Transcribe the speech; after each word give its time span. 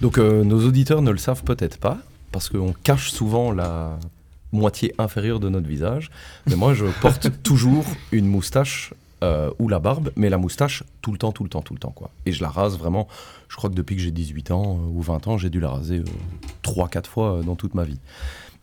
Donc 0.00 0.18
euh, 0.18 0.44
nos 0.44 0.66
auditeurs 0.66 1.02
ne 1.02 1.10
le 1.10 1.18
savent 1.18 1.44
peut-être 1.44 1.78
pas, 1.78 1.98
parce 2.32 2.48
qu'on 2.48 2.72
cache 2.72 3.10
souvent 3.10 3.52
la 3.52 3.98
moitié 4.52 4.94
inférieure 4.98 5.40
de 5.40 5.48
notre 5.48 5.68
visage. 5.68 6.10
Mais 6.46 6.56
moi, 6.56 6.74
je 6.74 6.86
porte 7.02 7.42
toujours 7.42 7.84
une 8.12 8.26
moustache 8.26 8.94
euh, 9.22 9.50
ou 9.58 9.68
la 9.68 9.78
barbe, 9.78 10.10
mais 10.16 10.30
la 10.30 10.38
moustache 10.38 10.82
tout 11.02 11.12
le 11.12 11.18
temps, 11.18 11.32
tout 11.32 11.42
le 11.42 11.50
temps, 11.50 11.60
tout 11.60 11.74
le 11.74 11.78
temps. 11.78 11.90
quoi. 11.90 12.10
Et 12.24 12.32
je 12.32 12.42
la 12.42 12.48
rase 12.48 12.78
vraiment, 12.78 13.06
je 13.48 13.56
crois 13.56 13.68
que 13.68 13.74
depuis 13.74 13.96
que 13.96 14.02
j'ai 14.02 14.10
18 14.10 14.50
ans 14.50 14.78
euh, 14.78 14.90
ou 14.90 15.02
20 15.02 15.28
ans, 15.28 15.38
j'ai 15.38 15.50
dû 15.50 15.60
la 15.60 15.70
raser 15.70 16.02
3-4 16.64 17.06
fois 17.06 17.40
dans 17.44 17.56
toute 17.56 17.74
ma 17.74 17.84
vie. 17.84 17.98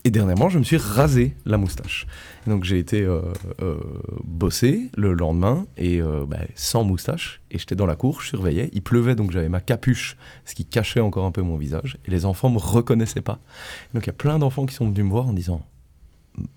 Et 0.08 0.10
dernièrement, 0.10 0.48
je 0.48 0.58
me 0.58 0.64
suis 0.64 0.78
rasé 0.78 1.36
la 1.46 1.58
moustache. 1.58 2.08
Et 2.46 2.50
donc 2.50 2.64
j'ai 2.64 2.80
été 2.80 3.02
euh, 3.02 3.23
euh, 3.62 3.76
bosser 4.23 4.90
le 4.96 5.12
lendemain 5.12 5.68
et 5.76 6.02
euh, 6.02 6.26
bah, 6.26 6.38
sans 6.55 6.86
moustache. 6.86 7.41
Et 7.52 7.60
j'étais 7.60 7.76
dans 7.76 7.86
la 7.86 7.98
cour, 7.98 8.22
je 8.22 8.30
surveillais. 8.30 8.70
Il 8.72 8.82
pleuvait, 8.82 9.16
donc 9.16 9.32
j'avais 9.32 9.50
ma 9.50 9.59
capuche, 9.59 10.16
ce 10.46 10.55
qui 10.55 10.64
cachait 10.64 11.02
encore 11.02 11.26
un 11.26 11.32
peu 11.32 11.41
mon 11.41 11.58
visage. 11.58 11.98
Et 12.05 12.12
les 12.12 12.23
enfants 12.23 12.50
me 12.50 12.58
reconnaissaient 12.58 13.20
pas. 13.20 13.40
Donc 13.94 14.05
il 14.05 14.08
y 14.08 14.09
a 14.12 14.14
plein 14.14 14.40
d'enfants 14.40 14.66
qui 14.66 14.76
sont 14.76 14.86
venus 14.86 15.04
me 15.04 15.09
voir 15.09 15.28
en 15.28 15.34
disant 15.34 15.66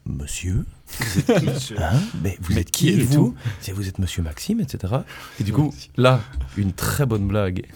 Monsieur, 0.06 0.64
vous 1.00 1.18
êtes, 1.18 1.74
Hein? 1.76 2.00
Mais 2.22 2.38
vous 2.42 2.56
êtes 2.56 2.70
qui, 2.70 2.84
qui 2.84 2.90
et 2.90 3.02
êtes-vous? 3.02 3.30
tout 3.30 3.36
C'est 3.60 3.72
vous 3.72 3.88
êtes 3.88 3.98
Monsieur 3.98 4.22
Maxime, 4.22 4.60
etc. 4.60 4.94
Et 5.40 5.42
du 5.42 5.52
coup, 5.52 5.74
là, 5.96 6.20
une 6.56 6.72
très 6.72 7.04
bonne 7.04 7.26
blague 7.26 7.66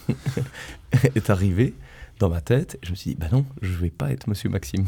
est 1.15 1.29
arrivée 1.29 1.73
dans 2.19 2.29
ma 2.29 2.39
tête. 2.39 2.79
Et 2.81 2.85
je 2.85 2.91
me 2.91 2.95
suis 2.95 3.09
dit, 3.09 3.17
bah 3.19 3.27
non, 3.29 3.45
je 3.61 3.73
vais 3.73 3.89
pas 3.89 4.13
être 4.13 4.29
Monsieur 4.29 4.47
Maxime. 4.47 4.85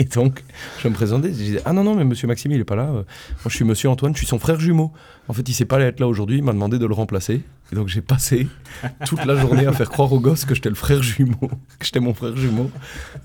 Et 0.00 0.04
donc, 0.04 0.44
je 0.80 0.86
me 0.88 0.94
présentais, 0.94 1.28
je 1.28 1.34
disais, 1.34 1.60
ah 1.64 1.72
non, 1.72 1.82
non, 1.82 1.94
mais 1.96 2.04
Monsieur 2.04 2.28
Maxime, 2.28 2.52
il 2.52 2.60
est 2.60 2.64
pas 2.64 2.76
là. 2.76 2.86
Moi, 2.86 3.04
je 3.48 3.54
suis 3.54 3.64
Monsieur 3.64 3.88
Antoine, 3.88 4.12
je 4.14 4.18
suis 4.18 4.26
son 4.28 4.38
frère 4.38 4.60
jumeau. 4.60 4.92
En 5.26 5.32
fait, 5.32 5.48
il 5.48 5.52
sait 5.52 5.64
pas 5.64 5.80
être 5.80 5.98
là 6.00 6.06
aujourd'hui, 6.06 6.38
il 6.38 6.44
m'a 6.44 6.52
demandé 6.52 6.78
de 6.78 6.86
le 6.86 6.94
remplacer. 6.94 7.42
Et 7.72 7.74
donc, 7.74 7.88
j'ai 7.88 8.00
passé 8.00 8.46
toute 9.06 9.24
la 9.24 9.34
journée 9.36 9.66
à 9.66 9.72
faire 9.72 9.90
croire 9.90 10.12
aux 10.12 10.20
gosses 10.20 10.44
que 10.44 10.54
j'étais 10.54 10.68
le 10.68 10.74
frère 10.76 11.02
jumeau, 11.02 11.36
que 11.78 11.84
j'étais 11.84 12.00
mon 12.00 12.14
frère 12.14 12.36
jumeau. 12.36 12.70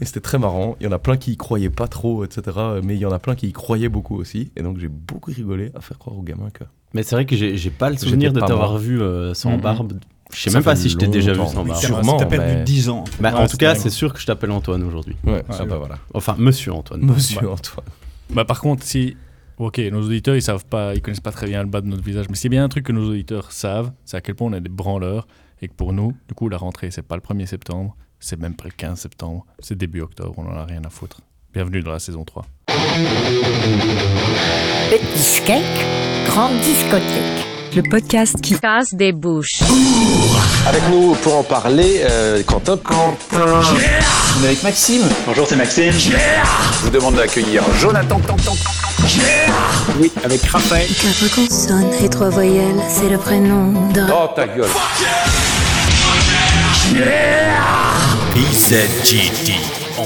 Et 0.02 0.06
c'était 0.06 0.20
très 0.20 0.40
marrant. 0.40 0.76
Il 0.80 0.86
y 0.86 0.88
en 0.88 0.92
a 0.92 1.00
plein 1.00 1.16
qui 1.18 1.32
y 1.34 1.38
croyaient 1.38 1.70
pas 1.70 1.88
trop, 1.88 2.26
etc. 2.26 2.58
Mais 2.84 2.96
il 2.96 3.00
y 3.00 3.06
en 3.06 3.12
a 3.12 3.20
plein 3.20 3.36
qui 3.36 3.48
y 3.48 3.54
croyaient 3.54 3.90
beaucoup 3.90 4.16
aussi. 4.18 4.52
Et 4.58 4.64
donc, 4.64 4.80
j'ai 4.80 4.90
beaucoup 4.90 5.32
rigolé 5.32 5.72
à 5.76 5.82
faire 5.82 5.98
croire 6.00 6.18
aux 6.18 6.24
gamins 6.24 6.50
que. 6.52 6.64
Mais 6.96 7.04
c'est 7.04 7.16
vrai 7.16 7.26
que 7.26 7.36
j'ai 7.36 7.70
pas 7.72 7.90
le 7.90 7.98
souvenir 7.98 8.34
de 8.34 8.40
t'avoir 8.40 8.78
vu 8.78 9.02
euh, 9.02 9.34
sans 9.34 9.52
Mhm. 9.52 9.62
barbe. 9.62 9.94
Je 10.34 10.42
sais 10.42 10.50
même 10.52 10.64
pas 10.64 10.76
si 10.76 10.90
je 10.90 10.98
t'ai 10.98 11.08
déjà 11.08 11.34
vu 11.34 11.40
sans 11.48 11.64
barbe. 11.64 11.80
sûrement. 11.80 12.18
T'as 12.18 12.26
perdu 12.26 12.54
mais- 12.56 12.64
10 12.64 12.90
ans. 12.90 13.04
Bah, 13.20 13.32
Ouais, 13.34 13.40
en 13.42 13.48
tout 13.48 13.58
cas, 13.58 13.76
c'est 13.76 13.90
sûr 13.90 14.14
que 14.14 14.20
je 14.20 14.26
t'appelle 14.26 14.52
Antoine 14.52 14.84
aujourd'hui. 14.84 15.16
Ouais, 15.24 15.44
Ah, 15.50 15.56
ah 15.60 15.66
bah 15.66 15.78
voilà. 15.78 15.98
Enfin, 16.14 16.36
Monsieur 16.38 16.74
Antoine. 16.74 17.02
Monsieur 17.02 17.50
Antoine. 17.50 17.86
Bah, 18.32 18.46
par 18.46 18.60
contre, 18.62 18.84
si. 18.84 19.16
Ok, 19.60 19.78
nos 19.92 20.02
auditeurs, 20.02 20.36
ils 20.36 20.42
savent 20.42 20.66
pas, 20.66 20.96
ils 20.96 21.02
connaissent 21.02 21.20
pas 21.20 21.32
très 21.32 21.46
bien 21.48 21.62
le 21.62 21.70
bas 21.70 21.82
de 21.82 21.88
notre 21.88 22.04
visage. 22.04 22.26
Mais 22.30 22.36
s'il 22.36 22.46
y 22.52 22.56
a 22.56 22.58
bien 22.58 22.64
un 22.64 22.70
truc 22.70 22.86
que 22.88 22.92
nos 22.92 23.08
auditeurs 23.12 23.52
savent, 23.52 23.92
c'est 24.04 24.18
à 24.18 24.22
quel 24.22 24.34
point 24.36 24.48
on 24.50 24.54
est 24.54 24.62
des 24.62 24.70
branleurs. 24.70 25.28
Et 25.62 25.68
que 25.68 25.74
pour 25.74 25.94
nous, 25.94 26.14
du 26.28 26.34
coup, 26.34 26.50
la 26.50 26.58
rentrée, 26.58 26.90
c'est 26.92 27.04
pas 27.04 27.16
le 27.16 27.22
1er 27.22 27.46
septembre, 27.46 27.96
c'est 28.20 28.40
même 28.40 28.56
pas 28.56 28.66
le 28.66 28.72
15 28.76 29.00
septembre, 29.00 29.46
c'est 29.60 29.78
début 29.78 30.02
octobre, 30.02 30.34
on 30.38 30.46
en 30.48 30.56
a 30.58 30.66
rien 30.66 30.82
à 30.84 30.90
foutre. 30.90 31.22
Bienvenue 31.54 31.82
dans 31.82 31.92
la 31.92 32.00
saison 32.00 32.26
3. 32.26 32.46
Petit 34.90 35.42
cake, 35.46 35.64
grande 36.26 36.60
discothèque. 36.62 37.53
Le 37.76 37.82
podcast 37.82 38.40
qui 38.42 38.60
Casse 38.60 38.94
des 38.94 39.12
bouches. 39.12 39.62
Avec 40.68 40.82
nous 40.92 41.16
pour 41.16 41.38
en 41.38 41.44
parler, 41.44 42.02
euh, 42.04 42.44
Quentin. 42.44 42.78
On 43.34 44.44
est 44.44 44.46
avec 44.46 44.64
Maxime. 44.64 45.02
Bonjour, 45.26 45.48
c'est 45.48 45.56
Maxime. 45.56 45.92
Je 45.92 46.84
vous 46.84 46.90
demande 46.92 47.16
d'accueillir 47.16 47.64
Jonathan. 47.80 48.22
Oui, 50.00 50.12
avec 50.24 50.44
Raphaël. 50.44 50.88
Quatre 50.88 51.36
consonnes 51.36 51.94
et 52.04 52.10
trois 52.10 52.30
voyelles, 52.30 52.82
c'est 52.90 53.10
le 53.10 53.18
prénom 53.18 53.72
de... 53.92 54.02
Oh 54.12 54.30
ta 54.36 54.48
gueule. 54.48 54.70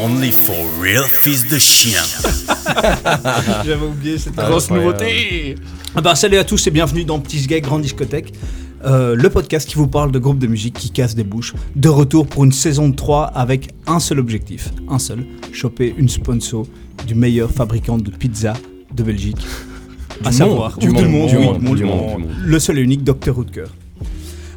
Only 0.03 0.31
for 0.31 0.55
real 0.81 1.03
fils 1.03 1.47
de 1.47 1.57
chien. 1.57 2.01
J'avais 3.65 3.85
oublié 3.85 4.17
cette 4.17 4.35
Grosse 4.35 4.69
nouveauté. 4.69 5.55
Ah 5.95 6.15
salut 6.15 6.37
à 6.37 6.43
tous 6.43 6.67
et 6.67 6.71
bienvenue 6.71 7.03
dans 7.03 7.19
Petit 7.19 7.45
Gay 7.47 7.61
Grande 7.61 7.81
Discothèque, 7.81 8.33
euh, 8.85 9.15
le 9.15 9.29
podcast 9.29 9.67
qui 9.67 9.75
vous 9.75 9.87
parle 9.87 10.11
de 10.11 10.19
groupes 10.19 10.37
de 10.37 10.47
musique 10.47 10.75
qui 10.75 10.91
cassent 10.91 11.15
des 11.15 11.23
bouches. 11.23 11.53
De 11.75 11.89
retour 11.89 12.27
pour 12.27 12.43
une 12.43 12.51
saison 12.51 12.89
de 12.89 12.95
3 12.95 13.25
avec 13.25 13.69
un 13.87 13.99
seul 13.99 14.19
objectif, 14.19 14.69
un 14.87 14.99
seul, 14.99 15.25
choper 15.51 15.95
une 15.97 16.09
sponsor 16.09 16.67
du 17.07 17.15
meilleur 17.15 17.49
fabricant 17.49 17.97
de 17.97 18.11
pizza 18.11 18.53
de 18.93 19.03
Belgique. 19.03 19.37
à 20.21 20.25
monde, 20.25 20.33
savoir, 20.33 20.77
du 20.77 20.89
monde, 20.89 20.97
du 20.97 21.03
du 21.03 21.09
monde, 21.09 21.23
monde, 21.23 21.29
du 21.29 21.35
du 21.37 21.39
monde, 21.39 21.61
monde, 21.63 21.77
du 21.77 21.83
monde. 21.85 22.35
le 22.45 22.59
seul 22.59 22.77
et 22.77 22.81
unique 22.81 23.03
Dr 23.03 23.35
Rutger. 23.35 23.65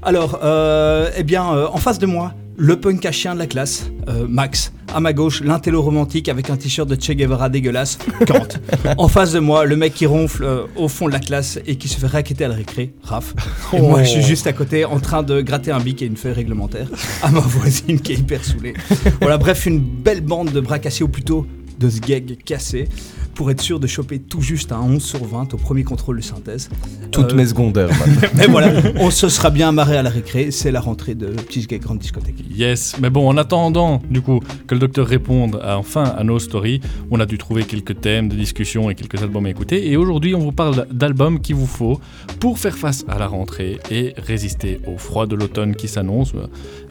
Alors, 0.03 0.41
euh, 0.43 1.11
eh 1.17 1.23
bien, 1.23 1.53
euh, 1.53 1.69
en 1.73 1.77
face 1.77 1.99
de 1.99 2.07
moi, 2.07 2.33
le 2.61 2.79
punk 2.79 3.07
à 3.07 3.11
chien 3.11 3.33
de 3.33 3.39
la 3.39 3.47
classe, 3.47 3.91
euh, 4.09 4.27
Max. 4.29 4.73
À 4.93 5.01
ma 5.01 5.15
gauche, 5.15 5.41
l'intello 5.43 5.81
romantique 5.81 6.29
avec 6.29 6.51
un 6.51 6.57
t-shirt 6.57 6.87
de 6.87 6.95
Che 7.01 7.13
Guevara 7.13 7.49
dégueulasse, 7.49 7.97
Kant. 8.27 8.49
en 8.99 9.09
face 9.09 9.33
de 9.33 9.39
moi, 9.39 9.65
le 9.65 9.77
mec 9.77 9.95
qui 9.95 10.05
ronfle 10.05 10.45
euh, 10.45 10.67
au 10.77 10.89
fond 10.89 11.07
de 11.07 11.13
la 11.13 11.21
classe 11.21 11.59
et 11.67 11.77
qui 11.77 11.89
se 11.89 11.99
fait 11.99 12.07
raqueter 12.07 12.45
à 12.45 12.49
la 12.49 12.57
récré, 12.57 12.93
Raph. 13.03 13.35
Et 13.73 13.81
moi, 13.81 14.03
je 14.03 14.11
suis 14.11 14.23
juste 14.23 14.47
à 14.47 14.53
côté 14.53 14.85
en 14.85 15.01
train 15.01 15.23
de 15.23 15.41
gratter 15.41 15.71
un 15.71 15.81
bic 15.81 16.03
et 16.03 16.05
une 16.05 16.19
feuille 16.19 16.35
réglementaire 16.35 16.89
à 17.23 17.31
ma 17.31 17.41
voisine 17.41 17.99
qui 17.99 18.13
est 18.13 18.17
hyper 18.17 18.45
saoulée. 18.45 18.75
Voilà, 19.23 19.39
bref, 19.39 19.65
une 19.65 19.81
belle 19.81 20.21
bande 20.21 20.53
de 20.53 20.61
bras 20.61 20.79
cassés, 20.79 21.03
ou 21.03 21.09
plutôt 21.09 21.47
de 21.79 21.89
sgeg 21.89 22.37
cassés, 22.45 22.89
pour 23.35 23.51
être 23.51 23.61
sûr 23.61 23.81
de 23.81 23.87
choper 23.87 24.19
tout 24.19 24.41
juste 24.43 24.73
un 24.73 24.81
11 24.81 25.03
sur 25.03 25.25
20 25.25 25.55
au 25.55 25.57
premier 25.57 25.85
contrôle 25.85 26.19
de 26.19 26.23
synthèse. 26.23 26.69
Toutes 27.11 27.33
Euh, 27.33 27.37
mes 27.37 27.47
secondaires, 27.47 27.89
mais 28.37 28.47
voilà, 28.47 28.73
on 29.01 29.11
se 29.11 29.29
sera 29.29 29.51
bien 29.51 29.73
marré 29.73 29.97
à 29.97 30.03
la 30.03 30.11
récré, 30.11 30.51
c'est 30.51 30.71
la 30.71 30.81
rentrée 30.81 31.15
de 31.15 31.27
Petit 31.29 31.67
Gay 31.67 31.79
Grande 31.79 31.99
Discothèque. 31.99 32.37
Yes, 32.55 32.97
mais 33.01 33.11
bon, 33.11 33.29
en 33.29 33.37
attendant, 33.37 34.03
du 34.11 34.21
coup, 34.21 34.41
que 34.67 34.75
le 34.75 34.81
docteur 34.81 35.07
réponde 35.07 35.61
à- 35.63 35.79
enfin 35.79 36.05
à 36.05 36.23
nos 36.25 36.39
stories, 36.39 36.81
on 37.11 37.19
a 37.21 37.27
dû 37.27 37.39
trouver 37.39 37.65
quelques 37.65 38.01
thèmes 38.01 38.29
de 38.29 38.37
discussion 38.37 38.91
et 38.91 38.95
quelques 38.95 39.23
albums 39.23 39.47
à 39.47 39.51
écouter. 39.51 39.91
Et 39.91 39.97
aujourd'hui, 39.97 40.35
on 40.35 40.41
vous 40.41 40.53
parle 40.53 40.87
d'albums 40.93 41.41
qu'il 41.41 41.57
vous 41.57 41.67
faut 41.67 42.01
pour 42.39 42.59
faire 42.59 42.77
face 42.77 43.05
à 43.09 43.19
la 43.19 43.27
rentrée 43.27 43.79
et 43.91 44.15
résister 44.17 44.81
au 44.87 44.99
froid 44.99 45.27
de 45.27 45.35
l'automne 45.37 45.75
qui 45.75 45.89
s'annonce. 45.89 46.33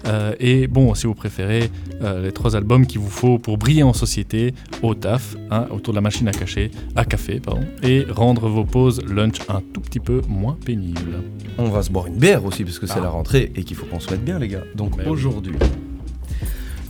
Euh, 0.08 0.34
et 0.40 0.68
bon, 0.68 0.94
si 0.96 1.08
vous 1.08 1.14
préférez, 1.14 1.70
euh, 2.02 2.24
les 2.24 2.32
trois 2.32 2.56
albums 2.56 2.86
qu'il 2.88 3.02
vous 3.02 3.10
faut 3.10 3.38
pour 3.38 3.58
briller 3.58 3.84
en 3.84 3.94
société, 3.94 4.54
au 4.82 4.96
taf, 4.96 5.36
hein, 5.52 5.68
autour 5.72 5.94
de 5.94 5.98
la 5.98 6.02
machine 6.02 6.28
à 6.28 6.32
cacher, 6.32 6.72
à 6.96 7.04
café, 7.06 7.40
pardon, 7.40 7.62
et 7.84 8.06
rendre 8.10 8.48
vos 8.48 8.64
pauses 8.64 9.02
lunch 9.06 9.36
un 9.50 9.62
tout 9.74 9.82
petit 9.82 10.00
peu 10.00 10.22
moins 10.28 10.58
pénibles. 10.66 11.22
On 11.58 11.70
va 11.70 11.84
se 11.84 11.92
boire 11.92 12.08
une 12.08 12.16
bière 12.18 12.46
aussi, 12.46 12.64
parce 12.64 12.80
que 12.80 12.88
c'est 12.88 13.00
Ah. 13.00 13.04
la 13.04 13.10
rentrée 13.10 13.52
et 13.56 13.64
qu'il 13.64 13.76
faut 13.76 13.86
qu'on 13.86 14.00
se 14.00 14.10
mette 14.10 14.24
bien, 14.24 14.40
les 14.40 14.48
gars. 14.48 14.64
Donc 14.76 14.96
Ben 14.98 15.04
oui. 15.06 15.12
aujourd'hui, 15.12 15.56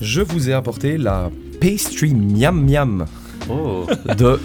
je 0.02 0.22
vous 0.22 0.50
ai 0.50 0.54
apporté 0.54 0.98
la 0.98 1.30
Pastry 1.60 2.14
Miam 2.14 2.64
Miam 2.64 3.06
Oh. 3.50 3.86
de 4.18 4.40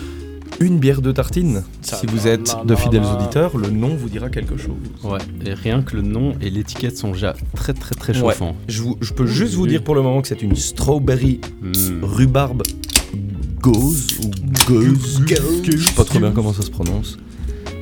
une 0.61 0.79
bière 0.79 1.03
de 1.03 1.13
tartine. 1.13 1.63
Si 1.83 2.07
vous 2.07 2.27
êtes 2.27 2.55
de 2.65 2.75
fidèles 2.75 3.03
auditeurs, 3.05 3.57
le 3.57 3.71
nom 3.71 3.95
vous 3.97 4.09
dira 4.09 4.29
quelque 4.31 4.57
chose. 4.57 4.75
Ouais, 5.03 5.19
et 5.45 5.55
rien 5.55 5.83
que 5.83 5.97
le 5.97 6.03
nom 6.03 6.35
et 6.41 6.51
l'étiquette 6.51 6.97
sont 6.97 7.13
déjà 7.13 7.35
très 7.55 7.73
très 7.75 7.95
très 7.95 8.13
Ouais. 8.15 8.33
chauffants. 8.33 8.57
Je, 8.69 8.83
vous- 8.83 8.97
je 9.01 9.13
peux 9.13 9.27
juste 9.27 9.55
vous 9.55 9.67
dire 9.67 9.83
pour 9.83 9.95
le 9.95 10.03
moment 10.03 10.23
que 10.23 10.29
c'est 10.29 10.43
une 10.43 10.57
strawberry 10.57 11.41
Mm. 11.63 12.03
rhubarbe 12.05 12.63
gauze 13.61 14.07
ou 14.23 14.31
gauze. 14.69 15.23
Je 15.65 15.77
sais 15.79 15.93
pas 15.95 16.05
trop 16.05 16.19
bien 16.19 16.31
comment 16.33 16.53
ça 16.53 16.63
se 16.63 16.71
prononce. 16.71 17.19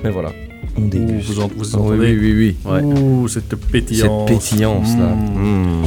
Mais 0.05 0.11
voilà. 0.11 0.33
On 0.77 0.83
déguste. 0.89 1.29
vous 1.29 1.41
en- 1.41 1.49
vous 1.49 1.65
oui, 1.65 1.75
entendez 1.75 2.17
oui, 2.17 2.33
oui, 2.35 2.57
oui. 2.65 2.71
Ouais. 2.71 2.83
Ouh, 2.83 3.29
cette 3.29 3.55
pétillance. 3.57 4.29
Cette 4.29 4.39
pétillance 4.39 4.97
là. 4.97 5.15
Mmh. 5.15 5.39
Mmh. 5.39 5.83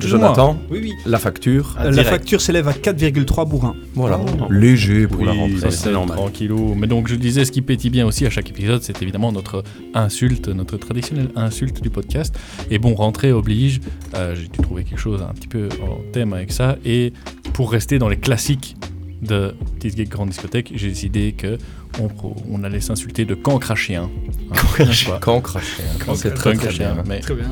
Jonathan, 0.00 0.56
Oui, 0.70 0.78
oui. 0.82 0.92
la 1.04 1.18
facture. 1.18 1.74
Ah, 1.78 1.90
la 1.90 2.04
facture 2.04 2.40
s'élève 2.40 2.68
à 2.68 2.72
4,3 2.72 3.44
bourrins. 3.48 3.74
Voilà. 3.94 4.18
Oh. 4.40 4.46
Léger 4.50 5.06
pour 5.06 5.24
la 5.24 5.32
Oui, 5.32 5.38
rentrée. 5.38 5.70
c'est 5.70 5.70
c'est 5.72 5.92
normal. 5.92 6.16
tranquillou. 6.16 6.74
Mais 6.74 6.86
donc, 6.86 7.08
je 7.08 7.16
disais, 7.16 7.44
ce 7.44 7.52
qui 7.52 7.60
pétille 7.60 7.90
bien 7.90 8.06
aussi 8.06 8.24
à 8.24 8.30
chaque 8.30 8.48
épisode, 8.48 8.82
c'est 8.82 9.02
évidemment 9.02 9.30
notre 9.32 9.62
insulte, 9.94 10.48
notre 10.48 10.76
traditionnelle 10.78 11.28
insulte 11.36 11.82
du 11.82 11.90
podcast. 11.90 12.34
Et 12.70 12.78
bon, 12.78 12.94
rentrée 12.94 13.32
oblige. 13.32 13.80
euh, 14.14 14.34
J'ai 14.34 14.48
dû 14.48 14.58
trouver 14.62 14.84
quelque 14.84 14.98
chose 15.00 15.22
un 15.22 15.32
petit 15.34 15.48
peu 15.48 15.68
en 15.82 15.98
thème 16.12 16.32
avec 16.32 16.52
ça. 16.52 16.76
Et 16.84 17.12
pour 17.52 17.70
rester 17.72 17.98
dans 17.98 18.08
les 18.08 18.16
classiques 18.18 18.76
de 19.24 19.54
Petite 19.78 19.96
Geek 19.96 20.08
Grande 20.08 20.28
Discothèque, 20.30 20.72
j'ai 20.74 20.88
décidé 20.88 21.32
que 21.32 21.58
on, 22.00 22.08
on 22.50 22.64
allait 22.64 22.80
s'insulter 22.80 23.24
de 23.24 23.34
cancre 23.34 23.70
à 23.70 23.74
chien. 23.74 24.10
Hein, 24.50 24.54
cracher. 24.54 25.10
Cancre- 25.20 26.16
C'est 26.16 26.34
très 26.34 26.54
très 26.54 26.70
chien, 26.72 26.92
bien. 26.94 27.04
mais 27.06 27.20
Très 27.20 27.34
bien. 27.34 27.48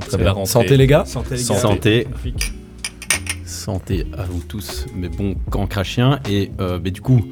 Très. 0.00 0.24
Santé 0.46 0.76
les 0.76 0.86
gars. 0.86 1.04
Santé, 1.04 1.30
les 1.36 1.36
gars. 1.36 1.44
Santé. 1.60 2.06
Santé. 3.44 4.06
À 4.16 4.24
vous 4.24 4.40
tous, 4.46 4.86
mais 4.94 5.08
bon, 5.08 5.34
cancre 5.50 5.78
à 5.78 5.84
chien. 5.84 6.20
Et 6.28 6.50
euh, 6.60 6.78
mais 6.82 6.90
du 6.90 7.00
coup, 7.00 7.22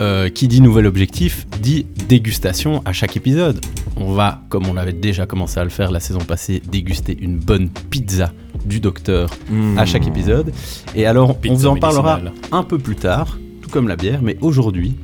euh, 0.00 0.28
qui 0.28 0.48
dit 0.48 0.60
nouvel 0.60 0.86
objectif 0.86 1.46
dit 1.60 1.86
dégustation 2.08 2.82
à 2.84 2.92
chaque 2.92 3.16
épisode. 3.16 3.64
On 3.96 4.12
va, 4.12 4.42
comme 4.48 4.66
on 4.66 4.76
avait 4.76 4.92
déjà 4.92 5.24
commencé 5.26 5.60
à 5.60 5.64
le 5.64 5.70
faire 5.70 5.90
la 5.92 6.00
saison 6.00 6.18
passée, 6.20 6.60
déguster 6.70 7.16
une 7.20 7.38
bonne 7.38 7.68
pizza 7.90 8.32
du 8.64 8.80
docteur 8.80 9.30
à 9.76 9.86
chaque 9.86 10.06
épisode. 10.06 10.52
Et 10.96 11.06
alors, 11.06 11.36
on 11.48 11.54
vous 11.54 11.66
en 11.66 11.76
parlera 11.76 12.20
un 12.50 12.62
peu 12.64 12.78
plus 12.78 12.96
tard, 12.96 13.38
tout 13.62 13.70
comme 13.70 13.86
la 13.86 13.96
bière, 13.96 14.20
mais 14.22 14.36
aujourd'hui. 14.40 14.96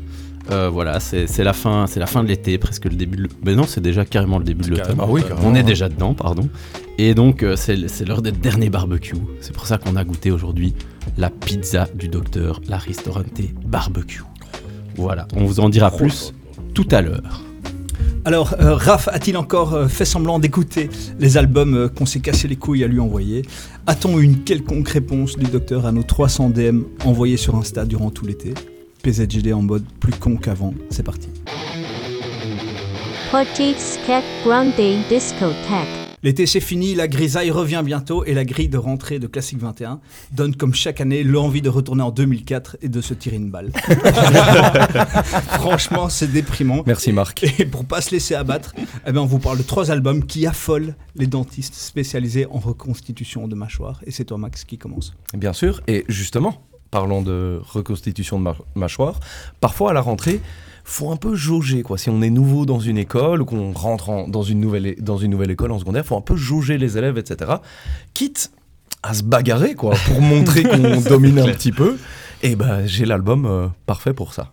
euh, 0.51 0.69
voilà, 0.69 0.99
c'est 0.99 1.45
la 1.45 1.53
fin, 1.53 1.87
c'est 1.87 2.01
la 2.01 2.07
fin 2.07 2.23
de 2.25 2.29
l'été, 2.29 2.59
presque 2.59 2.87
le 2.87 2.97
début. 2.97 3.19
De... 3.19 3.29
Mais 3.45 3.55
non, 3.55 3.65
c'est 3.65 3.81
déjà 3.81 4.05
carrément 4.05 4.39
le 4.39 4.45
début 4.45 4.65
de 4.65 4.71
l'automne. 4.71 4.97
Ah 4.99 5.07
oui. 5.09 5.23
On 5.45 5.55
est 5.55 5.63
déjà 5.63 5.89
dedans, 5.89 6.15
pardon. 6.15 6.49
Et 6.99 7.15
donc, 7.15 7.43
euh, 7.43 7.55
c'est 7.57 7.89
c'est 7.89 8.05
l'heure 8.05 8.23
des 8.23 8.33
derniers 8.33 8.71
barbecues. 8.71 9.15
C'est 9.41 9.55
pour 9.55 9.67
ça 9.67 9.79
qu'on 9.79 9.95
a 9.97 10.05
goûté 10.05 10.31
aujourd'hui 10.31 10.75
la 11.17 11.31
pizza 11.31 11.87
du 11.95 12.09
docteur, 12.09 12.61
la 12.69 12.79
Ristorante 12.79 13.41
Barbecue. 13.65 14.23
Voilà, 15.01 15.27
on 15.35 15.47
vous 15.47 15.61
en 15.61 15.71
dira 15.71 15.91
plus 15.91 16.35
tout 16.75 16.87
à 16.91 17.01
l'heure. 17.01 17.43
Alors, 18.27 18.55
euh, 18.61 18.75
Raph 18.75 19.09
a-t-il 19.09 19.39
encore 19.39 19.73
euh, 19.73 19.89
fait 19.89 20.05
semblant 20.05 20.39
d'écouter 20.39 20.91
les 21.19 21.39
albums 21.39 21.75
euh, 21.75 21.89
qu'on 21.89 22.05
s'est 22.05 22.21
cassé 22.21 22.49
les 22.49 22.57
couilles 22.57 22.85
à 22.85 22.87
lui 22.87 23.01
envoyer? 23.01 23.41
A-t-on 23.87 24.19
eu 24.19 24.25
une 24.25 24.45
quelconque 24.45 24.91
réponse 24.91 25.39
du 25.39 25.47
docteur 25.47 25.87
à 25.87 25.93
nos 25.93 26.03
300 26.03 26.51
DM 26.51 26.83
envoyés 27.07 27.39
sur 27.39 27.57
Insta 27.57 27.87
durant 27.87 28.11
tout 28.11 28.27
l'été? 28.27 28.53
PZGD 29.03 29.55
en 29.55 29.63
mode 29.63 29.85
plus 30.01 30.13
con 30.13 30.37
qu'avant, 30.37 30.75
c'est 30.91 31.03
parti. 31.03 31.31
Project 33.31 33.81
Skek 33.81 34.25
Grande 34.45 34.73
Discotheque. 35.09 36.00
L'été 36.23 36.45
c'est 36.45 36.61
fini, 36.61 36.95
la 36.95 37.09
grisaille 37.09 37.51
revient 37.51 37.81
bientôt 37.83 38.27
et 38.27 38.35
la 38.35 38.45
grille 38.45 38.69
de 38.69 38.77
rentrée 38.77 39.19
de 39.19 39.27
Classique 39.27 39.59
21 39.59 40.01
donne 40.33 40.55
comme 40.55 40.75
chaque 40.75 41.01
année 41.01 41.23
l'envie 41.23 41.63
de 41.63 41.71
retourner 41.71 42.03
en 42.03 42.11
2004 42.11 42.77
et 42.83 42.91
de 42.91 43.01
se 43.01 43.15
tirer 43.15 43.37
une 43.37 43.51
balle. 43.51 43.73
Franchement, 45.55 46.11
c'est 46.11 46.31
déprimant. 46.31 46.83
Merci 46.87 47.13
Marc. 47.13 47.45
Et 47.59 47.65
pour 47.65 47.87
pas 47.87 48.03
se 48.03 48.11
laisser 48.11 48.35
abattre, 48.35 48.75
eh 49.07 49.13
ben 49.13 49.21
on 49.23 49.27
vous 49.27 49.39
parle 49.39 49.57
de 49.57 49.63
trois 49.63 49.91
albums 49.91 50.27
qui 50.27 50.47
affolent 50.47 50.95
les 51.17 51.27
dentistes 51.27 51.75
spécialisés 51.75 52.45
en 52.51 52.59
reconstitution 52.59 53.49
de 53.49 53.55
mâchoire. 53.55 54.03
Et 54.05 54.11
c'est 54.11 54.27
toi 54.27 54.37
Max 54.37 54.65
qui 54.65 54.77
commence. 54.77 55.15
Bien 55.33 55.55
sûr, 55.55 55.81
et 55.87 56.05
justement, 56.09 56.67
parlons 56.91 57.23
de 57.23 57.63
reconstitution 57.63 58.39
de 58.39 58.53
mâchoire, 58.75 59.21
parfois 59.61 59.91
à 59.91 59.93
la 59.95 60.03
rentrée, 60.03 60.43
faut 60.91 61.11
un 61.11 61.17
peu 61.17 61.35
jauger 61.35 61.83
quoi. 61.83 61.99
Si 61.99 62.11
on 62.11 62.21
est 62.23 62.31
nouveau 62.31 62.67
dans 62.67 62.81
une 62.81 62.99
école 62.99 63.43
ou 63.43 63.45
qu'on 63.45 63.73
rentre 63.73 64.11
en- 64.11 64.29
dans, 64.29 64.43
une 64.43 64.61
nouvelle, 64.61 64.97
dans 65.01 65.17
une 65.17 65.31
nouvelle 65.31 65.51
école 65.51 65.73
en 65.73 65.79
secondaire, 65.79 66.05
faut 66.05 66.17
un 66.17 66.21
peu 66.21 66.37
jauger 66.37 66.79
les 66.79 66.99
élèves, 66.99 67.17
etc. 67.19 67.53
Quitte 68.15 68.51
à 69.03 69.15
se 69.15 69.23
bagarrer 69.23 69.75
quoi, 69.75 69.95
pour 70.07 70.21
montrer 70.21 70.63
qu'on 70.65 71.01
domine 71.01 71.39
un 71.39 71.47
petit 71.47 71.73
peu. 71.73 71.97
Et 72.43 72.57
ben 72.57 72.87
j'ai 72.87 73.05
l'album 73.05 73.47
euh, 73.47 73.69
parfait 73.87 74.13
pour 74.15 74.35
ça. 74.35 74.53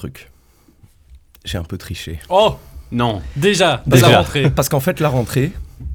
Truc. 0.00 0.30
J'ai 1.44 1.58
un 1.58 1.62
peu 1.64 1.76
triché. 1.78 2.18
Oh 2.30 2.56
Non, 2.90 3.20
Déjà, 3.36 3.82
Déjà. 3.86 4.08
la 4.08 4.18
rentrée. 4.18 4.50
Parce 4.50 4.68
qu'en 4.70 4.80
fait, 4.80 4.98
la 5.00 5.08
rentrée, 5.10 5.52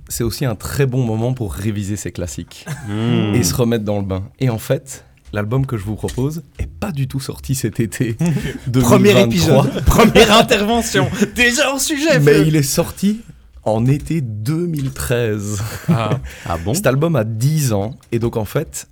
c'est 0.09 0.23
aussi 0.23 0.45
un 0.45 0.55
très 0.55 0.85
bon 0.85 1.03
moment 1.03 1.33
pour 1.33 1.53
réviser 1.53 1.95
ses 1.95 2.11
classiques 2.11 2.65
Mmh. 2.87 3.35
et 3.35 3.43
se 3.43 3.53
remettre 3.55 3.83
dans 3.83 3.97
le 3.97 4.05
bain. 4.05 4.23
Et 4.39 4.49
en 4.49 4.59
fait, 4.59 5.05
l'album 5.33 5.65
que 5.65 5.75
je 5.77 5.83
vous 5.83 5.95
propose 5.95 6.43
est 6.59 6.69
pas 6.69 6.91
du 6.91 7.07
tout 7.07 7.19
sorti 7.19 7.55
cet 7.55 7.79
été. 7.79 8.13
Premier 8.71 9.13
2023, 9.13 9.25
épisode, 9.25 9.83
première 9.85 10.31
intervention. 10.37 11.09
Déjà 11.35 11.73
en 11.73 11.79
sujet. 11.79 12.19
Mais 12.19 12.41
il 12.47 12.55
est 12.55 12.63
sorti 12.63 13.21
en 13.63 13.85
été 13.87 14.21
2013. 14.21 15.61
Ah, 15.89 16.19
Ah 16.47 16.57
bon? 16.57 16.73
Cet 16.75 16.85
album 16.87 17.15
a 17.15 17.23
10 17.23 17.73
ans. 17.73 17.97
Et 18.11 18.19
donc, 18.19 18.37
en 18.37 18.45
fait, 18.45 18.87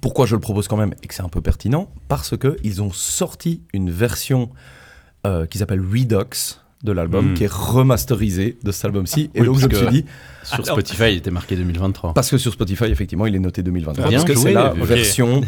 pourquoi 0.00 0.26
je 0.26 0.34
le 0.34 0.40
propose 0.40 0.68
quand 0.68 0.76
même 0.76 0.94
et 1.02 1.06
que 1.06 1.14
c'est 1.14 1.22
un 1.22 1.28
peu 1.28 1.40
pertinent 1.40 1.88
Parce 2.08 2.36
que 2.36 2.56
ils 2.64 2.82
ont 2.82 2.92
sorti 2.92 3.62
une 3.72 3.90
version 3.90 4.50
euh, 5.26 5.46
qui 5.46 5.58
s'appelle 5.58 5.80
Redux 5.80 6.58
de 6.82 6.92
l'album, 6.92 7.30
Mm. 7.30 7.34
qui 7.34 7.44
est 7.44 7.50
remasterisée 7.50 8.58
de 8.62 8.70
cet 8.70 8.84
album-ci. 8.84 9.30
Et 9.34 9.40
Oui, 9.40 9.46
donc, 9.46 9.58
je 9.58 9.66
me 9.68 9.74
suis 9.74 9.86
dit, 9.88 10.04
Sur 10.42 10.66
Spotify, 10.66 11.12
il 11.12 11.16
était 11.16 11.30
marqué 11.30 11.56
2023. 11.56 12.12
Parce 12.12 12.28
que 12.30 12.36
sur 12.36 12.52
Spotify, 12.52 12.84
effectivement, 12.84 13.24
il 13.24 13.34
est 13.34 13.38
noté 13.38 13.62
2023. 13.62 14.08
Bien 14.08 14.18
parce 14.18 14.30
que 14.30 14.34
c'est 14.38 14.52
la 14.52 14.70
version 14.74 15.40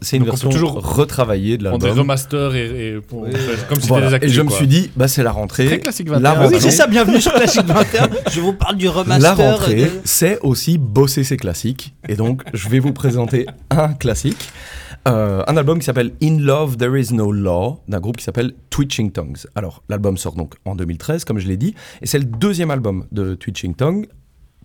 C'est 0.00 0.16
une 0.16 0.24
Donc 0.24 0.28
on 0.28 0.30
version 0.36 0.50
toujours- 0.50 0.74
retravaillée 0.96 1.58
de 1.58 1.68
on 1.68 1.76
dit 1.78 1.84
l'album. 1.84 2.00
remaster 2.00 2.54
et, 2.54 2.88
et 2.96 3.00
pour- 3.00 3.26
comme 3.68 3.80
si 3.80 3.88
Voilà. 3.88 4.06
c'était 4.10 4.26
des 4.26 4.32
Et 4.32 4.34
je 4.34 4.40
me 4.42 4.50
suis 4.50 4.66
dit, 4.66 4.90
bah, 4.96 5.06
c'est 5.06 5.22
la 5.22 5.32
rentrée. 5.32 5.66
Très 5.66 5.78
classique 5.80 6.08
21. 6.08 6.20
La 6.20 6.30
Ah 6.30 6.34
Oui, 6.38 6.44
rentrée, 6.44 6.60
c'est 6.60 6.70
ça, 6.70 6.86
bienvenue 6.86 7.20
sur 7.20 7.32
Classique 7.34 7.66
21. 7.66 8.08
Je 8.30 8.40
vous 8.40 8.54
parle 8.54 8.76
du 8.76 8.88
remaster. 8.88 9.36
la 9.36 9.50
rentrée, 9.52 9.74
de- 9.84 9.90
c'est 10.04 10.38
aussi 10.40 10.78
bosser 10.78 11.24
ses 11.24 11.36
classiques. 11.36 11.94
Et 12.08 12.16
donc, 12.16 12.42
je 12.54 12.68
vais 12.68 12.78
vous 12.78 12.92
présenter 12.92 13.46
un 13.70 13.88
classique. 13.92 14.48
Euh, 15.06 15.42
un 15.46 15.56
album 15.56 15.78
qui 15.78 15.84
s'appelle 15.84 16.12
In 16.22 16.38
Love 16.40 16.76
There 16.76 16.98
Is 17.00 17.14
No 17.14 17.30
Law, 17.30 17.80
d'un 17.88 18.00
groupe 18.00 18.16
qui 18.16 18.24
s'appelle 18.24 18.52
Twitching 18.70 19.12
Tongues. 19.12 19.38
Alors, 19.54 19.82
l'album 19.88 20.16
sort 20.16 20.34
donc 20.34 20.54
en 20.64 20.74
2013, 20.74 21.24
comme 21.24 21.38
je 21.38 21.46
l'ai 21.48 21.56
dit, 21.56 21.74
et 22.02 22.06
c'est 22.06 22.18
le 22.18 22.24
deuxième 22.24 22.70
album 22.70 23.04
de 23.12 23.34
Twitching 23.34 23.74
Tongue, 23.74 24.06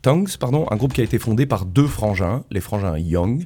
Tongues, 0.02 0.30
pardon, 0.38 0.66
un 0.70 0.76
groupe 0.76 0.94
qui 0.94 1.02
a 1.02 1.04
été 1.04 1.18
fondé 1.20 1.46
par 1.46 1.66
deux 1.66 1.88
frangins, 1.88 2.44
les 2.52 2.60
frangins 2.60 2.98
Young, 2.98 3.46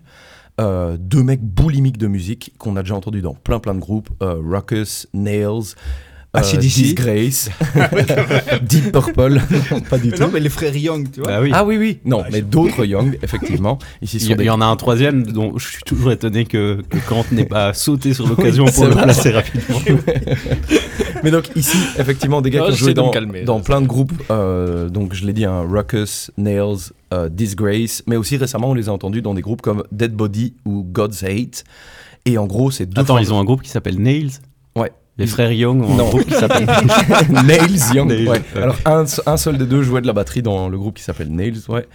euh, 0.59 0.97
deux 0.99 1.23
mecs 1.23 1.43
boulimiques 1.43 1.97
de 1.97 2.07
musique 2.07 2.53
qu'on 2.57 2.75
a 2.75 2.81
déjà 2.81 2.95
entendu 2.95 3.21
dans 3.21 3.33
plein 3.33 3.59
plein 3.59 3.75
de 3.75 3.79
groupes, 3.79 4.09
euh, 4.21 4.41
Ruckus, 4.43 5.07
Nails, 5.13 5.75
euh, 6.37 6.39
AC/DC. 6.39 6.59
Disgrace, 6.59 7.49
Deep 8.61 8.91
Purple, 8.91 9.41
pas 9.89 9.97
du 9.97 10.09
Mais 10.11 10.17
tout. 10.17 10.23
non, 10.23 10.29
mais 10.33 10.39
les 10.39 10.49
frères 10.49 10.75
Young, 10.75 11.07
tu 11.11 11.21
vois. 11.21 11.29
Bah 11.31 11.39
oui. 11.41 11.51
Ah 11.53 11.65
oui, 11.65 11.77
oui. 11.77 11.99
Non, 12.05 12.23
mais 12.31 12.41
d'autres 12.41 12.85
Young, 12.85 13.17
effectivement. 13.21 13.79
Ici, 14.01 14.17
Il 14.17 14.31
y, 14.31 14.35
des- 14.35 14.43
il 14.43 14.47
y 14.47 14.49
en 14.49 14.61
a 14.61 14.65
un 14.65 14.75
troisième 14.75 15.23
dont 15.23 15.57
je 15.57 15.67
suis 15.67 15.83
toujours 15.83 16.11
étonné 16.11 16.45
que, 16.45 16.81
que 16.89 16.97
Kant 17.07 17.25
n'ait 17.31 17.45
pas 17.45 17.73
sauté 17.73 18.13
sur 18.13 18.27
l'occasion 18.27 18.65
Oui, 18.65 18.71
pour 18.73 18.85
le 18.85 18.91
placer 18.95 19.31
rapidement. 19.31 19.79
Mais 21.23 21.31
donc, 21.31 21.49
ici, 21.55 21.77
effectivement, 21.97 22.41
des 22.41 22.49
gars 22.51 22.61
Ah, 22.63 22.67
qui 22.67 22.73
ont 22.73 22.75
joué 22.75 22.93
dans, 22.93 23.09
calmer, 23.09 23.43
dans 23.43 23.59
plein 23.59 23.81
de 23.81 23.87
groupes. 23.87 24.13
euh, 24.31 24.87
donc, 24.89 25.13
je 25.13 25.25
l'ai 25.25 25.33
dit, 25.33 25.45
hein, 25.45 25.65
Ruckus, 25.67 26.31
Nails, 26.37 26.91
euh, 27.13 27.27
Disgrace. 27.29 28.03
Mais 28.07 28.15
aussi 28.17 28.37
récemment, 28.37 28.69
on 28.69 28.73
les 28.73 28.87
a 28.89 28.93
entendus 28.93 29.21
dans 29.21 29.33
des 29.33 29.41
groupes 29.41 29.61
comme 29.61 29.83
Dead 29.91 30.13
Body 30.13 30.53
ou 30.65 30.83
God's 30.83 31.23
Hate. 31.23 31.63
Et 32.25 32.37
en 32.37 32.45
gros, 32.45 32.71
c'est 32.71 32.85
deux 32.85 33.01
Attends, 33.01 33.17
ils 33.17 33.33
ont 33.33 33.39
un 33.39 33.43
groupe 33.45 33.61
qui 33.63 33.69
s'appelle 33.69 33.99
Nails? 33.99 34.31
Les 35.19 35.25
frères 35.27 35.51
Young 35.51 35.81
ont 35.83 35.95
Non. 35.95 36.05
un 36.05 36.09
groupe 36.09 36.25
qui 36.25 36.33
s'appelle 36.35 36.65
Nails 37.45 37.79
Young. 37.95 38.07
Nails, 38.09 38.27
ouais. 38.27 38.41
ouais. 38.55 38.61
Alors, 38.61 38.75
un, 38.85 39.05
un 39.25 39.37
seul 39.37 39.57
des 39.57 39.65
deux 39.65 39.81
jouait 39.81 40.01
de 40.01 40.07
la 40.07 40.13
batterie 40.13 40.41
dans 40.43 40.69
le 40.69 40.77
groupe 40.77 40.95
qui 40.97 41.03
s'appelle 41.03 41.31
Nails. 41.31 41.57
Ouais. 41.69 41.87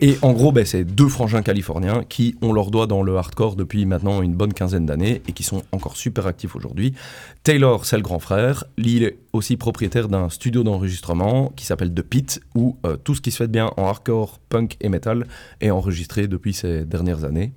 Et 0.00 0.16
en 0.22 0.32
gros, 0.32 0.50
ben, 0.52 0.64
c'est 0.64 0.84
deux 0.84 1.08
frangins 1.08 1.42
californiens 1.42 2.04
qui 2.08 2.36
ont 2.40 2.52
leur 2.52 2.70
doigt 2.70 2.86
dans 2.86 3.02
le 3.02 3.16
hardcore 3.16 3.56
depuis 3.56 3.84
maintenant 3.86 4.22
une 4.22 4.34
bonne 4.34 4.54
quinzaine 4.54 4.86
d'années 4.86 5.20
et 5.28 5.32
qui 5.32 5.42
sont 5.42 5.62
encore 5.72 5.96
super 5.96 6.26
actifs 6.26 6.56
aujourd'hui. 6.56 6.94
Taylor, 7.42 7.84
c'est 7.84 7.96
le 7.96 8.02
grand 8.02 8.18
frère. 8.18 8.64
Lee 8.78 8.96
il 8.96 9.02
est 9.04 9.18
aussi 9.32 9.56
propriétaire 9.56 10.08
d'un 10.08 10.28
studio 10.30 10.62
d'enregistrement 10.62 11.52
qui 11.56 11.66
s'appelle 11.66 11.92
The 11.92 12.02
Pit 12.02 12.40
où 12.54 12.76
euh, 12.86 12.96
tout 12.96 13.14
ce 13.14 13.20
qui 13.20 13.30
se 13.30 13.36
fait 13.36 13.46
de 13.46 13.52
bien 13.52 13.70
en 13.76 13.86
hardcore, 13.86 14.38
punk 14.48 14.76
et 14.80 14.88
metal 14.88 15.26
est 15.60 15.70
enregistré 15.70 16.26
depuis 16.28 16.54
ces 16.54 16.84
dernières 16.84 17.24
années. 17.24 17.52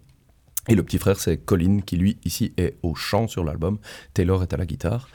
Et 0.69 0.75
le 0.75 0.83
petit 0.83 0.97
frère, 0.97 1.19
c'est 1.19 1.37
Colin, 1.37 1.79
qui 1.85 1.97
lui, 1.97 2.17
ici, 2.25 2.53
est 2.57 2.75
au 2.83 2.95
chant 2.95 3.27
sur 3.27 3.43
l'album. 3.43 3.77
Taylor 4.13 4.43
est 4.43 4.53
à 4.53 4.57
la 4.57 4.65
guitare. 4.65 5.09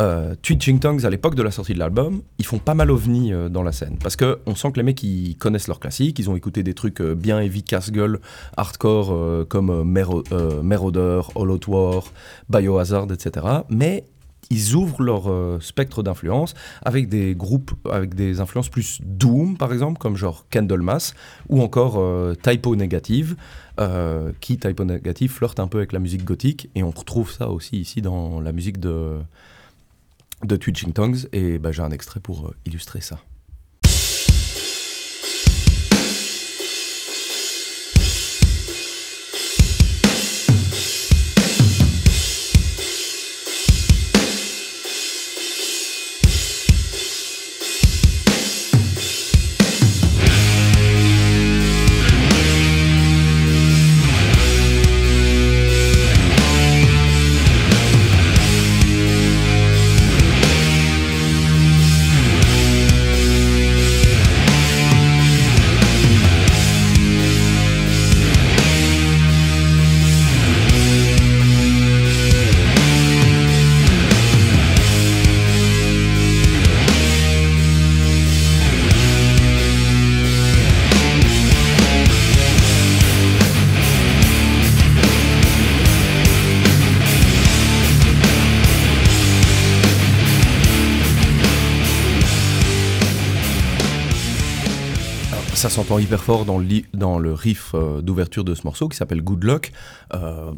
euh, 0.00 0.34
Twitching 0.42 0.80
Tongues, 0.80 1.04
à 1.06 1.10
l'époque 1.10 1.34
de 1.34 1.42
la 1.42 1.50
sortie 1.50 1.74
de 1.74 1.78
l'album, 1.78 2.22
ils 2.38 2.44
font 2.46 2.58
pas 2.58 2.74
mal 2.74 2.90
ovni 2.90 3.32
euh, 3.32 3.48
dans 3.48 3.62
la 3.62 3.72
scène. 3.72 3.98
Parce 4.02 4.16
que 4.16 4.40
on 4.46 4.54
sent 4.54 4.72
que 4.72 4.76
les 4.78 4.82
mecs, 4.82 5.02
ils 5.02 5.36
connaissent 5.36 5.68
leurs 5.68 5.78
classiques, 5.80 6.18
ils 6.18 6.28
ont 6.28 6.34
écouté 6.36 6.62
des 6.62 6.74
trucs 6.74 7.00
euh, 7.00 7.14
bien 7.14 7.40
heavy, 7.40 7.62
casse-gueule, 7.62 8.20
hardcore, 8.56 9.12
euh, 9.12 9.44
comme 9.48 9.84
Mero- 9.84 10.24
Marauder, 10.62 11.20
All 11.36 11.50
Out 11.50 11.68
War, 11.68 12.04
Biohazard, 12.48 13.06
etc. 13.12 13.46
Mais 13.68 14.04
ils 14.50 14.74
ouvrent 14.74 15.02
leur 15.02 15.30
euh, 15.30 15.58
spectre 15.60 16.02
d'influence 16.02 16.54
avec 16.82 17.08
des 17.08 17.34
groupes, 17.34 17.72
avec 17.90 18.14
des 18.14 18.40
influences 18.40 18.68
plus 18.68 19.00
doom, 19.02 19.56
par 19.56 19.72
exemple, 19.72 19.98
comme 19.98 20.16
genre 20.16 20.46
Candlemas, 20.50 21.14
ou 21.48 21.62
encore 21.62 21.94
euh, 21.98 22.34
Typo 22.34 22.76
Negative, 22.76 23.36
euh, 23.80 24.32
qui, 24.40 24.58
Typo 24.58 24.84
Negative, 24.84 25.30
flirte 25.30 25.60
un 25.60 25.68
peu 25.68 25.78
avec 25.78 25.92
la 25.92 25.98
musique 25.98 26.24
gothique, 26.24 26.68
et 26.74 26.82
on 26.82 26.90
retrouve 26.90 27.30
ça 27.32 27.48
aussi 27.48 27.78
ici 27.78 28.02
dans 28.02 28.40
la 28.40 28.52
musique 28.52 28.78
de, 28.78 29.18
de 30.44 30.56
Twitching 30.56 30.92
Tongues, 30.92 31.28
et 31.32 31.58
bah, 31.58 31.72
j'ai 31.72 31.82
un 31.82 31.90
extrait 31.90 32.20
pour 32.20 32.48
euh, 32.48 32.54
illustrer 32.66 33.00
ça. 33.00 33.18
Ça 95.62 95.70
s'entend 95.70 96.00
hyper 96.00 96.20
fort 96.20 96.44
dans 96.44 96.58
le, 96.58 96.66
dans 96.92 97.20
le 97.20 97.32
riff 97.32 97.70
euh, 97.74 98.02
d'ouverture 98.02 98.42
de 98.42 98.52
ce 98.52 98.62
morceau 98.64 98.88
qui 98.88 98.96
s'appelle 98.96 99.22
Good 99.22 99.44
Luck. 99.44 99.70
Euh, 100.12 100.50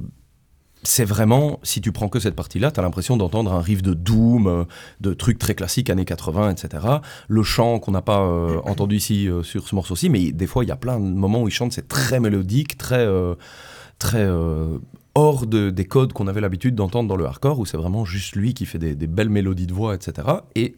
c'est 0.83 1.05
vraiment, 1.05 1.61
si 1.63 1.83
tu 1.83 1.93
prends 1.93 2.09
que 2.09 2.19
cette 2.19 2.35
partie-là, 2.35 2.71
tu 2.71 2.81
as 2.81 2.83
l'impression 2.83 3.19
d'entendre 3.19 3.53
un 3.53 3.61
riff 3.61 3.83
de 3.83 3.93
Doom, 3.93 4.47
euh, 4.47 4.65
de 5.03 5.13
trucs 5.13 5.39
très 5.39 5.55
classiques, 5.55 5.91
années 5.91 6.07
80, 6.07 6.53
etc. 6.53 6.87
Le 7.29 7.43
chant 7.43 7.81
qu'on 7.81 7.91
n'a 7.91 8.01
pas 8.01 8.27
entendu 8.65 8.97
ici 8.97 9.29
sur 9.43 9.69
ce 9.69 9.75
morceau-ci, 9.75 10.09
mais 10.09 10.33
des 10.33 10.47
fois, 10.47 10.65
il 10.65 10.69
y 10.69 10.73
a 10.73 10.77
plein 10.77 10.99
de 10.99 11.05
moments 11.05 11.43
où 11.43 11.49
il 11.49 11.53
chante, 11.53 11.75
c'est 11.75 11.87
très 11.87 12.19
mélodique, 12.19 12.79
très, 12.79 13.07
très 13.99 14.27
hors 15.15 15.47
de, 15.47 15.69
des 15.69 15.85
codes 15.85 16.15
qu'on 16.15 16.29
avait 16.29 16.41
l'habitude 16.41 16.75
d'entendre 16.77 17.11
dans 17.11 17.17
le 17.17 17.27
hardcore, 17.27 17.59
où 17.59 17.67
c'est 17.67 17.77
vraiment 17.77 18.07
juste 18.07 18.37
lui 18.37 18.55
qui 18.55 18.65
fait 18.65 18.79
des, 18.79 18.95
des 18.95 19.07
belles 19.07 19.29
mélodies 19.29 19.67
de 19.67 19.75
voix, 19.75 19.95
etc. 19.95 20.29
Et 20.55 20.77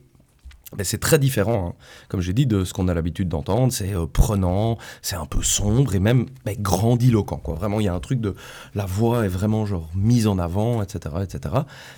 c'est 0.83 0.99
très 0.99 1.19
différent, 1.19 1.69
hein. 1.69 1.83
comme 2.09 2.21
j'ai 2.21 2.33
dit, 2.33 2.45
de 2.45 2.65
ce 2.65 2.73
qu'on 2.75 2.89
a 2.89 2.95
l'habitude 2.95 3.29
d'entendre. 3.29 3.73
C'est 3.73 3.95
euh, 3.95 4.07
prenant, 4.07 4.79
c'est 5.01 5.15
un 5.17 5.25
peu 5.25 5.41
sombre 5.43 5.95
et 5.95 6.01
même 6.01 6.27
grandiloquent. 6.59 7.41
Vraiment, 7.55 7.79
il 7.81 7.85
y 7.85 7.89
a 7.89 7.95
un 7.95 8.01
truc 8.01 8.21
de... 8.21 8.35
La 8.75 8.85
voix 8.85 9.25
est 9.25 9.29
vraiment 9.29 9.65
genre 9.65 9.89
mise 9.95 10.27
en 10.27 10.39
avant, 10.39 10.83
etc., 10.83 11.15
etc. 11.23 11.55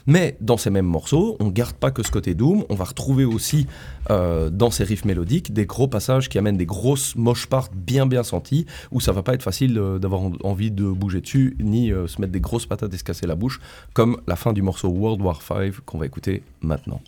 Mais 0.06 0.36
dans 0.40 0.58
ces 0.58 0.68
mêmes 0.70 0.86
morceaux, 0.86 1.36
on 1.40 1.48
garde 1.48 1.72
pas 1.76 1.90
que 1.90 2.02
ce 2.02 2.10
côté 2.10 2.34
doom. 2.34 2.64
On 2.68 2.74
va 2.74 2.84
retrouver 2.84 3.24
aussi 3.24 3.66
euh, 4.10 4.50
dans 4.50 4.70
ces 4.70 4.84
riffs 4.84 5.06
mélodiques 5.06 5.52
des 5.52 5.64
gros 5.66 5.88
passages 5.88 6.28
qui 6.28 6.38
amènent 6.38 6.58
des 6.58 6.66
grosses 6.66 7.16
moche 7.16 7.46
parts 7.46 7.70
bien 7.74 8.06
bien 8.06 8.22
senties, 8.22 8.66
où 8.92 9.00
ça 9.00 9.12
va 9.12 9.22
pas 9.22 9.32
être 9.34 9.42
facile 9.42 9.78
euh, 9.78 9.98
d'avoir 9.98 10.20
en- 10.20 10.32
envie 10.44 10.70
de 10.70 10.84
bouger 10.84 11.22
dessus, 11.22 11.56
ni 11.58 11.88
se 11.88 12.20
mettre 12.20 12.32
des 12.32 12.40
grosses 12.40 12.66
patates 12.66 12.92
et 12.92 12.98
se 12.98 13.04
casser 13.04 13.26
la 13.26 13.34
bouche, 13.34 13.60
comme 13.94 14.20
la 14.26 14.36
fin 14.36 14.52
du 14.52 14.60
morceau 14.62 14.88
World 14.88 15.22
War 15.22 15.40
V 15.50 15.72
qu'on 15.86 15.98
va 15.98 16.06
écouter 16.06 16.42
maintenant. 16.60 17.00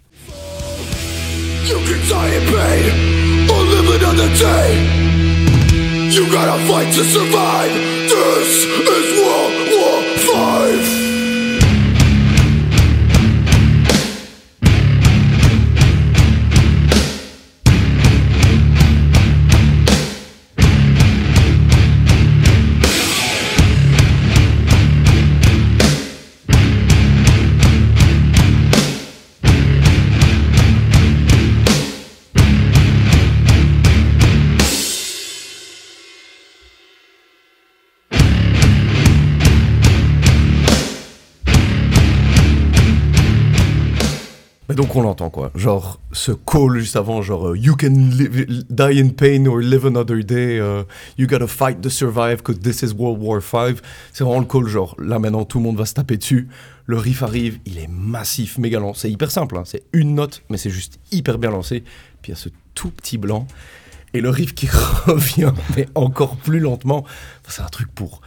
You 1.71 1.79
can 1.87 2.09
die 2.09 2.35
in 2.35 2.45
pain 2.49 3.49
or 3.49 3.62
live 3.62 4.03
another 4.03 4.29
day. 4.35 4.71
You 6.11 6.29
gotta 6.33 6.59
fight 6.67 6.93
to 6.95 7.05
survive. 7.05 7.73
This 8.11 8.65
is 8.67 9.21
World 9.21 9.55
War 9.71 10.03
Five. 10.35 11.00
Mais 45.00 45.07
donc 45.07 45.07
on 45.07 45.09
l'entend 45.09 45.30
quoi, 45.30 45.50
genre 45.54 46.00
ce 46.12 46.33
call 46.33 46.78
juste 46.78 46.97
avant, 46.97 47.23
genre 47.23 47.49
euh, 47.49 47.57
you 47.57 47.76
can 47.76 48.11
die 48.71 49.00
in 49.00 49.11
pain 49.11 49.47
or 49.47 49.59
live 49.59 49.87
another 49.87 50.23
day, 50.25 50.59
euh, 50.59 50.83
you 51.19 51.26
gotta 51.26 51.47
fight 51.47 51.80
to 51.80 51.90
survive 51.90 52.42
cause 52.42 52.59
this 52.61 52.83
is 52.83 52.92
World 52.92 53.23
War 53.23 53.40
V. 53.40 53.80
C'est 54.12 54.25
vraiment 54.25 54.40
le 54.40 54.47
call 54.47 54.66
genre 54.66 54.97
là 54.99 55.19
maintenant 55.19 55.45
tout 55.45 55.59
le 55.59 55.64
monde 55.64 55.76
va 55.76 55.87
se 55.87 55.95
taper 55.95 56.16
dessus. 56.16 56.49
Le 56.87 56.99
riff 56.99 57.23
arrive, 57.23 57.61
il 57.66 57.78
est 57.78 57.88
massif, 57.88 58.59
méga 58.59 58.80
lent. 58.80 58.95
C'est 58.95 59.11
hyper 59.11 59.30
simple, 59.30 59.57
hein, 59.57 59.62
c'est 59.64 59.85
une 59.92 60.16
note, 60.16 60.42
mais 60.50 60.57
c'est 60.57 60.71
juste 60.71 60.99
hyper 61.12 61.38
bien 61.38 61.50
lancé. 61.50 61.85
Puis 62.23 62.33
il 62.33 62.35
y 62.35 62.38
a 62.38 62.40
ce 62.40 62.49
tout 62.75 62.90
petit 62.90 63.16
blanc 63.16 63.47
et 64.12 64.21
le 64.21 64.30
riff 64.30 64.54
qui 64.54 64.69
revient, 65.07 65.52
mais 65.76 65.87
encore 65.95 66.37
plus 66.37 66.59
lentement. 66.59 67.04
C'est 67.49 67.62
un 67.62 67.69
truc 67.69 67.92
pour 67.95 68.23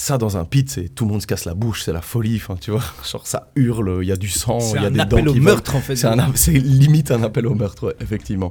ça 0.00 0.18
dans 0.18 0.36
un 0.36 0.44
pit, 0.44 0.68
c'est 0.70 0.88
tout 0.88 1.04
le 1.04 1.10
monde 1.12 1.20
se 1.22 1.26
casse 1.26 1.44
la 1.44 1.54
bouche, 1.54 1.82
c'est 1.84 1.92
la 1.92 2.00
folie, 2.02 2.36
enfin 2.36 2.56
tu 2.60 2.70
vois, 2.70 2.82
genre 3.10 3.26
ça 3.26 3.50
hurle, 3.56 3.98
il 4.02 4.08
y 4.08 4.12
a 4.12 4.16
du 4.16 4.28
sang, 4.28 4.58
C'est 4.60 4.76
il 4.76 4.82
y 4.82 4.84
a 4.84 4.88
un 4.88 4.90
des 4.90 5.00
appel 5.00 5.24
dents 5.24 5.30
au 5.30 5.34
qui 5.34 5.40
meurtre, 5.40 5.72
volent. 5.72 5.78
en 5.78 5.86
fait. 5.86 5.96
C'est 5.96 6.06
un- 6.06 6.32
c'est 6.34 6.52
limite 6.52 7.10
un 7.10 7.22
appel 7.22 7.46
au 7.46 7.54
meurtre, 7.54 7.88
ouais, 7.88 7.94
effectivement. 8.00 8.50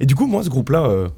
Et 0.00 0.06
du 0.06 0.14
coup, 0.14 0.26
moi, 0.26 0.42
ce 0.44 0.48
groupe-là, 0.50 0.86
euh, 0.86 1.08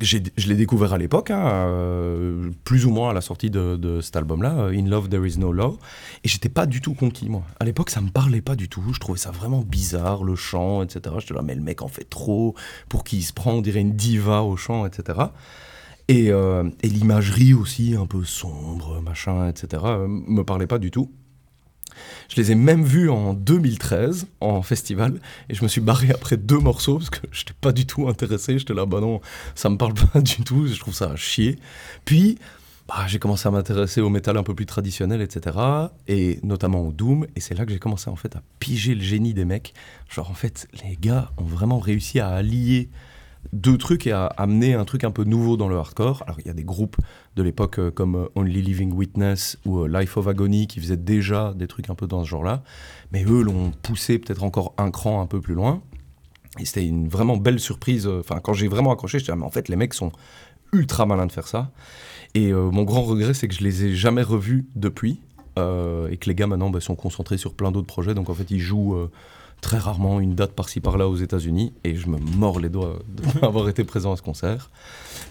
j'ai- 0.00 0.22
je 0.36 0.48
l'ai 0.48 0.54
découvert 0.54 0.92
à 0.94 0.98
l'époque, 0.98 1.30
hein, 1.30 1.44
euh, 1.46 2.50
plus 2.64 2.86
ou 2.86 2.90
moins 2.90 3.10
à 3.10 3.12
la 3.12 3.20
sortie 3.20 3.50
de, 3.50 3.76
de 3.76 4.00
cet 4.00 4.16
album-là, 4.16 4.54
euh, 4.58 4.78
In 4.78 4.86
Love 4.88 5.08
There 5.08 5.26
Is 5.28 5.38
No 5.38 5.52
Law, 5.52 5.78
et 6.24 6.28
j'étais 6.28 6.48
pas 6.48 6.64
du 6.66 6.80
tout 6.80 6.94
conquis, 6.94 7.28
moi. 7.28 7.42
À 7.60 7.64
l'époque, 7.64 7.90
ça 7.90 8.00
me 8.00 8.08
parlait 8.10 8.40
pas 8.40 8.54
du 8.56 8.68
tout, 8.68 8.82
je 8.92 9.00
trouvais 9.00 9.18
ça 9.18 9.30
vraiment 9.30 9.60
bizarre, 9.62 10.24
le 10.24 10.36
chant, 10.36 10.82
etc. 10.82 11.14
J'étais 11.18 11.34
là, 11.34 11.42
mais 11.42 11.54
le 11.54 11.60
mec 11.62 11.82
en 11.82 11.88
fait 11.88 12.08
trop, 12.08 12.54
pour 12.88 13.02
qui 13.04 13.18
il 13.18 13.22
se 13.22 13.32
prend, 13.32 13.52
on 13.54 13.60
dirait 13.60 13.80
une 13.80 13.94
diva 13.96 14.42
au 14.42 14.56
chant, 14.56 14.86
etc. 14.86 15.18
Et, 16.08 16.30
euh, 16.30 16.68
et 16.82 16.88
l'imagerie 16.88 17.54
aussi, 17.54 17.94
un 17.96 18.06
peu 18.06 18.24
sombre, 18.24 19.00
machin, 19.00 19.48
etc., 19.48 19.82
euh, 19.86 20.06
me 20.08 20.42
parlait 20.44 20.66
pas 20.66 20.78
du 20.78 20.90
tout. 20.90 21.10
Je 22.28 22.36
les 22.36 22.52
ai 22.52 22.54
même 22.54 22.84
vus 22.84 23.08
en 23.08 23.34
2013 23.34 24.26
en 24.40 24.62
festival 24.62 25.20
et 25.48 25.54
je 25.54 25.62
me 25.62 25.68
suis 25.68 25.80
barré 25.80 26.10
après 26.10 26.36
deux 26.36 26.58
morceaux 26.58 26.98
parce 26.98 27.10
que 27.10 27.20
je 27.30 27.42
n'étais 27.42 27.54
pas 27.60 27.72
du 27.72 27.86
tout 27.86 28.08
intéressé. 28.08 28.58
J'étais 28.58 28.74
là, 28.74 28.86
bah 28.86 29.00
non, 29.00 29.20
ça 29.54 29.70
me 29.70 29.76
parle 29.76 29.94
pas 30.12 30.20
du 30.20 30.42
tout, 30.42 30.66
je 30.66 30.78
trouve 30.78 30.94
ça 30.94 31.14
chier. 31.16 31.58
Puis 32.04 32.38
bah, 32.88 33.06
j'ai 33.06 33.18
commencé 33.18 33.48
à 33.48 33.50
m'intéresser 33.50 34.00
au 34.00 34.10
métal 34.10 34.36
un 34.36 34.42
peu 34.42 34.54
plus 34.54 34.66
traditionnel, 34.66 35.22
etc. 35.22 35.56
Et 36.06 36.38
notamment 36.42 36.86
au 36.86 36.92
Doom. 36.92 37.26
Et 37.34 37.40
c'est 37.40 37.54
là 37.54 37.64
que 37.64 37.72
j'ai 37.72 37.78
commencé 37.78 38.10
en 38.10 38.16
fait 38.16 38.36
à 38.36 38.42
piger 38.58 38.94
le 38.94 39.02
génie 39.02 39.32
des 39.32 39.44
mecs. 39.44 39.72
Genre 40.10 40.30
en 40.30 40.34
fait, 40.34 40.68
les 40.84 40.96
gars 40.96 41.30
ont 41.38 41.44
vraiment 41.44 41.78
réussi 41.78 42.20
à 42.20 42.28
allier 42.28 42.90
deux 43.52 43.78
trucs 43.78 44.06
et 44.06 44.12
à 44.12 44.26
amener 44.26 44.74
un 44.74 44.84
truc 44.84 45.04
un 45.04 45.10
peu 45.10 45.24
nouveau 45.24 45.56
dans 45.56 45.68
le 45.68 45.76
hardcore. 45.76 46.22
Alors 46.26 46.38
il 46.40 46.46
y 46.46 46.50
a 46.50 46.54
des 46.54 46.64
groupes 46.64 46.96
de 47.36 47.42
l'époque 47.42 47.78
euh, 47.78 47.90
comme 47.90 48.16
euh, 48.16 48.28
Only 48.34 48.62
Living 48.62 48.92
Witness 48.92 49.58
ou 49.64 49.80
euh, 49.80 49.88
Life 49.88 50.16
of 50.16 50.26
Agony 50.28 50.66
qui 50.66 50.80
faisaient 50.80 50.96
déjà 50.96 51.52
des 51.54 51.66
trucs 51.66 51.90
un 51.90 51.94
peu 51.94 52.06
dans 52.06 52.24
ce 52.24 52.28
genre-là, 52.28 52.62
mais 53.12 53.24
eux 53.24 53.42
l'ont 53.42 53.72
poussé 53.82 54.18
peut-être 54.18 54.42
encore 54.42 54.74
un 54.78 54.90
cran 54.90 55.20
un 55.20 55.26
peu 55.26 55.40
plus 55.40 55.54
loin. 55.54 55.82
Et 56.58 56.64
c'était 56.64 56.86
une 56.86 57.08
vraiment 57.08 57.36
belle 57.36 57.58
surprise. 57.58 58.06
Enfin, 58.06 58.38
quand 58.40 58.52
j'ai 58.52 58.68
vraiment 58.68 58.92
accroché, 58.92 59.18
j'étais 59.18 59.32
là, 59.32 59.36
mais 59.36 59.44
en 59.44 59.50
fait 59.50 59.68
les 59.68 59.76
mecs 59.76 59.94
sont 59.94 60.12
ultra 60.72 61.04
malins 61.04 61.26
de 61.26 61.32
faire 61.32 61.48
ça. 61.48 61.72
Et 62.34 62.52
mon 62.52 62.82
grand 62.82 63.02
regret, 63.02 63.32
c'est 63.32 63.46
que 63.46 63.54
je 63.54 63.62
les 63.62 63.84
ai 63.84 63.94
jamais 63.94 64.22
revus 64.22 64.66
depuis. 64.74 65.20
et 65.56 66.16
que 66.16 66.26
les 66.26 66.34
gars 66.34 66.48
maintenant 66.48 66.70
bah, 66.70 66.80
sont 66.80 66.96
concentrés 66.96 67.38
sur 67.38 67.54
plein 67.54 67.70
d'autres 67.70 67.86
projets. 67.86 68.14
Donc 68.14 68.28
en 68.28 68.34
fait, 68.34 68.50
ils 68.50 68.60
jouent 68.60 69.08
très 69.64 69.78
rarement 69.78 70.20
une 70.20 70.34
date 70.34 70.52
par-ci 70.52 70.80
par-là 70.80 71.08
aux 71.08 71.16
États-Unis 71.16 71.72
et 71.84 71.96
je 71.96 72.06
me 72.10 72.18
mords 72.18 72.60
les 72.60 72.68
doigts 72.68 72.98
d'avoir 73.40 73.66
été 73.70 73.82
présent 73.82 74.12
à 74.12 74.16
ce 74.16 74.20
concert. 74.20 74.70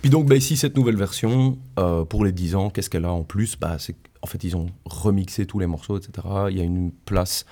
Puis 0.01 0.09
donc 0.09 0.25
bah, 0.25 0.35
ici 0.35 0.57
cette 0.57 0.75
nouvelle 0.75 0.97
version 0.97 1.59
euh, 1.77 2.03
pour 2.03 2.25
les 2.25 2.31
10 2.31 2.55
ans, 2.55 2.71
qu'est-ce 2.71 2.89
qu'elle 2.89 3.05
a 3.05 3.11
en 3.11 3.21
plus? 3.21 3.55
Bah, 3.55 3.77
en 4.23 4.25
fait 4.25 4.43
ils 4.43 4.57
ont 4.57 4.65
remixé 4.85 5.45
tous 5.45 5.59
les 5.59 5.67
morceaux 5.67 5.99
etc. 5.99 6.27
Il 6.49 6.57
y 6.57 6.61
a 6.61 6.63
une 6.63 6.91
place 6.91 7.45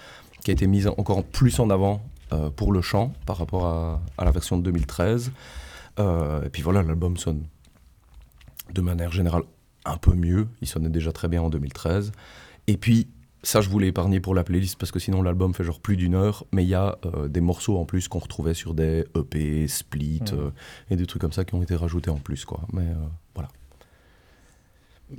qui 0.43 0.49
a 0.49 0.53
été 0.53 0.65
mise 0.65 0.87
encore 0.87 1.23
plus 1.23 1.59
en 1.59 1.69
avant 1.69 2.01
euh, 2.33 2.49
pour 2.49 2.71
le 2.71 2.81
chant 2.81 3.13
par 3.27 3.37
rapport 3.37 3.67
à, 3.67 4.01
à 4.17 4.25
la 4.25 4.31
version 4.31 4.57
de 4.57 4.63
2013. 4.63 5.31
Euh, 5.99 6.43
et 6.43 6.49
puis 6.49 6.63
voilà 6.63 6.81
l'album 6.81 7.15
sonne 7.15 7.43
de 8.73 8.81
manière 8.81 9.11
générale 9.11 9.43
un 9.85 9.97
peu 9.97 10.15
mieux. 10.15 10.47
Il 10.61 10.67
sonnait 10.67 10.89
déjà 10.89 11.11
très 11.11 11.27
bien 11.27 11.43
en 11.43 11.51
2013. 11.51 12.11
Et 12.65 12.77
puis 12.77 13.07
ça, 13.43 13.59
je 13.61 13.69
voulais 13.69 13.87
épargner 13.87 14.19
pour 14.19 14.35
la 14.35 14.43
playlist 14.43 14.77
parce 14.77 14.91
que 14.91 14.99
sinon 14.99 15.21
l'album 15.23 15.53
fait 15.53 15.63
genre 15.63 15.79
plus 15.79 15.97
d'une 15.97 16.13
heure, 16.15 16.45
mais 16.51 16.63
il 16.63 16.69
y 16.69 16.75
a 16.75 16.97
euh, 17.05 17.27
des 17.27 17.41
morceaux 17.41 17.77
en 17.79 17.85
plus 17.85 18.07
qu'on 18.07 18.19
retrouvait 18.19 18.53
sur 18.53 18.73
des 18.73 19.05
EP, 19.15 19.67
split 19.67 20.21
Mhm. 20.31 20.37
euh, 20.39 20.49
et 20.91 20.95
des 20.95 21.05
trucs 21.07 21.21
comme 21.21 21.31
ça 21.31 21.43
qui 21.45 21.55
ont 21.55 21.63
été 21.63 21.75
rajoutés 21.75 22.09
en 22.11 22.17
plus, 22.19 22.45
quoi. 22.45 22.61
Mais 22.73 22.83
euh, 22.83 22.95
voilà. 23.35 23.49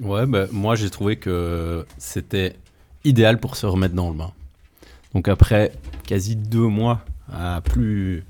Ouais, 0.03 0.27
bah, 0.27 0.47
moi 0.53 0.75
j'ai 0.75 0.89
trouvé 0.91 1.17
que 1.17 1.85
c'était 1.99 2.57
idéal 3.05 3.39
pour 3.39 3.57
se 3.57 3.67
remettre 3.67 3.95
dans 3.95 4.09
le 4.11 4.17
bain. 4.17 4.33
Donc 5.15 5.29
après 5.29 5.73
quasi 6.07 6.37
deux 6.37 6.67
mois 6.69 7.05
à 7.31 7.61
plus 7.61 8.25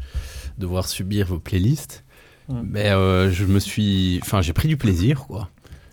devoir 0.59 0.89
subir 0.89 1.27
vos 1.27 1.39
playlists, 1.39 2.05
Mm. 2.49 2.61
mais 2.65 2.91
euh, 2.91 3.31
je 3.31 3.45
me 3.45 3.61
suis, 3.61 4.19
enfin 4.23 4.41
j'ai 4.41 4.53
pris 4.53 4.67
du 4.67 4.77
plaisir 4.77 5.27
quoi. 5.29 5.49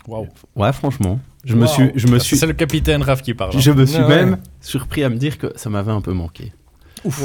Waouh. 0.08 0.28
Ouais, 0.56 0.74
franchement, 0.74 1.20
je 1.46 1.56
me 1.56 1.62
Wow. 1.62 1.68
suis, 1.68 1.92
je 1.96 2.08
me 2.08 2.20
suis, 2.20 2.38
C'est 2.38 2.46
le 2.48 2.54
capitaine 2.54 3.02
Raph 3.02 3.22
qui 3.22 3.34
parle. 3.34 3.52
hein. 3.56 3.60
je 3.60 3.72
me 3.72 3.86
suis 3.86 3.98
Ah 4.00 4.08
ouais. 4.08 4.26
même 4.26 4.38
surpris 4.62 5.04
à 5.04 5.10
me 5.10 5.18
dire 5.18 5.38
que 5.38 5.48
ça 5.56 5.70
m'avait 5.70 5.92
un 5.92 6.02
peu 6.02 6.14
manqué. 6.14 6.52
Ouf. 7.06 7.22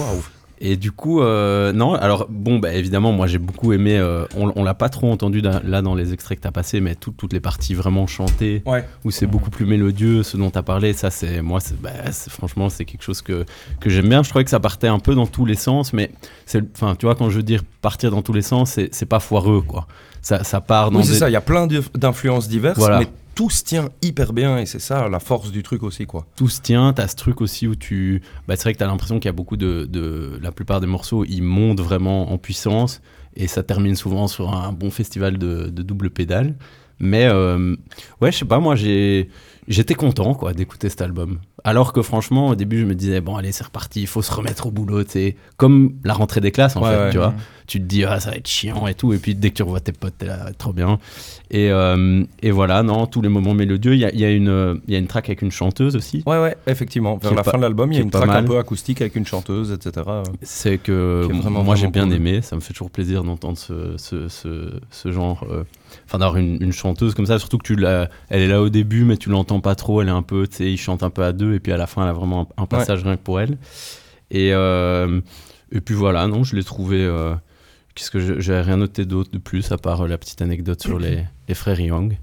Et 0.61 0.77
du 0.77 0.93
coup, 0.93 1.21
euh, 1.21 1.73
non, 1.73 1.95
alors 1.95 2.27
bon, 2.31 2.61
bah, 2.61 2.73
évidemment, 2.73 3.11
moi 3.11 3.27
j'ai 3.27 3.39
beaucoup 3.39 3.73
aimé, 3.73 3.99
euh, 3.99 4.25
on, 4.37 4.53
on 4.55 4.63
l'a 4.63 4.73
pas 4.73 4.89
trop 4.89 5.11
entendu 5.11 5.41
là 5.43 5.83
dans 5.83 5.97
les 5.97 6.13
extraits 6.13 6.39
que 6.39 6.43
tu 6.43 6.49
as 6.49 6.53
passés, 6.53 6.81
mais 6.81 6.95
tout- 6.95 7.11
toutes 7.11 7.33
les 7.33 7.41
parties 7.41 7.75
vraiment 7.75 8.07
chantées, 8.07 8.63
Ouais. 8.65 8.85
où 9.05 9.11
c'est 9.11 9.27
beaucoup 9.27 9.51
plus 9.51 9.67
mélodieux, 9.67 10.23
ce 10.23 10.37
dont 10.37 10.51
tu 10.51 10.57
as 10.59 10.63
parlé, 10.63 10.93
ça 10.93 11.11
c'est, 11.11 11.43
moi, 11.43 11.59
bah, 11.83 11.91
franchement, 12.29 12.69
c'est 12.71 12.85
quelque 12.85 13.03
chose 13.03 13.21
que, 13.21 13.45
que 13.81 13.91
j'aime 13.91 14.09
bien. 14.09 14.23
Je 14.23 14.29
trouvais 14.31 14.45
que 14.45 14.51
ça 14.51 14.61
partait 14.61 14.87
un 14.87 15.01
peu 15.01 15.17
dans 15.17 15.27
tous 15.27 15.45
les 15.45 15.57
sens, 15.57 15.93
mais 15.93 16.13
c'est, 16.47 16.63
enfin, 16.77 16.95
tu 16.95 17.05
vois, 17.07 17.17
quand 17.17 17.29
je 17.31 17.37
veux 17.39 17.43
dire 17.43 17.63
partir 17.83 18.13
dans 18.13 18.23
tous 18.23 18.33
les 18.33 18.41
sens, 18.43 18.79
c'est, 18.93 19.07
pas 19.07 19.21
foireux, 19.21 19.61
quoi. 19.61 19.89
Ça, 20.23 20.45
ça 20.45 20.61
part 20.61 20.93
dans 20.93 21.01
Oui, 21.01 21.05
c'est 21.05 21.15
des- 21.15 21.19
ça. 21.19 21.29
Il 21.29 21.33
y 21.33 21.37
a 21.37 21.41
plein 21.43 21.67
d'influences 21.95 22.49
diverses, 22.49 22.79
Voilà. 22.79 23.01
mais 23.01 23.09
tout 23.35 23.51
se 23.51 23.65
tient 23.65 23.89
hyper 24.03 24.33
bien 24.33 24.59
et 24.59 24.67
c'est 24.67 24.79
ça 24.79 25.09
la 25.09 25.21
force 25.21 25.51
du 25.51 25.63
truc 25.63 25.83
aussi, 25.83 26.07
quoi. 26.07 26.27
tout 26.37 26.49
se 26.49 26.61
tient. 26.61 26.93
T'as 26.93 27.09
ce 27.09 27.17
truc 27.17 27.41
aussi 27.41 27.67
où 27.67 27.75
tu. 27.77 28.23
Bah, 28.47 28.57
c'est 28.57 28.63
vrai 28.65 28.75
que 28.75 28.79
t'as 28.79 28.87
l'impression 28.87 29.19
qu'il 29.19 29.27
y 29.27 29.29
a 29.29 29.33
beaucoup 29.33 29.57
de. 29.57 30.39
La 30.43 30.53
plupart 30.53 30.81
des 30.81 30.87
morceaux, 30.87 31.25
ils 31.25 31.43
montent 31.43 31.81
vraiment 31.81 32.33
en 32.33 32.39
puissance 32.39 33.01
et 33.37 33.47
ça 33.49 33.63
termine 33.63 33.97
souvent 33.97 34.29
sur 34.29 34.55
un 34.55 34.73
bon 34.73 34.91
festival 34.91 35.39
de, 35.39 35.67
de 35.69 35.83
double 35.83 36.11
pédale. 36.11 36.55
Mais 37.01 37.25
euh, 37.27 37.77
ouais, 38.21 38.31
je 38.31 38.39
sais 38.39 38.45
pas, 38.45 38.61
moi 38.61 38.77
j'ai. 38.77 39.29
J'étais 39.69 39.95
content 39.95 40.35
quoi 40.35 40.53
d'écouter 40.53 40.89
cet 40.89 41.01
album. 41.03 41.39
Alors 41.67 41.95
que 41.95 42.03
franchement, 42.03 42.49
au 42.49 42.55
début, 42.55 42.79
je 42.81 42.85
me 42.85 42.95
disais, 42.95 43.23
bon, 43.23 43.37
allez, 43.37 43.51
c'est 43.53 43.65
reparti, 43.65 44.03
il 44.03 44.07
faut 44.07 44.21
se 44.21 44.31
remettre 44.35 44.67
au 44.67 44.71
boulot. 44.71 45.03
C'est 45.09 45.35
comme 45.57 45.95
la 46.05 46.13
rentrée 46.13 46.43
des 46.43 46.51
classes, 46.51 46.77
en 46.77 46.83
Ouais, 46.83 46.91
fait, 46.91 46.97
ouais. 47.05 47.11
tu 47.11 47.17
vois. 47.17 47.31
Mhm. 47.31 47.37
Tu 47.67 47.79
te 47.81 47.85
dis, 47.87 48.05
ah, 48.05 48.21
ça 48.21 48.31
va 48.31 48.37
être 48.37 48.47
chiant 48.47 48.87
et 48.87 48.93
tout. 48.93 49.15
Et 49.15 49.17
puis, 49.17 49.35
dès 49.35 49.49
que 49.49 49.55
tu 49.55 49.63
revois 49.63 49.81
tes 49.81 49.93
potes, 49.93 50.19
t'es 50.19 50.27
là, 50.27 50.51
trop 50.59 50.75
bien. 50.75 50.99
Et, 51.51 51.71
euh, 51.71 52.23
et 52.43 52.51
voilà, 52.51 52.83
non, 52.83 53.07
tous 53.07 53.23
les 53.23 53.31
moments 53.31 53.55
mélodieux. 53.55 53.95
Il 53.95 54.01
y 54.01 54.05
a, 54.05 54.13
il 54.13 54.21
y, 54.21 54.25
a 54.27 54.31
une, 54.31 54.81
il 54.87 54.93
y 54.93 54.97
a 54.97 54.99
une 54.99 55.07
track 55.07 55.31
avec 55.31 55.41
une 55.41 55.51
chanteuse 55.51 55.97
aussi. 55.97 56.23
Ouais, 56.27 56.39
ouais, 56.39 56.55
effectivement. 56.67 57.17
Vers 57.17 57.33
la 57.33 57.43
pas- 57.43 57.53
fin 57.53 57.57
de 57.57 57.63
l'album, 57.63 57.91
il 57.91 57.97
y 57.97 57.99
a 58.01 58.03
une 58.03 58.11
track 58.11 58.29
un 58.29 58.43
peu 58.43 58.59
acoustique 58.59 59.01
avec 59.01 59.17
une 59.17 59.27
chanteuse, 59.27 59.73
etc. 59.73 60.05
C'est 60.43 60.77
que 60.77 61.27
vraiment, 61.33 61.65
moi 61.65 61.75
j'ai 61.77 61.89
bien 61.89 62.05
cool. 62.05 62.13
aimé, 62.13 62.43
ça 62.43 62.55
me 62.57 62.61
fait 62.61 62.75
toujours 62.75 62.91
plaisir 62.91 63.25
d'entendre 63.25 63.57
ce, 63.57 63.95
ce, 63.97 64.29
ce, 64.29 64.71
ce 64.91 65.11
genre, 65.11 65.47
euh, 65.51 65.65
enfin 66.07 66.19
d'avoir 66.19 66.37
une, 66.37 66.63
une 66.63 66.73
chanteuse 66.73 67.15
comme 67.15 67.27
ça, 67.27 67.39
surtout 67.39 67.59
que 67.59 67.67
tu 67.67 67.77
l'as, 67.77 68.09
elle 68.29 68.43
est 68.43 68.49
là 68.49 68.61
au 68.63 68.69
début 68.69 69.05
mais 69.05 69.17
tu 69.17 69.29
l'entends 69.31 69.61
pas 69.61 69.75
trop, 69.75 70.03
elle 70.03 70.09
est 70.09 70.13
un 70.13 70.23
peu, 70.23 70.47
tu 70.47 70.57
sais, 70.57 70.73
il 70.73 70.77
chante 70.79 71.03
un 71.03 71.11
peu 71.11 71.23
à 71.25 71.33
deux 71.33 71.55
et 71.55 71.61
puis 71.61 71.73
à 71.73 71.77
la 71.77 71.87
fin 71.87 72.03
elle 72.03 72.09
a 72.11 72.13
vraiment 72.13 72.49
un, 72.57 72.63
un 72.63 72.67
passage 72.67 73.03
rien 73.03 73.17
que 73.17 73.23
pour 73.23 73.41
elle. 73.41 73.59
Et, 74.31 74.53
euh, 74.53 75.21
et 75.73 75.81
puis 75.81 75.95
voilà, 75.95 76.27
non, 76.27 76.45
je 76.45 76.57
l'ai 76.57 76.65
trouvé, 76.65 77.05
euh, 77.05 77.35
qu'est-ce 77.95 78.11
que 78.11 78.41
j'ai 78.41 78.61
rien 78.61 78.77
noté 78.79 79.05
d'autre 79.05 79.31
de 79.31 79.39
plus 79.39 79.71
à 79.73 79.77
part 79.79 80.03
euh, 80.03 80.09
la 80.09 80.19
petite 80.19 80.43
anecdote 80.43 80.83
sur 80.83 80.99
les, 80.99 81.25
les 81.49 81.55
frères 81.55 81.79
Young, 81.81 82.17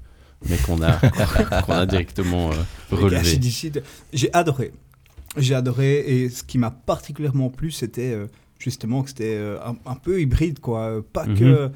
mais 0.49 0.57
qu'on 0.57 0.81
a, 0.81 0.93
qu'on 1.65 1.73
a 1.73 1.85
directement 1.85 2.49
euh, 2.51 2.53
relevé. 2.95 3.23
J'ai 4.13 4.33
adoré. 4.33 4.73
J'ai 5.37 5.55
adoré 5.55 5.99
et 5.99 6.29
ce 6.29 6.43
qui 6.43 6.57
m'a 6.57 6.71
particulièrement 6.71 7.49
plu, 7.49 7.71
c'était 7.71 8.11
euh, 8.11 8.25
justement 8.59 9.01
que 9.03 9.09
c'était 9.09 9.35
euh, 9.37 9.57
un, 9.65 9.75
un 9.89 9.95
peu 9.95 10.19
hybride, 10.19 10.59
quoi. 10.59 11.01
Pas 11.13 11.25
Mhm. 11.25 11.37
que. 11.39 11.69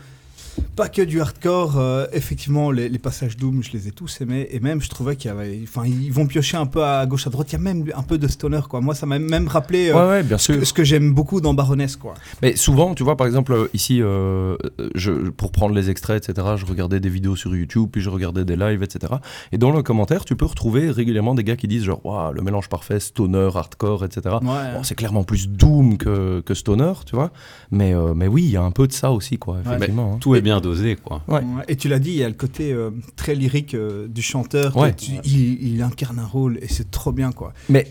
Pas 0.75 0.89
que 0.89 1.01
du 1.01 1.21
hardcore, 1.21 1.77
euh, 1.77 2.05
effectivement, 2.11 2.69
les, 2.71 2.89
les 2.89 2.99
passages 2.99 3.37
Doom, 3.37 3.63
je 3.63 3.71
les 3.71 3.87
ai 3.87 3.91
tous 3.91 4.19
aimés. 4.21 4.47
Et 4.51 4.59
même, 4.59 4.81
je 4.81 4.89
trouvais 4.89 5.15
qu'il 5.15 5.29
y 5.29 5.31
avait. 5.31 5.59
Enfin, 5.63 5.83
ils 5.85 6.11
vont 6.11 6.27
piocher 6.27 6.57
un 6.57 6.65
peu 6.65 6.83
à 6.83 7.05
gauche, 7.05 7.27
à 7.27 7.29
droite. 7.29 7.49
Il 7.51 7.53
y 7.53 7.55
a 7.55 7.59
même 7.59 7.85
un 7.95 8.03
peu 8.03 8.17
de 8.17 8.27
stoner, 8.27 8.59
quoi. 8.69 8.81
Moi, 8.81 8.93
ça 8.95 9.05
m'a 9.05 9.19
même 9.19 9.47
rappelé 9.47 9.89
euh, 9.89 9.93
Ouais, 9.95 10.09
ouais, 10.09 10.23
bien 10.23 10.37
ce 10.37 10.51
sûr. 10.53 10.59
que, 10.59 10.65
ce 10.65 10.73
que 10.73 10.83
j'aime 10.83 11.13
beaucoup 11.13 11.39
dans 11.41 11.53
Baroness, 11.53 11.95
quoi. 11.95 12.13
Mais 12.41 12.55
souvent, 12.55 12.93
tu 12.93 13.03
vois, 13.03 13.15
par 13.15 13.27
exemple, 13.27 13.53
euh, 13.53 13.67
ici, 13.73 14.01
euh, 14.01 14.57
je, 14.95 15.11
pour 15.11 15.51
prendre 15.51 15.73
les 15.75 15.89
extraits, 15.89 16.27
etc., 16.29 16.47
je 16.57 16.65
regardais 16.65 16.99
des 16.99 17.09
vidéos 17.09 17.35
sur 17.35 17.55
YouTube, 17.55 17.89
puis 17.91 18.01
je 18.01 18.09
regardais 18.09 18.43
des 18.45 18.55
lives, 18.55 18.83
etc. 18.83 19.13
Et 19.51 19.57
dans 19.57 19.71
le 19.71 19.81
commentaire, 19.83 20.25
tu 20.25 20.35
peux 20.35 20.45
retrouver 20.45 20.89
régulièrement 20.91 21.35
des 21.35 21.43
gars 21.43 21.55
qui 21.55 21.67
disent 21.67 21.83
genre, 21.83 22.01
Waouh, 22.05 22.33
le 22.33 22.41
mélange 22.41 22.67
parfait, 22.69 22.99
stoner, 22.99 23.49
hardcore, 23.55 24.03
etc. 24.05 24.35
Ouais. 24.41 24.73
Bon, 24.73 24.83
c'est 24.83 24.95
clairement 24.95 25.23
plus 25.23 25.47
doom 25.49 25.97
que, 25.97 26.41
que 26.41 26.53
stoner, 26.53 26.93
tu 27.05 27.15
vois. 27.15 27.31
Mais, 27.71 27.93
euh, 27.93 28.13
mais 28.13 28.27
oui, 28.27 28.43
il 28.43 28.51
y 28.51 28.57
a 28.57 28.61
un 28.63 28.71
peu 28.71 28.87
de 28.87 28.93
ça 28.93 29.11
aussi, 29.11 29.37
quoi, 29.37 29.57
effectivement. 29.65 30.13
hein. 30.15 30.17
Tout 30.19 30.35
est 30.35 30.41
bien 30.45 30.61
dosé, 30.61 30.95
quoi. 30.95 31.21
Ouais. 31.27 31.41
Et 31.67 31.75
tu 31.75 31.89
l'as 31.89 31.99
dit, 31.99 32.11
il 32.11 32.15
y 32.17 32.23
a 32.23 32.29
le 32.29 32.33
côté 32.35 32.71
euh, 32.71 32.91
très 33.17 33.35
lyrique 33.35 33.73
euh, 33.73 34.07
du 34.07 34.21
chanteur. 34.21 34.77
Ouais. 34.77 34.93
Tu- 34.93 35.11
il, 35.25 35.73
il 35.73 35.81
incarne 35.81 36.19
un 36.19 36.25
rôle 36.25 36.57
et 36.61 36.69
c'est 36.69 36.89
trop 36.89 37.11
bien, 37.11 37.33
quoi. 37.33 37.51
Mais, 37.67 37.85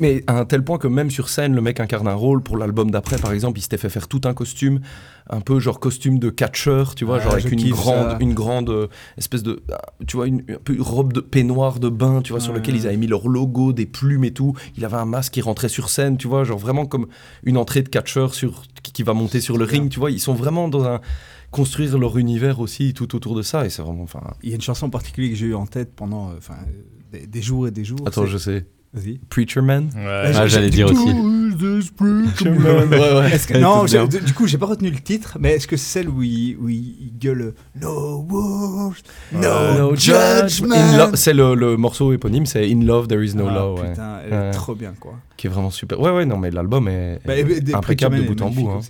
mais 0.00 0.24
à 0.26 0.38
un 0.40 0.44
tel 0.44 0.64
point 0.64 0.78
que 0.78 0.88
même 0.88 1.10
sur 1.10 1.28
scène, 1.28 1.54
le 1.54 1.60
mec 1.60 1.78
incarne 1.78 2.08
un 2.08 2.14
rôle. 2.14 2.42
Pour 2.42 2.56
l'album 2.56 2.90
d'après, 2.90 3.18
par 3.18 3.32
exemple, 3.32 3.58
il 3.60 3.62
s'était 3.62 3.78
fait 3.78 3.88
faire 3.90 4.08
tout 4.08 4.22
un 4.24 4.34
costume, 4.34 4.80
un 5.30 5.40
peu 5.40 5.60
genre 5.60 5.78
costume 5.78 6.18
de 6.18 6.30
catcheur, 6.30 6.94
tu 6.96 7.04
vois, 7.04 7.18
Ah, 7.20 7.24
genre 7.24 7.32
avec 7.34 7.52
une 7.52 7.70
grande, 7.70 8.10
ça. 8.10 8.18
une 8.20 8.34
grande 8.34 8.70
euh, 8.70 8.86
espèce 9.18 9.42
de, 9.44 9.62
ah, 9.70 9.80
tu 10.06 10.16
vois, 10.16 10.26
une, 10.26 10.40
un 10.48 10.56
peu 10.64 10.72
une 10.74 10.82
robe 10.82 11.12
de 11.12 11.20
peignoir 11.20 11.78
de 11.78 11.88
bain, 11.90 12.22
tu 12.22 12.32
vois, 12.32 12.40
sur 12.40 12.52
lequel 12.52 12.74
ils 12.74 12.86
avaient 12.86 12.96
mis 12.96 13.06
leur 13.06 13.28
logo, 13.28 13.72
des 13.72 13.86
plumes 13.86 14.24
et 14.24 14.32
tout. 14.32 14.54
Il 14.76 14.84
avait 14.84 14.96
un 14.96 15.04
masque 15.04 15.34
qui 15.34 15.40
rentrait 15.42 15.68
sur 15.68 15.90
scène, 15.90 16.16
tu 16.16 16.26
vois, 16.26 16.42
genre 16.44 16.58
vraiment 16.58 16.86
comme 16.86 17.06
une 17.44 17.58
entrée 17.58 17.82
de 17.82 17.88
catcheur 17.90 18.32
sur, 18.34 18.62
qui, 18.82 18.92
qui 18.92 19.02
va 19.02 19.12
monter 19.12 19.40
sur 19.42 19.58
le 19.58 19.64
ring, 19.64 19.90
tu 19.90 20.00
vois. 20.00 20.10
Ils 20.10 20.20
sont 20.20 20.34
vraiment 20.34 20.68
dans 20.68 20.84
un 20.84 21.00
construire 21.52 21.96
leur 21.98 22.18
univers 22.18 22.58
aussi 22.58 22.94
tout 22.94 23.14
autour 23.14 23.36
de 23.36 23.42
ça 23.42 23.64
et 23.64 23.70
c'est 23.70 23.82
vraiment. 23.82 24.06
Il 24.42 24.48
y 24.50 24.52
a 24.52 24.56
une 24.56 24.60
chanson 24.62 24.86
en 24.86 24.90
particulier 24.90 25.30
que 25.30 25.36
j'ai 25.36 25.46
eu 25.46 25.54
en 25.54 25.66
tête 25.66 25.92
pendant 25.94 26.30
euh, 26.30 26.34
enfin, 26.38 26.54
euh, 26.66 27.18
des, 27.20 27.26
des 27.28 27.42
jours 27.42 27.68
et 27.68 27.70
des 27.70 27.84
jours. 27.84 28.00
Attends, 28.06 28.26
je 28.26 28.38
sais. 28.38 28.66
Vas-y. 28.94 29.18
Preacher 29.30 29.62
Man. 29.62 29.88
Ouais. 29.94 30.32
Ah, 30.34 30.46
j'allais 30.46 30.68
dire 30.68 30.86
aussi. 30.90 31.08
ouais, 31.08 33.14
ouais. 33.14 33.32
Est-ce 33.32 33.46
que- 33.46 33.54
Ouais, 33.54 33.60
non, 33.60 33.84
du 33.86 34.34
coup, 34.34 34.46
j'ai 34.46 34.58
pas 34.58 34.66
retenu 34.66 34.90
le 34.90 35.00
titre, 35.00 35.38
mais 35.40 35.52
est-ce 35.54 35.66
que 35.66 35.78
c'est 35.78 36.00
celle 36.00 36.10
où 36.10 36.22
il, 36.22 36.56
où 36.58 36.68
il, 36.68 36.96
il 37.00 37.12
gueule 37.18 37.54
No 37.80 38.26
words, 38.28 38.96
no, 39.32 39.38
Euh, 39.44 39.78
No 39.78 39.96
judgment? 39.96 41.12
C'est 41.14 41.32
le, 41.32 41.54
le 41.54 41.78
morceau 41.78 42.12
éponyme, 42.12 42.44
c'est 42.44 42.70
In 42.70 42.82
Love 42.82 43.08
There 43.08 43.24
Is 43.24 43.34
No 43.34 43.46
Ah, 43.48 43.54
Law, 43.54 43.78
ouais. 43.80 43.90
Putain, 43.90 44.18
elle 44.26 44.32
est 44.32 44.36
Ouais. 44.36 44.50
trop 44.50 44.74
bien, 44.74 44.92
quoi. 45.00 45.14
qui 45.38 45.46
est 45.46 45.50
vraiment 45.50 45.70
super. 45.70 45.98
Ouais, 45.98 46.10
ouais, 46.10 46.26
non, 46.26 46.36
mais 46.36 46.50
l'album 46.50 46.86
est, 46.88 47.20
Bah, 47.24 47.34
est 47.36 47.74
impeccable 47.74 48.16
de 48.16 48.22
Preacher 48.24 48.34
bout 48.34 48.42
en 48.42 48.50
Man 48.50 48.54
bout. 48.54 48.70
hein. 48.70 48.80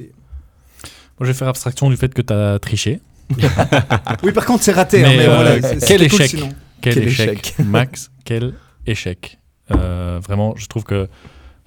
Je 1.25 1.29
vais 1.29 1.35
faire 1.35 1.49
abstraction 1.49 1.91
du 1.91 1.97
fait 1.97 2.13
que 2.13 2.23
tu 2.23 2.33
as 2.33 2.59
triché. 2.59 3.01
Oui, 4.23 4.33
par 4.33 4.45
contre, 4.45 4.63
c'est 4.63 4.73
raté. 4.73 5.03
Mais, 5.03 5.07
hein, 5.07 5.13
mais 5.17 5.27
euh, 5.27 5.35
voilà, 5.35 5.61
quel 5.61 5.99
cool 6.09 6.21
échec. 6.21 6.31
sinon. 6.31 6.49
Quel, 6.81 6.95
Quel 6.95 7.09
échec. 7.09 7.29
échec. 7.31 7.59
Max, 7.65 8.11
quel 8.25 8.55
échec. 8.87 9.39
Euh, 9.71 10.21
vraiment, 10.23 10.55
je 10.57 10.67
trouve 10.67 10.85
que 10.85 11.09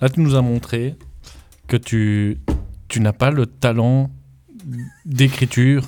là, 0.02 0.10
tu 0.10 0.20
nous 0.20 0.36
as 0.36 0.42
montré 0.42 0.96
que 1.68 1.78
tu, 1.78 2.40
tu 2.88 3.00
n'as 3.00 3.14
pas 3.14 3.32
le 3.32 3.46
talent 3.46 4.12
d'écriture, 5.06 5.84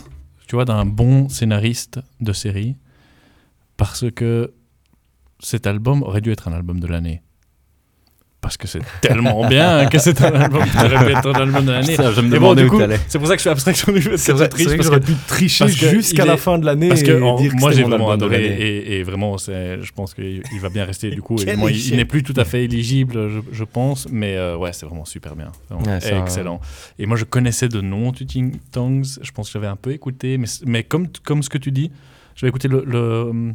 tu 0.48 0.56
vois, 0.56 0.66
d'un 0.66 0.86
bon 0.86 1.30
scénariste 1.30 2.00
de 2.22 2.34
série, 2.34 2.76
parce 3.76 4.06
que 4.12 4.54
cet 5.40 5.68
album 5.68 6.04
aurait 6.04 6.22
dû 6.22 6.32
être 6.32 6.48
un 6.48 6.54
album 6.54 6.80
de 6.80 6.88
l'année. 6.88 7.22
Parce 8.48 8.56
que 8.56 8.68
c'est 8.68 8.80
tellement 9.02 9.46
bien 9.46 9.88
que 9.88 10.00
c'est 10.00 10.22
un 10.22 10.34
album 10.34 10.64
un 10.74 11.34
album 11.34 11.66
de 11.66 11.72
l'année. 11.72 11.94
Et 11.94 12.40
bon, 12.40 12.56
du 12.56 12.68
coup, 12.68 12.80
c'est 13.10 13.20
pour 13.20 13.28
ça 13.28 13.36
que 13.36 13.40
je 13.40 13.44
fais 13.44 13.50
abstraction 13.50 13.92
du 13.92 14.00
que 14.00 14.16
C'est 14.16 14.32
vrai, 14.32 14.48
triste, 14.48 14.70
vrai 14.70 14.78
que 14.78 14.84
parce 14.84 14.88
j'aurais 14.88 15.06
pu 15.06 15.16
tricher 15.28 15.66
parce 15.66 15.76
jusqu'à 15.76 16.24
la 16.24 16.38
fin 16.38 16.58
de 16.58 16.66
l'année 16.66 16.88
parce 16.88 17.04
que 17.04 17.18
moi 17.60 17.72
j'ai 17.74 17.84
vraiment 17.84 18.12
adoré 18.12 18.46
et, 18.88 19.04
vraiment 19.04 19.38
je 19.38 19.92
pense 19.92 20.14
qu'il 20.14 20.42
il 20.54 20.60
va 20.60 20.70
bien 20.70 20.86
rester 20.86 21.10
du 21.10 21.22
coup. 21.22 21.36
Il, 21.40 21.96
n'est 21.96 22.06
plus 22.06 22.24
tout 22.24 22.34
à 22.38 22.46
fait 22.46 22.64
éligible, 22.64 23.30
je, 23.52 23.64
pense, 23.64 24.08
mais 24.10 24.38
euh, 24.38 24.56
ouais 24.56 24.72
c'est 24.72 24.86
vraiment 24.86 25.06
super 25.06 25.36
bien, 25.36 25.52
excellent. 26.22 26.62
Et 27.00 27.06
moi 27.06 27.18
je 27.18 27.26
connaissais 27.26 27.68
de 27.68 27.82
nom 27.82 28.12
Teaching 28.12 28.56
Tongues, 28.72 29.06
je 29.22 29.32
pense 29.32 29.48
que 29.48 29.54
j'avais 29.54 29.68
un 29.68 29.76
peu 29.76 29.92
écouté, 29.92 30.40
mais, 30.66 30.84
comme 30.84 31.08
comme 31.24 31.44
ce 31.44 31.50
que 31.50 31.58
tu 31.58 31.72
dis, 31.72 31.92
j'avais 32.36 32.50
écouté 32.50 32.68
le, 32.70 32.84
le, 32.86 33.54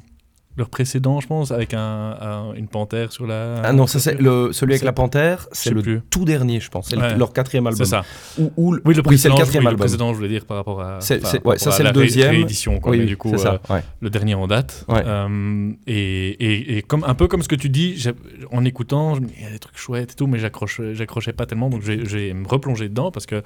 leur 0.56 0.68
précédent, 0.68 1.20
je 1.20 1.26
pense, 1.26 1.50
avec 1.50 1.72
un, 1.74 1.80
un- 2.20 2.54
une 2.54 2.68
panthère 2.68 3.10
sur 3.12 3.26
la. 3.26 3.62
Ah 3.64 3.72
non, 3.72 3.86
ça 3.86 3.98
c'est 4.00 4.20
le 4.20 4.52
celui 4.52 4.74
avec 4.74 4.84
la 4.84 4.92
panthère, 4.92 5.48
c'est 5.52 5.70
le 5.70 5.82
plus. 5.82 6.00
tout 6.10 6.24
dernier, 6.24 6.60
je 6.60 6.68
pense. 6.70 6.88
C'est 6.88 6.96
le- 6.96 7.16
leur 7.18 7.32
quatrième 7.32 7.66
album. 7.66 7.84
C'est 7.84 7.90
ça. 7.90 8.04
Ou, 8.38 8.52
Oui, 8.56 8.94
le 8.94 9.00
oui, 9.00 9.02
précédent, 9.02 9.34
le 9.34 9.40
quatrième 9.40 9.64
oui, 9.64 9.68
album. 9.68 9.78
Le 9.84 9.88
précédent, 9.88 10.10
je 10.12 10.16
voulais 10.18 10.28
dire 10.28 10.44
par 10.44 10.56
rapport 10.58 10.80
à. 10.82 11.00
C'est- 11.00 11.24
enfin, 11.24 11.38
ouais, 11.44 11.58
ça, 11.58 11.70
c'est 11.72 11.82
la 11.82 11.92
le 11.92 11.98
ré- 11.98 12.06
deuxième. 12.06 12.30
réédition, 12.30 12.80
quoi, 12.80 12.92
Oui, 12.92 12.98
mais 12.98 13.04
oui, 13.04 13.08
du 13.08 13.16
coup, 13.16 13.30
c'est 13.32 13.38
ça, 13.38 13.60
euh, 13.70 13.74
ouais. 13.74 13.82
le 14.00 14.10
dernier 14.10 14.34
en 14.34 14.46
date. 14.46 14.84
Euh, 14.90 15.70
et, 15.86 16.28
et, 16.30 16.78
et 16.78 16.82
comme, 16.82 17.04
un 17.04 17.14
peu 17.14 17.28
comme 17.28 17.42
ce 17.42 17.48
que 17.48 17.54
tu 17.56 17.68
dis, 17.68 18.04
en 18.50 18.64
écoutant, 18.64 19.14
je 19.14 19.20
me 19.20 19.26
dis, 19.26 19.34
il 19.38 19.44
y 19.44 19.46
a 19.46 19.50
des 19.50 19.58
trucs 19.58 19.78
chouettes 19.78 20.12
et 20.12 20.14
tout, 20.14 20.26
mais 20.26 20.38
j'accroche- 20.38 20.92
j'accrochais 20.92 21.32
pas 21.32 21.46
tellement, 21.46 21.70
donc 21.70 21.82
j'ai 21.82 22.32
me 22.34 22.46
replongé 22.46 22.88
dedans 22.88 23.10
parce 23.10 23.26
que 23.26 23.42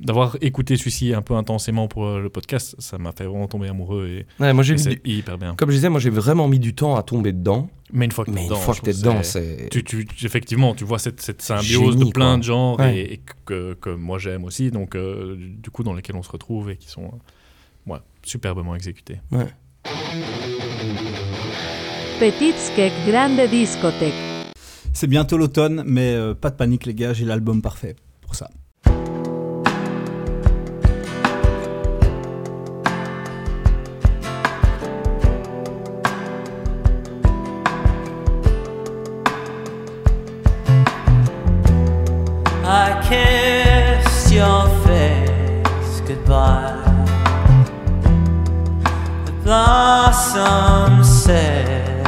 d'avoir 0.00 0.36
écouté 0.40 0.76
celui-ci 0.76 1.14
un 1.14 1.22
peu 1.22 1.34
intensément 1.34 1.88
pour 1.88 2.06
euh, 2.06 2.20
le 2.20 2.28
podcast, 2.28 2.74
ça 2.78 2.98
m'a 2.98 3.12
fait 3.12 3.24
vraiment 3.24 3.46
tomber 3.48 3.68
amoureux 3.68 4.08
et, 4.40 4.52
moi 4.52 4.62
j'ai 4.62 4.76
hyper 5.04 5.38
bien. 5.38 5.54
Comme 5.56 5.70
je 5.70 5.76
disais, 5.76 5.88
moi 5.98 6.02
j'ai 6.02 6.10
vraiment 6.10 6.46
mis 6.46 6.60
du 6.60 6.74
temps 6.76 6.94
à 6.94 7.02
tomber 7.02 7.32
dedans. 7.32 7.68
Mais 7.92 8.04
une 8.04 8.12
fois 8.12 8.24
que 8.24 8.30
Mais 8.30 8.36
t'es 8.36 8.42
une 8.42 8.48
dedans, 8.50 8.60
fois 8.60 8.74
je 8.74 8.80
que 8.80 8.84
t'es 8.84 8.92
trouve 8.92 9.02
dedans, 9.04 9.22
c'est- 9.24 9.68
tu, 9.70 9.82
tu, 9.82 10.06
effectivement, 10.24 10.74
tu 10.74 10.84
vois 10.84 10.98
cette, 11.00 11.20
cette 11.20 11.42
symbiose 11.42 11.94
Génie, 11.94 12.04
de 12.06 12.10
plein 12.12 12.32
quoi. 12.32 12.36
de 12.36 12.42
genres 12.44 12.78
Ouais. 12.78 12.96
et, 12.98 13.12
et 13.14 13.20
que, 13.46 13.74
que 13.74 13.90
moi 13.90 14.18
j'aime 14.18 14.44
aussi, 14.44 14.70
donc 14.70 14.94
euh, 14.94 15.36
du 15.38 15.70
coup 15.70 15.82
dans 15.82 15.94
lesquels 15.94 16.14
on 16.16 16.22
se 16.22 16.30
retrouve 16.30 16.70
et 16.70 16.76
qui 16.76 16.88
sont 16.88 17.04
euh, 17.04 17.92
ouais, 17.92 17.98
superbement 18.22 18.74
exécutés. 18.76 19.18
Petit 22.20 22.52
Skek 22.56 22.92
Grande 23.08 23.40
Discothèque. 23.50 24.12
C'est 24.92 25.06
bientôt 25.06 25.36
l'automne, 25.38 25.82
mais 25.86 26.12
euh, 26.14 26.34
pas 26.34 26.50
de 26.50 26.56
panique 26.56 26.84
les 26.86 26.94
gars, 26.94 27.12
j'ai 27.12 27.24
l'album 27.24 27.62
parfait 27.62 27.96
pour 28.20 28.34
ça. 28.34 28.50
Blossoms 49.48 51.08
said 51.24 52.06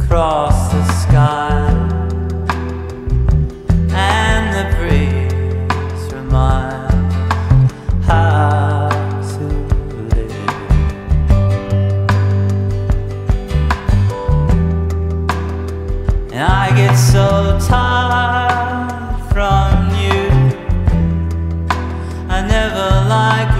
across 0.00 0.72
the 0.72 0.82
sky, 1.02 1.68
and 3.90 4.44
the 4.56 4.64
breeze 4.78 6.12
reminds 6.14 7.14
how 8.06 8.88
to 9.32 9.44
live. 10.14 10.32
And 16.32 16.42
I 16.42 16.74
get 16.74 16.94
so 16.94 17.58
tired 17.68 19.20
from 19.30 19.90
you. 20.00 20.22
I 22.30 22.40
never 22.48 22.88
like 23.10 23.51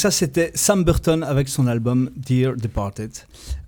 Donc 0.00 0.12
ça 0.12 0.18
c'était 0.18 0.50
Sam 0.54 0.82
Burton 0.82 1.22
avec 1.22 1.50
son 1.50 1.66
album 1.66 2.08
Dear 2.16 2.56
Departed, 2.56 3.10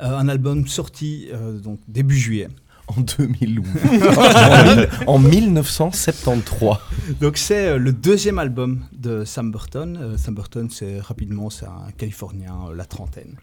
Euh, 0.00 0.16
un 0.16 0.28
album 0.30 0.66
sorti 0.66 1.28
euh, 1.30 1.58
donc 1.58 1.78
début 1.88 2.16
juillet. 2.16 2.48
En 2.86 3.02
2012. 3.02 3.66
en, 4.16 4.64
mille- 4.64 4.88
en 5.06 5.18
1973. 5.18 6.76
Donc 7.20 7.36
c'est 7.36 7.66
euh, 7.68 7.76
le 7.76 7.92
deuxième 7.92 8.38
album 8.38 8.80
de 8.94 9.26
Sam 9.26 9.50
Burton. 9.50 9.98
Euh, 10.00 10.16
Sam 10.16 10.34
Burton, 10.34 10.70
c'est 10.70 11.00
rapidement, 11.00 11.50
c'est 11.50 11.66
un 11.66 11.90
Californien, 11.98 12.56
euh, 12.70 12.74
la 12.74 12.86
trentaine. 12.86 13.36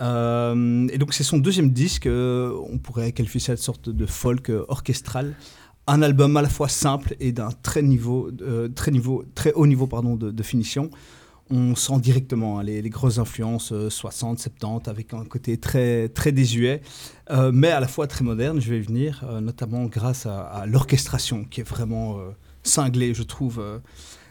Euh, 0.00 0.86
et 0.92 0.98
donc 0.98 1.12
c'est 1.12 1.24
son 1.24 1.38
deuxième 1.38 1.70
disque. 1.72 2.06
euh, 2.06 2.52
on 2.72 2.78
pourrait 2.78 3.10
qualifier 3.10 3.40
ça 3.40 3.54
de 3.56 3.60
sorte 3.60 3.88
de 3.90 4.06
folk 4.06 4.50
euh, 4.50 4.64
orchestral. 4.68 5.34
Un 5.88 6.00
album 6.02 6.36
à 6.36 6.42
la 6.42 6.48
fois 6.48 6.68
simple 6.68 7.16
et 7.18 7.32
d'un 7.32 7.48
très 7.64 7.82
niveau, 7.82 8.30
euh, 8.42 8.68
très 8.68 8.92
niveau, 8.92 9.24
très 9.34 9.52
haut 9.54 9.66
niveau 9.66 9.88
pardon 9.88 10.14
de, 10.14 10.30
de 10.30 10.42
finition. 10.44 10.90
On 11.50 11.74
sent 11.74 11.98
directement 12.00 12.58
hein, 12.58 12.62
les, 12.62 12.88
grosses 12.90 13.18
influences 13.18 13.72
euh, 13.72 13.90
60, 13.90 14.38
70 14.38 14.88
avec 14.88 15.12
un 15.14 15.24
côté 15.24 15.58
très 15.58 16.08
très 16.08 16.32
désuet, 16.32 16.80
euh, 17.30 17.50
mais 17.52 17.68
à 17.68 17.80
la 17.80 17.88
fois 17.88 18.06
très 18.06 18.24
moderne. 18.24 18.60
Je 18.60 18.70
vais 18.70 18.78
y 18.78 18.82
venir, 18.82 19.24
euh, 19.24 19.40
notamment 19.40 19.86
grâce 19.86 20.26
à, 20.26 20.64
l'orchestration 20.66 21.44
qui 21.44 21.60
est 21.60 21.68
vraiment 21.68 22.18
euh, 22.18 22.30
cinglée, 22.62 23.14
je 23.14 23.22
trouve. 23.22 23.58
euh, 23.60 23.78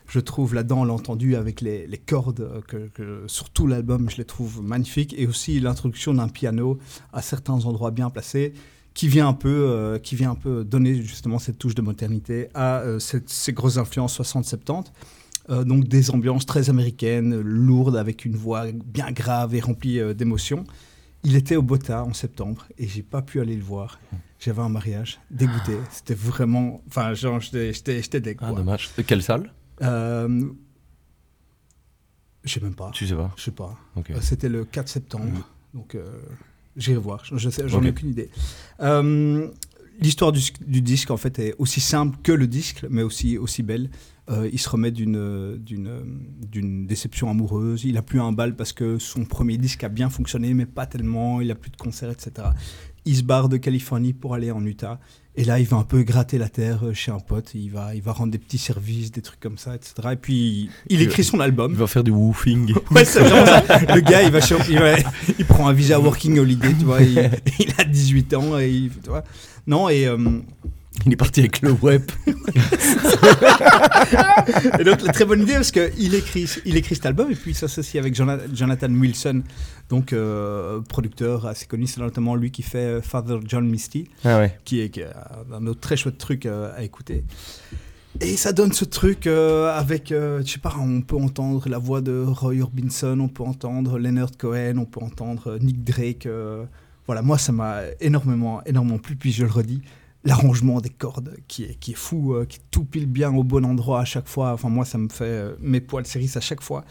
je 0.10 0.20
trouve 0.20 0.56
là-dedans, 0.56 0.82
on 0.82 0.84
l'a 0.86 0.94
entendu 0.94 1.36
avec 1.36 1.62
les, 1.62 2.02
cordes, 2.06 2.42
euh, 2.42 2.90
que, 2.94 3.24
sur 3.28 3.50
tout 3.52 3.68
l'album, 3.68 4.10
je 4.10 4.18
les 4.18 4.26
trouve 4.26 4.62
magnifiques. 4.64 5.14
Et 5.18 5.28
aussi 5.28 5.60
l'introduction 5.60 6.14
d'un 6.14 6.28
piano 6.28 6.80
à 7.14 7.22
certains 7.22 7.66
endroits 7.66 7.92
bien 7.92 8.10
placés, 8.10 8.54
qui 8.96 9.08
vient 9.08 9.28
un 9.28 9.34
peu, 9.34 9.50
euh, 9.50 10.00
qui 10.00 10.16
vient 10.16 10.32
un 10.32 10.36
peu 10.36 10.64
donner 10.64 10.96
justement 10.96 11.38
cette 11.38 11.60
touche 11.60 11.76
de 11.76 11.82
modernité 11.82 12.50
à 12.56 12.80
euh, 12.80 13.00
ces 13.00 13.54
grosses 13.54 13.78
influences 13.78 14.20
60-70. 14.20 14.86
Euh, 15.50 15.64
donc 15.64 15.88
des 15.88 16.12
ambiances 16.12 16.46
très 16.46 16.70
américaines, 16.70 17.40
lourdes, 17.40 17.96
avec 17.98 18.24
une 18.26 18.36
voix 18.36 18.66
bien 18.72 19.12
grave 19.12 19.56
et 19.56 19.60
remplie 19.60 20.00
euh, 20.00 20.14
d'émotions. 20.14 20.64
Il 21.24 21.36
était 21.36 21.56
au 21.56 21.62
Bota 21.64 22.04
en 22.04 22.14
septembre 22.14 22.66
et 22.78 22.88
j'ai 22.88 23.02
pas 23.04 23.22
pu 23.22 23.42
aller 23.42 23.56
le 23.56 23.64
voir. 23.64 24.00
J'avais 24.40 24.62
un 24.62 24.70
mariage, 24.70 25.20
dégoûté. 25.32 25.76
C'était 25.92 26.14
vraiment, 26.14 26.82
enfin, 26.88 27.14
genre, 27.14 27.40
j'étais, 27.42 27.72
deg, 28.22 28.38
Ah, 28.42 28.54
dommage. 28.54 28.90
Quelle 29.06 29.22
salle? 29.24 29.52
Euh, 29.82 30.50
je 32.46 32.54
sais 32.54 32.62
même 32.62 32.76
pas. 32.76 32.92
Tu 32.92 33.06
sais 33.08 33.16
pas? 33.16 33.34
Je 33.36 33.44
sais 33.44 33.52
pas. 33.52 33.76
Ok. 33.98 34.12
Euh, 34.12 34.20
C'était 34.22 34.48
le 34.50 34.64
4 34.66 34.88
septembre. 34.88 35.26
Donc, 35.74 35.96
euh, 35.96 36.20
j'irai 36.78 36.98
voir. 37.00 37.26
Je- 37.26 37.36
je 37.38 37.50
sais- 37.50 37.68
J'en 37.68 37.84
ai 37.84 37.90
aucune 37.90 38.10
idée. 38.10 38.30
L'histoire 40.02 40.32
du, 40.32 40.82
disque, 40.82 41.12
en 41.12 41.18
fait, 41.18 41.40
est 41.40 41.56
aussi 41.58 41.82
simple 41.82 42.18
que 42.24 42.32
le 42.32 42.48
disque, 42.48 42.86
mais 42.90 43.02
aussi, 43.04 43.38
aussi 43.38 43.64
belle. 43.64 43.90
Euh, 44.30 44.50
il 44.52 44.60
se 44.60 44.70
remet 44.70 44.92
d'une 44.92 45.58
déception 46.88 47.30
amoureuse. 47.30 47.84
Il 47.84 47.98
a 47.98 48.02
plus 48.02 48.22
un 48.22 48.32
bal 48.32 48.56
parce 48.56 48.72
que 48.72 48.98
son 48.98 49.26
premier 49.26 49.58
disque 49.58 49.84
a 49.84 49.90
bien 49.90 50.10
fonctionné, 50.10 50.54
mais 50.54 50.66
pas 50.66 50.86
tellement. 50.86 51.42
Il 51.42 51.52
a 51.52 51.56
plus 51.56 51.72
de 51.72 51.78
concerts, 51.78 52.12
etc. 52.12 52.48
Il 53.10 53.16
se 53.16 53.24
barre 53.24 53.50
de 53.50 53.58
Californie 53.58 54.14
pour 54.14 54.36
aller 54.36 54.52
en 54.52 54.64
Utah. 54.64 55.00
Et 55.36 55.44
là, 55.44 55.58
il 55.58 55.66
va 55.66 55.78
un 55.78 55.84
peu 55.84 56.04
gratter 56.04 56.38
la 56.38 56.48
terre 56.48 56.82
euh, 56.86 56.94
chez 56.94 57.10
un 57.12 57.18
pote. 57.20 57.56
Il 57.56 57.72
va, 57.72 57.96
il 57.96 58.04
va 58.04 58.12
rendre 58.12 58.32
des 58.32 58.38
petits 58.38 58.60
services, 58.60 59.12
des 59.12 59.22
trucs 59.24 59.40
comme 59.40 59.58
ça, 59.58 59.74
etc. 59.74 59.94
Et 60.12 60.16
puis, 60.16 60.70
il 60.90 61.02
écrit 61.02 61.24
son 61.24 61.40
album. 61.40 61.72
Il 61.72 61.78
va 61.80 61.88
faire 61.88 62.04
du 62.04 62.12
woofing. 62.12 62.72
Ouais, 62.92 63.04
c'est 63.04 63.22
vraiment 63.22 63.46
ça. 63.46 63.96
Le 63.96 64.02
gars, 64.02 64.22
il 64.22 64.32
va 64.32 64.40
il, 64.70 64.78
va- 64.78 64.98
il 65.40 65.46
prend 65.46 65.68
un 65.68 65.74
visa 65.74 66.00
working 66.00 66.38
holiday, 66.38 66.74
tu 66.78 66.86
vois. 66.86 67.02
Il, 67.02 67.18
il 67.60 67.74
a 67.80 67.84
18 67.84 68.34
ans 68.36 68.60
et 68.60 68.70
il, 68.70 68.92
tu 68.92 69.10
vois. 69.10 69.24
Non, 69.66 69.90
et, 69.90 70.06
euh, 70.06 70.18
Il 71.06 71.14
est 71.14 71.16
parti 71.16 71.40
avec 71.42 71.62
le 71.62 71.72
web. 71.72 72.04
et 74.80 74.84
donc, 74.84 75.02
la 75.02 75.14
très 75.14 75.26
bonne 75.26 75.42
idée 75.42 75.54
parce 75.54 75.72
qu'il 75.72 76.14
écrit, 76.16 76.46
il 76.66 76.76
écrit 76.78 76.96
cet 76.96 77.06
album 77.06 77.32
et 77.32 77.36
puis 77.36 77.52
il 77.52 77.56
s'associe 77.56 78.02
avec 78.02 78.16
Jona- 78.16 78.40
Jonathan 78.54 78.90
Wilson, 78.92 79.44
donc 79.90 80.14
euh, 80.14 80.82
producteur 80.82 81.46
assez 81.46 81.66
connu. 81.66 81.88
C'est 81.88 82.02
notamment 82.02 82.36
lui 82.36 82.52
qui 82.52 82.64
fait 82.64 82.78
euh, 82.80 83.02
Father 83.02 83.40
John 83.46 83.68
Misty, 83.68 84.10
Ah 84.26 84.40
ouais. 84.40 84.58
qui 84.66 84.80
est, 84.82 85.02
un 85.54 85.68
autre 85.68 85.80
très 85.80 85.96
chouette 85.98 86.18
truc 86.18 86.46
euh, 86.46 86.72
à 86.76 86.84
écouter. 86.84 87.24
Et 88.22 88.36
ça 88.36 88.52
donne 88.52 88.74
ce 88.74 88.86
truc 88.86 89.28
euh, 89.28 89.72
avec, 89.78 90.12
euh, 90.12 90.42
je 90.44 90.52
sais 90.54 90.60
pas, 90.60 90.76
on 90.80 91.02
peut 91.02 91.16
entendre 91.16 91.70
la 91.70 91.78
voix 91.78 92.02
de 92.02 92.24
Roy 92.28 92.56
Orbison, 92.62 93.20
on 93.20 93.28
peut 93.30 93.44
entendre 93.44 94.00
Leonard 94.00 94.32
Cohen, 94.38 94.74
on 94.78 94.86
peut 94.86 95.02
entendre 95.02 95.58
Nick 95.62 95.84
Drake. 95.84 96.26
euh, 96.26 96.66
voilà, 97.06 97.22
moi 97.22 97.38
ça 97.38 97.52
m'a 97.52 97.82
énormément, 98.02 98.62
énormément 98.66 98.98
plu. 98.98 99.16
Puis 99.16 99.32
je 99.32 99.44
le 99.46 99.52
redis, 99.52 99.82
l'arrangement 100.24 100.82
des 100.82 100.90
cordes 100.90 101.36
qui 101.48 101.64
est, 101.64 101.76
qui 101.80 101.92
est 101.92 101.96
fou, 101.96 102.34
euh, 102.34 102.46
qui 102.46 102.60
tout 102.72 102.84
pile 102.86 103.06
bien 103.08 103.34
au 103.34 103.44
bon 103.44 103.66
endroit 103.66 104.02
à 104.02 104.06
chaque 104.06 104.28
fois. 104.28 104.52
Enfin, 104.54 104.70
moi 104.70 104.86
ça 104.86 104.98
me 104.98 105.10
fait 105.10 105.24
euh, 105.26 105.56
mes 105.62 105.82
poils 105.82 106.06
s'érissent 106.06 106.38
à 106.38 106.42
chaque 106.42 106.62
fois. 106.62 106.84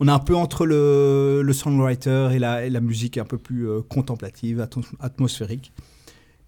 On 0.00 0.08
est 0.08 0.12
un 0.12 0.18
peu 0.18 0.34
entre 0.34 0.66
le, 0.66 1.42
le 1.44 1.52
songwriter 1.52 2.30
et 2.32 2.38
la, 2.40 2.64
et 2.66 2.70
la 2.70 2.80
musique 2.80 3.18
un 3.18 3.24
peu 3.24 3.38
plus 3.38 3.68
euh, 3.68 3.82
contemplative, 3.82 4.58
atmos- 4.60 4.92
atmosphérique. 5.00 5.72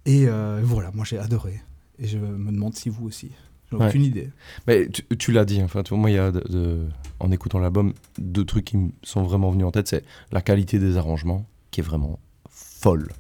Et 0.07 0.27
voilà, 0.63 0.91
moi 0.93 1.05
j'ai 1.05 1.19
adoré. 1.19 1.61
Et 1.99 2.07
je 2.07 2.19
me 2.19 2.51
demande 2.53 2.75
si 2.75 2.89
vous 2.91 3.07
aussi. 3.07 3.31
J'ai 3.71 3.79
Ouais. 3.79 3.87
aucune 3.89 4.03
idée. 4.03 4.29
Mais 4.67 4.89
tu, 4.89 5.03
tu 5.17 5.33
l'as 5.33 5.45
dit, 5.47 5.63
enfin, 5.63 5.83
tu 5.83 5.91
vois, 5.91 5.99
moi, 5.99 6.11
il 6.11 6.15
y 6.17 6.19
a, 6.19 6.31
de- 6.31 6.45
de- 6.49 6.85
en 7.21 7.31
écoutant 7.33 7.59
l'album, 7.59 7.95
deux 8.19 8.45
trucs 8.45 8.67
qui 8.67 8.77
me 8.77 8.91
sont 9.03 9.23
vraiment 9.23 9.51
venus 9.51 9.65
en 9.67 9.71
tête. 9.71 9.89
C'est 9.89 10.05
la 10.31 10.43
qualité 10.43 10.79
des 10.79 10.97
arrangements, 10.99 11.47
qui 11.71 11.81
est 11.81 11.85
vraiment 11.85 12.19
folle. 12.51 13.11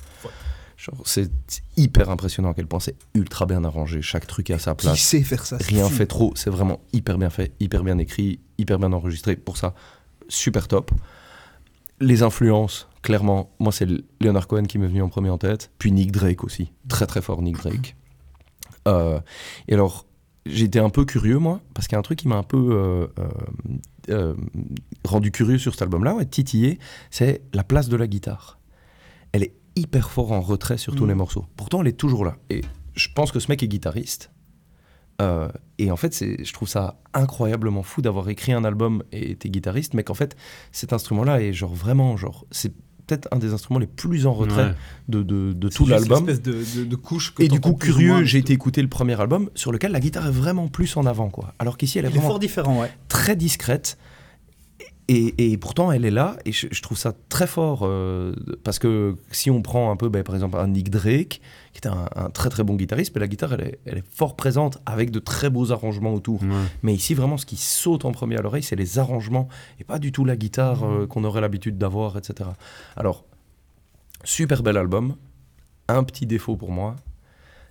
C'est 1.05 1.31
hyper 1.77 2.11
impressionnant 2.11 2.51
à 2.51 2.55
quel 2.55 2.66
point 2.66 2.81
c'est 2.81 2.97
ultra 3.14 3.47
bien 3.47 3.64
arrangé. 3.64 4.03
Chaque 4.03 4.27
truc 4.27 4.51
à 4.51 4.59
sa 4.59 4.75
Qui 4.75 4.87
place. 4.87 4.99
sait 5.01 5.23
faire 5.23 5.47
ça 5.47 5.57
Rien 5.61 5.88
fait 5.88 6.07
trop. 6.07 6.33
C'est 6.37 6.51
vraiment 6.51 6.81
hyper 6.92 7.18
bien 7.18 7.31
fait, 7.31 7.53
hyper 7.61 7.85
bien 7.85 7.99
écrit, 7.99 8.40
hyper 8.59 8.79
bien 8.79 8.92
enregistré. 8.92 9.37
Pour 9.37 9.57
ça, 9.57 9.75
super 10.29 10.68
top. 10.68 10.90
Les 12.01 12.23
influences, 12.23 12.88
clairement, 13.03 13.51
moi, 13.59 13.73
c'est 13.73 13.87
Leonard 14.20 14.47
Cohen 14.49 14.64
qui 14.64 14.79
m'est 14.79 14.88
venu 14.88 15.03
en 15.03 15.09
premier 15.09 15.31
en 15.31 15.38
tête. 15.38 15.70
Puis 15.79 15.92
Nick 15.92 16.12
Drake 16.12 16.44
aussi. 16.44 16.73
Très, 16.88 17.07
très 17.07 17.23
fort, 17.23 17.40
Nick 17.42 17.57
Drake. 17.57 17.97
Euh, 18.88 19.20
et 19.68 19.75
alors, 19.75 20.07
j'étais 20.47 20.81
un 20.81 20.90
peu 20.90 21.05
curieux, 21.05 21.38
moi, 21.38 21.61
parce 21.73 21.87
qu'il 21.87 21.94
y 21.94 21.97
a 21.97 22.01
un 22.01 22.03
truc 22.03 22.18
qui 22.18 22.29
m'a 22.29 22.37
un 22.37 22.42
peu 22.42 22.70
euh, 22.73 23.07
euh, 24.11 24.35
rendu 25.05 25.31
curieux 25.31 25.59
sur 25.59 25.73
cet 25.73 25.83
album-là, 25.83 26.14
ouais, 26.14 26.27
titillé, 26.27 26.79
c'est 27.11 27.42
la 27.53 27.64
place 27.64 27.88
de 27.88 27.97
la 27.97 28.07
guitare. 28.07 28.59
Hyper 29.76 30.10
fort 30.10 30.32
en 30.32 30.40
retrait 30.40 30.78
sur 30.78 30.94
tous 30.94 31.06
les 31.06 31.14
morceaux. 31.14 31.46
Pourtant, 31.56 31.80
elle 31.80 31.88
est 31.88 31.92
toujours 31.92 32.24
là. 32.24 32.37
Et 32.50 32.60
je 32.94 33.08
pense 33.14 33.32
que 33.32 33.40
ce 33.40 33.48
mec 33.48 33.62
est 33.62 33.68
guitariste. 33.68 34.30
Euh, 35.22 35.48
et 35.78 35.90
en 35.90 35.96
fait, 35.96 36.24
je 36.42 36.52
trouve 36.52 36.68
ça 36.68 37.00
incroyablement 37.12 37.82
fou 37.82 38.02
d'avoir 38.02 38.28
écrit 38.28 38.52
un 38.52 38.64
album 38.64 39.02
et 39.12 39.30
été 39.32 39.48
guitariste, 39.50 39.94
mais 39.94 40.02
qu'en 40.04 40.14
fait, 40.14 40.37
cet 40.72 40.92
instrument-là 40.92 41.40
est 41.40 41.52
genre 41.52 41.74
vraiment, 41.74 42.16
genre, 42.16 42.46
c'est 42.50 42.72
peut-être 43.06 43.28
un 43.32 43.38
des 43.38 43.52
instruments 43.52 43.78
les 43.78 43.87
plus 43.87 44.26
en 44.26 44.32
retrait 44.32 44.68
Ouais. 44.68 44.74
de, 45.08 45.22
de, 45.22 45.68
tout 45.68 45.87
l'album. 45.87 46.26
l'espèce 46.26 46.42
de, 46.42 46.80
de, 46.80 46.84
de 46.84 46.96
couche 46.96 47.34
que 47.34 47.42
Et 47.42 47.48
du 47.48 47.60
coup, 47.60 47.74
curieux, 47.74 48.24
j'ai 48.24 48.38
été 48.38 48.52
écouter 48.52 48.80
le 48.82 48.88
premier 48.88 49.20
album 49.20 49.50
sur 49.54 49.72
lequel 49.72 49.92
la 49.92 50.00
guitare 50.00 50.26
est 50.26 50.32
vraiment 50.32 50.68
plus 50.68 50.96
en 50.96 51.04
avant, 51.06 51.28
quoi. 51.28 51.54
Alors 51.58 51.76
qu'ici, 51.76 51.98
elle 51.98 52.06
est 52.06 52.08
vraiment 52.08 52.26
fort 52.28 52.38
différent, 52.38 52.80
ouais. 52.80 52.90
très 53.08 53.37
discrète. 53.37 53.98
Et, 55.08 55.52
et 55.52 55.58
pourtant, 55.58 55.92
elle 55.92 56.06
est 56.06 56.10
là, 56.10 56.38
et 56.46 56.52
je, 56.52 56.66
je 56.70 56.80
trouve 56.80 56.96
ça 56.96 57.12
très 57.28 57.46
fort, 57.46 57.80
euh, 57.82 58.34
parce 58.62 58.78
que 58.78 59.16
si 59.30 59.50
on 59.50 59.60
prend 59.60 59.90
un 59.90 59.96
peu, 59.96 60.08
ben, 60.08 60.22
par 60.22 60.34
exemple, 60.34 60.56
un 60.56 60.68
Nick 60.68 60.88
Drake, 60.88 61.42
qui 61.74 61.80
est 61.82 61.86
un, 61.86 62.08
un 62.16 62.30
très 62.30 62.48
très 62.48 62.64
bon 62.64 62.74
guitariste, 62.74 63.12
mais 63.14 63.20
la 63.20 63.28
guitare, 63.28 63.52
elle 63.52 63.60
est, 63.60 63.78
elle 63.84 63.98
est 63.98 64.04
fort 64.14 64.34
présente, 64.34 64.78
avec 64.86 65.10
de 65.10 65.18
très 65.18 65.50
beaux 65.50 65.72
arrangements 65.72 66.14
autour. 66.14 66.42
Ouais. 66.42 66.48
Mais 66.82 66.94
ici, 66.94 67.12
vraiment, 67.12 67.36
ce 67.36 67.44
qui 67.44 67.56
saute 67.56 68.06
en 68.06 68.12
premier 68.12 68.38
à 68.38 68.40
l'oreille, 68.40 68.62
c'est 68.62 68.76
les 68.76 68.98
arrangements, 68.98 69.48
et 69.78 69.84
pas 69.84 69.98
du 69.98 70.10
tout 70.10 70.24
la 70.24 70.36
guitare 70.36 70.84
euh, 70.84 71.06
qu'on 71.06 71.24
aurait 71.24 71.42
l'habitude 71.42 71.76
d'avoir, 71.76 72.16
etc. 72.16 72.48
Alors, 72.96 73.26
super 74.22 74.62
bel 74.62 74.78
album. 74.78 75.16
Un 75.88 76.02
petit 76.02 76.24
défaut 76.24 76.56
pour 76.56 76.72
moi, 76.72 76.96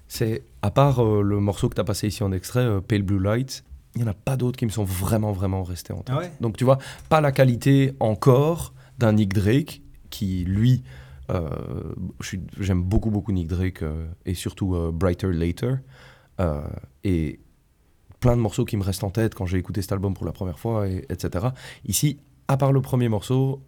c'est, 0.08 0.44
à 0.62 0.70
part 0.70 1.04
euh, 1.04 1.24
le 1.24 1.40
morceau 1.40 1.68
que 1.68 1.74
tu 1.74 1.82
as 1.82 1.84
passé 1.84 2.10
ici 2.10 2.22
en 2.22 2.32
extrait, 2.32 2.80
Pale 2.88 3.02
Blue 3.02 3.20
Light, 3.20 3.64
il 3.96 4.02
n'y 4.02 4.08
en 4.08 4.12
a 4.12 4.16
pas 4.16 4.38
d'autres 4.38 4.58
qui 4.58 4.66
me 4.66 4.72
sont 4.72 4.84
vraiment, 4.84 5.32
vraiment 5.32 5.64
restés 5.64 5.94
en 5.94 5.98
tête. 5.98 6.16
Ah 6.16 6.20
ouais? 6.20 6.32
Donc, 6.42 6.58
tu 6.58 6.64
vois, 6.64 6.80
pas 7.10 7.22
la 7.22 7.32
qualité 7.32 7.94
encore 8.00 8.74
d'un 8.98 9.14
Nick 9.14 9.34
Drake, 9.34 9.82
qui, 10.10 10.44
lui, 10.46 10.84
euh, 11.32 11.94
j'aime 12.60 12.84
beaucoup, 12.84 13.10
beaucoup 13.10 13.32
Nick 13.32 13.48
Drake, 13.48 13.84
euh, 13.84 14.08
et 14.26 14.34
surtout 14.34 14.76
euh, 14.76 14.92
Brighter 14.92 15.32
Later. 15.32 15.76
Et 17.04 17.40
plein 18.20 18.36
de 18.36 18.42
morceaux 18.42 18.66
qui 18.66 18.78
me 18.78 18.84
restent 18.84 19.04
en 19.04 19.10
tête 19.10 19.36
quand 19.36 19.46
j'ai 19.46 19.58
écouté 19.58 19.82
cet 19.82 19.92
album 19.92 20.14
pour 20.14 20.26
la 20.26 20.32
première 20.32 20.60
fois, 20.60 20.88
et, 20.88 21.06
etc. 21.10 21.48
Ici, 21.86 22.20
à 22.48 22.58
part 22.58 22.72
le 22.72 22.82
premier 22.82 23.10
morceau, 23.10 23.62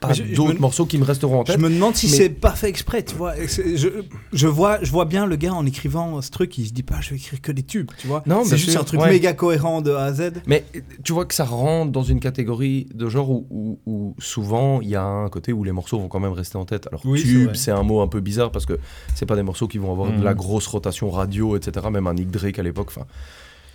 pas 0.00 0.12
je- 0.12 0.24
je 0.24 0.34
d'autres 0.34 0.60
morceaux 0.60 0.86
qui 0.86 0.98
me 0.98 1.04
resteront 1.04 1.40
en 1.40 1.44
Je 1.44 1.52
tête. 1.52 1.60
me 1.60 1.68
demande 1.70 1.94
si 1.96 2.06
mais- 2.06 2.16
c'est 2.16 2.28
pas 2.28 2.52
fait 2.52 2.68
exprès, 2.68 3.02
tu 3.02 3.14
vois. 3.14 3.34
Je, 3.36 3.88
je, 4.32 4.46
vois, 4.46 4.78
je 4.82 4.90
vois 4.90 5.04
bien 5.04 5.26
le 5.26 5.36
gars 5.36 5.52
en 5.54 5.64
écrivant 5.66 6.20
ce 6.22 6.30
truc, 6.30 6.56
il 6.58 6.66
se 6.66 6.72
dit 6.72 6.82
pas, 6.82 7.00
je 7.00 7.10
vais 7.10 7.16
écrire 7.16 7.40
que 7.40 7.52
des 7.52 7.62
tubes, 7.62 7.90
tu 7.98 8.06
vois. 8.06 8.22
Non, 8.26 8.44
c'est 8.44 8.56
juste 8.56 8.70
sûr, 8.70 8.80
un 8.80 8.84
truc 8.84 9.00
ouais. 9.00 9.10
méga 9.10 9.32
cohérent 9.32 9.80
de 9.82 9.90
A 9.92 10.04
à 10.04 10.12
Z. 10.12 10.32
Mais 10.46 10.64
tu 11.04 11.12
vois 11.12 11.24
que 11.26 11.34
ça 11.34 11.44
rentre 11.44 11.92
dans 11.92 12.02
une 12.02 12.20
catégorie 12.20 12.86
de 12.94 13.08
genre 13.08 13.30
où, 13.30 13.46
où- 13.50 13.78
où 13.86 14.14
souvent 14.18 14.80
il 14.80 14.88
y 14.88 14.96
a 14.96 15.02
un 15.04 15.28
côté 15.28 15.52
où 15.52 15.64
les 15.64 15.72
morceaux 15.72 15.98
vont 15.98 16.08
quand 16.08 16.20
même 16.20 16.32
rester 16.32 16.56
en 16.58 16.64
tête. 16.64 16.86
Alors 16.88 17.02
Oui, 17.04 17.20
tube, 17.22 17.54
c'est 17.54 17.70
un 17.70 17.82
mot 17.82 18.00
un 18.00 18.08
peu 18.08 18.20
bizarre 18.20 18.50
parce 18.50 18.66
que 18.66 18.78
c'est 19.14 19.26
pas 19.26 19.36
des 19.36 19.42
morceaux 19.42 19.68
qui 19.68 19.78
vont 19.78 19.90
avoir 19.92 20.10
de 20.10 20.16
Mhm. 20.16 20.24
la 20.24 20.34
grosse 20.34 20.66
rotation 20.66 21.10
radio, 21.10 21.56
etc. 21.56 21.86
Même 21.90 22.06
un 22.06 22.14
Nick 22.14 22.30
Drake 22.30 22.58
à 22.58 22.62
l'époque, 22.62 22.88
enfin. 22.88 23.06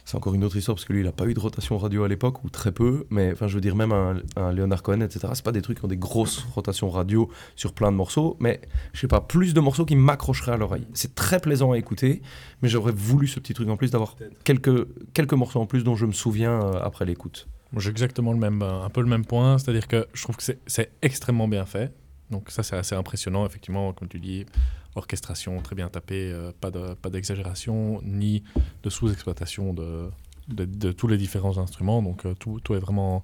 C'est 0.06 0.18
encore 0.18 0.34
une 0.34 0.44
autre 0.44 0.58
histoire 0.58 0.76
parce 0.76 0.86
que 0.86 0.94
lui, 0.94 1.02
il 1.02 1.08
a 1.08 1.12
pas 1.14 1.26
eu 1.26 1.34
de 1.34 1.40
rotation 1.40 1.78
radio 1.78 2.04
à 2.04 2.08
l'époque 2.08 2.44
ou 2.44 2.50
très 2.50 2.72
peu. 2.72 3.06
Mais 3.10 3.32
enfin, 3.32 3.48
je 3.48 3.56
veux 3.56 3.62
dire, 3.62 3.76
même 3.76 3.92
un, 3.92 4.18
un 4.36 4.52
Leonard 4.52 4.84
Cohen, 4.84 5.02
etc. 5.02 5.30
C'est 5.34 5.46
pas 5.46 5.52
des 5.52 5.62
trucs 5.62 5.80
qui 5.80 5.86
ont 5.86 5.90
des 5.90 5.98
grosses 5.98 6.40
rotations 6.54 6.90
radio 6.90 7.30
sur 7.56 7.74
plein 7.74 7.92
de 7.92 7.98
morceaux. 7.98 8.36
Mais 8.40 8.62
je 8.94 9.02
sais 9.02 9.08
pas, 9.08 9.22
plus 9.22 9.54
de 9.54 9.62
morceaux 9.62 9.86
qui 9.86 9.96
m'accrocheraient 9.96 10.52
à 10.52 10.58
l'oreille. 10.58 10.88
C'est 10.94 11.16
très 11.16 11.40
plaisant 11.40 11.72
à 11.72 11.78
écouter, 11.78 12.22
mais 12.62 12.70
j'aurais 12.70 12.92
voulu 12.92 13.28
ce 13.28 13.40
petit 13.40 13.54
truc 13.54 13.70
en 13.70 13.78
plus 13.78 13.92
d'avoir 13.92 14.16
quelques, 14.44 14.88
quelques 15.14 15.34
morceaux 15.34 15.62
en 15.62 15.66
plus 15.66 15.84
dont 15.84 15.96
je 15.96 16.06
me 16.06 16.12
souviens 16.12 16.62
euh, 16.62 16.82
après 16.84 17.06
l'écoute. 17.06 17.48
J'ai 17.78 17.90
exactement 17.90 18.34
le 18.34 18.40
même, 18.40 18.62
un 18.62 18.90
peu 18.90 19.02
le 19.02 19.08
même 19.08 19.26
point, 19.26 19.58
c'est-à-dire 19.58 19.88
que 19.88 20.06
je 20.14 20.22
trouve 20.22 20.38
que 20.38 20.44
c'est 20.44 20.92
extrêmement 21.02 21.48
bien 21.48 21.66
fait. 21.66 21.92
Donc 22.30 22.52
ça, 22.52 22.62
c'est 22.62 22.76
assez 22.76 22.96
impressionnant, 22.96 23.46
effectivement, 23.46 23.94
comme 23.94 24.08
tu 24.08 24.20
dis, 24.20 24.46
orchestration 24.96 25.62
très 25.62 25.76
bien 25.76 25.90
tapée, 25.90 26.32
euh, 26.32 26.52
pas 26.60 26.72
de- 26.72 26.94
pas 26.94 27.10
d'exagération, 27.10 28.02
ni 28.04 28.44
de 28.84 28.90
sous-exploitation 28.90 29.74
de, 29.74 30.10
de, 30.48 30.66
de 30.66 30.92
tous 30.92 31.08
les 31.08 31.18
différents 31.18 31.58
instruments. 31.58 32.02
Donc 32.02 32.26
euh, 32.26 32.34
tout, 32.36 32.60
tout 32.60 32.74
est 32.76 32.80
vraiment 32.80 33.24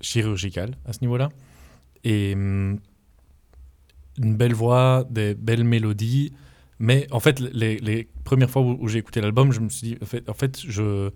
chirurgical 0.00 0.76
à 0.86 0.92
ce 0.92 1.00
niveau-là. 1.00 1.28
Et 2.04 2.34
hum, 2.34 2.78
une 4.18 4.36
belle 4.36 4.54
voix, 4.54 5.04
des 5.10 5.34
belles 5.34 5.64
mélodies. 5.64 6.32
Mais 6.78 7.06
en 7.10 7.20
fait, 7.20 7.40
les, 7.40 7.78
les 7.78 8.08
premières 8.24 8.50
fois 8.50 8.62
où, 8.62 8.76
où 8.80 8.88
j'ai 8.88 8.98
écouté 8.98 9.20
l'album, 9.20 9.52
je 9.52 9.60
me 9.60 9.68
suis 9.68 9.88
dit, 9.88 9.96
en 10.02 10.06
fait, 10.06 10.28
en 10.28 10.34
fait 10.34 10.60
je, 10.60 11.10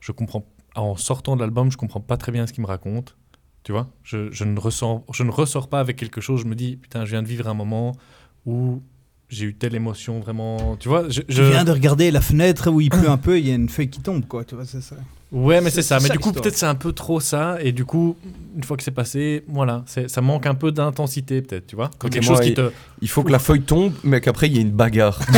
je 0.00 0.12
comprends, 0.12 0.44
en 0.74 0.96
sortant 0.96 1.36
de 1.36 1.40
l'album, 1.40 1.70
je 1.70 1.76
comprends 1.76 2.00
pas 2.00 2.16
très 2.16 2.32
bien 2.32 2.46
ce 2.46 2.52
qu'il 2.52 2.62
me 2.62 2.68
raconte. 2.68 3.16
Tu 3.62 3.72
vois? 3.72 3.90
Je, 4.02 4.30
je, 4.32 4.44
ne 4.44 4.58
ressens, 4.58 5.04
je 5.12 5.22
ne 5.22 5.30
ressors 5.30 5.68
pas 5.68 5.80
avec 5.80 5.96
quelque 5.96 6.20
chose. 6.22 6.40
Je 6.40 6.46
me 6.46 6.54
dis, 6.54 6.76
putain, 6.76 7.04
je 7.04 7.10
viens 7.10 7.22
de 7.22 7.28
vivre 7.28 7.46
un 7.46 7.54
moment 7.54 7.92
où 8.46 8.82
j'ai 9.30 9.46
eu 9.46 9.54
telle 9.54 9.74
émotion 9.74 10.20
vraiment. 10.20 10.76
Tu 10.76 10.88
vois 10.88 11.08
je, 11.08 11.22
Je 11.28 11.42
viens 11.42 11.64
de 11.64 11.70
regarder 11.72 12.10
la 12.10 12.20
fenêtre 12.20 12.70
où 12.70 12.80
il 12.80 12.90
pleut 12.90 13.08
un 13.08 13.16
peu, 13.16 13.38
il 13.38 13.48
y 13.48 13.52
a 13.52 13.54
une 13.54 13.68
feuille 13.68 13.88
qui 13.88 14.00
tombe, 14.00 14.26
quoi, 14.26 14.44
tu 14.44 14.56
vois, 14.56 14.64
c'est 14.66 14.82
ça. 14.82 14.96
Ouais, 15.32 15.60
mais 15.60 15.70
c'est 15.70 15.82
ça. 15.82 15.98
Mais 16.00 16.08
ça, 16.08 16.12
du 16.14 16.18
coup, 16.18 16.32
peut-être 16.32 16.56
c'est 16.56 16.66
un 16.66 16.74
peu 16.74 16.92
trop 16.92 17.20
ça. 17.20 17.58
Et 17.60 17.70
du 17.70 17.84
coup, 17.84 18.16
une 18.56 18.64
fois 18.64 18.76
que 18.76 18.82
c'est 18.82 18.90
passé, 18.90 19.44
voilà, 19.48 19.84
ça 20.06 20.20
manque 20.20 20.46
un 20.46 20.54
peu 20.54 20.72
d'intensité, 20.72 21.40
peut-être, 21.40 21.68
tu 21.68 21.76
vois 21.76 21.88
Quelque 22.00 22.16
moi, 22.26 22.36
chose 22.36 22.40
qui 22.44 22.48
il- 22.50 22.54
te. 22.54 22.70
Il 23.02 23.08
faut 23.08 23.22
que 23.22 23.30
la 23.32 23.38
feuille 23.38 23.62
tombe, 23.62 23.92
mais 24.04 24.20
qu'après 24.20 24.48
il 24.48 24.56
y 24.56 24.58
ait 24.58 24.62
une 24.62 24.72
bagarre. 24.72 25.18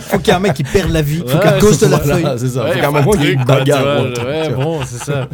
Faut 0.00 0.18
qu'il 0.18 0.28
y 0.28 0.30
ait 0.30 0.32
un 0.32 0.40
mec 0.40 0.54
qui 0.54 0.64
perde 0.64 0.90
la 0.90 1.00
vie, 1.02 1.18
faut 1.20 1.26
Ouais, 1.36 1.40
qu'à 1.40 1.60
cause 1.60 1.78
de 1.78 1.86
la 1.86 2.00
feuille. 2.00 2.24
c'est 2.38 2.48
ça. 2.48 2.64
Ouais, 2.64 2.72
faut 2.72 2.80
qu'à 2.80 2.88
un 2.88 2.90
moment 2.90 3.14
il 3.14 3.22
y 3.22 3.26
ait 3.28 3.32
une 3.34 3.44
bagarre. 3.44 4.02
ouais, 4.26 4.48
bon, 4.52 4.80
c'est 4.84 4.98
ça. 5.04 5.28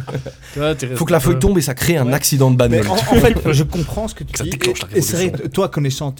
Faut 0.95 1.05
que 1.05 1.11
la 1.11 1.19
feuille 1.19 1.39
tombe 1.39 1.57
et 1.57 1.61
ça 1.61 1.73
crée 1.73 1.97
un 1.97 2.13
accident 2.13 2.51
de 2.51 2.55
bagnole. 2.57 2.87
en, 2.87 2.95
fait, 2.95 3.51
je 3.51 3.63
comprends 3.63 4.07
ce 4.07 4.13
que 4.13 4.23
tu 4.23 4.33
Ça 4.37 4.43
dis. 4.43 4.51
déclenche 4.51 4.81
la 4.83 4.87
Et, 4.95 4.99
et 4.99 5.01
c'est 5.01 5.29
vrai, 5.29 5.49
toi, 5.49 5.69
connaissant 5.69 6.13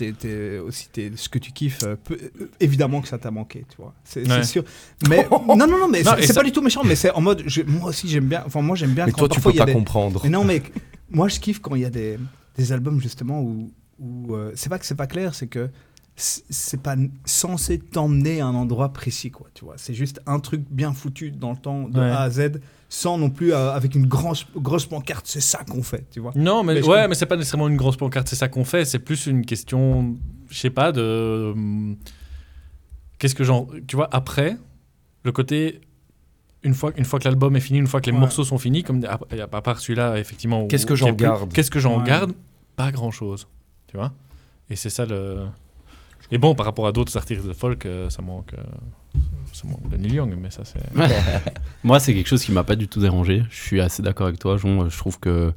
aussi 0.68 0.88
t'es- 0.92 1.12
ce 1.16 1.30
que 1.30 1.38
tu 1.38 1.52
kiffes, 1.52 1.80
euh, 1.86 1.96
euh, 2.12 2.50
évidemment 2.60 3.02
que 3.02 3.08
ça 3.08 3.18
t'a 3.20 3.30
manqué, 3.30 3.66
tu 3.70 3.76
vois. 3.78 3.94
C'est 4.04 4.26
sûr. 4.44 4.64
Mais 5.10 5.28
non, 5.48 5.56
non, 5.56 5.68
non, 5.68 5.88
mais 5.88 6.04
c'est 6.22 6.34
pas 6.34 6.44
du 6.44 6.52
tout 6.52 6.62
méchant, 6.62 6.82
mais 6.84 6.96
c'est 6.96 7.12
en 7.12 7.22
mode, 7.22 7.33
je- 7.46 7.62
moi 7.64 7.90
aussi 7.90 8.08
j'aime 8.08 8.26
bien. 8.28 8.44
Enfin, 8.46 8.62
moi 8.62 8.76
j'aime 8.76 8.94
bien 8.94 9.06
Mais 9.06 9.12
quand 9.12 9.20
toi 9.20 9.30
tu 9.30 9.36
parfois 9.36 9.52
peux 9.52 9.58
y 9.58 9.62
a 9.62 9.66
pas 9.66 9.72
des- 9.72 9.78
comprendre. 9.78 10.22
Mais 10.24 10.30
non, 10.30 10.44
mais 10.44 10.62
moi 11.10 11.28
je 11.28 11.40
kiffe 11.40 11.60
quand 11.60 11.76
il 11.76 11.82
y 11.82 11.86
a 11.86 11.90
des, 11.90 12.18
des 12.58 12.72
albums 12.72 13.00
justement 13.02 13.42
où, 13.42 13.72
où 14.00 14.36
euh, 14.36 14.52
c'est 14.56 14.70
pas 14.70 14.80
que 14.80 14.86
c'est 14.86 14.96
pas 14.96 15.08
clair, 15.08 15.36
c'est 15.36 15.48
que 15.48 15.70
c'est 16.16 16.80
pas 16.82 16.96
censé 17.26 17.80
t'emmener 17.80 18.40
à 18.40 18.46
un 18.46 18.54
endroit 18.54 18.94
précis, 18.94 19.32
quoi. 19.32 19.48
Tu 19.56 19.66
vois, 19.66 19.74
c'est 19.78 19.96
juste 19.96 20.22
un 20.28 20.40
truc 20.40 20.62
bien 20.70 20.94
foutu 20.94 21.32
dans 21.32 21.50
le 21.52 21.58
temps 21.58 21.90
de 21.90 22.00
Ouais. 22.00 22.06
A 22.06 22.20
à 22.22 22.30
Z, 22.30 22.60
sans 22.88 23.18
non 23.18 23.32
plus 23.32 23.52
euh, 23.52 23.72
avec 23.74 23.96
une 23.96 24.06
grosse 24.06 24.46
grosse 24.56 24.86
pancarte. 24.86 25.26
C'est 25.28 25.42
ça 25.42 25.64
qu'on 25.64 25.82
fait, 25.82 26.06
tu 26.12 26.20
vois. 26.20 26.32
Non, 26.36 26.64
mais, 26.64 26.76
Mais 26.76 26.88
ouais, 26.88 27.08
mais 27.08 27.16
c'est 27.16 27.26
pas 27.26 27.36
nécessairement 27.36 27.68
une 27.68 27.78
grosse 27.78 27.98
pancarte, 27.98 28.28
c'est 28.28 28.36
ça 28.36 28.48
qu'on 28.48 28.64
fait. 28.64 28.86
C'est 28.86 29.00
plus 29.00 29.26
une 29.26 29.44
question, 29.44 30.16
je 30.52 30.58
sais 30.60 30.70
pas, 30.70 30.92
de. 30.92 31.52
hum, 31.56 31.98
Qu'est-ce 33.18 33.34
que 33.36 33.44
j'en. 33.44 33.68
Tu 33.88 33.96
vois, 33.96 34.08
après, 34.12 34.58
le 35.24 35.32
côté. 35.32 35.82
Une 36.64 36.74
fois, 36.74 36.92
une 36.96 37.06
fois 37.06 37.20
que 37.20 37.26
l'album 37.28 37.56
est 37.56 37.60
fini, 37.60 37.80
une 37.80 37.88
fois 37.88 38.00
que 38.00 38.06
les 38.08 38.14
Ouais. 38.14 38.20
morceaux 38.20 38.44
sont 38.44 38.58
finis, 38.58 38.84
comme 38.84 39.04
à, 39.06 39.20
à 39.42 39.62
part 39.62 39.80
celui-là, 39.80 40.18
effectivement. 40.18 40.68
Qu'est-ce 40.68 40.86
que 40.86 40.96
j'en 40.96 41.12
garde 41.12 41.52
Qu'est-ce 41.54 41.70
que 41.72 41.80
j'en 41.80 42.00
Ouais. 42.00 42.06
garde? 42.08 42.32
Pas 42.76 42.92
grand-chose. 42.92 43.48
Tu 43.88 43.98
vois? 43.98 44.12
Et 44.70 44.76
c'est 44.76 44.90
ça 44.90 45.06
le. 45.06 45.40
Et 46.32 46.38
bon, 46.38 46.56
par 46.56 46.66
rapport 46.66 46.88
à 46.88 46.92
d'autres 46.92 47.16
artistes 47.18 47.46
de 47.46 47.54
folk, 47.54 47.86
euh, 47.86 48.10
ça 48.10 48.22
manque. 48.22 48.54
euh, 48.54 48.64
ça 49.52 49.68
manque 49.68 49.88
de 49.90 49.98
Neil 49.98 50.14
Young, 50.14 50.36
mais 50.42 50.50
ça, 50.50 50.64
c'est. 50.64 50.80
Moi, 51.84 52.00
c'est 52.00 52.14
quelque 52.14 52.28
chose 52.28 52.44
qui 52.44 52.52
m'a 52.52 52.64
pas 52.64 52.76
du 52.76 52.88
tout 52.88 53.00
dérangé. 53.02 53.44
Je 53.52 53.62
suis 53.62 53.82
assez 53.82 54.02
d'accord 54.02 54.28
avec 54.28 54.40
toi, 54.40 54.58
Jon. 54.58 54.90
Je 54.90 54.98
trouve 54.98 55.20
que, 55.20 55.54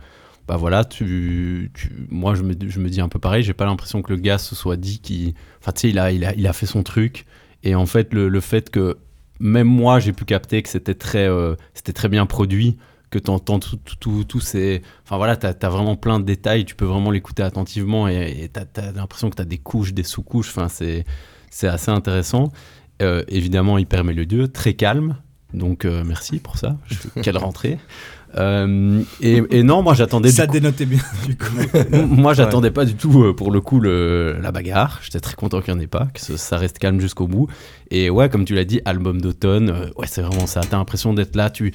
bah 0.48 0.56
voilà, 0.56 0.84
tu, 0.84 1.70
tu- 1.72 2.06
moi, 2.10 2.34
je 2.34 2.42
me, 2.42 2.54
je 2.68 2.80
me 2.80 2.88
dis 2.90 3.00
un 3.00 3.08
peu 3.08 3.18
pareil. 3.20 3.42
J'ai 3.44 3.54
pas 3.54 3.64
l'impression 3.64 4.02
que 4.02 4.12
le 4.12 4.18
gars 4.18 4.38
se 4.38 4.54
soit 4.54 4.76
dit 4.76 4.98
qu'il, 4.98 5.34
enfin, 5.62 5.72
tu 5.72 5.82
sais, 5.82 5.88
il 5.90 5.98
a, 5.98 6.10
il 6.12 6.24
a, 6.24 6.34
il 6.34 6.46
a 6.46 6.52
fait 6.52 6.66
son 6.66 6.82
truc. 6.82 7.26
Et 7.62 7.74
en 7.74 7.86
fait, 7.86 8.12
le, 8.12 8.28
le 8.28 8.40
fait 8.40 8.68
que 8.70 8.98
même 9.40 9.66
moi, 9.66 9.98
j'ai 10.00 10.12
pu 10.12 10.24
capter 10.24 10.62
que 10.62 10.68
c'était 10.68 10.94
très, 10.94 11.28
euh, 11.28 11.54
c'était 11.74 11.92
très 11.92 12.08
bien 12.08 12.26
produit, 12.26 12.76
que 13.10 13.18
tu 13.18 13.30
entends 13.30 13.58
tout, 13.58 13.76
tout, 13.76 13.96
tout, 13.96 14.24
tout 14.24 14.40
ces, 14.40 14.82
enfin 15.04 15.16
voilà, 15.16 15.36
t'as 15.36 15.52
as 15.60 15.70
vraiment 15.70 15.96
plein 15.96 16.18
de 16.20 16.24
détails. 16.24 16.64
Tu 16.64 16.74
peux 16.74 16.84
vraiment 16.84 17.10
l'écouter 17.10 17.42
attentivement 17.42 18.08
et 18.08 18.50
t'as 18.52 18.64
as, 18.82 18.92
l'impression 18.92 19.30
que 19.30 19.36
t'as 19.36 19.44
des 19.44 19.58
couches, 19.58 19.92
des 19.92 20.02
sous-couches. 20.02 20.48
Enfin, 20.48 20.68
c'est 20.68 21.68
assez 21.68 21.90
intéressant. 21.90 22.52
Euh, 23.02 23.22
évidemment, 23.28 23.78
hyper 23.78 24.04
mélodieux, 24.04 24.48
très 24.48 24.74
calme. 24.74 25.16
Donc, 25.52 25.84
euh, 25.84 26.02
merci 26.04 26.38
pour 26.38 26.58
ça. 26.58 26.76
Quelle 27.22 27.38
rentrée. 27.38 27.78
Euh, 28.38 29.00
et, 29.20 29.42
et 29.50 29.62
non, 29.62 29.82
moi 29.82 29.94
j'attendais. 29.94 30.30
Ça 30.30 30.42
du 30.46 30.48
coup- 30.48 30.52
dénotait 30.54 30.86
bien, 30.86 31.00
du 31.26 31.36
coup. 31.36 31.46
moi, 32.08 32.34
j'attendais 32.34 32.70
pas 32.70 32.84
du 32.84 32.94
tout, 32.94 33.22
euh, 33.24 33.34
pour 33.34 33.50
le 33.50 33.60
coup, 33.60 33.80
le- 33.80 34.36
la 34.42 34.52
bagarre. 34.52 35.00
J'étais 35.02 35.20
très 35.20 35.34
content 35.34 35.60
qu'il 35.60 35.72
n'y 35.74 35.80
en 35.80 35.82
ait 35.82 35.86
pas, 35.86 36.06
que 36.12 36.20
ce- 36.20 36.36
ça 36.36 36.56
reste 36.58 36.78
calme 36.78 37.00
jusqu'au 37.00 37.26
bout. 37.26 37.48
Et 37.90 38.10
ouais, 38.10 38.28
comme 38.28 38.44
tu 38.44 38.54
l'as 38.54 38.64
dit, 38.64 38.80
album 38.84 39.20
d'automne, 39.20 39.70
euh, 39.70 39.86
ouais, 39.96 40.06
c'est 40.06 40.22
vraiment 40.22 40.46
ça. 40.46 40.60
T'as 40.68 40.76
l'impression 40.76 41.14
d'être 41.14 41.34
là, 41.36 41.50
tu 41.50 41.72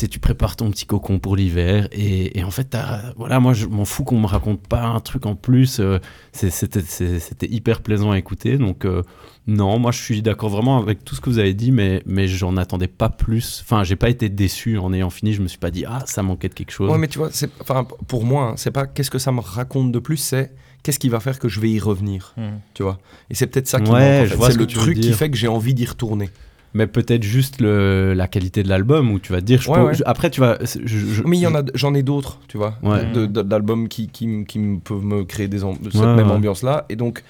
sais, 0.00 0.08
tu 0.08 0.18
prépares 0.18 0.56
ton 0.56 0.70
petit 0.70 0.86
cocon 0.86 1.18
pour 1.18 1.36
l'hiver. 1.36 1.88
Et, 1.92 2.38
et 2.38 2.44
en 2.44 2.50
fait, 2.50 2.64
t'as- 2.64 3.12
voilà, 3.16 3.40
moi, 3.40 3.52
je 3.52 3.66
m'en 3.66 3.84
fous 3.84 4.04
qu'on 4.04 4.18
me 4.20 4.26
raconte 4.26 4.66
pas 4.66 4.82
un 4.84 5.00
truc 5.00 5.26
en 5.26 5.34
plus. 5.34 5.80
euh, 5.80 5.98
C'était 6.32 7.48
hyper 7.48 7.80
plaisant 7.82 8.10
à 8.10 8.18
écouter. 8.18 8.58
Donc, 8.58 8.84
euh, 8.84 9.02
non, 9.46 9.78
moi, 9.78 9.90
je 9.92 10.00
suis 10.00 10.22
d'accord 10.22 10.50
vraiment 10.50 10.78
avec 10.78 11.04
tout 11.04 11.14
ce 11.14 11.20
que 11.20 11.30
vous 11.30 11.38
avez 11.38 11.54
dit, 11.54 11.72
mais, 11.72 12.02
mais 12.06 12.28
j'en 12.28 12.56
attendais 12.56 12.88
pas 12.88 13.08
plus. 13.08 13.60
Enfin, 13.64 13.84
j'ai 13.84 13.96
pas 13.96 14.08
été 14.08 14.28
déçu 14.28 14.78
en 14.78 14.92
ayant 14.92 15.10
fini. 15.10 15.32
Je 15.32 15.42
me 15.42 15.48
suis 15.48 15.58
pas 15.58 15.70
dit, 15.70 15.84
ah, 15.86 16.02
ça 16.06 16.22
manquait 16.22 16.48
de 16.48 16.54
quelque 16.54 16.70
chose. 16.72 16.90
Ouais, 16.90 16.98
mais 16.98 17.08
tu 17.08 17.18
vois, 17.18 17.30
enfin, 17.60 17.86
pour 18.06 18.24
moi, 18.24 18.50
hein, 18.50 18.54
c'est 18.56 18.70
pas 18.70 18.86
qu'est-ce 18.86 19.10
que 19.10 19.18
ça 19.18 19.32
me 19.32 19.40
raconte 19.40 19.92
de 19.92 19.98
plus, 19.98 20.16
c'est 20.16 20.52
qu'est-ce 20.82 20.98
qui 20.98 21.08
va 21.08 21.20
faire 21.20 21.38
que 21.38 21.48
je 21.48 21.60
vais 21.60 21.70
y 21.70 21.78
revenir, 21.78 22.34
Hmm. 22.36 22.58
tu 22.74 22.82
vois. 22.82 22.98
Et 23.30 23.34
c'est 23.34 23.46
peut-être 23.46 23.68
ça 23.68 23.80
qui 23.80 23.90
Ouais, 23.90 24.22
en 24.22 24.26
fait. 24.26 24.36
C'est 24.36 24.52
ce 24.52 24.58
le 24.58 24.66
truc 24.66 24.98
qui 25.00 25.12
fait 25.12 25.30
que 25.30 25.36
j'ai 25.36 25.48
envie 25.48 25.74
d'y 25.74 25.84
retourner. 25.86 26.30
Mais 26.74 26.86
peut-être 26.86 27.22
juste 27.22 27.60
le, 27.60 28.14
la 28.14 28.28
qualité 28.28 28.62
de 28.62 28.68
l'album 28.70 29.10
où 29.12 29.18
tu 29.18 29.32
vas 29.32 29.40
te 29.40 29.44
dire. 29.44 29.60
Je 29.60 29.68
Ouais, 29.70 29.76
peux- 29.78 29.84
ouais. 29.88 29.94
je- 29.94 30.02
après, 30.06 30.30
tu 30.30 30.40
vas. 30.40 30.56
je- 30.62 30.86
je- 30.86 31.22
Mais 31.22 31.36
il 31.36 31.40
y 31.42 31.46
en 31.46 31.54
a, 31.54 31.62
j'en 31.74 31.92
ai 31.92 32.02
d'autres, 32.02 32.38
tu 32.48 32.56
vois, 32.56 32.78
Ouais. 32.82 33.04
d'albums 33.26 33.88
qui, 33.88 34.08
qui, 34.08 34.44
qui 34.46 34.58
me 34.58 34.78
peuvent 34.78 35.04
me 35.04 35.24
créer 35.24 35.48
des 35.48 35.58
cette 35.58 35.94
Ouais, 35.94 36.06
même 36.14 36.28
ouais. 36.28 36.32
ambiance-là. 36.32 36.86
Et 36.88 36.96
donc, 36.96 37.22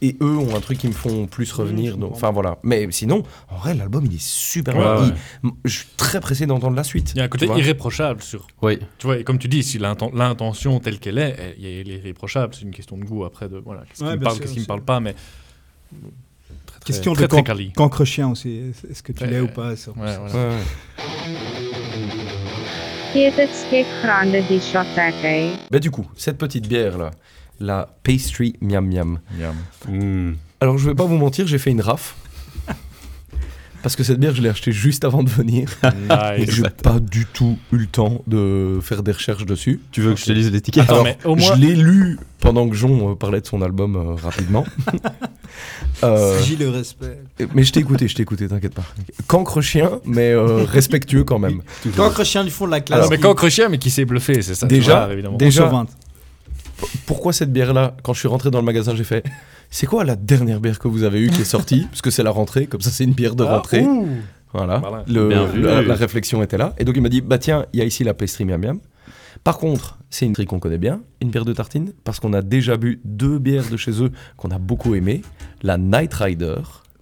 et 0.00 0.16
eux 0.22 0.36
ont 0.38 0.54
un 0.56 0.60
truc 0.60 0.78
qui 0.78 0.88
me 0.88 0.92
font 0.92 1.26
plus 1.26 1.52
revenir. 1.52 1.98
donc, 1.98 2.12
enfin 2.12 2.30
voilà. 2.30 2.56
Mais 2.62 2.86
sinon, 2.90 3.22
en 3.50 3.56
vrai, 3.56 3.74
l'album 3.74 4.04
il 4.06 4.14
est 4.14 4.20
super 4.22 4.74
Ouais, 4.76 4.82
bien. 5.08 5.14
Il- 5.44 5.50
je 5.66 5.76
suis 5.76 5.86
très 5.98 6.20
pressé 6.20 6.46
d'entendre 6.46 6.76
la 6.76 6.84
suite. 6.84 7.12
Il 7.14 7.18
y 7.18 7.20
a 7.20 7.24
un 7.24 7.28
côté 7.28 7.46
irréprochable 7.46 8.22
sur. 8.22 8.46
Oui. 8.62 8.78
Tu 8.98 9.06
vois, 9.06 9.18
et 9.18 9.24
comme 9.24 9.38
tu 9.38 9.48
dis, 9.48 9.62
si 9.62 9.78
l'inten- 9.78 10.10
l'intention 10.14 10.80
telle 10.80 10.98
qu'elle 11.00 11.18
est, 11.18 11.36
elle, 11.38 11.54
il 11.58 11.90
est 11.90 11.96
irréprochable. 11.98 12.54
C'est 12.54 12.62
une 12.62 12.70
question 12.70 12.96
de 12.96 13.04
goût 13.04 13.24
après. 13.24 13.48
De, 13.50 13.58
voilà, 13.58 13.82
qu'est-ce 13.82 13.98
qui 14.04 14.04
me 14.10 14.16
parle, 14.20 14.38
qu'est-ce 14.38 14.54
qui 14.54 14.60
me 14.60 14.64
parle 14.66 14.82
pas, 14.82 15.00
mais. 15.00 15.14
Question 16.86 17.14
très, 17.14 17.22
de 17.22 17.26
très 17.26 17.72
cancre 17.74 18.04
chien 18.04 18.30
aussi. 18.30 18.60
Est-ce 18.88 19.02
que 19.02 19.10
tu 19.10 19.26
l'es 19.26 19.40
ou 19.40 19.48
pas 19.48 19.74
ça 19.74 19.90
ouais, 19.90 20.16
voilà. 20.18 20.50
Bah, 25.70 25.80
du 25.80 25.90
coup, 25.90 26.06
cette 26.16 26.38
petite 26.38 26.68
bière 26.68 26.96
là, 26.96 27.10
la 27.58 27.88
pastry 28.04 28.54
miam 28.60 28.86
miam. 28.86 29.18
Hmm. 29.88 30.34
Alors 30.60 30.78
je 30.78 30.88
vais 30.88 30.94
pas 30.94 31.04
vous 31.04 31.16
mentir, 31.16 31.46
j'ai 31.48 31.58
fait 31.58 31.70
une 31.70 31.80
raf. 31.80 32.14
Parce 33.86 33.94
que 33.94 34.02
cette 34.02 34.18
bière, 34.18 34.34
je 34.34 34.42
l'ai 34.42 34.48
achetée 34.48 34.72
juste 34.72 35.04
avant 35.04 35.22
de 35.22 35.30
venir. 35.30 35.68
Et 36.36 36.40
Nice. 36.40 36.50
j'ai 36.50 36.62
pas 36.82 36.98
du 36.98 37.24
tout 37.24 37.56
eu 37.72 37.76
le 37.76 37.86
temps 37.86 38.20
de 38.26 38.80
faire 38.82 39.04
des 39.04 39.12
recherches 39.12 39.46
dessus. 39.46 39.80
Tu 39.92 40.00
veux 40.00 40.12
que 40.14 40.18
je 40.18 40.24
te 40.24 40.32
lise 40.32 40.50
l'étiquette 40.50 40.82
Attends, 40.82 40.94
Alors, 40.94 41.04
mais 41.04 41.16
au 41.24 41.36
moins- 41.36 41.54
Je 41.54 41.60
l'ai 41.60 41.76
lu 41.76 42.18
pendant 42.40 42.68
que 42.68 42.74
Jon 42.74 43.12
euh, 43.12 43.14
parlait 43.14 43.40
de 43.40 43.46
son 43.46 43.62
album 43.62 43.94
euh, 43.94 44.14
rapidement. 44.20 44.66
Euh, 46.04 46.38
J'ai 46.42 46.56
le 46.56 46.68
respect. 46.68 47.18
mais 47.54 47.62
je 47.62 47.72
t'ai 47.72 47.80
écouté, 47.80 48.08
je 48.08 48.14
t'ai 48.16 48.22
écouté, 48.22 48.46
t'inquiète 48.48 48.74
pas. 48.74 48.84
Cancre 49.28 49.60
chien, 49.62 50.00
mais 50.04 50.32
euh, 50.32 50.64
respectueux 50.68 51.22
quand 51.24 51.38
même. 51.38 51.62
Cancre 51.96 52.24
chien 52.24 52.42
du 52.44 52.50
fond 52.50 52.66
de 52.66 52.72
la 52.72 52.80
classe. 52.80 52.98
Alors, 52.98 53.10
mais 53.10 53.18
cancre 53.18 53.48
chien, 53.48 53.68
mais 53.70 53.78
qui 53.78 53.88
s'est 53.90 54.04
bluffé, 54.04 54.42
c'est 54.42 54.54
ça. 54.56 54.66
Déjà- 54.66 54.98
rare, 55.00 55.12
évidemment. 55.12 55.36
déjà- 55.38 55.66
On 55.66 55.68
sur 55.68 55.76
20. 55.78 55.86
Pourquoi 57.06 57.32
cette 57.32 57.52
bière-là 57.52 57.96
Quand 58.02 58.12
je 58.12 58.18
suis 58.18 58.28
rentré 58.28 58.50
dans 58.50 58.58
le 58.58 58.64
magasin, 58.64 58.94
j'ai 58.96 59.04
fait 59.04 59.24
C'est 59.78 59.84
quoi 59.86 60.04
la 60.04 60.16
dernière 60.16 60.58
bière 60.58 60.78
que 60.78 60.88
vous 60.88 61.02
avez 61.02 61.20
eue 61.20 61.28
qui 61.28 61.42
est 61.42 61.44
sortie 61.44 61.82
Parce 61.90 62.00
que 62.00 62.10
c'est 62.10 62.22
la 62.22 62.30
rentrée, 62.30 62.66
comme 62.66 62.80
ça 62.80 62.88
c'est 62.88 63.04
une 63.04 63.12
bière 63.12 63.34
de 63.36 63.44
Ah, 63.44 63.56
rentrée. 63.56 63.84
Voilà, 64.54 64.78
Voilà. 64.78 65.04
Le- 65.06 65.28
Bien 65.28 65.44
vu. 65.44 65.60
la, 65.60 65.82
la 65.82 65.94
réflexion 65.94 66.42
était 66.42 66.56
là. 66.56 66.72
Et 66.78 66.84
donc 66.86 66.96
il 66.96 67.02
m'a 67.02 67.10
dit 67.10 67.20
Bah 67.20 67.36
tiens, 67.36 67.66
il 67.74 67.80
y 67.80 67.82
a 67.82 67.84
ici 67.84 68.02
la 68.02 68.14
pastry 68.14 68.46
miam 68.46 68.58
miam. 68.64 68.78
Par 69.44 69.58
contre, 69.58 69.98
c'est 70.08 70.24
une 70.24 70.32
trique 70.32 70.48
qu'on 70.48 70.60
connaît 70.60 70.78
bien, 70.78 71.02
une 71.20 71.28
bière 71.28 71.44
de 71.44 71.52
tartine, 71.52 71.92
parce 72.04 72.20
qu'on 72.20 72.32
a 72.32 72.40
déjà 72.40 72.78
bu 72.78 73.00
deux 73.04 73.38
bières 73.38 73.68
de 73.70 73.76
chez 73.76 74.02
eux 74.02 74.10
qu'on 74.38 74.48
a 74.48 74.58
beaucoup 74.58 74.94
aimées 74.94 75.20
la 75.62 75.76
Night 75.76 76.14
Rider 76.14 76.56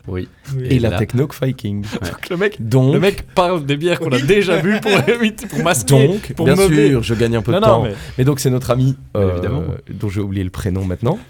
Oui. 0.09 0.29
et, 0.69 0.81
la 0.81 0.99
Techno 0.99 1.29
Viking. 1.41 1.85
Donc, 2.03 2.29
le 2.29 2.37
mec, 2.37 2.57
Donc, 2.69 2.93
le 2.93 2.99
mec 2.99 3.23
parle 3.37 3.65
des 3.65 3.77
bières 3.77 4.01
qu'on 4.01 4.11
a 4.11 4.19
déjà 4.19 4.57
vues 4.61 4.81
pour, 4.81 4.91
pour 5.49 5.63
masquer. 5.63 6.09
donc 6.09 6.33
pour 6.35 6.47
bien 6.47 6.57
meubler. 6.57 6.89
sûr, 6.91 7.03
je 7.05 7.15
gagne 7.15 7.37
un 7.37 7.43
peu 7.43 7.53
Non, 7.53 7.61
de 7.61 7.65
non, 7.65 7.71
temps. 7.71 7.83
mais- 7.85 7.95
Mais 8.19 8.25
donc 8.25 8.41
c'est 8.41 8.51
notre 8.51 8.73
ami, 8.73 8.97
euh, 9.17 9.31
Évidemment. 9.35 9.63
dont 9.93 10.09
j'ai 10.09 10.21
oublié 10.21 10.43
le 10.43 10.51
prénom 10.51 10.85
maintenant, 10.85 11.21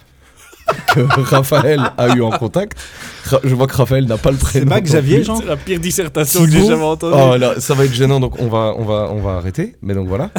que 0.94 1.00
Raphaël 1.00 1.81
a 1.98 2.14
eu 2.16 2.22
en 2.22 2.31
contact. 2.31 2.79
Ra- 3.27 3.40
Je 3.44 3.55
vois 3.55 3.66
que 3.66 3.77
Raphaël 3.77 4.07
n'a 4.07 4.16
pas 4.18 4.31
le 4.31 4.37
prénom. 4.37 4.64
C'est 4.66 4.68
Max 4.68 4.90
Xavier. 4.90 5.22
Jean 5.24 5.37
C'est 5.37 5.46
la 5.46 5.57
pire 5.57 5.81
dissertation 5.81 6.44
que 6.44 6.50
j'ai 6.50 6.66
jamais 6.66 6.83
entendue. 6.83 7.14
Oh 7.16 7.37
là, 7.37 7.61
ça 7.61 7.74
va 7.74 7.85
être 7.85 7.92
gênant, 7.94 8.20
donc 8.20 8.40
on 8.40 8.48
va, 8.48 8.74
on 8.77 8.85
va, 8.85 9.09
on 9.11 9.20
va 9.20 9.33
arrêter. 9.37 9.77
Mais 9.83 9.94
donc 9.94 10.09
voilà. 10.09 10.31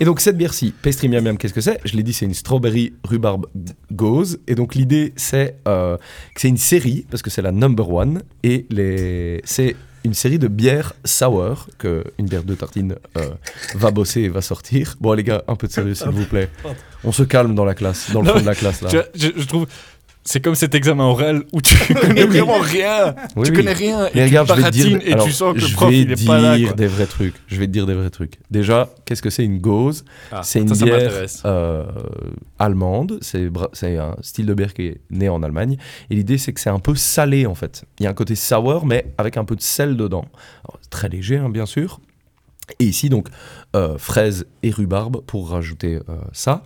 Et 0.00 0.04
donc 0.04 0.20
cette 0.20 0.36
bière-ci, 0.36 0.72
Pastry 0.82 1.08
Miam 1.08 1.24
Miam, 1.24 1.36
qu'est-ce 1.38 1.54
que 1.54 1.60
c'est? 1.60 1.80
Je 1.84 1.96
l'ai 1.96 2.02
dit, 2.02 2.12
c'est 2.12 2.26
une 2.26 2.34
strawberry 2.34 2.92
rhubarbe 3.04 3.46
gauze. 3.92 4.38
Et 4.46 4.54
donc 4.54 4.74
l'idée, 4.74 5.12
c'est 5.16 5.56
euh, 5.68 5.96
que 6.34 6.40
c'est 6.40 6.48
une 6.48 6.56
série, 6.56 7.06
parce 7.10 7.22
que 7.22 7.30
c'est 7.30 7.42
la 7.42 7.52
number 7.52 7.88
one, 7.90 8.22
et 8.42 8.66
les... 8.70 9.40
c'est 9.44 9.76
une 10.04 10.14
série 10.14 10.38
de 10.38 10.48
bières 10.48 10.92
sour, 11.04 11.68
que 11.78 12.04
une 12.18 12.26
bière 12.26 12.44
de 12.44 12.54
tartine 12.54 12.96
euh, 13.16 13.30
va 13.74 13.90
bosser 13.90 14.20
et 14.22 14.28
va 14.28 14.42
sortir. 14.42 14.96
Bon 15.00 15.12
les 15.14 15.24
gars, 15.24 15.42
un 15.48 15.56
peu 15.56 15.66
de 15.66 15.72
sérieux 15.72 15.94
s'il 15.94 16.08
vous 16.10 16.26
plaît. 16.26 16.50
On 17.02 17.12
se 17.12 17.22
calme 17.22 17.54
dans 17.54 17.64
la 17.64 17.74
classe, 17.74 18.10
dans 18.12 18.20
le 18.20 18.26
Non, 18.28 18.34
fond 18.34 18.40
de 18.40 18.46
la 18.46 18.54
classe 18.54 18.82
là. 18.82 18.90
Je 19.14 19.46
trouve. 19.46 19.66
C'est 20.26 20.40
comme 20.42 20.54
cet 20.54 20.74
examen 20.74 21.04
oral 21.04 21.42
où 21.52 21.60
tu 21.60 21.76
connais 21.94 22.24
vraiment 22.24 22.58
rien. 22.58 23.14
Oui, 23.36 23.44
tu 23.44 23.50
oui. 23.50 23.56
connais 23.58 23.72
rien. 23.74 24.08
Mais 24.14 24.22
et 24.22 24.24
regarde, 24.24 24.48
tu 24.48 24.54
je 24.56 24.60
vais 24.62 24.70
te 24.70 24.74
dire, 24.74 25.00
et 25.04 25.12
alors, 25.12 25.26
tu 25.26 25.32
sens 25.32 25.54
que 25.54 25.60
le 25.60 25.66
je 25.66 25.74
prof 25.74 25.90
vais 25.90 25.98
il 26.00 26.10
est 26.12 26.26
pas 26.26 26.40
là. 26.40 26.56
dire 26.56 26.68
quoi. 26.68 26.76
des 26.76 26.86
vrais 26.86 27.06
trucs. 27.06 27.34
Je 27.46 27.56
vais 27.60 27.66
te 27.66 27.72
dire 27.72 27.84
des 27.86 27.92
vrais 27.94 28.08
trucs. 28.10 28.38
Déjà, 28.50 28.88
qu'est-ce 29.04 29.20
que 29.20 29.28
c'est 29.28 29.44
une 29.44 29.58
gauze 29.58 30.04
Ah, 30.32 30.40
C'est 30.42 30.60
une 30.60 30.74
ça, 30.74 30.84
bière 30.84 31.12
euh, 31.44 31.84
allemande. 32.58 33.18
C'est 33.20 33.96
un 33.98 34.16
style 34.22 34.46
de 34.46 34.54
bière 34.54 34.72
qui 34.72 34.86
est 34.86 35.00
né 35.10 35.28
en 35.28 35.42
Allemagne. 35.42 35.76
Et 36.10 36.14
l'idée, 36.14 36.38
c'est 36.38 36.52
que 36.52 36.60
c'est 36.60 36.70
un 36.70 36.78
peu 36.78 36.94
salé 36.94 37.44
en 37.46 37.54
fait. 37.54 37.84
Il 38.00 38.04
y 38.04 38.06
a 38.06 38.10
un 38.10 38.14
côté 38.14 38.34
sour, 38.34 38.86
mais 38.86 39.12
avec 39.18 39.36
un 39.36 39.44
peu 39.44 39.56
de 39.56 39.62
sel 39.62 39.96
dedans. 39.96 40.24
Alors, 40.64 40.78
très 40.90 41.08
léger, 41.08 41.36
hein, 41.36 41.50
bien 41.50 41.66
sûr. 41.66 42.00
Et 42.78 42.84
ici, 42.86 43.08
donc, 43.10 43.28
euh, 43.76 43.98
fraises 43.98 44.46
et 44.62 44.70
rhubarbe 44.70 45.20
pour 45.26 45.50
rajouter 45.50 45.96
euh, 46.08 46.16
ça. 46.32 46.62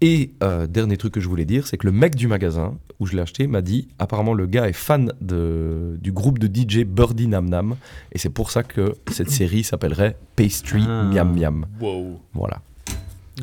Et 0.00 0.32
euh, 0.42 0.66
dernier 0.66 0.96
truc 0.96 1.14
que 1.14 1.20
je 1.20 1.28
voulais 1.28 1.44
dire, 1.44 1.66
c'est 1.66 1.76
que 1.76 1.86
le 1.86 1.92
mec 1.92 2.16
du 2.16 2.26
magasin 2.26 2.74
où 2.98 3.06
je 3.06 3.14
l'ai 3.14 3.22
acheté 3.22 3.46
m'a 3.46 3.60
dit 3.62 3.88
apparemment 3.98 4.32
le 4.34 4.46
gars 4.46 4.68
est 4.68 4.72
fan 4.72 5.12
de, 5.20 5.98
du 6.00 6.10
groupe 6.12 6.38
de 6.38 6.46
DJ 6.46 6.84
Birdie 6.84 7.28
Nam 7.28 7.48
Nam. 7.48 7.76
Et 8.12 8.18
c'est 8.18 8.30
pour 8.30 8.50
ça 8.50 8.62
que 8.62 8.94
cette 9.12 9.30
série 9.30 9.62
s'appellerait 9.64 10.16
Pastry 10.34 10.82
Ah. 10.86 11.04
Miam 11.04 11.32
Miam. 11.38 11.66
Wow. 11.80 12.20
Voilà. 12.34 12.60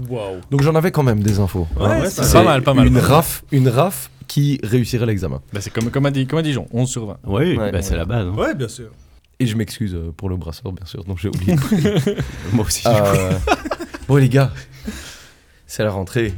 Wow. 0.10 0.42
Donc 0.50 0.62
j'en 0.64 0.74
avais 0.76 0.92
quand 0.92 1.04
même 1.04 1.22
des 1.22 1.40
infos. 1.40 1.68
Ouais, 1.80 1.86
ouais, 1.88 2.10
c'est 2.10 2.34
pas 2.34 2.44
mal, 2.44 2.64
pas 2.64 2.74
mal. 2.74 2.88
Une 2.88 2.98
raf, 2.98 3.44
une 3.52 3.70
raf 3.70 4.10
qui 4.28 4.60
réussirait 4.64 5.06
l'examen. 5.06 5.42
Bah, 5.54 5.62
c'est 5.62 5.72
comme, 5.72 5.92
comme, 5.92 6.06
a 6.08 6.12
dit, 6.12 6.26
comme 6.26 6.40
a 6.40 6.42
dit 6.42 6.52
Jean, 6.54 6.66
11 6.72 6.90
sur 6.90 7.06
20. 7.06 7.18
Oui, 7.26 7.56
Ouais. 7.56 7.72
bah, 7.72 7.82
c'est 7.84 7.96
la 7.96 8.06
base. 8.06 8.26
hein. 8.28 8.34
Ouais, 8.36 8.56
bien 8.56 8.68
sûr. 8.68 8.90
Et 9.44 9.46
je 9.46 9.58
m'excuse 9.58 9.94
euh, 9.94 10.14
pour 10.16 10.30
le 10.30 10.38
brasseur, 10.38 10.72
bien 10.72 10.86
sûr, 10.86 11.04
dont 11.04 11.18
j'ai 11.18 11.28
oublié. 11.28 11.56
Moi 12.54 12.66
aussi. 12.66 12.88
Euh, 12.88 13.34
bon 14.08 14.16
les 14.16 14.30
gars, 14.30 14.52
c'est 15.68 15.84
la 15.84 15.92
rentrée. 15.92 16.34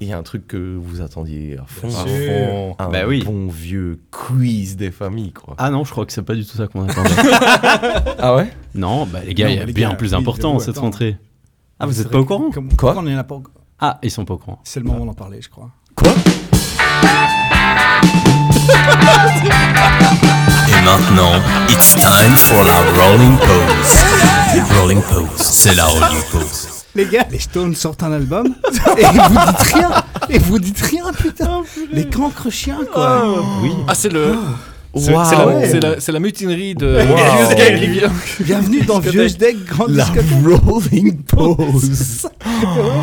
Il 0.00 0.08
y 0.08 0.12
a 0.12 0.18
un 0.18 0.24
truc 0.24 0.48
que 0.48 0.76
vous 0.76 1.00
attendiez 1.02 1.56
à 1.58 1.64
fond. 1.64 1.86
À 1.86 2.04
fond. 2.04 2.74
Un 2.80 2.88
Bah 2.88 3.02
oui. 3.06 3.22
bon 3.24 3.46
vieux 3.46 4.00
quiz 4.10 4.76
des 4.76 4.90
familles, 4.90 5.32
quoi. 5.32 5.54
Ah 5.58 5.70
non, 5.70 5.84
je 5.84 5.92
crois 5.92 6.04
que 6.04 6.12
c'est 6.12 6.22
pas 6.24 6.34
du 6.34 6.44
tout 6.44 6.56
ça 6.56 6.66
qu'on 6.66 6.88
attendait. 6.88 7.10
Ah 8.18 8.34
ouais? 8.34 8.52
Non, 8.74 9.06
bah 9.06 9.20
les 9.24 9.34
gars, 9.34 9.46
Non, 9.46 9.52
il 9.52 9.56
y 9.58 9.60
a 9.60 9.66
bien 9.66 9.90
gars, 9.90 9.94
plus 9.94 10.14
important 10.14 10.58
cette 10.58 10.70
attends. 10.70 10.80
rentrée. 10.82 11.16
Ah, 11.78 11.86
vous 11.86 12.00
êtes 12.00 12.08
pas 12.10 12.18
au 12.18 12.24
courant 12.24 12.50
comme- 12.50 12.74
Quoi 12.74 12.94
on 12.96 13.06
en 13.06 13.16
a 13.16 13.22
pas 13.22 13.36
au- 13.36 13.44
Ah, 13.78 14.00
ils 14.02 14.10
sont 14.10 14.24
pas 14.24 14.34
au 14.34 14.38
courant. 14.38 14.60
C'est 14.64 14.80
le 14.80 14.86
moment 14.86 15.06
d'en 15.06 15.14
parler, 15.14 15.40
je 15.40 15.48
crois. 15.48 15.70
Quoi? 15.94 16.12
Maintenant, 20.84 21.40
it's 21.68 21.94
time 21.94 22.34
for 22.36 22.62
la 22.64 22.80
rolling 22.98 23.36
pose. 23.38 24.78
Rolling 24.78 25.02
pose, 25.02 25.28
c'est 25.36 25.74
la 25.74 25.86
rolling 25.86 26.22
pose. 26.30 26.68
Les 26.94 27.06
gars, 27.06 27.26
les 27.30 27.38
Stones 27.38 27.74
sortent 27.74 28.02
un 28.02 28.12
album 28.12 28.54
et 28.98 29.04
vous 29.04 29.28
dites 29.28 29.72
rien. 29.74 29.90
Et 30.28 30.38
vous 30.38 30.58
dites 30.58 30.80
rien, 30.80 31.04
putain. 31.12 31.62
les 31.90 32.06
cancres 32.08 32.50
chiens, 32.50 32.80
quoi. 32.92 33.24
Oui. 33.62 33.72
Ah, 33.88 33.94
c'est 33.94 34.10
le. 34.12 34.34
C'est 34.94 35.10
la, 35.10 35.46
Ouais. 35.46 35.68
c'est 35.70 35.80
la- 35.80 36.00
c'est 36.00 36.12
la 36.12 36.20
mutinerie 36.20 36.74
de 36.74 36.86
Wow. 36.86 37.56
Vieux 37.56 37.78
qui 37.78 37.86
vient. 37.98 38.12
Bienvenue 38.40 38.80
dans 38.82 38.98
Vieux 39.00 39.26
Deck 39.30 39.64
Grande 39.64 39.90
La 39.92 40.04
Discothèque. 40.04 40.60
rolling 40.66 41.16
pose. 41.26 42.26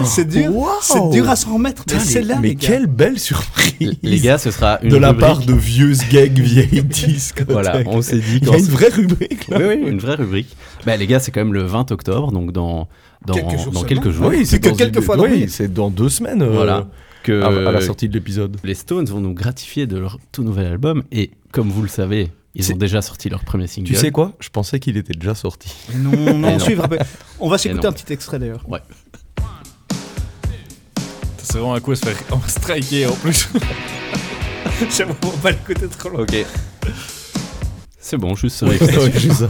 C'est 0.06 0.28
dur. 0.28 0.56
Wow. 0.56 0.68
C'est 0.82 1.10
dur 1.10 1.28
à 1.28 1.36
s'en 1.36 1.56
remettre. 1.56 1.84
Mais 1.88 1.94
Putain, 1.96 2.06
c'est 2.06 2.22
les- 2.22 2.28
là, 2.28 2.38
mais 2.40 2.50
les 2.50 2.56
gars. 2.56 2.68
quelle 2.68 2.86
belle 2.86 3.18
surprise 3.18 3.94
Les 4.04 4.20
gars, 4.20 4.38
ce 4.38 4.52
sera 4.52 4.78
une 4.84 4.90
de 4.90 4.98
la 4.98 5.10
rubrique. 5.10 5.26
part 5.28 5.40
de 5.40 5.54
vieux 5.54 5.94
gags 6.12 6.38
vieilles 6.40 6.84
disques. 6.84 7.44
Voilà, 7.50 7.80
on 7.88 8.04
s'est 8.04 8.18
dit 8.20 8.40
Il 8.44 8.48
y 8.48 8.54
a 8.54 8.58
une 8.60 8.66
vraie 8.66 8.90
rubrique 8.90 9.48
là. 9.48 9.58
Oui, 9.60 9.66
oui, 9.84 9.90
une 9.90 10.00
vraie 10.00 10.16
rubrique. 10.16 10.56
Bah, 10.86 10.96
les 10.96 11.08
gars, 11.08 11.20
c'est 11.20 11.32
quand 11.32 11.42
même 11.42 11.54
le 11.54 11.64
20 11.64 11.92
octobre, 11.92 12.32
donc 12.32 12.52
dans, 12.52 12.88
dans 13.26 13.34
Quelques 13.34 13.50
jours 13.50 13.58
dans 13.58 13.64
seulement. 13.64 13.84
quelques 13.84 14.10
jours. 14.12 14.28
Oui, 14.28 14.46
c'est 14.46 14.60
que 14.60 14.70
dans 14.70 14.76
quelques 14.76 14.98
une- 14.98 15.02
fois 15.02 15.18
dans 15.18 15.24
Oui, 15.24 15.48
c'est 15.50 15.74
dans 15.74 15.90
deux 15.90 16.10
semaines. 16.10 16.44
euh, 16.44 16.50
Voilà. 16.54 16.86
Que 17.30 17.42
à, 17.44 17.70
à 17.70 17.72
la 17.72 17.82
sortie 17.82 18.10
de 18.10 18.14
l'épisode. 18.14 18.58
les 18.64 18.74
Stones 18.74 19.06
vont 19.06 19.22
nous 19.22 19.34
gratifier 19.34 19.86
de 19.86 19.98
leur 20.00 20.18
tout 20.32 20.44
nouvel 20.44 20.66
album. 20.66 21.04
Et 21.12 21.30
comme 21.52 21.70
vous 21.70 21.84
le 21.84 21.88
savez, 21.88 22.32
ils 22.56 22.74
ont 22.74 22.78
déjà 22.78 23.04
sorti 23.04 23.30
leur 23.30 23.44
premier 23.44 23.68
single. 23.68 23.88
Tu 23.88 23.96
sais 23.96 24.10
quoi? 24.10 24.34
Je 24.40 24.50
pensais 24.50 24.80
qu'il 24.80 24.98
était 24.98 25.14
déjà 25.14 25.36
sorti. 25.36 25.72
Non, 25.96 26.12
non, 26.12 26.32
on 26.32 26.38
non. 26.54 26.60
suivra. 26.60 26.88
pas. 26.88 26.98
On 27.40 27.48
va 27.48 27.60
s'écouter 27.60 27.86
un 27.86 27.92
petit 27.92 28.12
extrait 28.12 28.40
d'ailleurs. 28.40 28.68
Ouais. 28.68 28.80
C'est 31.38 31.54
vraiment 31.60 31.76
un 31.76 31.80
coup 31.80 31.92
à 31.92 31.96
se 31.96 32.06
faire 32.06 32.18
striker 32.48 33.06
en 33.06 33.14
plus. 33.14 33.50
J'avoue, 34.98 35.14
on 35.24 35.28
va 35.28 35.38
pas 35.38 35.52
l'écouter 35.52 35.88
trop 35.88 36.10
longtemps. 36.10 36.24
Ok. 36.24 36.46
C'est 38.02 38.18
bon, 38.18 38.34
juste 38.36 38.56
ça. 38.58 38.66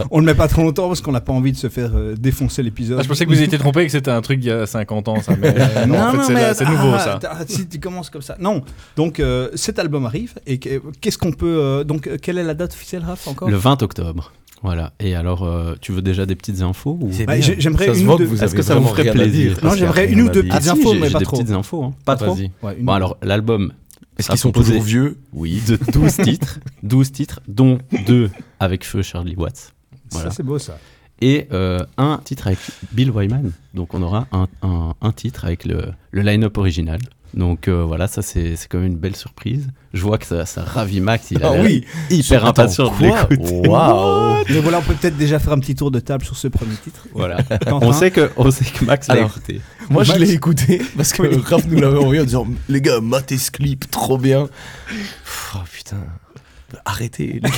On 0.10 0.22
ne 0.22 0.26
met 0.26 0.34
pas 0.34 0.48
trop 0.48 0.64
longtemps 0.64 0.88
parce 0.88 1.02
qu'on 1.02 1.12
n'a 1.12 1.22
pas 1.22 1.32
envie 1.34 1.52
de 1.52 1.58
se 1.58 1.70
faire 1.70 1.92
euh, 1.96 2.16
défoncer 2.18 2.64
l'épisode. 2.64 2.98
Ah, 3.00 3.04
je 3.04 3.08
pensais 3.08 3.26
que 3.26 3.30
vous 3.30 3.42
étiez 3.42 3.60
trompé 3.60 3.82
et 3.82 3.86
que 3.86 3.92
c'était 3.92 4.10
un 4.12 4.22
truc 4.22 4.40
il 4.42 4.48
y 4.48 4.52
a 4.52 4.66
50 4.66 5.08
ans, 5.08 5.22
ça. 5.22 5.36
Mais 5.40 5.54
euh, 5.56 5.86
non, 5.86 6.00
en 6.00 6.12
fait, 6.24 6.54
c'est 6.56 6.66
nouveau, 6.66 6.90
ah, 6.96 7.00
ça. 7.00 7.20
ah, 7.30 7.38
si 7.48 7.68
tu 7.68 7.80
commences 7.80 8.10
comme 8.10 8.24
ça. 8.24 8.36
Non. 8.40 8.64
Donc 8.96 9.20
euh, 9.20 9.50
cet 9.54 9.78
album 9.78 10.06
arrive 10.08 10.34
et 10.48 10.58
que- 10.58 10.82
qu'est-ce 11.00 11.18
qu'on 11.20 11.32
peut 11.32 11.46
euh, 11.60 11.84
donc 11.84 12.10
quelle 12.22 12.38
est 12.40 12.44
la 12.44 12.56
date 12.56 12.74
officielle 12.74 13.04
Raph 13.06 13.28
encore? 13.28 13.50
Le 13.50 13.56
20 13.56 13.84
octobre. 13.84 14.34
Voilà. 14.64 14.92
Et 15.00 15.16
alors, 15.16 15.44
euh, 15.44 15.76
tu 15.80 15.92
veux 15.94 16.02
déjà 16.02 16.26
des 16.26 16.36
petites 16.36 16.62
infos 16.62 16.98
ou... 17.00 17.12
Bah, 17.26 17.40
j'aimerais 17.40 17.98
une 17.98 18.10
ou 18.10 18.18
deux- 18.18 18.44
Est-ce 18.44 18.56
que 18.56 18.62
ça 18.62 18.76
vous 18.76 18.88
ferait 18.90 19.12
plaisir? 19.12 19.58
Non, 19.64 19.74
j'aimerais 19.76 20.12
une 20.12 20.22
ou 20.24 20.30
deux 20.30 20.44
petites 20.44 20.68
infos, 20.68 20.96
mais 20.96 21.10
pas 21.10 21.20
des 21.20 21.26
trop. 21.26 21.38
petites 21.38 21.52
infos. 21.54 21.84
hein. 21.84 21.94
Pas 22.04 22.16
trop. 22.16 22.36
Ouais, 22.64 22.76
Bon, 22.82 22.92
alors, 22.94 23.16
l'album 23.22 23.72
Est-ce 24.20 24.30
qu'ils 24.30 24.38
sont 24.38 24.52
toujours 24.52 24.82
vieux 24.82 25.18
Oui. 25.34 25.62
de 25.68 25.78
12 25.92 26.18
titres, 26.24 26.60
12 26.84 27.12
titres, 27.12 27.40
dont 27.48 27.80
deux 28.06 28.30
avec 28.60 28.86
feu 28.86 29.02
Charlie 29.02 29.36
Watts. 29.36 29.74
Voilà. 30.12 30.30
Ça 30.30 30.36
c'est 30.36 30.44
beau 30.44 30.60
ça. 30.60 30.78
Et 31.22 31.48
euh, 31.52 31.80
un 31.98 32.20
titre 32.24 32.48
avec 32.48 32.60
Bill 32.92 33.12
Wyman. 33.12 33.52
Donc 33.74 33.94
on 33.94 34.02
aura 34.02 34.28
un, 34.32 34.48
un- 34.62 34.94
un 35.02 35.12
titre 35.12 35.46
avec 35.46 35.66
le, 35.66 35.86
le 36.12 36.22
line-up 36.22 36.58
original. 36.58 37.00
Donc 37.36 37.68
euh, 37.68 37.84
voilà, 37.84 38.08
ça 38.08 38.22
c'est 38.24 38.56
c'est 38.56 38.68
quand 38.68 38.80
même 38.80 38.88
une 38.88 38.98
belle 38.98 39.16
surprise. 39.16 39.68
Je 39.94 40.02
vois 40.02 40.18
que 40.18 40.26
ça, 40.26 40.46
ça 40.46 40.64
ravit 40.64 41.00
Max, 41.00 41.30
il 41.32 41.40
Ah 41.44 41.52
oui. 41.62 41.86
hyper 42.10 42.46
impatient 42.46 42.92
de 43.00 43.04
l'écouter. 43.06 43.68
Waouh 43.70 44.38
Et 44.50 44.60
voilà, 44.60 44.80
on 44.80 44.82
peut 44.82 44.94
peut-être 44.96 45.18
déjà 45.18 45.38
faire 45.40 45.54
un 45.54 45.60
petit 45.60 45.76
tour 45.76 45.92
de 45.92 46.00
table 46.00 46.24
sur 46.26 46.36
ce 46.38 46.48
premier 46.48 46.76
titre. 46.84 47.06
Voilà. 47.14 47.38
On, 47.68 47.92
sait 47.94 48.10
que, 48.12 48.32
on 48.38 48.50
sait 48.50 48.66
que 48.66 48.84
Max 48.86 49.08
l'a 49.10 49.22
écouté. 49.22 49.62
Moi, 49.90 50.04
je 50.04 50.14
l'ai 50.14 50.32
écouté 50.32 50.82
parce 50.98 51.14
que 51.14 51.22
Raph 51.50 51.66
nous 51.68 51.80
l'avait 51.80 51.98
envoyé 52.00 52.22
en 52.22 52.26
disant 52.26 52.48
Les 52.70 52.82
gars, 52.82 53.00
matez 53.02 53.38
ce 53.38 53.52
clip, 53.52 53.90
trop 53.92 54.18
bien. 54.18 54.48
Pff, 54.88 55.54
Oh 55.56 55.60
putain. 55.72 55.98
Arrêtez, 56.86 57.26
les 57.34 57.40
gars. 57.40 57.50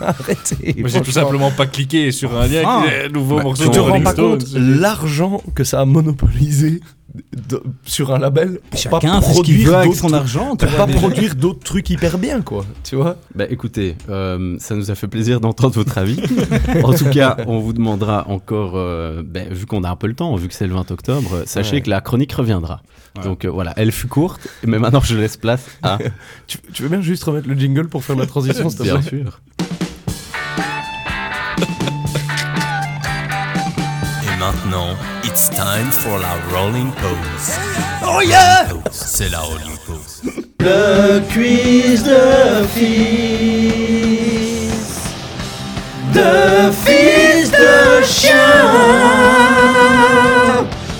Arrêtez. 0.00 0.74
Moi, 0.78 0.88
j'ai 0.90 1.00
tout 1.00 1.10
simplement 1.12 1.50
pas 1.50 1.66
cliqué 1.66 2.12
sur 2.12 2.36
un 2.38 2.46
lien 2.46 2.60
Enfin. 2.64 2.82
qui 2.88 2.94
est 2.94 3.08
nouveau 3.08 3.36
Bah, 3.38 3.42
morceau 3.44 3.64
tu 3.64 3.70
te 3.70 3.74
de 3.76 3.80
rends 3.80 3.88
Rolling 3.88 4.04
pas 4.04 4.12
Stones. 4.12 4.38
compte 4.38 4.52
l'argent 4.54 5.42
que 5.54 5.64
ça 5.64 5.80
a 5.80 5.84
monopolisé 5.86 6.80
de- 7.48 7.62
sur 7.84 8.12
un 8.12 8.18
label 8.18 8.58
pour 8.70 8.78
Chacun 8.80 9.20
pas 9.20 9.20
fait 9.22 9.34
ce 9.34 9.42
qu'il 9.42 9.66
veut 9.66 9.74
avec 9.76 9.94
son 9.94 10.12
argent. 10.12 10.56
tu 10.56 10.66
pour 10.66 10.74
vois, 10.76 10.86
pas 10.86 10.92
produire 10.92 11.34
d'autres 11.36 11.62
trucs 11.62 11.88
hyper 11.90 12.18
bien 12.18 12.40
quoi 12.42 12.64
tu 12.82 12.96
vois 12.96 13.16
Bah 13.34 13.44
écoutez, 13.48 13.96
euh, 14.08 14.56
ça 14.58 14.74
nous 14.74 14.90
a 14.90 14.94
fait 14.94 15.06
plaisir 15.06 15.40
d'entendre 15.40 15.74
votre 15.74 15.96
avis. 15.98 16.20
en 16.82 16.92
tout 16.92 17.04
cas, 17.10 17.36
on 17.46 17.60
vous 17.60 17.72
demandera 17.72 18.28
encore, 18.28 18.72
euh, 18.74 19.22
ben, 19.24 19.48
vu 19.52 19.66
qu'on 19.66 19.84
a 19.84 19.90
un 19.90 19.96
peu 19.96 20.06
le 20.08 20.14
temps, 20.14 20.34
vu 20.36 20.48
que 20.48 20.54
c'est 20.54 20.66
le 20.66 20.74
20 20.74 20.90
octobre, 20.90 21.42
sachez 21.46 21.76
Ouais. 21.76 21.82
que 21.82 21.90
la 21.90 22.00
chronique 22.00 22.32
reviendra. 22.32 22.82
Voilà. 23.14 23.30
Donc 23.30 23.44
euh, 23.44 23.50
voilà, 23.50 23.72
elle 23.76 23.92
fut 23.92 24.08
courte, 24.08 24.48
mais 24.66 24.78
maintenant 24.80 25.00
je 25.00 25.16
laisse 25.16 25.36
place 25.36 25.66
à... 25.82 25.98
tu, 26.48 26.58
tu 26.72 26.82
veux 26.82 26.88
bien 26.88 27.00
juste 27.00 27.22
remettre 27.24 27.46
le 27.48 27.54
jingle 27.54 27.86
pour 27.88 28.02
faire 28.02 28.16
la 28.16 28.26
transition 28.26 28.68
Bien 28.80 29.00
sûr. 29.02 29.40
Maintenant, 34.44 34.92
it's 35.24 35.48
time 35.48 35.90
for 35.90 36.18
la 36.18 36.34
rolling 36.52 36.90
pose. 37.00 37.56
Oh 38.06 38.20
yeah 38.20 38.68
C'est 38.90 39.30
la 39.30 39.38
rolling 39.40 39.74
pose. 39.86 40.20
Le 40.60 41.20
quiz 41.32 42.04
de 42.04 42.66
fils 42.66 44.04
de 46.12 46.70
fils 46.84 47.50
de 47.52 48.02
chien. 48.04 48.60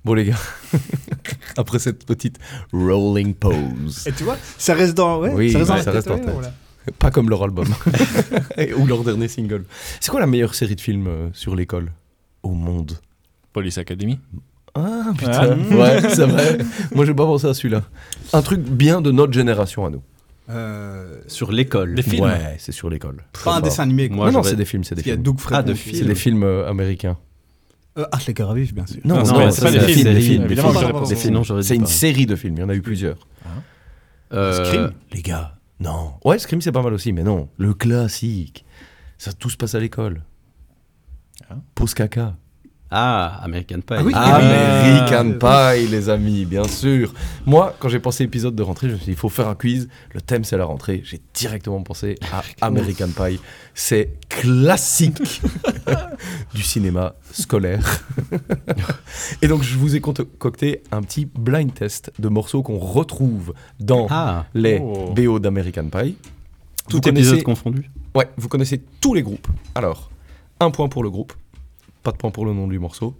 bon 0.06 0.14
les 0.14 0.24
gars 0.24 0.36
après 1.58 1.78
cette 1.80 2.06
petite 2.06 2.38
rolling 2.72 3.34
pose 3.34 4.06
Et 4.06 4.12
tu 4.12 4.24
vois, 4.24 4.38
ça 4.56 4.72
reste 4.72 4.94
dans, 4.94 5.18
ouais, 5.20 5.32
Oui, 5.34 5.52
ça 5.52 5.58
reste 5.58 5.68
dans 5.68 5.74
ouais, 5.76 5.82
ça 5.82 5.92
tête, 5.92 5.94
reste 5.96 6.10
en 6.10 6.16
tête. 6.18 6.30
voilà. 6.32 6.52
pas 6.98 7.10
comme 7.10 7.28
leur 7.28 7.42
album 7.42 7.68
ou 8.78 8.86
leur 8.86 9.04
dernier 9.04 9.28
single 9.28 9.64
c'est 10.00 10.10
quoi 10.10 10.20
la 10.20 10.26
meilleure 10.26 10.54
série 10.54 10.76
de 10.76 10.80
films 10.80 11.08
euh, 11.08 11.28
sur 11.34 11.54
l'école 11.54 11.92
au 12.42 12.50
monde? 12.54 12.98
Police 13.54 13.78
Academy. 13.78 14.20
ah 14.74 15.12
putain 15.16 15.56
Ah. 15.70 15.74
ouais 15.74 16.00
c'est 16.10 16.26
vrai 16.26 16.58
moi 16.94 17.06
j'ai 17.06 17.14
pas 17.14 17.24
pensé 17.24 17.46
à 17.46 17.54
celui-là 17.54 17.82
un 18.34 18.42
truc 18.42 18.60
bien 18.60 19.00
de 19.00 19.10
notre 19.12 19.32
génération 19.32 19.86
à 19.86 19.90
nous 19.90 20.02
Euh, 20.50 21.20
Sur 21.26 21.52
l'école. 21.52 21.94
Des 21.94 22.02
films. 22.02 22.24
ouais 22.24 22.56
c'est 22.58 22.72
sur 22.72 22.90
l'école 22.90 23.24
pas 23.44 23.56
un 23.56 23.60
dessin 23.62 23.84
animé. 23.84 24.10
Moi, 24.10 24.26
non 24.26 24.38
non 24.38 24.42
c'est 24.42 24.56
des 24.56 24.66
films 24.66 24.84
c'est 24.84 24.94
des 24.96 25.00
Il 25.02 25.06
y 25.08 25.10
a 25.10 25.14
films 25.14 25.22
Doug 25.24 25.38
Fredon 25.40 25.56
Ah, 25.58 25.62
de 25.62 25.72
films. 25.74 25.96
c'est 25.96 26.04
des 26.04 26.14
films 26.14 26.42
euh, 26.42 26.68
américains 26.68 27.16
Euh, 27.96 28.04
Art 28.12 28.20
les 28.26 28.34
Caravifs, 28.34 28.74
bien 28.74 28.84
sûr. 28.86 29.00
Non, 29.04 29.22
Non, 29.22 29.38
non, 29.38 29.50
c'est 29.52 29.62
pas 29.62 29.70
des 29.70 29.78
films, 29.80 30.12
des 30.12 30.20
films. 30.20 30.42
évidemment, 30.44 30.72
des 30.72 30.78
films. 30.80 30.92
pas 30.92 31.06
Des 31.08 31.14
films. 31.16 31.40
Dit 31.42 31.62
C'est 31.68 31.76
une 31.76 31.86
série 31.86 32.26
de 32.26 32.34
films, 32.36 32.56
il 32.56 32.60
y 32.60 32.64
en 32.64 32.68
a 32.68 32.74
eu 32.74 32.82
plusieurs. 32.82 33.18
Euh, 34.32 34.64
Scream. 34.64 34.90
Les 35.12 35.22
gars, 35.22 35.54
non. 35.78 36.14
Ouais, 36.24 36.38
Scream 36.40 36.60
c'est 36.60 36.72
pas 36.72 36.82
mal 36.82 36.92
aussi, 36.92 37.12
mais 37.12 37.22
non. 37.22 37.48
Le 37.56 37.72
classique. 37.72 38.64
Ça, 39.16 39.32
tout 39.32 39.48
se 39.48 39.56
passe 39.56 39.76
à 39.76 39.80
l'école. 39.80 40.22
Ah. 41.48 41.54
Pause 41.76 41.94
caca. 41.94 42.34
Ah, 42.96 43.40
American 43.42 43.80
Pie. 43.80 43.94
Ah 43.96 44.02
oui. 44.04 44.12
American 44.14 45.32
Pie, 45.38 45.88
les 45.88 46.08
amis, 46.08 46.44
bien 46.44 46.62
sûr. 46.68 47.12
Moi, 47.44 47.74
quand 47.80 47.88
j'ai 47.88 47.98
pensé 47.98 48.22
épisode 48.22 48.54
de 48.54 48.62
rentrée, 48.62 48.86
je 48.88 48.92
me 48.92 48.98
suis 48.98 49.06
dit, 49.06 49.10
il 49.12 49.16
faut 49.16 49.28
faire 49.28 49.48
un 49.48 49.56
quiz. 49.56 49.88
Le 50.12 50.20
thème, 50.20 50.44
c'est 50.44 50.56
la 50.56 50.64
rentrée. 50.64 51.00
J'ai 51.04 51.20
directement 51.34 51.82
pensé 51.82 52.14
à 52.30 52.42
American 52.60 53.08
Pie. 53.08 53.40
C'est 53.74 54.14
classique 54.28 55.40
du 56.54 56.62
cinéma 56.62 57.14
scolaire. 57.32 58.04
Et 59.42 59.48
donc, 59.48 59.62
je 59.62 59.76
vous 59.76 59.96
ai 59.96 60.00
concocté 60.00 60.82
un 60.92 61.02
petit 61.02 61.26
blind 61.26 61.74
test 61.74 62.12
de 62.18 62.28
morceaux 62.28 62.62
qu'on 62.62 62.78
retrouve 62.78 63.54
dans 63.80 64.06
Ah, 64.10 64.46
les 64.54 64.78
Oh. 64.80 65.12
BO 65.16 65.38
d'American 65.40 65.88
Pie. 65.88 66.16
tout 66.88 66.98
Vous 67.02 67.08
épisode 67.08 67.12
connaissez- 67.14 67.42
confondu. 67.42 67.90
Ouais, 68.14 68.28
vous 68.36 68.48
connaissez 68.48 68.80
tous 69.00 69.14
les 69.14 69.22
groupes. 69.22 69.48
Alors, 69.74 70.10
un 70.60 70.70
point 70.70 70.88
pour 70.88 71.02
le 71.02 71.10
groupe, 71.10 71.32
pas 72.04 72.12
de 72.12 72.16
point 72.16 72.30
pour 72.30 72.46
le 72.46 72.52
nom 72.52 72.68
du 72.68 72.78
morceau, 72.78 73.18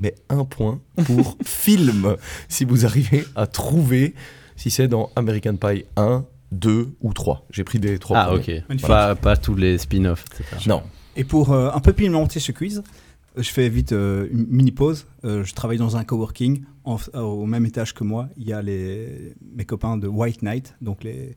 mais 0.00 0.14
un 0.28 0.44
point 0.44 0.80
pour 1.06 1.36
film, 1.44 2.16
si 2.48 2.64
vous 2.64 2.84
arrivez 2.84 3.24
à 3.36 3.46
trouver 3.46 4.14
si 4.56 4.70
c'est 4.70 4.88
dans 4.88 5.10
American 5.14 5.56
Pie 5.56 5.84
1, 5.96 6.24
2 6.50 6.96
ou 7.00 7.12
3. 7.12 7.46
J'ai 7.50 7.62
pris 7.62 7.78
des 7.78 7.98
3 7.98 8.18
Ah, 8.18 8.34
ok. 8.34 8.50
Pas, 8.82 9.14
pas 9.14 9.36
tous 9.36 9.54
les 9.54 9.78
spin-offs, 9.78 10.24
etc. 10.32 10.56
Non. 10.66 10.82
Et 11.14 11.24
pour 11.24 11.52
euh, 11.52 11.70
un 11.72 11.80
peu 11.80 11.92
pimenter 11.92 12.40
ce 12.40 12.50
quiz, 12.50 12.82
euh, 13.36 13.42
je 13.42 13.50
fais 13.50 13.68
vite 13.68 13.92
euh, 13.92 14.26
une 14.32 14.46
mini 14.48 14.72
pause. 14.72 15.06
Euh, 15.24 15.44
je 15.44 15.54
travaille 15.54 15.78
dans 15.78 15.96
un 15.96 16.04
coworking. 16.04 16.64
En 16.84 16.96
euh, 17.14 17.20
au 17.20 17.46
même 17.46 17.66
étage 17.66 17.94
que 17.94 18.02
moi, 18.02 18.28
il 18.36 18.48
y 18.48 18.52
a 18.52 18.62
les, 18.62 19.34
mes 19.54 19.64
copains 19.64 19.96
de 19.96 20.08
White 20.08 20.42
Knight, 20.42 20.74
donc 20.80 21.04
les, 21.04 21.36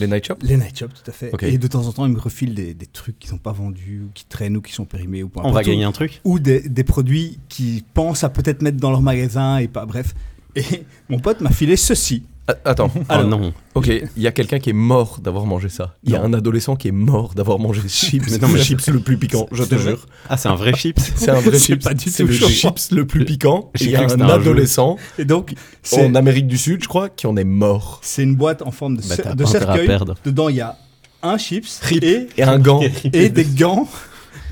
Les 0.00 0.06
Night 0.06 0.26
Shop 0.26 0.36
les 0.42 0.56
Night 0.56 0.78
Shop, 0.78 0.88
tout 0.88 1.10
à 1.10 1.12
fait. 1.12 1.32
Et 1.42 1.58
de 1.58 1.66
temps 1.66 1.86
en 1.86 1.92
temps, 1.92 2.06
ils 2.06 2.12
me 2.12 2.20
refilent 2.20 2.54
des, 2.54 2.74
des 2.74 2.86
trucs 2.86 3.18
qui 3.18 3.28
sont 3.28 3.38
pas 3.38 3.52
vendus, 3.52 4.02
ou 4.06 4.10
qui 4.14 4.24
traînent, 4.24 4.56
ou 4.56 4.60
qui 4.62 4.72
sont 4.72 4.84
périmés, 4.84 5.22
ou 5.22 5.30
On 5.36 5.52
va 5.52 5.62
gagner 5.62 5.84
un 5.84 5.92
truc 5.92 6.20
Ou 6.24 6.38
des, 6.38 6.68
des 6.68 6.84
produits 6.84 7.38
qu'ils 7.48 7.82
pensent 7.82 8.24
à 8.24 8.28
peut-être 8.28 8.62
mettre 8.62 8.78
dans 8.78 8.90
leur 8.90 9.02
magasin 9.02 9.58
et 9.58 9.68
pas. 9.68 9.86
Bref. 9.86 10.14
Et 10.54 10.84
mon 11.08 11.18
pote 11.18 11.40
m'a 11.40 11.50
filé 11.50 11.76
ceci. 11.76 12.24
Ah, 12.48 12.54
Attends, 12.64 12.90
Oh 13.08 13.22
non. 13.22 13.52
ok, 13.76 13.86
il 13.86 14.22
y 14.22 14.26
a 14.26 14.32
quelqu'un 14.32 14.58
qui 14.58 14.70
est 14.70 14.74
mort 14.74 15.20
d'avoir 15.22 15.46
mangé 15.46 15.68
ça. 15.68 15.94
Il 16.02 16.10
y 16.10 16.16
a 16.16 16.22
un 16.22 16.32
adolescent 16.32 16.74
qui 16.74 16.88
est 16.88 16.92
mort 16.92 17.34
d'avoir 17.34 17.60
mangé 17.60 17.82
ce 17.82 18.06
chips. 18.06 18.28
Mais 18.30 18.38
non, 18.38 18.48
mais- 18.48 18.54
le 18.58 18.60
chips 18.64 18.88
le 18.88 18.98
plus 18.98 19.16
piquant, 19.16 19.46
je 19.52 19.62
te 19.62 19.76
jure. 19.76 20.06
Ah, 20.28 20.36
c'est 20.36 20.48
un 20.48 20.56
vrai 20.56 20.72
chips 20.74 21.00
C'est 21.14 21.30
un 21.30 21.38
vrai 21.40 21.56
chips. 21.60 21.84
pas 21.84 21.94
du 21.94 22.10
C'est 22.10 22.24
tout 22.24 22.28
le 22.30 22.34
chips 22.34 22.90
le 22.90 23.06
plus 23.06 23.24
piquant. 23.24 23.70
Il 23.80 23.90
y 23.90 23.94
a 23.96 24.02
un 24.02 24.20
adolescent 24.28 24.96
Et 25.18 25.24
donc, 25.24 25.54
c'est 25.84 26.04
en 26.04 26.16
Amérique 26.16 26.48
du 26.48 26.58
Sud, 26.58 26.82
je 26.82 26.88
crois, 26.88 27.08
qui 27.08 27.28
en 27.28 27.36
est 27.36 27.44
mort. 27.44 28.00
c'est 28.02 28.24
une 28.24 28.34
boîte 28.34 28.62
en 28.62 28.72
forme 28.72 28.96
de, 28.96 29.02
Bah, 29.02 29.14
cer- 29.14 29.36
de 29.36 29.44
cercueil. 29.44 29.86
perdre. 29.86 30.16
Dedans, 30.24 30.48
il 30.48 30.56
y 30.56 30.60
a 30.60 30.76
un 31.22 31.38
chips 31.38 31.78
Rip. 31.82 32.02
et, 32.02 32.26
Et 32.36 32.42
un 32.42 32.58
gant. 32.58 32.80
et 33.12 33.28
des 33.28 33.44
gants 33.44 33.88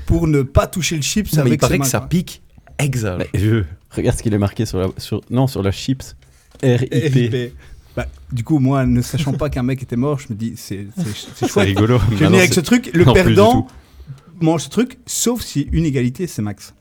pour 0.05 0.27
ne 0.27 0.43
pas 0.43 0.65
toucher 0.67 0.95
le 0.95 1.01
chips 1.01 1.33
Mais 1.33 1.39
avec 1.39 1.53
il 1.53 1.57
paraît 1.57 1.79
que 1.79 1.85
ça 1.87 1.99
pique. 1.99 2.41
Bah, 2.79 3.17
je- 3.33 3.63
Regarde 3.93 4.17
ce 4.17 4.23
qu'il 4.23 4.33
est 4.33 4.37
marqué 4.37 4.65
sur 4.65 4.77
la, 4.79 4.87
sur, 4.97 5.19
non, 5.29 5.47
sur 5.47 5.61
la 5.61 5.71
chips. 5.73 6.15
RIP. 6.63 7.53
Bah, 7.95 8.05
du 8.31 8.43
coup, 8.43 8.59
moi, 8.59 8.85
ne 8.85 9.01
sachant 9.01 9.33
pas 9.33 9.49
qu'un 9.49 9.63
mec 9.63 9.83
était 9.83 9.97
mort, 9.97 10.19
je 10.19 10.27
me 10.29 10.35
dis, 10.37 10.53
c'est 10.55 10.87
chouette. 11.47 11.67
rigolo. 11.67 11.99
Je 12.11 12.15
venir 12.15 12.39
avec 12.39 12.53
ce 12.53 12.61
truc. 12.61 12.89
Le 12.93 13.03
Non, 13.11 13.13
perdant 13.13 13.67
mange 14.41 14.63
ce 14.63 14.69
truc, 14.69 14.99
sauf 15.05 15.41
si 15.41 15.67
une 15.71 15.85
égalité, 15.85 16.27
c'est 16.27 16.41
max. 16.41 16.73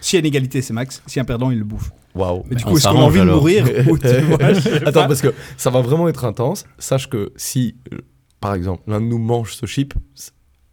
Si 0.00 0.16
y 0.16 0.18
a 0.18 0.20
une 0.20 0.26
égalité, 0.26 0.62
c'est 0.62 0.72
max. 0.72 1.02
Si 1.06 1.20
un 1.20 1.24
perdant, 1.24 1.50
il 1.50 1.58
le 1.58 1.64
bouffe. 1.64 1.90
Waouh. 2.14 2.44
Mais 2.48 2.56
du 2.56 2.64
on 2.64 2.70
coup, 2.70 2.78
est-ce 2.78 2.88
qu'on 2.88 3.00
a 3.00 3.02
envie 3.02 3.20
de 3.20 3.24
mourir 3.24 3.64
ou 3.88 3.96
vois, 3.96 4.44
Attends, 4.44 4.92
pas. 4.92 5.08
parce 5.08 5.20
que 5.20 5.34
ça 5.56 5.70
va 5.70 5.80
vraiment 5.80 6.08
être 6.08 6.24
intense. 6.24 6.64
Sache 6.78 7.08
que 7.08 7.32
si, 7.36 7.76
euh, 7.92 7.98
par 8.40 8.54
exemple, 8.54 8.82
l'un 8.86 9.00
de 9.00 9.06
nous 9.06 9.18
mange 9.18 9.54
ce 9.54 9.66
chip, 9.66 9.94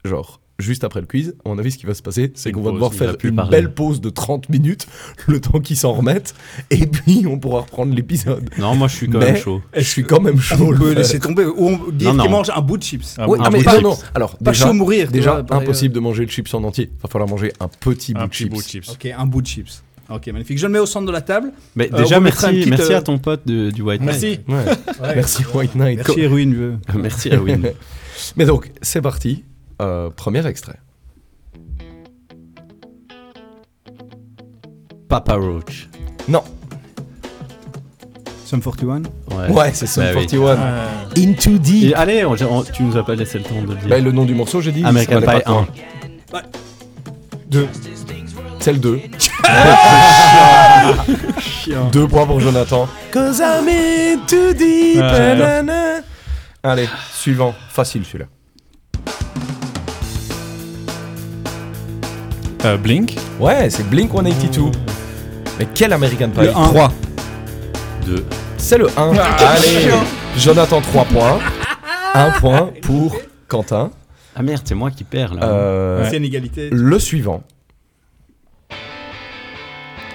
genre, 0.03 0.41
juste 0.59 0.83
après 0.83 0.99
le 1.01 1.05
quiz, 1.05 1.35
à 1.45 1.49
mon 1.49 1.57
avis, 1.59 1.71
ce 1.71 1.77
qui 1.77 1.85
va 1.85 1.93
se 1.93 2.01
passer, 2.01 2.31
c'est 2.35 2.51
qu'on 2.51 2.61
va 2.61 2.71
pause, 2.71 2.73
devoir 2.75 2.91
il 2.93 2.97
faire 2.97 3.15
une 3.23 3.35
parler. 3.35 3.51
belle 3.51 3.73
pause 3.73 4.01
de 4.01 4.09
30 4.09 4.49
minutes, 4.49 4.87
le 5.27 5.39
temps 5.39 5.59
qu'ils 5.59 5.77
s'en 5.77 5.93
remettent, 5.93 6.33
et 6.71 6.87
puis 6.87 7.25
on 7.27 7.37
pourra 7.39 7.61
reprendre 7.61 7.93
l'épisode. 7.93 8.49
Non, 8.57 8.75
moi 8.75 8.87
je 8.87 8.95
suis 8.95 9.09
quand 9.09 9.19
Mais 9.19 9.33
même 9.33 9.37
chaud. 9.41 9.61
Je 9.75 9.81
suis 9.81 10.03
quand 10.03 10.19
même 10.21 10.39
chaud. 10.39 10.55
On 10.73 10.77
peut 10.77 10.93
laisser 10.93 11.19
tomber. 11.19 11.45
Ou 11.45 11.53
on 11.57 11.71
non. 12.13 12.23
qu'il 12.23 12.31
mange 12.31 12.49
un 12.55 12.61
bout 12.61 12.77
de 12.77 12.83
chips. 12.83 13.15
Un 13.19 13.27
Oui, 13.27 13.37
bout- 13.37 13.43
ah, 13.45 13.49
mais 13.51 13.59
bout 13.59 13.63
de 13.63 13.69
non, 13.69 13.73
chips. 13.75 13.83
non. 13.83 14.09
Alors, 14.15 14.37
Pas 14.37 14.51
déjà, 14.51 14.65
chaud 14.67 14.73
mourir. 14.73 15.11
déjà 15.11 15.41
vois, 15.41 15.57
impossible 15.57 15.93
de 15.93 15.99
manger 15.99 16.23
le 16.25 16.29
chips 16.31 16.53
en 16.53 16.63
entier. 16.63 16.89
Va 17.03 17.09
falloir 17.09 17.29
manger 17.29 17.53
un 17.59 17.67
petit 17.67 18.13
bout 18.13 18.19
Un 18.21 18.23
de 18.25 18.29
petit 18.29 18.43
chips. 18.43 18.49
bout 18.53 18.61
de 18.63 18.67
chips. 18.67 18.89
Ok, 18.89 19.05
un 19.17 19.25
bout 19.25 19.41
de 19.41 19.47
chips. 19.47 19.83
Ok, 20.09 20.25
magnifique. 20.27 20.57
Je 20.57 20.65
le 20.65 20.71
mets 20.71 20.79
au 20.79 20.85
centre 20.85 21.05
de 21.05 21.11
la 21.11 21.19
table. 21.21 21.51
Mais 21.75 21.89
Euh, 21.93 21.97
déjà, 21.97 22.19
merci, 22.21 22.45
petite, 22.45 22.67
merci 22.69 22.93
euh, 22.93 22.97
à 22.97 23.01
ton 23.01 23.17
pote 23.17 23.41
de- 23.45 23.71
du 23.71 23.81
White 23.81 24.01
Knight. 24.01 24.41
Merci. 24.47 24.73
Merci 25.15 25.43
White 25.53 25.75
Knight. 25.75 25.97
Merci 25.97 26.21
Erwin. 26.21 26.79
merci 26.95 27.29
à 27.29 27.41
Win. 27.41 27.71
Mais 28.37 28.45
donc, 28.45 28.71
c'est 28.81 29.01
parti. 29.01 29.43
Euh, 29.81 30.09
premier 30.09 30.45
extrait. 30.47 30.79
Papa 35.09 35.35
Roach. 35.35 35.87
Non. 36.27 36.43
Sum 38.45 38.61
41. 38.61 39.03
Ouais, 39.31 39.49
Ouais, 39.49 39.71
c'est 39.73 39.87
Sum 39.87 40.03
Bah 40.03 40.09
oui. 40.15 40.27
41. 40.27 40.57
Into 41.17 41.57
Deep. 41.57 41.91
Et 41.91 41.95
allez, 41.95 42.25
on- 42.25 42.35
on- 42.49 42.63
tu 42.63 42.83
nous 42.83 42.97
as 42.97 43.03
pas 43.03 43.15
laissé 43.15 43.37
le 43.39 43.43
temps 43.45 43.61
de 43.61 43.67
le 43.73 43.75
dire. 43.75 43.87
Bah, 43.89 43.99
le 43.99 44.11
nom 44.11 44.25
du 44.25 44.33
morceau, 44.35 44.61
j'ai 44.61 44.71
dit. 44.71 44.83
American 44.85 45.19
Pie 45.19 45.25
pas 45.25 45.39
de 45.39 45.43
point. 45.43 45.67
1. 46.33 46.41
Deux. 47.49 47.67
C'est 48.59 48.73
le 48.73 48.79
2. 48.79 48.99
Deux 51.91 52.07
points 52.07 52.25
pour 52.25 52.39
Jonathan. 52.39 52.87
Cause 53.11 53.39
I'm 53.39 53.67
in 53.69 54.19
too 54.27 54.53
deep. 54.53 54.97
Ouais. 54.97 55.35
nanana. 55.35 56.01
Allez, 56.63 56.87
suivant. 57.13 57.53
Facile 57.69 58.03
celui-là. 58.05 58.25
Euh, 62.67 62.75
Blink. 62.77 63.15
Ouais, 63.39 63.69
c'est 63.69 63.87
Blink 63.89 64.11
182. 64.11 64.71
Mais 65.57 65.67
quel 65.73 65.93
American 65.93 66.29
Pie? 66.29 66.41
Le 66.41 66.49
un. 66.49 66.67
3. 66.67 66.91
2. 68.05 68.25
C'est 68.57 68.77
le 68.77 68.87
1. 68.97 69.13
Allez, 69.13 69.89
Jonathan 70.37 70.81
3 70.81 71.05
points. 71.05 71.39
1 72.13 72.31
point 72.39 72.69
pour 72.81 73.15
Quentin. 73.47 73.91
Ah 74.35 74.41
merde, 74.43 74.63
c'est 74.65 74.75
moi 74.75 74.91
qui 74.91 75.03
perds 75.05 75.33
là. 75.35 75.43
Euh, 75.45 76.07
C'est 76.09 76.17
une 76.17 76.25
égalité. 76.25 76.69
Le 76.71 76.99
suivant. 76.99 77.41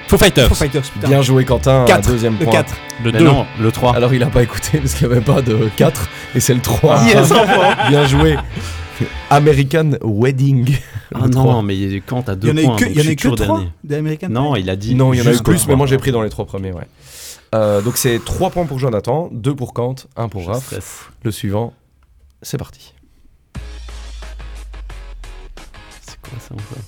Foo 0.09 0.19
Fighters. 0.19 0.49
Foo 0.49 0.55
Fighters, 0.55 0.83
putain. 0.83 1.09
Bien 1.09 1.23
joué 1.23 1.47
Quentin, 1.47 1.83
un 1.83 1.85
Quatre. 1.87 2.11
deuxième 2.11 2.37
Le 2.39 2.45
point. 2.45 2.53
4. 2.53 2.75
Le 3.03 3.13
Mais 3.13 3.19
2. 3.19 3.25
non, 3.25 3.47
le 3.59 3.73
3. 3.73 3.97
Alors 3.97 4.13
il 4.13 4.23
a 4.23 4.27
pas 4.27 4.43
écouté 4.43 4.77
parce 4.79 4.93
qu'il 4.95 5.09
n'y 5.09 5.15
avait 5.15 5.23
pas 5.25 5.41
de 5.41 5.71
4 5.77 6.09
et 6.35 6.41
c'est 6.41 6.53
le 6.55 6.61
3. 6.61 7.01
Yes, 7.07 7.33
Bien 7.89 8.07
joué. 8.07 8.37
American 9.31 9.93
Wedding. 10.03 10.77
Ah 11.15 11.29
non, 11.29 11.45
3. 11.45 11.63
mais 11.63 11.77
il- 11.79 12.03
quand 12.03 12.23
t'as 12.23 12.33
Il 12.35 12.39
y 12.39 12.41
deux 12.41 12.53
en 12.53 12.57
a 12.57 12.61
eu 12.61 12.65
points, 12.65 12.77
il 12.81 12.93
y 12.93 13.01
en 13.01 13.11
a 13.11 13.15
que 13.15 13.21
toujours 13.23 13.37
3 13.37 13.47
dernier. 13.59 13.73
d'American 13.85 14.29
Non, 14.29 14.57
il 14.57 14.69
a 14.71 14.77
dit. 14.77 14.95
Non, 14.95 15.13
il 15.13 15.19
y 15.19 15.23
en 15.23 15.27
a 15.27 15.33
eu 15.33 15.43
plus, 15.43 15.53
mais 15.53 15.59
trois. 15.59 15.77
moi 15.77 15.87
j'ai 15.87 15.99
pris 15.99 16.13
dans 16.13 16.23
les 16.23 16.31
trois 16.31 16.45
premiers, 16.47 16.73
ouais. 16.73 16.87
Euh, 17.55 17.83
donc 17.83 17.97
c'est 17.99 18.19
3 18.25 18.51
points 18.51 18.65
pour 18.65 18.79
Jonathan, 18.79 19.29
2 19.33 19.55
pour 19.55 19.75
Kant, 19.75 19.95
1 20.17 20.29
pour 20.29 20.47
Raph. 20.47 21.11
Le 21.23 21.31
suivant, 21.31 21.75
c'est 22.41 22.57
parti. 22.59 22.95
C'est 26.07 26.19
quoi 26.23 26.39
ça 26.41 26.55
encore? 26.55 26.79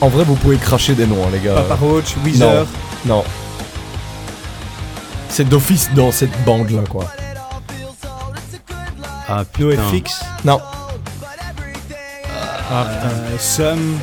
En 0.00 0.08
vrai, 0.08 0.24
vous 0.24 0.34
pouvez 0.34 0.56
cracher 0.56 0.94
des 0.94 1.06
noms, 1.06 1.24
hein, 1.26 1.30
les 1.32 1.40
gars. 1.40 1.54
Papa 1.54 1.76
Roach, 1.76 2.16
Weezer. 2.24 2.66
Non. 3.06 3.16
Non. 3.16 3.24
C'est 5.36 5.48
d'office 5.48 5.90
dans 5.96 6.12
cette 6.12 6.30
bande-là, 6.44 6.82
quoi. 6.88 7.10
Ah 9.28 9.42
putain. 9.44 9.82
NoFX. 9.82 10.22
Non. 10.44 10.60
Ah 12.70 12.86
putain. 12.88 13.08
Euh, 13.16 13.36
Sum. 13.40 13.98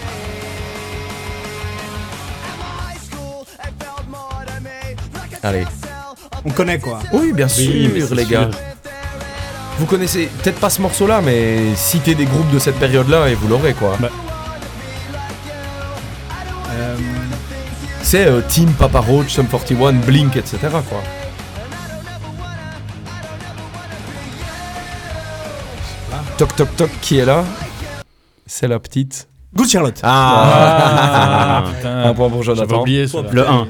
Allez. 5.41 5.65
On 6.43 6.49
connaît 6.49 6.79
quoi. 6.79 6.99
Oui, 7.13 7.31
bien 7.31 7.47
sûr, 7.47 7.71
Oui, 7.73 7.89
mais 7.93 8.01
c'est 8.01 8.13
les 8.15 8.25
sûr. 8.25 8.31
gars. 8.31 8.49
Vous 9.79 9.85
connaissez 9.85 10.29
peut-être 10.43 10.59
pas 10.59 10.69
ce 10.69 10.81
morceau-là, 10.81 11.21
mais 11.21 11.75
citez 11.75 12.13
des 12.13 12.25
groupes 12.25 12.49
de 12.51 12.59
cette 12.59 12.75
période-là 12.77 13.29
et 13.29 13.35
vous 13.35 13.47
l'aurez, 13.47 13.73
quoi. 13.73 13.95
Bah. 14.01 14.09
Euh, 16.71 16.97
C'est 18.03 18.25
euh, 18.27 18.41
Team 18.41 18.69
Papa 18.73 18.99
Roach, 18.99 19.29
Sum 19.29 19.47
41, 19.47 19.93
Blink, 19.93 20.35
etc. 20.35 20.57
quoi. 20.89 21.01
Toc 26.41 26.55
toc 26.55 26.75
toc, 26.75 26.89
qui 27.03 27.19
est 27.19 27.25
là 27.25 27.45
C'est 28.47 28.67
la 28.67 28.79
petite. 28.79 29.27
Good 29.53 29.67
Charlotte. 29.69 29.99
Ah, 30.01 31.61
Ah, 31.63 31.63
putain. 31.71 32.03
Un 32.05 32.13
point 32.15 32.29
pour 32.31 32.41
J'avais 32.41 32.61
Jonathan. 32.61 32.81
oublié 32.81 33.05
celui-là. 33.07 33.31
Le 33.31 33.47
1. 33.47 33.67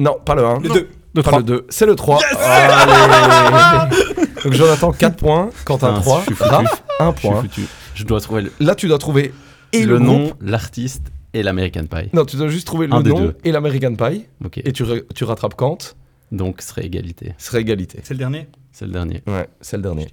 Non, 0.00 0.18
pas 0.22 0.34
le 0.34 0.44
1. 0.44 0.58
Le 0.60 0.68
2. 0.68 0.88
Le 1.14 1.22
trois. 1.22 1.38
Le 1.38 1.44
2. 1.44 1.66
C'est 1.70 1.86
le 1.86 1.96
3. 1.96 2.20
Allez. 2.42 3.96
Donc 4.44 4.52
Jonathan 4.52 4.92
4 4.92 5.16
points, 5.16 5.48
Quentin 5.64 5.94
Putain, 5.94 6.00
3, 6.02 6.18
je 6.20 6.24
suis 6.26 6.34
foutu. 6.34 6.50
Raph 6.50 6.82
1 7.00 7.14
Je 7.14 7.18
suis 7.20 7.28
point. 7.30 7.40
foutu. 7.40 7.62
Je 7.94 8.04
dois 8.04 8.20
trouver 8.20 8.42
le, 8.42 8.52
Là 8.60 8.74
tu 8.74 8.86
dois 8.86 8.98
trouver 8.98 9.32
et 9.72 9.86
le 9.86 9.94
le, 9.94 9.98
nom, 10.00 10.34
l'artiste 10.42 11.06
et 11.32 11.42
l'American 11.42 11.86
Pie. 11.86 12.10
Non, 12.12 12.26
tu 12.26 12.36
dois 12.36 12.48
juste 12.48 12.66
trouver 12.66 12.86
le 12.86 12.92
Un 12.92 13.00
nom 13.02 13.18
deux. 13.18 13.36
et 13.44 13.50
l'American 13.50 13.94
Pie. 13.94 14.26
Ok. 14.44 14.58
Et 14.58 14.72
tu, 14.74 14.84
tu 15.14 15.24
rattrapes 15.24 15.54
Kant. 15.54 15.78
Donc, 16.32 16.60
ce 16.60 16.68
serait 16.68 16.84
égalité. 16.84 17.32
Ce 17.38 17.46
serait 17.46 17.62
égalité. 17.62 18.00
C'est 18.02 18.12
le 18.12 18.18
dernier? 18.18 18.46
C'est 18.72 18.84
le 18.84 18.92
dernier. 18.92 19.22
Ouais, 19.26 19.48
c'est 19.62 19.76
le 19.78 19.82
dernier. 19.84 20.08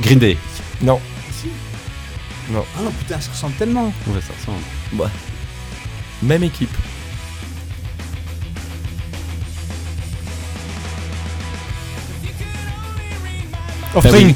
Green 0.00 0.18
Day. 0.18 0.36
Non. 0.80 1.00
Ah 2.54 2.90
putain, 2.98 3.20
ça 3.20 3.30
ressemble 3.30 3.54
tellement. 3.54 3.92
Ouais, 4.06 4.20
ça 4.20 4.32
ressemble. 4.38 5.10
Même 6.22 6.42
équipe. 6.42 6.70
Offspring. 13.94 14.34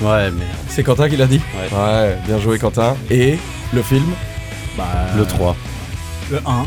Ouais, 0.00 0.30
mais 0.30 0.44
C'est 0.68 0.82
Quentin 0.82 1.08
qui 1.08 1.16
l'a 1.16 1.26
dit 1.26 1.40
Ouais. 1.54 1.76
Ouais, 1.76 2.18
bien 2.26 2.38
joué 2.38 2.58
Quentin. 2.58 2.96
Et 3.10 3.38
le 3.72 3.82
film 3.82 4.04
Bah, 4.76 4.84
le 5.16 5.24
3. 5.24 5.56
Le 6.30 6.38
1. 6.44 6.66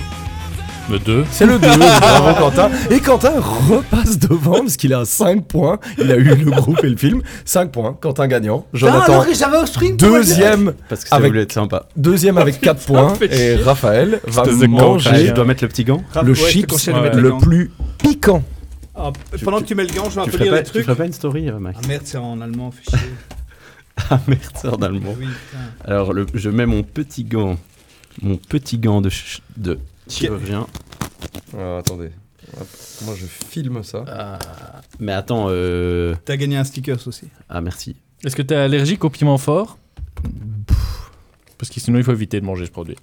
Le 0.90 0.98
2. 1.00 1.26
C'est 1.32 1.46
le 1.46 1.60
2, 1.60 1.68
bravo 1.78 2.34
Quentin. 2.40 2.70
Et 2.90 3.00
Quentin 3.00 3.34
repasse 3.40 4.18
devant 4.18 4.60
parce 4.62 4.76
qu'il 4.76 4.94
a 4.94 5.06
5 5.06 5.46
points. 5.46 5.78
Il 6.00 6.12
a 6.12 6.16
eu 6.16 6.24
le 6.36 6.50
groupe 6.52 6.84
et 6.84 6.90
le 6.90 6.98
film. 6.98 7.22
5 7.46 7.72
points, 7.72 7.96
Quentin 8.02 8.28
gagnant. 8.28 8.66
Ah, 8.66 8.70
Jonathan, 8.78 9.04
alors 9.14 9.28
que 9.28 9.34
j'avais 9.36 9.58
Offspring. 9.58 9.98
deuxième, 9.98 10.74
Parce 10.90 11.04
que 11.04 11.10
ça 11.10 11.18
Avec- 11.18 11.30
voulait 11.30 11.44
être 11.44 11.52
sympa. 11.54 11.86
deuxième 11.96 12.38
avec 12.40 12.60
4 12.62 12.86
points. 12.86 13.14
Et 13.22 13.56
Raphaël 13.56 14.20
va 14.26 14.44
de 14.44 14.66
manger 14.68 15.28
je 15.28 15.34
dois 15.34 15.46
mettre 15.46 15.64
le 15.64 15.70
petit 15.70 15.84
gant. 15.84 16.02
le 16.24 16.34
chips 16.34 16.86
de 16.88 17.20
le 17.20 17.38
plus 17.38 17.72
piquant. 18.00 18.44
Ah, 18.96 19.12
pendant 19.44 19.60
que 19.60 19.66
tu 19.66 19.76
mets 19.76 19.84
le 19.86 19.94
gant, 19.94 20.10
je 20.10 20.16
vais 20.16 20.22
un 20.22 20.26
peu 20.26 20.38
lire 20.40 20.52
pas, 20.52 20.58
les 20.58 20.64
tu 20.64 20.72
trucs. 20.72 20.84
ferais 20.86 20.96
pas 20.98 21.06
une 21.06 21.14
story, 21.14 21.50
euh, 21.50 21.58
Max 21.60 21.80
Ah 21.82 21.88
merde, 21.88 22.02
c'est 22.04 22.18
en 22.18 22.42
allemand, 22.42 22.72
fais 22.72 22.98
chier. 22.98 23.08
Ah 24.10 24.20
merde, 24.28 24.42
c'est 24.56 24.68
en 24.68 24.82
allemand. 24.82 25.16
oui. 25.20 25.28
Alors, 25.86 26.14
le- 26.14 26.26
je 26.34 26.50
mets 26.50 26.66
mon 26.66 26.84
petit 26.84 27.24
gant. 27.26 27.58
Mon 28.22 28.36
petit 28.38 28.78
gant 28.78 29.00
de, 29.02 29.10
ch- 30.10 30.22
de 30.22 30.26
chirurgien. 30.26 30.68
Ah, 31.58 31.78
attendez. 31.80 32.10
Hop, 32.60 32.68
Moi 33.06 33.16
je 33.16 33.26
filme 33.26 33.84
ça. 33.84 34.04
Ah, 34.08 34.40
mais 35.00 35.12
attends, 35.14 35.48
euh... 35.50 36.16
T'as 36.26 36.36
gagné 36.38 36.58
un 36.58 36.64
stickers 36.64 37.08
aussi. 37.08 37.28
Ah, 37.48 37.62
merci. 37.62 37.96
Est-ce 38.26 38.36
que 38.36 38.42
t'es 38.42 38.56
allergique 38.56 39.04
au 39.06 39.10
piment 39.10 39.38
fort? 39.38 39.78
Parce 41.58 41.70
que 41.72 41.80
sinon 41.80 41.98
il 41.98 42.04
faut 42.04 42.12
éviter 42.12 42.40
de 42.40 42.46
manger 42.46 42.66
ce 42.66 42.72
produit. 42.72 42.96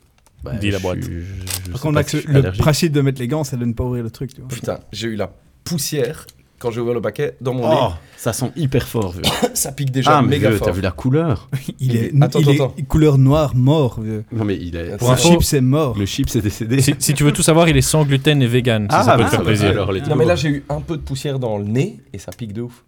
Bah, 0.43 0.55
Dis 0.55 0.71
la 0.71 0.79
boîte. 0.79 1.03
suis- 1.03 1.21
je- 1.23 1.65
je 1.67 1.71
Par 1.73 1.81
contre, 1.81 1.95
Max, 1.95 2.15
le 2.15 2.37
allergique. 2.37 2.61
principe 2.63 2.93
de 2.93 3.01
mettre 3.01 3.21
les 3.21 3.29
gants, 3.29 3.45
c'est 3.45 3.57
de 3.57 3.65
ne 3.65 3.73
pas 3.73 3.85
ouvrir 3.85 4.03
le 4.05 4.11
truc. 4.11 4.35
Tu 4.35 4.41
vois. 4.41 4.49
Putain, 4.49 4.81
j'ai 4.93 5.09
eu 5.09 5.17
la 5.17 5.33
poussière 5.65 6.27
quand 6.59 6.71
j'ai 6.71 6.81
ouvert 6.81 6.95
le 6.95 7.01
paquet 7.03 7.37
dans 7.41 7.53
mon 7.53 7.65
Oh, 7.71 7.93
ça 8.17 8.33
sent 8.33 8.51
hyper 8.57 8.87
fort, 8.89 9.13
vieux. 9.13 9.23
Ça 9.55 9.73
pique 9.73 9.91
déjà 9.91 10.19
Ah, 10.19 10.23
mais 10.23 10.29
méga 10.37 10.49
vieux, 10.49 10.59
fort. 10.59 10.67
t'as 10.69 10.73
vu 10.73 10.81
la 10.81 10.91
couleur 10.91 11.49
Il 11.81 11.97
est, 11.97 12.13
Attends, 12.23 12.41
il 12.41 12.49
attends, 12.51 12.75
est 12.79 12.83
couleur 12.85 13.19
noire 13.19 13.55
mort. 13.55 14.01
vieux. 14.01 14.25
Non, 14.33 14.45
mais 14.45 14.57
il 14.57 14.75
est... 14.77 14.97
Pour 14.97 15.11
un 15.11 15.17
chip, 15.17 15.43
c'est 15.43 15.61
mort. 15.61 15.99
Le 15.99 16.07
chip, 16.07 16.29
c'est 16.31 16.41
décédé. 16.41 16.81
Si, 16.81 16.95
si 16.99 17.15
tu 17.15 17.25
veux 17.25 17.33
tout 17.33 17.43
savoir, 17.43 17.69
il 17.69 17.77
est 17.77 17.83
sans 17.83 18.05
gluten 18.05 18.41
et 18.43 18.47
vegan. 18.47 18.89
si 18.91 19.05
ça 19.05 19.17
peut 19.17 19.25
te 19.25 19.29
faire 19.29 19.39
bah, 19.41 19.45
plaisir. 19.47 19.69
alors, 19.71 19.93
les 19.93 20.01
Non 20.01 20.17
mais 20.17 20.25
là 20.25 20.35
j'ai 20.37 20.49
eu 20.49 20.65
un 20.69 20.81
peu 20.81 20.97
de 20.97 21.03
poussière 21.03 21.39
dans 21.39 21.59
le 21.59 21.65
nez 21.65 22.01
et 22.13 22.19
ça 22.19 22.33
pique 22.33 22.53
de 22.53 22.63
ouf. 22.63 22.85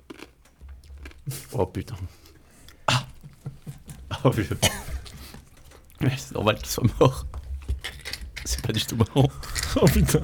Oh 1.53 1.67
putain. 1.67 1.95
Ah 2.87 3.05
Oh 4.25 4.31
vieux. 4.31 4.47
C'est 6.17 6.35
normal 6.35 6.57
qu'il 6.57 6.67
soit 6.69 6.85
mort. 7.01 7.27
C'est 8.45 8.65
pas 8.67 8.73
du 8.73 8.83
tout 8.85 8.97
marrant. 8.97 9.29
oh 9.81 9.85
putain. 9.87 10.21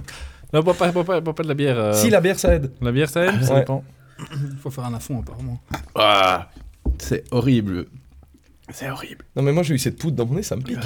Non, 0.54 0.60
bois 0.62 0.74
pas, 0.74 0.90
bois 0.92 1.04
pas, 1.04 1.20
bois 1.20 1.34
pas 1.34 1.42
de 1.42 1.48
la 1.48 1.54
bière. 1.54 1.78
euh, 1.78 1.92
Si 1.92 2.08
la 2.10 2.20
bière 2.20 2.38
ça 2.38 2.54
aide. 2.54 2.70
la 2.80 2.92
bière, 2.92 3.10
ça 3.10 3.26
aide? 3.26 3.42
Ça 3.42 3.52
Ouais. 3.54 3.60
dépend. 3.60 3.84
Il 4.32 4.56
faut 4.62 4.70
faire 4.70 4.84
un 4.84 4.94
affond, 4.94 5.20
apparemment. 5.20 5.60
Ah, 5.96 6.48
c'est 6.98 7.24
horrible. 7.32 7.86
C'est 8.70 8.88
horrible. 8.88 9.24
Non 9.36 9.42
mais 9.42 9.52
moi 9.52 9.62
j'ai 9.64 9.74
eu 9.74 9.78
cette 9.78 9.98
poudre 9.98 10.16
dans 10.16 10.24
mon 10.26 10.34
nez, 10.36 10.42
ça 10.42 10.56
me 10.56 10.62
pique. 10.62 10.78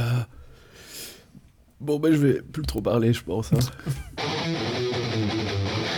Bon, 1.80 1.98
ben 2.00 2.10
je 2.12 2.16
vais 2.18 2.40
plus 2.42 2.62
trop 2.62 2.80
parler, 2.80 3.12
je 3.12 3.22
pense. 3.22 3.52
hein. 3.52 3.58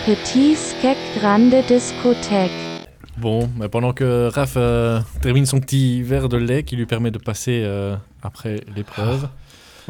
Petit 0.07 0.57
Skek 0.57 0.99
Grande 1.19 1.55
Discothèque. 1.69 2.51
Bon, 3.17 3.49
mais 3.59 3.69
pendant 3.69 3.93
que 3.93 4.29
Raph 4.29 4.55
euh, 4.57 5.01
termine 5.23 5.47
son 5.47 5.61
petit 5.61 6.03
verre 6.03 6.29
de 6.29 6.37
lait 6.37 6.63
qui 6.65 6.77
lui 6.77 6.87
permet 6.87 7.11
de 7.11 7.19
passer 7.19 7.63
euh, 7.65 7.97
après 8.23 8.61
l'épreuve. 8.75 9.29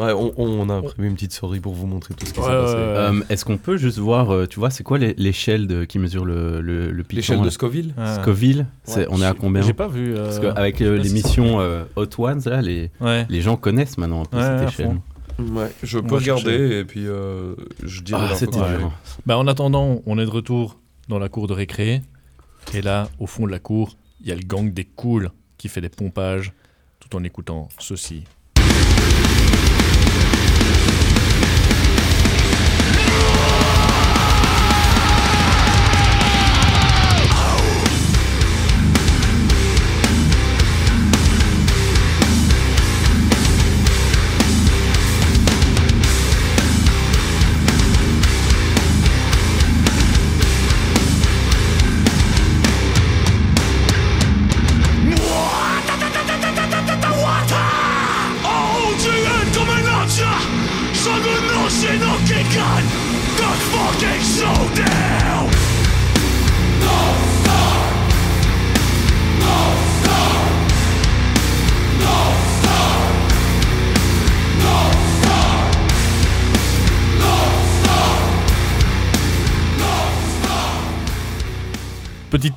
Ouais, 0.00 0.12
on, 0.12 0.32
on 0.38 0.68
a 0.70 0.74
imprimé 0.74 1.08
une 1.08 1.14
petite 1.14 1.32
souris 1.32 1.60
pour 1.60 1.74
vous 1.74 1.86
montrer 1.86 2.14
tout 2.14 2.24
ce 2.26 2.32
qui 2.32 2.40
Ouais, 2.40 2.46
s'est 2.46 2.52
passé. 2.52 2.74
ouais, 2.74 2.80
ouais. 2.80 2.86
Euh, 2.96 3.20
Est-ce 3.28 3.44
qu'on 3.44 3.58
peut 3.58 3.76
juste 3.76 3.98
voir, 3.98 4.30
euh, 4.30 4.46
tu 4.46 4.58
vois, 4.58 4.70
c'est 4.70 4.82
quoi 4.82 4.98
l'échelle 4.98 5.66
de- 5.66 5.84
qui 5.84 5.98
mesure 5.98 6.24
le, 6.24 6.60
le, 6.60 6.90
le 6.90 7.02
piton 7.04 7.16
L'échelle 7.16 7.42
de 7.42 7.50
Scoville 7.50 7.94
Ah. 7.98 8.16
Scoville 8.20 8.66
Ouais. 8.88 9.06
On 9.10 9.20
est 9.20 9.26
à 9.26 9.34
combien 9.34 9.62
J'ai 9.62 9.72
pas 9.74 9.88
vu. 9.88 10.14
euh, 10.16 10.24
Parce 10.24 10.38
qu'avec 10.40 10.80
euh, 10.80 10.96
l'émission 10.96 11.60
euh, 11.60 11.84
Hot 11.96 12.06
Ones, 12.18 12.40
là, 12.46 12.62
les, 12.62 12.90
Ouais. 13.00 13.26
les 13.28 13.40
gens 13.42 13.56
connaissent 13.56 13.98
maintenant 13.98 14.22
un 14.22 14.24
peu 14.24 14.36
Ouais, 14.38 14.58
cette 14.58 14.68
échelle. 14.68 14.96
Ouais, 15.38 15.70
je 15.82 15.98
peux 15.98 16.16
regarder 16.16 16.80
et 16.80 16.84
puis 16.84 17.06
euh, 17.06 17.54
je 17.82 18.02
dirai 18.02 18.26
Ah, 18.30 18.34
c'était 18.34 18.58
l'ai. 18.58 18.84
Bah, 19.26 19.38
en 19.38 19.46
attendant, 19.46 20.02
on 20.06 20.18
est 20.18 20.24
de 20.24 20.30
retour 20.30 20.78
dans 21.08 21.18
la 21.18 21.28
cour 21.28 21.46
de 21.46 21.52
récré. 21.54 22.02
Et 22.74 22.82
là, 22.82 23.08
au 23.18 23.26
fond 23.26 23.46
de 23.46 23.50
la 23.50 23.58
cour, 23.58 23.96
il 24.20 24.28
y 24.28 24.32
a 24.32 24.34
le 24.34 24.42
gang 24.42 24.70
des 24.72 24.84
cools 24.84 25.30
qui 25.56 25.68
fait 25.68 25.80
des 25.80 25.88
pompages 25.88 26.52
tout 27.00 27.16
en 27.16 27.24
écoutant 27.24 27.68
ceci. 27.78 28.24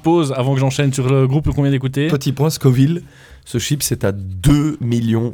Pause 0.04 0.34
avant 0.36 0.54
que 0.54 0.60
j'enchaîne 0.60 0.93
sur 0.93 1.10
le 1.10 1.28
groupe 1.28 1.49
qu'on 1.54 1.64
vient 1.64 1.72
d'écouter. 1.72 2.08
Petit 2.08 2.32
point 2.32 2.49
Scoville, 2.51 3.01
ce 3.45 3.58
chip 3.58 3.82
c'est 3.82 4.04
à 4.04 4.12
2 4.12 4.78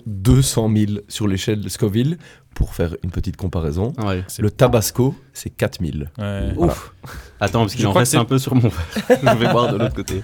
200 0.05 0.71
000 0.75 0.91
sur 1.07 1.27
l'échelle 1.27 1.61
de 1.61 1.69
Scoville. 1.69 2.17
Pour 2.55 2.73
faire 2.73 2.95
une 3.03 3.11
petite 3.11 3.37
comparaison, 3.37 3.93
Ouais. 4.03 4.23
le 4.39 4.51
Tabasco 4.51 5.15
c'est 5.33 5.49
4000. 5.49 6.09
Ouais. 6.17 6.51
Voilà. 6.55 6.73
Ouf 6.73 6.93
Attends, 7.39 7.59
parce 7.61 7.75
qu'il 7.75 7.87
en 7.87 7.93
reste 7.93 8.15
un 8.15 8.25
peu 8.25 8.37
sur 8.37 8.53
mon 8.55 8.61
verre. 8.69 9.17
Je 9.23 9.37
vais 9.37 9.49
boire 9.51 9.71
de 9.71 9.77
l'autre 9.77 9.95
côté. 9.95 10.21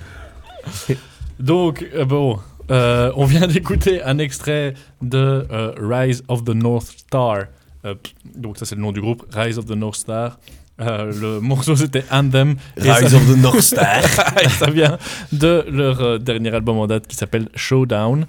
Donc, 1.39 1.85
euh, 1.93 2.03
bon, 2.05 2.39
euh, 2.71 3.11
on 3.15 3.25
vient 3.25 3.47
d'écouter 3.47 4.01
un 4.03 4.17
extrait 4.17 4.73
de 5.01 5.45
euh, 5.51 5.73
Rise 5.79 6.23
of 6.27 6.43
the 6.43 6.49
North 6.55 6.87
Star. 6.97 7.45
Euh, 7.85 7.95
donc, 8.35 8.57
ça, 8.57 8.65
c'est 8.65 8.75
le 8.75 8.81
nom 8.81 8.91
du 8.91 9.01
groupe, 9.01 9.25
Rise 9.33 9.57
of 9.59 9.65
the 9.65 9.71
North 9.75 9.95
Star. 9.95 10.39
Euh, 10.81 11.11
le 11.19 11.39
morceau, 11.39 11.75
c'était 11.75 12.03
Anthem. 12.11 12.55
Rise 12.77 13.07
ça- 13.09 13.15
of 13.17 13.25
the 13.33 13.37
North 13.37 13.59
Star. 13.71 14.03
Et 14.43 14.49
ça 14.49 14.69
vient 14.69 14.97
de 15.31 15.65
leur 15.69 16.01
euh, 16.01 16.17
dernier 16.17 16.53
album 16.53 16.77
en 16.79 16.87
date 16.87 17.07
qui 17.07 17.15
s'appelle 17.15 17.47
Showdown. 17.55 18.25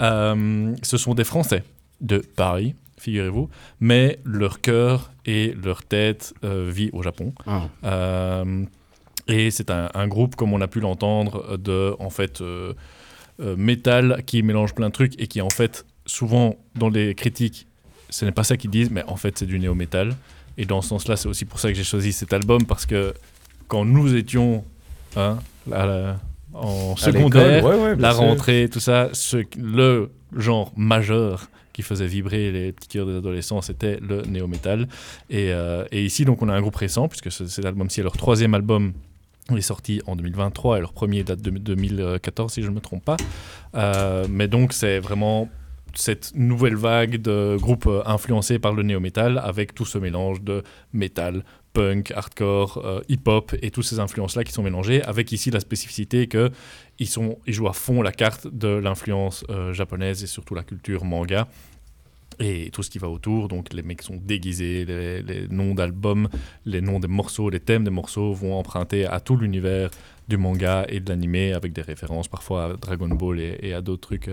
Euh, 0.00 0.74
ce 0.82 0.96
sont 0.98 1.14
des 1.14 1.24
Français 1.24 1.62
de 2.02 2.18
Paris, 2.18 2.74
figurez-vous, 2.98 3.48
mais 3.80 4.18
leur 4.24 4.60
cœur 4.60 5.10
et 5.24 5.54
leur 5.64 5.82
tête 5.82 6.34
vit 6.42 6.90
au 6.92 7.02
Japon. 7.02 7.32
Ah. 7.46 8.42
Et 9.28 9.50
c'est 9.50 9.70
un, 9.70 9.88
un 9.94 10.06
groupe, 10.06 10.36
comme 10.36 10.52
on 10.52 10.60
a 10.60 10.68
pu 10.68 10.80
l'entendre, 10.80 11.56
de 11.56 11.94
en 11.98 12.10
fait 12.10 12.42
métal 13.56 14.22
qui 14.26 14.42
mélange 14.42 14.74
plein 14.74 14.88
de 14.88 14.92
trucs 14.92 15.20
et 15.20 15.26
qui 15.26 15.40
en 15.40 15.50
fait 15.50 15.84
souvent 16.04 16.56
dans 16.74 16.88
les 16.88 17.14
critiques, 17.14 17.66
ce 18.10 18.24
n'est 18.24 18.32
pas 18.32 18.44
ça 18.44 18.56
qu'ils 18.56 18.70
disent, 18.70 18.90
mais 18.90 19.02
en 19.06 19.16
fait 19.16 19.38
c'est 19.38 19.46
du 19.46 19.58
néo-métal. 19.58 20.14
Et 20.58 20.64
dans 20.64 20.80
ce 20.82 20.88
sens-là, 20.88 21.16
c'est 21.16 21.28
aussi 21.28 21.44
pour 21.44 21.58
ça 21.58 21.68
que 21.68 21.74
j'ai 21.74 21.84
choisi 21.84 22.12
cet 22.12 22.32
album 22.32 22.64
parce 22.66 22.86
que 22.86 23.14
quand 23.68 23.84
nous 23.84 24.14
étions 24.14 24.64
hein, 25.16 25.38
à 25.72 25.86
la- 25.86 26.16
en 26.54 26.94
secondaire, 26.96 27.64
ouais, 27.64 27.74
ouais, 27.76 27.96
la 27.96 28.12
rentrée, 28.28 28.68
tout 28.72 28.80
ça, 28.80 29.10
ce- 29.12 29.44
le 29.58 30.10
genre 30.36 30.72
majeur 30.76 31.48
qui 31.74 31.82
faisait 31.82 32.06
vibrer 32.06 32.50
les 32.52 32.72
petits 32.72 32.88
cœurs 32.88 33.06
des 33.06 33.16
adolescents, 33.16 33.60
c'était 33.60 33.98
le 34.00 34.22
néo-metal. 34.22 34.88
Et, 35.28 35.52
euh, 35.52 35.84
et 35.92 36.02
ici, 36.04 36.24
donc, 36.24 36.40
on 36.40 36.48
a 36.48 36.54
un 36.54 36.60
groupe 36.62 36.76
récent, 36.76 37.08
puisque 37.08 37.30
ce- 37.30 37.46
cet 37.46 37.64
album-ci 37.66 38.00
est 38.00 38.02
leur 38.02 38.16
troisième 38.16 38.54
album. 38.54 38.94
Il 39.50 39.58
est 39.58 39.60
sorti 39.60 40.00
en 40.06 40.16
2023 40.16 40.78
et 40.78 40.80
leur 40.80 40.92
premier 40.94 41.22
date 41.22 41.42
de 41.42 41.50
2014, 41.50 42.54
si 42.54 42.62
je 42.62 42.68
ne 42.70 42.74
me 42.74 42.80
trompe 42.80 43.04
pas. 43.04 43.18
Euh, 43.74 44.26
mais 44.30 44.48
donc, 44.48 44.72
c'est 44.72 44.98
vraiment 45.00 45.50
cette 45.96 46.34
nouvelle 46.34 46.76
vague 46.76 47.16
de 47.16 47.56
groupes 47.60 47.86
euh, 47.86 48.02
influencés 48.06 48.58
par 48.58 48.72
le 48.72 48.82
néo-metal 48.82 49.40
avec 49.42 49.74
tout 49.74 49.84
ce 49.84 49.98
mélange 49.98 50.42
de 50.42 50.62
métal, 50.92 51.44
punk, 51.72 52.10
hardcore, 52.12 52.82
euh, 52.84 53.00
hip-hop 53.08 53.54
et 53.62 53.70
toutes 53.70 53.84
ces 53.84 54.00
influences-là 54.00 54.44
qui 54.44 54.52
sont 54.52 54.62
mélangées, 54.62 55.02
avec 55.02 55.32
ici 55.32 55.50
la 55.50 55.60
spécificité 55.60 56.26
que 56.26 56.50
ils, 56.98 57.08
sont, 57.08 57.38
ils 57.46 57.52
jouent 57.52 57.68
à 57.68 57.72
fond 57.72 58.02
la 58.02 58.12
carte 58.12 58.46
de 58.46 58.68
l'influence 58.68 59.44
euh, 59.50 59.72
japonaise 59.72 60.22
et 60.22 60.26
surtout 60.26 60.54
la 60.54 60.62
culture 60.62 61.04
manga 61.04 61.48
et 62.38 62.70
tout 62.70 62.82
ce 62.82 62.90
qui 62.90 62.98
va 62.98 63.08
autour. 63.08 63.48
Donc 63.48 63.72
les 63.72 63.82
mecs 63.82 64.02
sont 64.02 64.16
déguisés, 64.16 64.84
les, 64.84 65.48
noms 65.48 65.74
d'albums, 65.74 66.28
les 66.64 66.80
noms 66.80 67.00
des 67.00 67.08
morceaux, 67.08 67.50
les 67.50 67.60
thèmes 67.60 67.84
des 67.84 67.90
morceaux 67.90 68.32
vont 68.32 68.54
emprunter 68.54 69.06
à 69.06 69.20
tout 69.20 69.36
l'univers 69.36 69.90
du 70.28 70.36
manga 70.36 70.84
et 70.88 71.00
de 71.00 71.08
l'animé 71.08 71.52
avec 71.52 71.72
des 71.72 71.82
références 71.82 72.28
parfois 72.28 72.64
à 72.64 72.72
Dragon 72.74 73.08
Ball 73.08 73.40
et, 73.40 73.72
à 73.72 73.80
d'autres 73.80 74.08
trucs. 74.08 74.30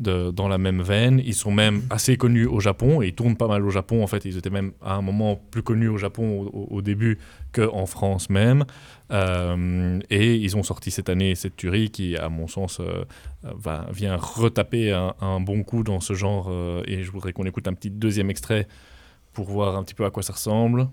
Dans 0.00 0.48
la 0.48 0.58
même 0.58 0.82
veine. 0.82 1.20
Ils 1.24 1.34
sont 1.34 1.50
même 1.50 1.82
assez 1.90 2.16
connus 2.16 2.46
au 2.46 2.60
Japon 2.60 3.02
et 3.02 3.08
ils 3.08 3.14
tournent 3.14 3.36
pas 3.36 3.48
mal 3.48 3.64
au 3.64 3.70
Japon. 3.70 4.02
En 4.02 4.06
fait, 4.06 4.24
ils 4.24 4.36
étaient 4.36 4.50
même 4.50 4.72
à 4.82 4.94
un 4.94 5.02
moment 5.02 5.36
plus 5.36 5.62
connus 5.62 5.88
au 5.88 5.96
Japon 5.96 6.50
au, 6.52 6.82
début 6.82 7.18
qu'en 7.52 7.86
France 7.86 8.30
même. 8.30 8.64
Euh, 9.10 9.98
et 10.10 10.36
ils 10.36 10.56
ont 10.56 10.62
sorti 10.62 10.90
cette 10.90 11.08
année 11.08 11.34
cette 11.34 11.56
tuerie 11.56 11.90
qui, 11.90 12.16
à 12.16 12.28
mon 12.28 12.46
sens, 12.46 12.80
euh, 12.80 13.04
va, 13.42 13.86
vient 13.92 14.16
retaper 14.16 14.92
un, 14.92 15.40
bon 15.40 15.62
coup 15.62 15.82
dans 15.82 16.00
ce 16.00 16.14
genre. 16.14 16.48
euh, 16.50 16.82
et 16.86 17.02
je 17.02 17.10
voudrais 17.10 17.32
qu'on 17.32 17.44
écoute 17.44 17.66
un 17.68 17.74
petit 17.74 17.90
deuxième 17.90 18.30
extrait 18.30 18.68
pour 19.32 19.46
voir 19.46 19.76
un 19.76 19.82
petit 19.82 19.94
peu 19.94 20.04
à 20.04 20.10
quoi 20.10 20.22
ça 20.22 20.32
ressemble. 20.32 20.88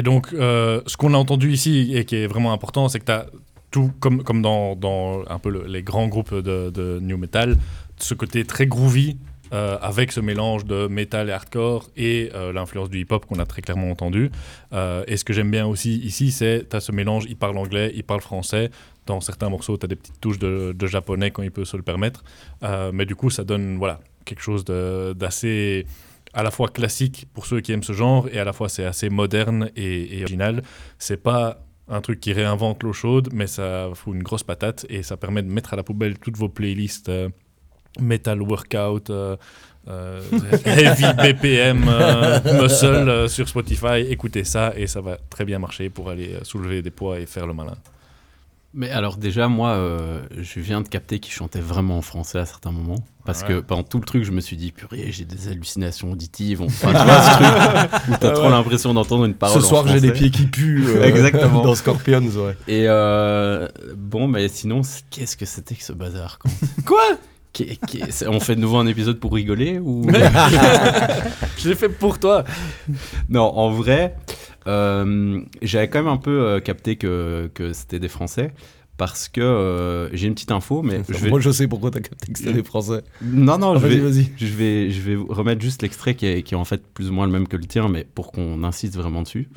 Et 0.00 0.02
donc, 0.02 0.32
euh, 0.32 0.80
ce 0.86 0.96
qu'on 0.96 1.12
a 1.12 1.18
entendu 1.18 1.52
ici 1.52 1.92
et 1.94 2.06
qui 2.06 2.16
est 2.16 2.26
vraiment 2.26 2.54
important, 2.54 2.88
c'est 2.88 3.00
que 3.00 3.04
tu 3.04 3.12
as 3.12 3.26
tout 3.70 3.92
comme, 4.00 4.40
dans, 4.40 5.22
un 5.28 5.38
peu 5.38 5.50
le- 5.50 5.66
les 5.66 5.82
grands 5.82 6.08
groupes 6.08 6.34
de, 6.34 6.98
new 7.02 7.18
metal, 7.18 7.58
ce 7.98 8.14
côté 8.14 8.46
très 8.46 8.66
groovy 8.66 9.18
euh, 9.52 9.76
avec 9.82 10.10
ce 10.12 10.20
mélange 10.20 10.64
de 10.64 10.86
metal 10.86 11.28
et 11.28 11.32
hardcore 11.32 11.90
et 11.98 12.30
euh, 12.34 12.50
l'influence 12.50 12.88
du 12.88 13.00
hip-hop 13.00 13.26
qu'on 13.26 13.40
a 13.40 13.44
très 13.44 13.60
clairement 13.60 13.90
entendu. 13.90 14.30
Et 15.06 15.18
ce 15.18 15.24
que 15.24 15.34
j'aime 15.34 15.50
bien 15.50 15.66
aussi 15.66 15.98
ici, 15.98 16.30
c'est 16.30 16.66
tu 16.70 16.74
as 16.74 16.80
ce 16.80 16.92
mélange, 16.92 17.26
il 17.28 17.36
parle 17.36 17.58
anglais, 17.58 17.92
il 17.94 18.02
parle 18.02 18.22
français. 18.22 18.70
Dans 19.04 19.20
certains 19.20 19.50
morceaux, 19.50 19.76
tu 19.76 19.84
as 19.84 19.88
des 19.88 19.96
petites 19.96 20.18
touches 20.18 20.38
de, 20.38 20.86
japonais 20.86 21.30
quand 21.30 21.42
il 21.42 21.50
peut 21.50 21.66
se 21.66 21.76
le 21.76 21.82
permettre. 21.82 22.24
Mais 22.94 23.04
du 23.04 23.16
coup, 23.16 23.28
ça 23.28 23.44
donne 23.44 23.76
voilà, 23.76 24.00
quelque 24.24 24.42
chose 24.42 24.64
d'assez 24.64 25.84
à 26.32 26.42
la 26.42 26.50
fois 26.50 26.68
classique 26.68 27.26
pour 27.34 27.46
ceux 27.46 27.60
qui 27.60 27.72
aiment 27.72 27.82
ce 27.82 27.92
genre 27.92 28.28
et 28.32 28.38
à 28.38 28.44
la 28.44 28.52
fois 28.52 28.68
c'est 28.68 28.84
assez 28.84 29.10
moderne 29.10 29.70
et, 29.76 30.18
et 30.18 30.22
original. 30.22 30.62
C'est 30.98 31.22
pas 31.22 31.64
un 31.88 32.00
truc 32.00 32.20
qui 32.20 32.32
réinvente 32.32 32.82
l'eau 32.82 32.92
chaude, 32.92 33.30
mais 33.32 33.46
ça 33.46 33.88
fout 33.94 34.14
une 34.14 34.22
grosse 34.22 34.44
patate 34.44 34.86
et 34.88 35.02
ça 35.02 35.16
permet 35.16 35.42
de 35.42 35.48
mettre 35.48 35.72
à 35.74 35.76
la 35.76 35.82
poubelle 35.82 36.18
toutes 36.18 36.36
vos 36.36 36.48
playlists 36.48 37.08
euh, 37.08 37.28
metal 37.98 38.40
workout, 38.42 39.10
euh, 39.10 39.36
euh, 39.88 40.20
heavy 40.64 41.04
BPM, 41.14 41.84
euh, 41.88 42.62
muscle 42.62 43.28
sur 43.28 43.48
Spotify. 43.48 44.06
Écoutez 44.08 44.44
ça 44.44 44.72
et 44.76 44.86
ça 44.86 45.00
va 45.00 45.18
très 45.28 45.44
bien 45.44 45.58
marcher 45.58 45.90
pour 45.90 46.10
aller 46.10 46.36
soulever 46.42 46.82
des 46.82 46.90
poids 46.90 47.18
et 47.18 47.26
faire 47.26 47.46
le 47.46 47.54
malin. 47.54 47.76
Mais 48.72 48.88
alors 48.90 49.16
déjà, 49.16 49.48
moi, 49.48 49.70
euh, 49.70 50.22
je 50.38 50.60
viens 50.60 50.80
de 50.80 50.86
capter 50.88 51.18
qu'il 51.18 51.32
chantait 51.32 51.58
vraiment 51.60 51.98
en 51.98 52.02
français 52.02 52.38
à 52.38 52.46
certains 52.46 52.70
moments. 52.70 53.02
Parce 53.26 53.42
Ouais. 53.42 53.48
que 53.48 53.60
pendant 53.60 53.82
tout 53.82 53.98
le 53.98 54.04
truc, 54.04 54.22
je 54.22 54.30
me 54.30 54.40
suis 54.40 54.56
dit, 54.56 54.70
purée, 54.70 55.08
j'ai 55.10 55.24
des 55.24 55.48
hallucinations 55.48 56.12
auditives. 56.12 56.62
Enfin, 56.66 56.88
tu 56.92 57.04
vois 57.04 57.22
ce 57.22 57.30
truc 57.30 58.08
où 58.08 58.16
t'as 58.20 58.28
Ah 58.28 58.30
trop 58.30 58.44
ouais. 58.44 58.50
l'impression 58.50 58.94
d'entendre 58.94 59.24
une 59.24 59.34
parole 59.34 59.60
Ce 59.60 59.66
soir, 59.66 59.88
j'ai 59.88 60.00
des 60.00 60.12
pieds 60.12 60.30
qui 60.30 60.46
puent 60.46 60.84
euh, 60.86 61.02
Exactement. 61.04 61.62
dans 61.62 61.74
Scorpions, 61.74 62.20
ouais. 62.20 62.56
Et 62.68 62.84
euh, 62.86 63.66
bon, 63.96 64.28
mais 64.28 64.46
sinon, 64.48 64.82
qu'est-ce 65.10 65.36
que 65.36 65.46
c'était 65.46 65.74
que 65.74 65.82
ce 65.82 65.92
bazar 65.92 66.38
quoi? 66.38 66.50
Quoi 66.86 67.02
On 68.28 68.38
fait 68.38 68.54
de 68.54 68.60
nouveau 68.60 68.76
un 68.78 68.86
épisode 68.86 69.18
pour 69.18 69.34
rigoler 69.34 69.80
ou 69.80 70.06
Je 71.58 71.68
l'ai 71.68 71.74
fait 71.74 71.88
pour 71.88 72.20
toi. 72.20 72.44
Non, 73.28 73.42
en 73.56 73.70
vrai, 73.70 74.14
euh, 74.24 74.49
j'avais 74.66 75.88
quand 75.88 76.00
même 76.00 76.12
un 76.12 76.16
peu 76.16 76.40
euh, 76.42 76.60
capté 76.60 76.96
que, 76.96 77.50
que 77.54 77.72
c'était 77.72 77.98
des 77.98 78.08
Français. 78.08 78.52
Parce 78.96 79.30
que 79.30 79.40
euh, 79.40 80.14
j'ai 80.14 80.26
une 80.26 80.34
petite 80.34 80.52
info, 80.52 80.82
mais 80.82 81.00
je 81.08 81.14
vais... 81.16 81.30
Moi, 81.30 81.40
je 81.40 81.50
sais 81.50 81.66
pourquoi 81.66 81.90
t'as 81.90 82.00
capté 82.00 82.32
que 82.32 82.38
c'était 82.38 82.52
des 82.52 82.62
Français. 82.62 83.02
Non, 83.22 83.56
non, 83.56 83.72
Ah, 83.72 83.78
je, 83.78 83.86
vas-y, 83.86 83.98
vais, 84.24 84.32
je, 84.36 84.46
vais, 84.46 84.90
je 84.90 85.00
vais 85.00 85.14
vous 85.14 85.26
remettre 85.28 85.62
juste 85.62 85.80
l'extrait 85.80 86.14
qui 86.14 86.26
est, 86.26 86.42
qui 86.42 86.52
est 86.52 86.56
en 86.58 86.66
fait 86.66 86.82
plus 86.92 87.08
ou 87.08 87.14
moins 87.14 87.24
le 87.24 87.32
même 87.32 87.48
que 87.48 87.56
le 87.56 87.64
tien, 87.64 87.88
mais 87.88 88.04
pour 88.04 88.30
qu'on 88.30 88.62
insiste 88.62 88.96
vraiment 88.96 89.22
dessus. 89.22 89.48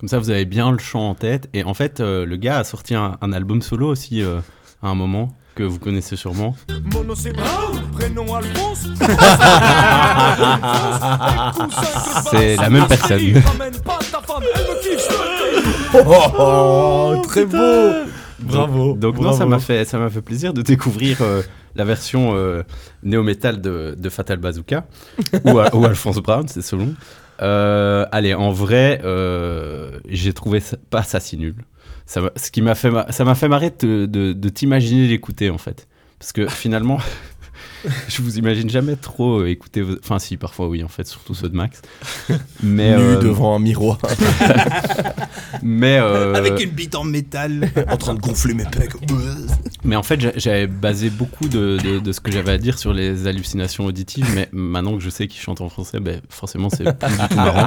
Comme 0.00 0.08
ça, 0.08 0.18
vous 0.18 0.30
avez 0.30 0.44
bien 0.44 0.70
le 0.70 0.78
chant 0.78 1.10
en 1.10 1.14
tête. 1.14 1.48
Et 1.54 1.64
en 1.64 1.72
fait, 1.74 2.00
euh, 2.00 2.26
le 2.26 2.36
gars 2.36 2.58
a 2.58 2.64
sorti 2.64 2.94
un, 2.94 3.16
un 3.20 3.32
album 3.32 3.62
solo 3.62 3.88
aussi 3.88 4.22
euh, 4.22 4.40
à 4.84 4.88
un 4.88 4.94
moment 4.94 5.34
que 5.54 5.62
vous 5.62 5.78
connaissez 5.78 6.16
sûrement. 6.16 6.54
Mon 6.92 7.04
nom 7.04 7.14
c'est 7.14 7.32
Brown, 7.32 7.80
prénom 7.92 8.34
Alphonse. 8.34 8.86
C'est 12.30 12.56
la 12.56 12.70
même 12.70 12.86
personne. 12.86 13.18
Dis. 13.18 13.34
Oh, 15.94 16.14
oh, 16.38 17.22
très 17.24 17.46
beau 17.46 17.92
Bravo 18.40 18.94
Donc 18.94 19.14
non, 19.16 19.22
bravo. 19.22 19.38
ça 19.38 19.46
m'a 19.46 19.58
fait, 19.58 19.84
ça 19.84 19.98
m'a 19.98 20.10
fait 20.10 20.20
plaisir 20.20 20.52
de 20.52 20.60
découvrir 20.60 21.18
euh, 21.22 21.40
la 21.76 21.84
version 21.84 22.32
euh, 22.34 22.62
néo-metal 23.02 23.60
de, 23.60 23.94
de 23.96 24.08
Fatal 24.10 24.38
Bazooka 24.38 24.86
ou, 25.44 25.58
à- 25.60 25.74
ou 25.74 25.84
Alphonse 25.86 26.18
Brown, 26.18 26.46
c'est 26.48 26.60
selon. 26.62 26.94
Euh, 27.42 28.04
allez, 28.12 28.34
en 28.34 28.50
vrai, 28.52 29.00
euh, 29.04 29.98
j'ai 30.08 30.32
trouvé 30.32 30.60
ça- 30.60 30.76
pas 30.90 31.02
ça 31.04 31.20
si 31.20 31.36
nul. 31.38 31.54
Ça 32.06 32.30
ce 32.36 32.50
qui 32.50 32.60
m'a 32.62 32.74
fait, 32.74 32.90
ça 33.10 33.24
m'a 33.24 33.34
fait 33.34 33.48
marrer 33.48 33.70
de- 33.80 34.06
de 34.32 34.48
t'imaginer 34.50 35.06
l'écouter 35.08 35.50
en 35.50 35.58
fait, 35.58 35.86
parce 36.18 36.32
que 36.32 36.46
finalement, 36.46 36.98
je 38.08 38.22
vous 38.22 38.38
imagine 38.38 38.68
jamais 38.70 38.96
trop 38.96 39.40
euh, 39.40 39.48
écouter. 39.48 39.82
vos- 39.82 39.96
Enfin, 40.02 40.18
si, 40.18 40.36
parfois 40.36 40.68
oui, 40.68 40.82
en 40.84 40.88
fait, 40.88 41.06
surtout 41.06 41.34
ceux 41.34 41.48
de 41.48 41.56
Max. 41.56 41.82
Mais 42.62 42.96
Nu 42.96 43.02
euh, 43.02 43.16
devant 43.20 43.54
un 43.56 43.58
miroir, 43.58 43.98
mais 45.62 45.98
euh, 46.00 46.34
Avec 46.34 46.60
une 46.62 46.70
bite 46.70 46.94
en 46.94 47.04
métal. 47.04 47.70
en 47.88 47.96
train 47.96 48.14
de 48.14 48.20
gonfler 48.20 48.54
mes 48.54 48.64
pecs. 48.64 48.92
Mais 49.84 49.96
en 49.96 50.02
fait, 50.02 50.20
j'a- 50.20 50.36
j'avais 50.36 50.66
basé 50.66 51.10
beaucoup 51.10 51.48
de, 51.48 51.78
de- 51.82 51.98
de 51.98 52.12
ce 52.12 52.20
que 52.20 52.30
j'avais 52.32 52.52
à 52.52 52.58
dire 52.58 52.78
sur 52.78 52.92
les 52.92 53.26
hallucinations 53.26 53.84
auditives, 53.86 54.26
mais 54.34 54.48
maintenant 54.52 54.94
que 54.96 55.02
je 55.02 55.10
sais 55.10 55.26
qu'ils 55.28 55.40
chantent 55.40 55.60
en 55.60 55.68
français, 55.68 56.00
ben, 56.00 56.20
forcément, 56.28 56.70
c'est 56.70 56.84
plus 56.98 57.08
du 57.16 57.28
tout 57.28 57.36
marrant. 57.36 57.66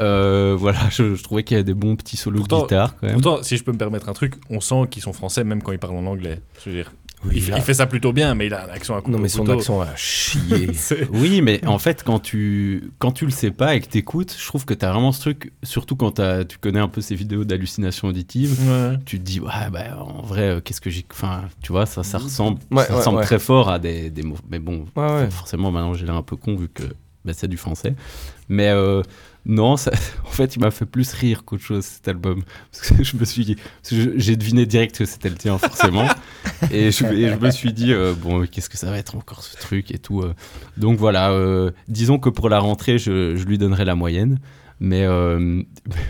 Euh, 0.00 0.56
voilà, 0.58 0.78
je, 0.90 1.14
je 1.14 1.22
trouvais 1.22 1.42
qu'il 1.44 1.56
y 1.56 1.58
avait 1.58 1.64
des 1.64 1.74
bons 1.74 1.94
petits 1.94 2.16
solos 2.16 2.38
Pourtant- 2.38 2.58
de 2.58 2.62
guitare 2.62 2.94
quand 2.98 3.06
même. 3.06 3.20
Pourtant, 3.20 3.42
si 3.42 3.56
je 3.58 3.64
peux 3.64 3.72
me 3.72 3.76
permettre 3.78 4.08
un 4.08 4.14
truc, 4.14 4.34
on 4.48 4.60
sent 4.60 4.86
qu'ils 4.90 5.02
sont 5.02 5.12
français 5.12 5.44
même 5.44 5.62
quand 5.62 5.72
ils 5.72 5.78
parlent 5.78 5.96
en 5.96 6.06
anglais. 6.06 6.40
Je 6.64 6.70
veux 6.70 6.76
dire, 6.76 6.92
Oui, 7.24 7.32
il, 7.36 7.42
fait- 7.42 7.50
là- 7.50 7.58
il 7.58 7.62
fait 7.62 7.74
ça 7.74 7.86
plutôt 7.86 8.12
bien, 8.14 8.34
mais 8.34 8.46
il 8.46 8.54
a 8.54 8.64
un 8.64 8.68
accent 8.68 8.96
à 8.96 9.00
couper 9.02 9.12
Non, 9.12 9.18
mais 9.18 9.28
son 9.28 9.40
couteau. 9.44 9.58
accent 9.58 9.80
a 9.82 9.94
chier. 9.96 10.70
Oui, 11.12 11.42
mais 11.42 11.64
en 11.66 11.78
fait, 11.78 12.02
quand 12.02 12.18
tu, 12.18 12.90
quand 12.98 13.12
tu 13.12 13.26
le 13.26 13.30
sais 13.30 13.50
pas 13.50 13.74
et 13.74 13.80
que 13.80 13.86
t'écoutes, 13.88 14.34
je 14.38 14.46
trouve 14.46 14.64
que 14.64 14.72
t'as 14.74 14.90
vraiment 14.90 15.12
ce 15.12 15.20
truc, 15.20 15.52
surtout 15.62 15.96
quand 15.96 16.20
tu 16.48 16.58
connais 16.58 16.80
un 16.80 16.88
peu 16.88 17.00
ces 17.02 17.14
vidéos 17.14 17.44
d'hallucinations 17.44 18.08
auditives, 18.08 18.58
Ouais. 18.68 18.96
tu 19.04 19.18
te 19.18 19.24
dis, 19.24 19.38
ouais, 19.40 19.48
bah, 19.70 19.98
en 20.02 20.22
vrai, 20.22 20.42
euh, 20.48 20.60
qu'est-ce 20.60 20.80
que 20.80 20.88
j'ai. 20.90 21.04
Enfin, 21.12 21.42
tu 21.62 21.72
vois, 21.72 21.84
ça, 21.86 22.02
ça 22.02 22.16
ressemble, 22.18 22.58
Ouais, 22.70 22.84
ça 22.84 22.90
ouais, 22.92 22.96
ressemble 22.98 23.18
ouais. 23.18 23.24
très 23.24 23.38
fort 23.38 23.68
à 23.68 23.78
des, 23.78 24.08
des 24.10 24.22
mots. 24.22 24.36
Mais 24.50 24.58
bon, 24.58 24.86
Ouais, 24.96 25.04
ouais. 25.04 25.30
forcément, 25.30 25.70
maintenant, 25.70 25.92
j'ai 25.94 26.06
l'air 26.06 26.14
un 26.16 26.22
peu 26.22 26.36
con 26.36 26.56
vu 26.56 26.68
que 26.68 26.84
bah, 27.24 27.32
c'est 27.34 27.48
du 27.48 27.58
français. 27.58 27.94
Mais 28.48 28.68
euh, 28.68 29.02
non, 29.46 29.76
ça- 29.76 29.90
en 30.24 30.30
fait, 30.30 30.56
il 30.56 30.60
m'a 30.60 30.70
fait 30.70 30.86
plus 30.86 31.12
rire 31.12 31.44
qu'autre 31.44 31.62
chose 31.62 31.84
cet 31.84 32.08
album. 32.08 32.42
Parce 32.72 32.88
que 32.90 33.02
je 33.04 33.16
me 33.16 33.24
suis 33.24 33.44
dit, 33.44 33.56
j'ai 33.90 34.36
deviné 34.36 34.66
direct 34.66 34.98
que 34.98 35.04
c'était 35.04 35.28
le 35.30 35.36
tien, 35.36 35.56
forcément. 35.58 36.06
et, 36.70 36.90
je, 36.90 37.04
et 37.06 37.28
je 37.30 37.36
me 37.36 37.50
suis 37.50 37.72
dit, 37.72 37.92
euh, 37.92 38.14
bon, 38.14 38.46
qu'est-ce 38.46 38.68
que 38.70 38.76
ça 38.78 38.90
va 38.90 38.98
être 38.98 39.16
encore 39.16 39.42
ce 39.42 39.56
truc 39.56 39.90
et 39.92 39.98
tout. 39.98 40.20
euh. 40.22 40.34
Donc 40.76 40.98
voilà, 40.98 41.30
euh, 41.30 41.70
disons 41.88 42.18
que 42.18 42.28
pour 42.28 42.48
la 42.48 42.58
rentrée, 42.58 42.98
je, 42.98 43.36
je 43.36 43.44
lui 43.44 43.58
donnerai 43.58 43.84
la 43.84 43.94
moyenne. 43.94 44.38
Mais, 44.82 45.04
euh, 45.04 45.62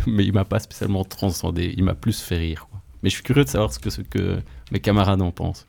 mais 0.07 0.25
il 0.25 0.33
m'a 0.33 0.45
pas 0.45 0.61
spécialement 0.61 1.05
transcendé. 1.05 1.75
Il 1.77 1.83
m'a 1.85 1.95
plus 1.95 2.21
fait 2.21 2.37
rire. 2.39 2.69
quoi. 2.71 2.81
Mais 3.03 3.11
je 3.11 3.15
suis 3.15 3.25
curieux 3.25 3.45
de 3.45 3.49
savoir 3.49 3.73
ce 3.73 3.79
que, 3.81 3.91
ce 3.91 4.01
que 4.03 4.39
mes 4.71 4.79
camarades 4.79 5.23
en 5.23 5.33
pensent. 5.33 5.67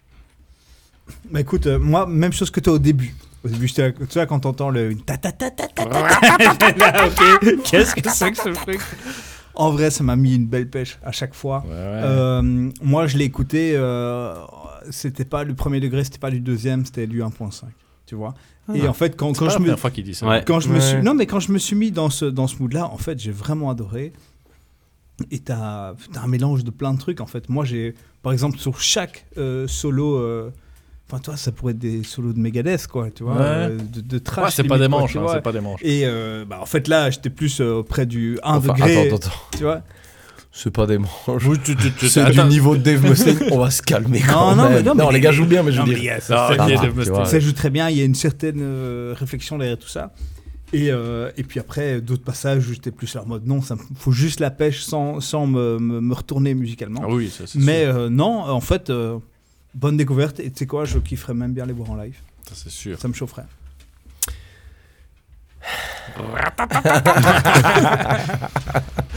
Bah 1.31 1.41
écoute, 1.41 1.65
euh, 1.67 1.79
moi, 1.79 2.05
même 2.05 2.31
chose 2.31 2.51
que 2.51 2.59
toi 2.59 2.73
au 2.73 2.79
début. 2.79 3.15
Au 3.43 3.47
début, 3.49 3.69
tu 3.71 3.81
vois, 4.13 4.25
quand 4.27 4.39
t'entends 4.41 4.69
le 4.69 4.95
ta 4.95 5.17
ta 5.17 5.31
ta 5.31 5.49
ta 5.49 5.67
ta 5.67 5.85
ta 5.85 7.07
ok, 7.07 7.63
qu'est-ce 7.63 7.95
que 7.95 8.09
c'est 8.09 8.31
que 8.31 8.37
ce 8.37 8.49
truc 8.49 8.79
En 9.55 9.71
vrai, 9.71 9.89
ça 9.89 10.03
m'a 10.03 10.15
mis 10.15 10.35
une 10.35 10.45
belle 10.45 10.69
pêche 10.69 10.99
à 11.03 11.11
chaque 11.11 11.33
fois. 11.33 11.63
Euh, 11.69 12.69
moi, 12.81 13.07
je 13.07 13.17
l'ai 13.17 13.25
écouté, 13.25 13.73
euh, 13.75 14.35
c'était 14.91 15.25
pas 15.25 15.43
le 15.43 15.55
premier 15.55 15.79
degré, 15.79 16.03
c'était 16.03 16.19
pas 16.19 16.29
du 16.29 16.39
deuxième, 16.39 16.85
c'était 16.85 17.07
du 17.07 17.21
1.5, 17.23 17.63
tu 18.05 18.15
vois. 18.15 18.33
Et 18.75 18.87
en 18.87 18.93
fait, 18.93 19.17
quand, 19.17 19.35
quand 19.35 19.49
je 19.49 19.57
me, 19.59 19.75
fois 19.75 19.89
qu'il 19.89 20.03
dit 20.05 20.13
ça. 20.13 20.27
Ouais. 20.27 20.43
quand 20.45 20.59
je 20.59 20.69
me 20.69 20.75
Ouais. 20.75 20.79
suis, 20.81 21.01
non 21.01 21.13
mais 21.15 21.25
quand 21.25 21.39
je 21.41 21.51
me 21.51 21.57
suis 21.57 21.75
mis 21.75 21.91
dans 21.91 22.09
ce 22.11 22.25
dans 22.25 22.47
ce 22.47 22.57
mood-là, 22.61 22.85
en 22.87 22.97
fait, 22.97 23.19
j'ai 23.19 23.31
vraiment 23.31 23.69
adoré. 23.71 24.13
Et 25.29 25.39
t'as 25.39 25.89
as 26.15 26.23
un 26.23 26.27
mélange 26.27 26.63
de 26.63 26.71
plein 26.71 26.93
de 26.93 26.99
trucs. 26.99 27.21
En 27.21 27.25
fait, 27.27 27.49
moi, 27.49 27.65
j'ai, 27.65 27.95
par 28.23 28.31
exemple, 28.33 28.57
sur 28.59 28.79
chaque 28.79 29.25
euh, 29.37 29.67
solo. 29.67 30.51
Enfin, 31.11 31.19
toi, 31.21 31.35
ça 31.35 31.51
pourrait 31.51 31.73
être 31.73 31.79
des 31.79 32.03
solos 32.03 32.31
de 32.31 32.39
Megadeth, 32.39 32.87
quoi, 32.87 33.09
tu 33.13 33.23
vois, 33.23 33.33
Ouais. 33.33 33.41
euh, 33.41 33.77
de, 33.77 33.99
de 33.99 34.17
trash. 34.17 34.45
Ouais, 34.45 34.51
c'est 34.51 34.63
pas 34.63 34.77
des 34.77 34.87
manches, 34.87 35.15
hein, 35.17 35.25
c'est 35.33 35.41
pas 35.41 35.51
des 35.51 35.59
manches. 35.59 35.81
Et 35.83 36.03
euh, 36.05 36.45
bah, 36.47 36.59
en 36.61 36.65
fait, 36.65 36.87
là, 36.87 37.09
j'étais 37.09 37.29
plus 37.29 37.59
euh, 37.59 37.79
auprès 37.79 38.05
du 38.05 38.39
1 38.43 38.55
Enfin, 38.55 38.73
degré. 38.73 39.07
attends, 39.07 39.15
attends, 39.17 39.27
attends. 39.27 39.57
Tu 39.57 39.63
vois 39.63 39.81
C'est 40.53 40.71
pas 40.71 40.85
des 40.87 40.97
manches. 40.97 41.09
Oui, 41.45 41.57
tu- 41.63 41.75
tu- 41.75 41.91
tu- 41.91 42.07
C'est 42.07 42.31
du 42.31 42.41
niveau 42.45 42.77
de 42.77 42.81
Dave 42.81 43.03
Mustaine. 43.03 43.37
On 43.51 43.57
va 43.57 43.71
se 43.71 43.81
calmer 43.81 44.21
quand 44.21 44.55
non, 44.55 44.63
même. 44.69 44.73
mais, 44.75 44.83
non, 44.83 44.95
mais 44.95 45.11
les 45.11 45.19
gars 45.19 45.31
jouent 45.33 45.45
bien, 45.45 45.63
mais 45.63 45.71
je 45.73 45.79
non, 45.79 45.85
veux 45.85 45.93
dire. 45.95 46.21
ça- 46.21 47.39
joue 47.39 47.53
très 47.53 47.69
bien, 47.69 47.89
il 47.89 47.97
y 47.97 48.01
a 48.01 48.05
une 48.05 48.15
certaine 48.15 48.59
euh, 48.61 49.13
réflexion 49.17 49.57
derrière 49.57 49.77
tout 49.77 49.89
ça. 49.89 50.13
Et, 50.73 50.89
euh, 50.89 51.29
et 51.35 51.43
puis 51.43 51.59
après, 51.59 51.99
d'autres 51.99 52.23
passages 52.23 52.69
où 52.69 52.73
j'étais 52.73 52.91
plus 52.91 53.13
en 53.17 53.25
mode 53.25 53.45
non, 53.45 53.61
ça 53.61 53.75
faut 53.97 54.13
juste 54.13 54.39
la 54.39 54.51
pêche 54.51 54.81
sans, 54.83 55.19
sans 55.19 55.45
me, 55.45 55.77
me, 55.77 55.99
me 55.99 56.13
retourner 56.13 56.53
musicalement. 56.53 57.01
Ah 57.03 57.09
oui, 57.09 57.29
ça 57.29 57.43
c'est 57.45 57.59
Mais 57.59 57.83
euh, 57.83 58.07
non, 58.09 58.39
en 58.43 58.61
fait, 58.61 58.89
euh, 58.89 59.17
bonne 59.73 59.97
découverte. 59.97 60.39
Et 60.39 60.51
tu 60.51 60.59
sais 60.59 60.67
quoi, 60.67 60.85
je 60.85 60.99
kifferais 60.99 61.33
même 61.33 61.53
bien 61.53 61.65
les 61.65 61.73
voir 61.73 61.89
en 61.91 61.95
live. 61.95 62.19
Ça, 62.47 62.53
c'est 62.55 62.69
sûr. 62.69 62.99
Ça 62.99 63.07
me 63.07 63.13
chaufferait. 63.13 63.45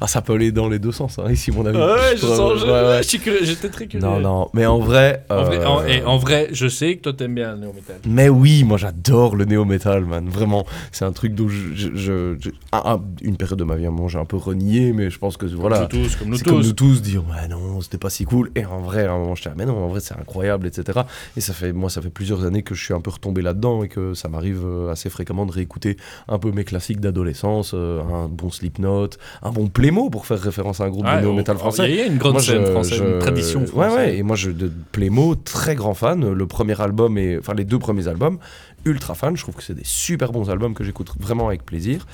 Ah, 0.00 0.06
ça 0.06 0.20
peut 0.22 0.34
aller 0.34 0.52
dans 0.52 0.68
les 0.68 0.78
deux 0.78 0.92
sens, 0.92 1.18
hein, 1.18 1.30
ici, 1.30 1.50
mon 1.50 1.64
ami. 1.66 1.78
Ouais, 1.78 2.16
je 2.16 2.26
sens, 2.26 2.58
je- 2.60 2.64
ouais, 2.66 2.70
ouais. 2.70 3.02
je 3.02 3.08
suis 3.08 3.18
curieux, 3.18 3.44
j'étais 3.44 3.68
très 3.68 3.86
curieux. 3.86 4.06
Non, 4.06 4.20
non, 4.20 4.50
mais 4.52 4.66
en 4.66 4.78
vrai. 4.78 5.24
En 5.30 5.42
vrai, 5.44 5.58
euh, 5.60 5.66
en- 5.66 5.84
et 5.84 6.02
en 6.04 6.18
vrai, 6.18 6.48
je 6.52 6.68
sais 6.68 6.96
que 6.96 7.02
toi 7.02 7.12
t'aimes 7.12 7.34
bien 7.34 7.52
le 7.54 7.60
néo-metal. 7.62 7.96
Mais 8.06 8.28
oui, 8.28 8.64
moi 8.64 8.76
j'adore 8.78 9.36
le 9.36 9.44
néo-metal, 9.46 10.04
man. 10.04 10.28
Vraiment, 10.28 10.66
c'est 10.92 11.04
un 11.04 11.12
truc 11.12 11.34
dont 11.34 11.48
je, 11.48 11.74
je- 11.74 11.94
je- 11.94 12.36
je- 12.40 12.50
un- 12.72 12.94
un- 12.96 13.00
une 13.22 13.36
période 13.36 13.58
de 13.58 13.64
ma 13.64 13.76
vie, 13.76 13.86
moment, 13.86 14.08
j'ai 14.08 14.18
un 14.18 14.24
peu 14.24 14.36
renié, 14.36 14.92
mais 14.92 15.08
je 15.10 15.18
pense 15.18 15.36
que 15.36 15.46
voilà. 15.46 15.80
nous 15.82 15.86
tous, 15.86 16.16
comme 16.16 16.28
nous 16.28 16.36
c'est 16.36 16.44
comme 16.44 16.60
tous. 16.60 16.66
nous 16.68 16.72
tous, 16.72 17.02
dire 17.02 17.22
ouais 17.28 17.48
non, 17.48 17.80
c'était 17.80 17.98
pas 17.98 18.10
si 18.10 18.24
cool. 18.24 18.50
Et 18.54 18.64
en 18.66 18.80
vrai, 18.80 19.06
à 19.06 19.12
un 19.12 19.18
moment, 19.18 19.34
j'étais 19.34 19.50
ah, 19.50 19.54
mais 19.56 19.64
non, 19.66 19.76
en 19.82 19.88
vrai, 19.88 20.00
c'est 20.00 20.14
incroyable, 20.14 20.66
etc. 20.66 21.00
Et 21.36 21.40
ça 21.40 21.52
fait, 21.54 21.72
moi, 21.72 21.88
ça 21.90 22.02
fait 22.02 22.10
plusieurs 22.10 22.44
années 22.44 22.62
que 22.62 22.74
je 22.74 22.84
suis 22.84 22.94
un 22.94 23.00
peu 23.00 23.10
retombé 23.10 23.40
là-dedans 23.42 23.82
et 23.82 23.88
que 23.88 24.14
ça 24.14 24.28
m'arrive 24.28 24.62
euh, 24.64 24.90
assez 24.90 25.08
fréquemment 25.10 25.46
de 25.46 25.52
réécouter 25.52 25.96
un 26.28 26.38
peu 26.38 26.50
mes 26.52 26.64
classiques 26.64 27.00
d'adolescence, 27.00 27.72
euh, 27.74 28.02
un 28.02 28.28
bon 28.28 28.50
Slipknot, 28.50 29.10
un 29.42 29.50
bon 29.52 29.68
Playmo 29.90 30.10
pour 30.10 30.26
faire 30.26 30.40
référence 30.40 30.80
à 30.80 30.84
un 30.84 30.90
groupe 30.90 31.06
Ouais, 31.06 31.16
de 31.16 31.20
néo-metal 31.22 31.56
français. 31.58 31.88
il 31.88 31.96
y 31.96 32.00
a 32.00 32.06
une 32.06 32.18
grande 32.18 32.32
Moi, 32.34 32.42
scène 32.42 32.64
je- 32.66 32.70
française, 32.72 32.98
une 33.00 33.18
tradition 33.20 33.60
Ouais, 33.60 33.66
française. 33.66 33.94
ouais. 33.96 34.16
Et 34.18 34.22
moi, 34.22 34.34
je, 34.36 34.50
de 34.50 34.70
Playmo, 34.92 35.34
très 35.36 35.74
grand 35.76 35.94
fan. 35.94 36.32
Le 36.32 36.46
premier 36.46 36.80
album, 36.80 37.18
et, 37.18 37.38
enfin 37.38 37.54
les 37.54 37.64
deux 37.64 37.78
premiers 37.78 38.08
albums, 38.08 38.38
ultra 38.84 39.14
fan. 39.14 39.36
Je 39.36 39.42
trouve 39.42 39.54
que 39.54 39.62
c'est 39.62 39.74
des 39.74 39.84
super 39.84 40.32
bons 40.32 40.50
albums 40.50 40.74
que 40.74 40.82
j'écoute 40.84 41.10
vraiment 41.20 41.46
avec 41.48 41.64
plaisir. 41.64 42.06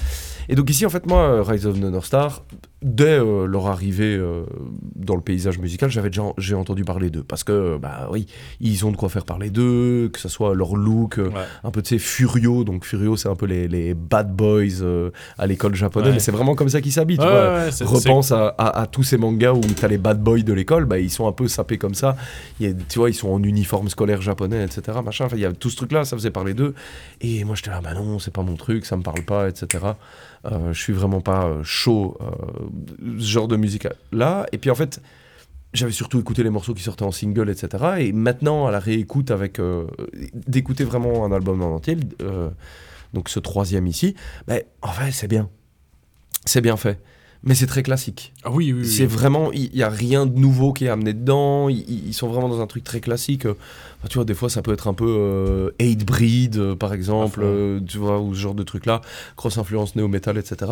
Et 0.48 0.54
donc 0.54 0.68
ici, 0.70 0.84
en 0.84 0.90
fait, 0.90 1.06
moi, 1.06 1.42
Rise 1.42 1.66
of 1.66 1.78
the 1.80 1.84
North 1.84 2.04
Star, 2.06 2.44
dès 2.82 3.18
euh, 3.18 3.46
leur 3.46 3.66
arrivée 3.68 4.16
euh, 4.16 4.44
dans 4.96 5.14
le 5.14 5.20
paysage 5.20 5.58
musical, 5.58 5.90
j'avais 5.90 6.10
déjà 6.10 6.22
j'ai 6.38 6.54
entendu 6.54 6.84
parler 6.84 7.10
d'eux. 7.10 7.22
Parce 7.26 7.44
que, 7.44 7.78
bah 7.78 8.08
oui, 8.10 8.26
ils 8.60 8.84
ont 8.86 8.90
de 8.92 8.96
quoi 8.96 9.08
faire 9.08 9.24
parler 9.24 9.50
d'eux, 9.50 10.10
que 10.12 10.18
ce 10.18 10.28
soit 10.28 10.54
leur 10.54 10.74
look, 10.76 11.18
euh, 11.18 11.30
un 11.64 11.70
peu, 11.70 11.82
tu 11.82 11.90
sais, 11.90 11.98
Furio. 11.98 12.64
Donc 12.64 12.84
Furio, 12.84 13.16
c'est 13.16 13.28
un 13.28 13.34
peu 13.36 13.46
les, 13.46 13.68
les 13.68 13.94
bad 13.94 14.34
boys 14.34 15.10
à 15.38 15.46
l'école 15.46 15.74
japonaise. 15.74 16.08
Ouais. 16.08 16.14
Mais 16.14 16.20
c'est 16.20 16.32
vraiment 16.32 16.54
comme 16.54 16.68
ça 16.68 16.80
qu'ils 16.80 16.92
s'habillent. 16.92 17.18
Ouais, 17.18 17.70
Repense 18.08 18.32
à, 18.32 18.48
à- 18.58 18.80
à 18.82 18.86
tous 18.86 19.02
ces 19.02 19.16
mangas 19.16 19.52
où 19.52 19.60
t'as 19.60 19.88
les 19.88 19.98
bad 19.98 20.20
boys 20.22 20.40
de 20.42 20.52
l'école, 20.52 20.84
bah, 20.84 20.98
ils 20.98 21.10
sont 21.10 21.26
un 21.28 21.32
peu 21.32 21.48
sapés 21.48 21.78
comme 21.78 21.94
ça. 21.94 22.16
Il 22.60 22.66
y 22.66 22.70
a- 22.70 22.74
tu 22.88 22.98
vois, 22.98 23.10
ils 23.10 23.14
sont 23.14 23.28
en 23.30 23.42
uniforme 23.42 23.88
scolaire 23.88 24.20
japonais, 24.22 24.64
etc. 24.64 24.98
Machin. 25.04 25.28
Il 25.32 25.38
y 25.40 25.44
a 25.46 25.52
tout 25.52 25.70
ce 25.70 25.76
truc-là, 25.76 26.04
ça 26.04 26.16
faisait 26.16 26.30
parler 26.30 26.54
d'eux. 26.54 26.74
Et 27.20 27.44
moi, 27.44 27.54
j'étais 27.56 27.70
là, 27.70 27.80
bah 27.82 27.94
non, 27.94 28.18
c'est 28.18 28.32
pas 28.32 28.42
mon 28.42 28.56
truc, 28.56 28.84
ça 28.86 28.96
me 28.96 29.02
parle 29.02 29.22
pas, 29.22 29.48
etc. 29.48 29.84
Euh, 30.44 30.72
je 30.72 30.80
suis 30.80 30.92
vraiment 30.92 31.20
pas 31.20 31.46
euh, 31.46 31.62
chaud, 31.62 32.16
euh, 32.20 33.18
ce 33.18 33.24
genre 33.24 33.48
de 33.48 33.56
musique-là. 33.56 34.46
Et 34.52 34.58
puis, 34.58 34.70
en 34.70 34.74
fait, 34.74 35.00
j'avais 35.72 35.92
surtout 35.92 36.18
écouté 36.18 36.42
les 36.42 36.50
morceaux 36.50 36.74
qui 36.74 36.82
sortaient 36.82 37.04
en 37.04 37.12
single, 37.12 37.48
etc. 37.50 37.84
Et 37.98 38.12
maintenant, 38.12 38.66
à 38.66 38.70
la 38.70 38.80
réécoute, 38.80 39.30
avec 39.30 39.60
d'écouter 40.34 40.84
vraiment 40.84 41.24
un 41.24 41.32
album 41.32 41.62
en 41.62 41.76
entier, 41.76 41.96
donc 43.14 43.28
ce 43.28 43.40
troisième 43.40 43.86
ici, 43.86 44.14
bah, 44.46 44.56
en 44.82 44.92
fait, 44.92 45.12
c'est 45.12 45.28
bien. 45.28 45.48
C'est 46.44 46.60
bien 46.60 46.76
fait. 46.76 47.00
Mais 47.44 47.56
c'est 47.56 47.66
très 47.66 47.82
classique. 47.82 48.32
Ah 48.44 48.50
oui, 48.52 48.72
oui, 48.72 48.82
oui. 48.82 48.88
C'est 48.88 49.06
vraiment, 49.06 49.50
il 49.52 49.70
n'y 49.74 49.82
a 49.82 49.88
rien 49.88 50.26
de 50.26 50.38
nouveau 50.38 50.72
qui 50.72 50.84
est 50.84 50.88
amené 50.88 51.12
dedans. 51.12 51.68
Ils, 51.68 52.14
sont 52.14 52.28
vraiment 52.28 52.48
dans 52.48 52.60
un 52.60 52.68
truc 52.68 52.84
très 52.84 53.00
classique. 53.00 53.46
Enfin, 53.46 54.08
tu 54.08 54.14
vois, 54.14 54.24
des 54.24 54.34
fois, 54.34 54.48
ça 54.48 54.62
peut 54.62 54.72
être 54.72 54.86
un 54.86 54.94
peu 54.94 55.08
euh, 55.08 55.70
Hate 55.80 56.04
Breed, 56.04 56.56
euh, 56.56 56.76
par 56.76 56.94
exemple, 56.94 57.40
euh, 57.42 57.80
tu 57.80 57.98
vois, 57.98 58.20
ou 58.20 58.32
ce 58.34 58.38
genre 58.38 58.54
de 58.54 58.62
truc-là. 58.62 59.00
Grosse 59.36 59.58
influence 59.58 59.96
néo-metal, 59.96 60.38
etc. 60.38 60.70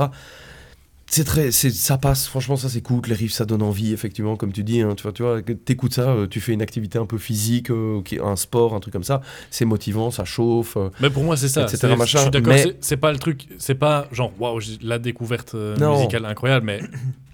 C'est 1.12 1.24
très, 1.24 1.50
c'est, 1.50 1.70
ça 1.70 1.98
passe. 1.98 2.28
Franchement, 2.28 2.54
ça 2.54 2.68
s'écoute. 2.68 3.08
Les 3.08 3.16
riffs, 3.16 3.32
ça 3.32 3.44
donne 3.44 3.62
envie, 3.62 3.92
effectivement, 3.92 4.36
comme 4.36 4.52
tu 4.52 4.62
dis. 4.62 4.80
hein, 4.80 4.94
tu 4.96 5.02
vois, 5.02 5.12
tu 5.12 5.22
vois, 5.24 5.42
t'écoutes 5.42 5.92
ça, 5.94 6.10
euh, 6.10 6.28
tu 6.28 6.40
fais 6.40 6.52
une 6.52 6.62
activité 6.62 6.98
un 6.98 7.04
peu 7.06 7.18
physique, 7.18 7.70
euh, 7.72 8.00
un 8.24 8.36
sport, 8.36 8.74
un 8.76 8.80
truc 8.80 8.92
comme 8.92 9.02
ça. 9.02 9.20
C'est 9.50 9.64
motivant, 9.64 10.12
ça 10.12 10.24
chauffe. 10.24 10.76
euh, 10.76 10.88
Mais 11.00 11.10
pour 11.10 11.24
moi, 11.24 11.36
c'est 11.36 11.48
ça. 11.48 11.64
etc. 11.64 11.94
Je 12.00 12.06
suis 12.06 12.30
d'accord. 12.30 12.52
Mais- 12.52 12.76
c'est- 12.80 12.96
pas 12.96 13.10
le 13.10 13.18
truc. 13.18 13.48
C'est 13.58 13.74
pas 13.74 14.06
genre 14.12 14.32
waouh, 14.38 14.60
la 14.82 15.00
découverte 15.00 15.56
euh, 15.56 15.76
musicale 15.96 16.24
incroyable. 16.26 16.64
Mais 16.64 16.80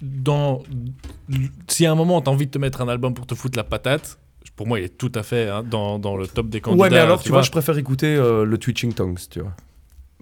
dans 0.01 0.63
si 1.67 1.85
à 1.85 1.91
un 1.91 1.95
moment 1.95 2.19
t'as 2.21 2.31
envie 2.31 2.45
de 2.47 2.51
te 2.51 2.57
mettre 2.57 2.81
un 2.81 2.87
album 2.87 3.13
pour 3.13 3.27
te 3.27 3.35
foutre 3.35 3.57
la 3.57 3.63
patate, 3.63 4.17
pour 4.55 4.65
moi, 4.65 4.79
il 4.79 4.85
est 4.85 4.97
tout 4.97 5.11
à 5.13 5.21
fait 5.21 5.49
hein, 5.49 5.61
dans, 5.69 5.99
dans 5.99 6.17
le 6.17 6.25
top 6.25 6.49
des 6.49 6.61
candidats. 6.61 6.83
Ouais, 6.83 6.89
mais 6.89 6.97
alors, 6.97 7.21
tu 7.21 7.29
vois, 7.29 7.43
je 7.43 7.51
préfère 7.51 7.77
écouter 7.77 8.15
le 8.15 8.57
Twitching 8.57 8.91
Tongues, 8.93 9.19
tu 9.29 9.41
vois, 9.41 9.53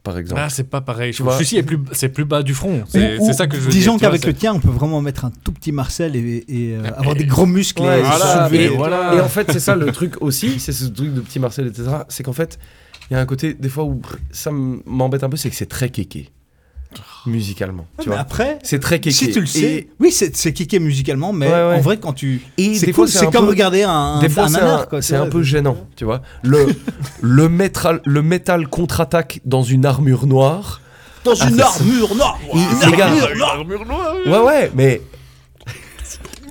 par 0.06 0.18
exemple. 0.18 0.39
Ah, 0.41 0.49
c'est 0.49 0.70
pas 0.70 0.80
pareil. 0.80 1.12
Tu 1.12 1.18
Je 1.18 1.24
vois. 1.24 1.34
Celui-ci 1.34 1.58
est 1.58 1.64
plus, 1.64 1.80
c'est 1.91 2.08
plus 2.08 2.24
bas 2.24 2.43
du 2.43 2.53
front. 2.53 2.84
C'est 2.88 3.18
Ou- 3.18 3.26
c'est 3.26 3.32
ou 3.32 3.34
ça 3.34 3.47
que 3.47 3.58
je 3.58 3.62
veux 3.62 3.70
Disons 3.72 3.97
qu'avec 3.97 4.26
le 4.26 4.34
tien, 4.34 4.53
on 4.53 4.60
peut 4.62 4.70
vraiment 4.70 5.01
mettre 5.01 5.26
un 5.26 5.32
tout 5.43 5.51
petit 5.51 5.74
Marcel 5.74 6.16
et, 6.16 6.45
et, 6.47 6.76
euh, 6.78 6.84
avoir 6.95 7.16
des 7.16 7.26
gros 7.26 7.45
muscles 7.45 7.82
Ouais, 7.82 7.99
et 7.99 8.03
soulever. 8.03 8.66
Et, 8.66 9.18
et 9.18 9.20
en 9.22 9.28
fait, 9.28 9.51
c'est 9.51 9.60
ça 9.60 9.76
le 9.76 9.91
truc 9.91 10.22
aussi, 10.22 10.60
c'est 10.62 10.72
ce 10.72 10.86
truc 10.86 11.14
de 11.14 11.20
petit 11.20 11.39
Marcel, 11.39 11.68
etc. 11.68 11.89
C'est 12.08 12.24
qu'en 12.24 12.34
fait, 12.34 12.58
il 13.10 13.16
y 13.16 13.18
a 13.18 13.20
un 13.20 13.26
côté, 13.26 13.53
des 13.53 13.70
fois, 13.70 13.84
où 13.84 14.01
ça 14.32 14.51
m'embête 14.51 15.24
un 15.24 15.30
peu, 15.30 15.38
c'est 15.38 15.49
que 15.49 15.56
c'est 15.56 15.66
très 15.66 15.89
kéké. 15.89 16.30
Musicalement. 17.26 17.86
Tu 18.00 18.10
mais 18.10 18.16
vois. 18.16 18.22
après, 18.22 18.60
c'est 18.64 18.80
très 18.80 19.00
kéké. 19.00 19.16
Si 19.16 19.32
tu 19.32 19.39
le 19.39 19.46
sais, 19.46 19.60
Et- 19.74 19.89
oui, 20.00 20.12
c'est 20.12 20.54
kické 20.54 20.80
musicalement, 20.80 21.34
mais 21.34 21.48
Ouais, 21.48 21.54
ouais. 21.54 21.76
en 21.76 21.82
vrai, 21.82 21.98
quand 21.98 22.14
tu. 22.14 22.41
Et 22.58 22.76
c'est 22.76 22.91
cool, 22.91 23.08
c'est 23.08 23.26
comme 23.32 23.46
peu- 23.46 23.50
regarder 23.52 23.84
un, 23.84 24.20
des 24.20 24.30
fois, 24.30 24.48
c'est 25.02 25.16
un, 25.16 25.28
peu 25.28 25.41
gênant, 25.41 25.78
tu 25.96 26.06
vois. 26.06 26.22
Le, 26.43 26.68
le, 27.22 27.50
métal, 27.50 28.02
le 28.06 28.22
métal 28.22 28.68
contre-attaque 28.68 29.41
dans 29.46 29.64
une 29.64 29.86
armure 29.86 30.28
noire. 30.28 30.82
Dans 31.24 31.34
Ah, 31.39 31.50
une 31.50 31.60
armure 31.60 32.16
noire 32.16 32.38
Une 32.54 33.41
armure 33.41 33.86
noire 33.88 34.14
Ouais, 34.28 34.39
ouais, 34.39 34.72
mais 34.76 35.02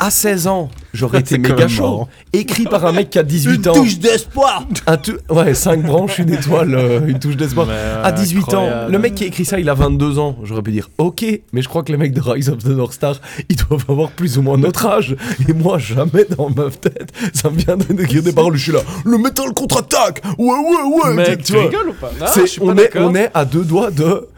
à 0.04 0.10
16 0.10 0.46
ans, 0.48 0.68
j'aurais 0.92 1.20
été 1.24 1.38
méga 1.38 1.66
chaud. 1.68 2.06
Écrit 2.32 2.64
par 2.64 2.84
un 2.84 2.92
mec 2.92 3.10
qui 3.10 3.18
a 3.18 3.22
18 3.22 3.54
Une 3.54 3.68
ans. 3.68 3.72
touche 3.74 3.98
d'espoir 3.98 4.64
Un 4.86 4.96
tu- 4.98 5.16
Ouais, 5.30 5.54
5 5.54 5.82
branches, 5.82 6.18
une 6.18 6.32
étoile, 6.32 6.74
euh, 6.74 7.00
une 7.06 7.18
touche 7.18 7.36
d'espoir. 7.36 7.68
À 8.02 8.12
18 8.12 8.54
ans, 8.54 8.68
le 8.88 8.98
mec 8.98 9.14
qui 9.14 9.24
a 9.24 9.26
écrit 9.28 9.44
ça, 9.44 9.58
il 9.58 9.68
a 9.70 9.74
22 9.74 10.18
ans. 10.18 10.36
J'aurais 10.42 10.62
pu 10.62 10.72
dire, 10.72 10.90
ok, 10.98 11.24
mais 11.52 11.62
je 11.62 11.68
crois 11.68 11.82
que 11.82 11.92
les 11.92 11.98
mecs 11.98 12.12
de 12.12 12.20
Rise 12.20 12.48
of 12.50 12.58
the 12.58 12.68
North 12.68 12.92
Star, 12.92 13.16
ils 13.48 13.56
doivent 13.56 13.84
avoir 13.88 14.10
plus 14.10 14.38
ou 14.38 14.42
moins 14.42 14.58
notre 14.58 14.86
âge. 14.86 15.16
Et 15.48 15.52
moi, 15.52 15.78
jamais 15.78 16.26
dans 16.36 16.50
ma 16.50 16.70
tête, 16.70 17.12
ça 17.32 17.50
me 17.50 17.56
vient 17.56 17.76
d'écrire 17.76 18.22
des 18.22 18.32
paroles. 18.32 18.56
Je 18.56 18.62
suis 18.64 18.72
là, 18.72 18.80
le 19.04 19.18
métal 19.18 19.52
contre-attaque 19.54 20.22
Ouais, 20.38 20.46
ouais, 20.48 21.02
ouais 21.08 21.14
Mec, 21.14 21.44
tu 21.44 21.52
vois. 21.52 21.62
rigoles 21.62 21.88
ou 21.90 21.94
pas? 21.94 22.10
Non, 22.20 22.26
C'est- 22.28 22.40
je 22.42 22.46
suis 22.46 22.60
pas 22.60 22.66
on, 22.66 22.76
est, 22.76 22.90
on 22.98 23.14
est 23.14 23.30
à 23.32 23.44
deux 23.44 23.64
doigts 23.64 23.90
de. 23.90 24.28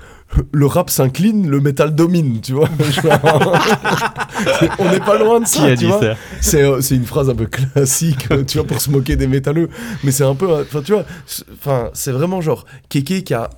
Le 0.52 0.66
rap 0.66 0.90
s'incline, 0.90 1.48
le 1.48 1.60
métal 1.60 1.94
domine, 1.94 2.40
tu 2.42 2.52
vois. 2.52 2.68
C'est- 4.60 4.70
on 4.78 4.90
n'est 4.90 5.00
pas 5.00 5.18
loin 5.18 5.40
de 5.40 5.46
ça, 5.46 5.60
Qui 5.60 5.64
a 5.66 5.70
tu 5.70 5.76
dit 5.76 5.86
vois. 5.86 6.00
ça 6.00 6.14
C'est 6.40 6.62
euh, 6.62 6.80
c'est 6.80 6.96
une 6.96 7.04
phrase 7.06 7.30
un 7.30 7.34
peu 7.34 7.46
classique, 7.46 8.26
euh, 8.30 8.44
tu 8.46 8.58
vois, 8.58 8.66
pour 8.66 8.80
se 8.80 8.90
moquer 8.90 9.16
des 9.16 9.26
métalleux. 9.26 9.68
Mais 10.04 10.10
c'est 10.10 10.24
un 10.24 10.34
peu, 10.34 10.50
euh, 10.50 10.62
enfin, 10.62 10.82
tu 10.82 10.92
vois, 10.92 11.04
c'est- 11.26 11.44
enfin, 11.54 11.90
c'est 11.94 12.12
vraiment 12.12 12.40
genre 12.40 12.64
Kéké 12.88 13.22
qui 13.22 13.34
a 13.34 13.50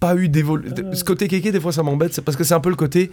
pas 0.00 0.16
eu 0.16 0.28
d'évolution. 0.28 0.74
Ce 0.92 1.04
côté 1.04 1.28
Kéké, 1.28 1.52
des 1.52 1.60
fois, 1.60 1.72
ça 1.72 1.82
m'embête, 1.82 2.14
c'est 2.14 2.22
parce 2.22 2.36
que 2.36 2.44
c'est 2.44 2.54
un 2.54 2.60
peu 2.60 2.70
le 2.70 2.76
côté. 2.76 3.10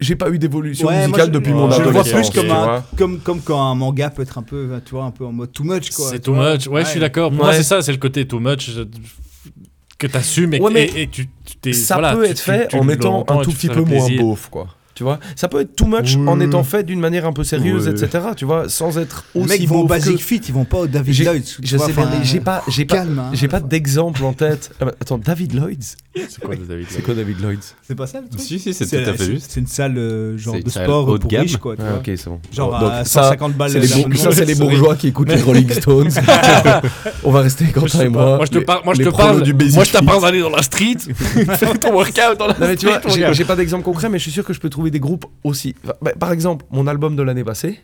J'ai 0.00 0.16
pas 0.16 0.28
eu 0.30 0.38
d'évolution 0.38 0.88
Ouais, 0.88 1.02
musicale 1.06 1.26
je- 1.28 1.32
depuis 1.32 1.50
je 1.52 1.56
mon 1.56 1.68
le 1.68 1.74
adolescence. 1.74 2.10
vois 2.10 2.20
plus 2.20 2.30
comme, 2.30 2.50
un- 2.50 2.84
comme, 2.96 3.18
comme 3.20 3.40
quand 3.40 3.62
un 3.70 3.74
manga 3.76 4.10
peut 4.10 4.22
être 4.22 4.38
un 4.38 4.42
peu, 4.42 4.68
tu 4.84 4.90
vois, 4.92 5.04
un 5.04 5.10
peu 5.12 5.24
en 5.24 5.32
mode 5.32 5.52
too 5.52 5.62
much, 5.64 5.90
quoi. 5.90 6.08
C'est 6.10 6.18
too 6.18 6.34
much. 6.34 6.66
Ouais, 6.66 6.84
je 6.84 6.88
suis 6.90 7.00
d'accord. 7.00 7.30
Moi, 7.30 7.48
Ouais. 7.48 7.54
c'est 7.56 7.62
ça, 7.62 7.80
c'est 7.82 7.92
le 7.92 7.98
côté 7.98 8.26
too 8.26 8.40
much 8.40 8.70
euh, 8.76 8.84
que 10.06 10.12
t'assumes 10.12 10.54
et, 10.54 10.60
Ouais, 10.60 10.70
mais 10.72 10.84
et, 10.86 11.02
et 11.02 11.06
tu, 11.08 11.26
tu 11.44 11.56
t'es. 11.56 11.72
ça 11.72 11.94
voilà, 11.94 12.14
peut 12.14 12.24
tu- 12.24 12.30
être 12.32 12.40
fait 12.40 12.68
tu 12.68 12.76
en 12.76 12.88
entends 12.88 13.40
un 13.40 13.44
tout 13.44 13.52
petit 13.52 13.68
peu 13.68 13.80
moins 13.82 14.08
beauf, 14.10 14.48
quoi. 14.50 14.68
Tu 14.94 15.02
vois, 15.02 15.18
ça 15.34 15.48
peut 15.48 15.60
être 15.60 15.74
too 15.74 15.86
much 15.86 16.16
en 16.26 16.38
Oui. 16.38 16.44
étant 16.46 16.62
fait 16.62 16.84
d'une 16.84 17.00
manière 17.00 17.26
un 17.26 17.32
peu 17.32 17.42
sérieuse, 17.42 17.86
Ouais. 17.88 17.92
etc. 18.04 18.26
Tu 18.36 18.44
vois, 18.44 18.68
sans 18.68 18.96
être 18.98 19.24
Les 19.34 19.40
aussi 19.40 19.48
mecs 19.60 19.68
vont 19.68 19.80
au 19.80 19.86
Basic 19.88 20.16
que- 20.18 20.22
Fit, 20.22 20.40
ils 20.46 20.54
vont 20.54 20.64
pas 20.64 20.78
au 20.78 20.86
David 20.86 21.24
Lloyd. 21.24 21.42
Je 21.62 21.76
sais 21.76 21.92
bien, 21.92 22.08
j'ai 22.22 22.38
pas, 22.40 22.62
j'ai 22.68 22.84
pas, 22.84 23.00
hein. 23.00 23.30
j'ai 23.32 23.48
pas 23.48 23.58
d'exemple 23.60 24.22
en 24.24 24.32
tête. 24.32 24.70
Ah 24.80 24.84
bah, 24.84 24.92
attends, 25.00 25.18
David 25.18 25.54
Lloyd's. 25.54 25.96
C'est 26.14 26.40
quoi 26.44 26.54
David 26.54 26.86
C'est 26.90 27.02
quoi 27.02 27.14
David 27.14 27.40
Lloyd's 27.42 27.74
C'est 27.82 27.96
pas 27.96 28.06
ça 28.06 28.20
le 28.20 28.28
truc 28.28 28.40
Si, 28.40 28.60
si, 28.60 28.72
c'est 28.72 28.86
tout 28.86 28.94
à 29.10 29.12
fait 29.14 29.18
c'est- 29.18 29.30
juste. 29.32 29.46
C'est 29.50 29.58
une 29.60 29.66
salle 29.66 29.98
euh, 29.98 30.38
genre 30.38 30.54
de 30.62 30.70
sport 30.70 31.08
haut 31.08 31.14
de 31.18 31.22
pour 31.22 31.30
gamme. 31.30 31.46
quoi. 31.60 31.74
tu 31.74 31.82
Ah, 31.84 31.90
vois. 31.90 31.98
ok, 31.98 32.04
c'est 32.16 32.26
bon. 32.28 32.38
Genre 32.52 32.78
Donc, 32.78 32.92
à 32.92 33.04
ça, 33.04 33.22
150 33.24 33.54
balles 33.54 33.70
ça, 33.72 34.30
c'est 34.30 34.44
les 34.44 34.54
bourgeois 34.54 34.94
qui 34.94 35.08
écoutent 35.08 35.30
les 35.32 35.42
Rolling 35.42 35.68
Stones. 35.70 36.10
On 37.24 37.30
va 37.32 37.40
rester 37.40 37.64
Quentin 37.66 38.00
et 38.02 38.08
moi. 38.08 38.36
Moi, 38.36 38.46
je 38.46 38.50
te 38.52 38.58
parle, 38.64 38.84
moi, 38.84 38.94
je 38.94 39.02
te 39.02 39.08
parle, 39.08 39.36
moi, 39.38 39.84
je 39.84 39.90
Fit. 39.90 40.04
parle 40.04 40.22
d'aller 40.22 40.40
dans 40.40 40.50
la 40.50 40.62
street, 40.62 40.96
faire 41.56 41.78
ton 41.80 41.92
workout 41.92 42.38
dans 42.38 42.46
la 42.46 42.54
Non 42.58 42.66
mais 42.68 42.76
tu 42.76 42.86
street. 42.86 43.32
j'ai 43.32 43.44
pas 43.44 43.56
d'exemple 43.56 43.82
concret, 43.84 44.08
mais 44.08 44.18
je 44.18 44.22
suis 44.24 44.32
sûr 44.32 44.44
que 44.44 44.52
je 44.52 44.60
peux 44.60 44.70
trouver 44.70 44.83
des 44.90 45.00
groupes 45.00 45.26
aussi. 45.42 45.74
Enfin, 45.84 45.94
bah, 46.02 46.12
par 46.18 46.32
exemple, 46.32 46.64
mon 46.70 46.86
album 46.86 47.16
de 47.16 47.22
l'année 47.22 47.44
passée, 47.44 47.80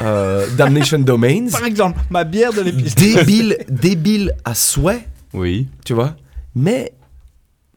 euh, 0.00 0.46
Damnation 0.56 0.98
Domains, 1.00 1.48
Par 1.50 1.64
exemple, 1.64 2.00
ma 2.10 2.24
bière 2.24 2.52
de 2.52 2.60
l'épice. 2.62 2.94
débile, 2.94 3.58
débile 3.68 4.32
à 4.44 4.54
souhait, 4.54 5.06
Oui. 5.34 5.68
tu 5.84 5.92
vois, 5.94 6.16
mais 6.54 6.92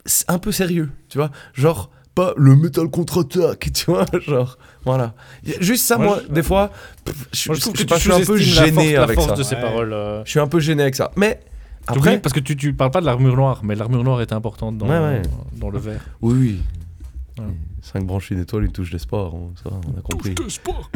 c'est 0.05 0.29
un 0.29 0.37
peu 0.39 0.51
sérieux, 0.51 0.89
tu 1.09 1.17
vois, 1.17 1.31
genre 1.53 1.89
pas 2.13 2.33
le 2.37 2.55
metal 2.55 2.87
contre-attaque, 2.89 3.71
tu 3.73 3.85
vois, 3.91 4.05
genre 4.27 4.57
voilà. 4.85 5.15
Juste 5.59 5.85
ça, 5.85 5.97
Moi, 5.97 6.05
moi, 6.05 6.19
je- 6.27 6.33
des 6.33 6.43
fois, 6.43 6.71
pff, 7.03 7.27
je, 7.33 7.49
Moi, 7.49 7.55
je 7.55 7.61
trouve 7.61 7.75
je 7.75 7.83
que 7.83 7.87
tu 7.87 7.93
je 7.95 7.99
suis 7.99 8.11
un 8.13 8.17
peu 8.19 8.37
sous-estimes 8.37 8.55
la 8.55 8.71
force, 8.71 8.85
gêné 8.85 8.93
la 8.93 9.03
avec 9.03 9.15
force 9.15 9.29
ça. 9.29 9.35
de 9.35 9.43
ces 9.43 9.55
Ouais. 9.55 9.61
paroles. 9.61 9.93
euh. 9.93 10.23
Je 10.25 10.29
suis 10.29 10.39
un 10.39 10.47
peu 10.47 10.59
gêné 10.59 10.83
avec 10.83 10.95
ça, 10.95 11.11
mais 11.17 11.39
après, 11.87 12.19
parce 12.19 12.33
que 12.33 12.39
tu, 12.39 12.55
tu 12.55 12.73
parles 12.73 12.91
pas 12.91 13.01
de 13.01 13.05
l'armure 13.05 13.35
noire, 13.35 13.61
mais 13.63 13.75
l'armure 13.75 14.03
noire 14.03 14.21
est 14.21 14.31
importante 14.31 14.77
dans, 14.77 14.87
Ouais, 14.87 14.99
ouais. 14.99 15.21
dans 15.53 15.69
le 15.69 15.79
verre. 15.79 16.01
oui, 16.21 16.33
oui. 16.39 16.61
Ouais. 17.37 17.45
5 17.81 18.03
branches, 18.05 18.31
une 18.31 18.39
étoile, 18.41 18.63
une 18.65 18.71
touche 18.71 18.91
d'espoir, 18.91 19.33
on- 19.33 19.51
ça, 19.61 19.69
on 19.69 19.97
a 19.99 20.01
compris. 20.01 20.35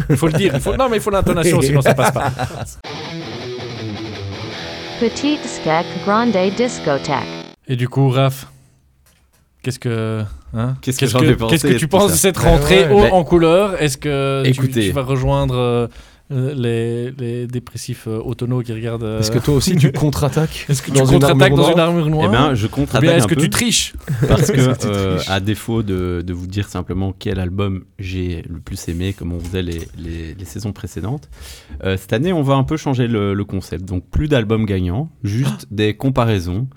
Il 0.09 0.15
faut 0.15 0.27
le 0.27 0.33
dire. 0.33 0.51
Il 0.55 0.61
faut... 0.61 0.75
Non, 0.75 0.87
mais 0.89 0.97
il 0.97 1.01
faut 1.01 1.09
l'intonation, 1.11 1.61
sinon 1.61 1.81
ça 1.81 1.93
passe 1.93 2.11
pas. 2.11 2.31
Petite 4.99 5.45
Skek 5.45 5.85
Grande 6.05 6.31
Discothèque. 6.57 7.15
Et 7.67 7.75
du 7.75 7.87
coup, 7.87 8.09
Raph, 8.09 8.47
Qu'est-ce 9.61 9.79
que, 9.79 10.23
hein 10.53 10.75
Qu'est-ce 10.81 10.97
que 10.99 11.05
Qu'est-ce 11.49 11.75
tu 11.77 11.87
penses 11.89 12.11
de 12.13 12.17
cette 12.17 12.37
Ouais, 12.39 12.45
rentrée 12.49 12.85
ouais. 12.87 12.91
haut 12.93 13.01
Mais- 13.03 13.11
en 13.11 13.23
couleur? 13.25 13.81
Est-ce 13.81 13.97
que 13.97 14.43
tu- 14.45 14.51
Écoutez. 14.51 14.87
tu, 14.87 14.91
vas 14.93 15.03
rejoindre 15.03 15.55
euh, 15.57 15.87
les, 16.29 17.11
les 17.11 17.47
dépressifs 17.47 18.07
euh, 18.07 18.19
autonomes 18.19 18.63
qui 18.63 18.71
regardent 18.73 19.03
euh, 19.03 19.19
Est-ce 19.19 19.31
que 19.31 19.39
toi 19.39 19.55
aussi 19.55 19.75
tu 19.75 19.91
contre-attaques 19.93 20.65
Est-ce 20.69 20.81
que 20.83 20.91
tu 20.91 20.99
contre-attaques 21.01 21.55
dans 21.55 21.71
une 21.71 21.79
armure 21.79 22.09
noire 22.09 22.25
Eh 22.27 22.29
bien, 22.31 22.53
je 22.55 22.67
contre-attaque 22.67 23.09
est-ce 23.17 23.25
un 23.25 23.27
que 23.27 23.35
peu 23.35 23.41
tu 23.41 23.49
triches 23.49 23.93
parce 24.27 24.51
que, 24.51 24.57
Est-ce 24.57 24.85
que 24.85 24.87
euh, 24.87 25.15
triches 25.17 25.29
à 25.29 25.39
défaut 25.39 25.81
de, 25.81 26.23
de 26.25 26.33
vous 26.33 26.45
dire 26.47 26.67
simplement 26.69 27.13
quel 27.17 27.39
album 27.39 27.83
j'ai 27.97 28.43
le 28.47 28.59
plus 28.59 28.87
aimé, 28.89 29.13
comme 29.13 29.33
on 29.33 29.39
faisait 29.39 29.63
les, 29.63 29.87
les- 29.97 30.35
les 30.35 30.45
saisons 30.45 30.71
précédentes, 30.71 31.29
euh, 31.83 31.97
cette 31.97 32.13
année, 32.13 32.31
on 32.33 32.43
va 32.43 32.53
un 32.55 32.63
peu 32.63 32.77
changer 32.77 33.07
le, 33.07 33.33
le 33.33 33.43
concept. 33.45 33.85
Donc, 33.85 34.03
plus 34.09 34.27
d'albums 34.27 34.65
gagnants, 34.65 35.09
juste 35.23 35.65
des 35.71 35.95
comparaisons 35.95 36.67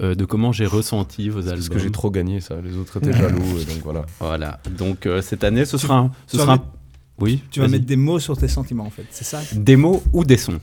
euh, 0.00 0.14
de 0.14 0.24
comment 0.24 0.52
j'ai 0.52 0.66
ressenti 0.66 1.28
vos 1.28 1.38
albums. 1.40 1.54
Parce 1.54 1.68
que 1.70 1.78
j'ai 1.78 1.90
trop 1.90 2.10
gagné 2.10 2.40
ça, 2.40 2.54
les 2.62 2.76
autres 2.76 2.98
étaient 2.98 3.12
jaloux, 3.12 3.58
et 3.60 3.64
donc 3.64 3.82
voilà. 3.82 4.04
Voilà. 4.20 4.60
Donc, 4.78 5.06
euh, 5.06 5.22
cette 5.22 5.42
année, 5.44 5.64
ce 5.64 5.78
sera 5.78 5.96
un. 5.98 6.10
Ce 6.26 6.36
sera 6.36 6.58
Oui. 7.20 7.42
Tu 7.50 7.60
vas 7.60 7.68
mettre 7.68 7.84
des 7.86 7.96
mots 7.96 8.18
sur 8.20 8.36
tes 8.36 8.48
sentiments 8.48 8.84
en 8.86 8.90
fait, 8.90 9.04
c'est 9.10 9.24
ça 9.24 9.40
des 9.52 9.76
mots 9.76 10.02
ou 10.12 10.24
des 10.24 10.36
sons. 10.36 10.60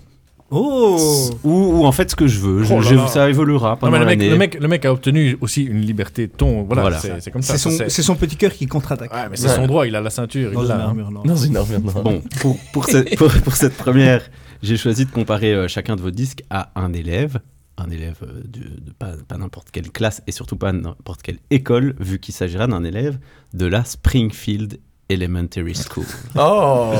Oh 0.52 1.32
Ou, 1.44 1.50
ou 1.80 1.86
en 1.86 1.92
fait 1.92 2.12
ce 2.12 2.16
que 2.16 2.28
je 2.28 2.40
veux. 2.40 2.64
Je- 2.64 2.72
Oh 2.74 2.80
là 2.80 2.88
je- 2.88 2.96
là. 2.96 3.08
ça 3.08 3.28
évoluera 3.30 3.72
Non, 3.72 3.76
pendant 3.78 3.92
mais 3.94 4.00
le, 4.00 4.06
mec, 4.06 4.22
le, 4.30 4.38
mec, 4.38 4.58
le 4.62 4.68
mec 4.68 4.86
a 4.86 4.94
obtenu 4.94 5.36
aussi 5.42 5.64
une 5.64 5.82
liberté 5.82 6.28
de 6.28 6.32
ton. 6.32 6.62
Voilà, 6.64 6.84
Voilà. 6.84 7.00
c'est 7.20 7.32
comme 7.32 7.42
ça. 7.42 7.58
C'est 7.58 8.02
son, 8.04 8.16
petit 8.16 8.36
cœur 8.36 8.54
qui 8.54 8.68
contre-attaque. 8.68 9.12
Ouais, 9.12 9.28
mais 9.30 9.38
c'est 9.38 9.50
son 9.50 9.66
droit, 9.66 9.88
il 9.88 9.96
a 9.96 10.02
la 10.02 10.12
ceinture. 10.12 10.52
Dans 10.52 10.62
il 10.62 10.66
une 10.68 10.72
hein. 10.72 10.80
armure 10.80 11.10
noire. 11.12 11.26
Dans 11.26 11.36
une 11.36 11.58
armure 11.58 11.80
noire. 11.82 12.04
Bon, 12.04 12.22
pour, 12.42 12.58
pour, 12.72 12.86
cette, 12.86 13.18
pour, 13.18 13.32
pour 13.32 13.56
cette 13.56 13.76
première, 13.76 14.22
j'ai 14.62 14.78
choisi 14.78 15.06
de 15.06 15.12
comparer 15.12 15.52
euh, 15.54 15.68
chacun 15.68 15.96
de 15.96 16.02
vos 16.02 16.12
disques 16.12 16.44
à 16.52 16.72
un 16.80 16.94
élève. 16.94 17.40
Un 17.78 17.90
élève 17.90 18.18
euh, 18.22 18.42
de, 18.46 18.60
de 18.60 18.92
pas, 18.98 19.14
pas 19.28 19.38
n'importe 19.38 19.72
quelle 19.72 19.92
classe 19.92 20.22
et 20.28 20.32
surtout 20.32 20.56
pas 20.58 20.72
n'importe 20.72 21.24
quelle 21.24 21.40
école, 21.50 21.96
vu 22.00 22.20
qu'il 22.20 22.34
s'agira 22.36 22.68
d'un 22.68 22.84
élève 22.84 23.18
de 23.54 23.66
la 23.66 23.84
Springfield 23.84 24.78
Elementary 25.10 25.76
School. 25.76 26.06
Oh 26.36 26.92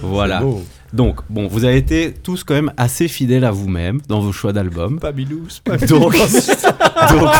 Voilà. 0.00 0.42
Donc, 0.92 1.20
bon, 1.28 1.48
vous 1.48 1.64
avez 1.64 1.76
été 1.78 2.12
tous 2.22 2.44
quand 2.44 2.54
même 2.54 2.72
assez 2.76 3.08
fidèles 3.08 3.44
à 3.44 3.50
vous-même 3.50 4.00
dans 4.08 4.20
vos 4.20 4.32
choix 4.32 4.52
d'albums. 4.52 4.98
Pas 5.00 5.12
Bilous, 5.12 5.48
pas 5.64 5.76
Donc, 5.78 6.16
donc, 7.12 7.30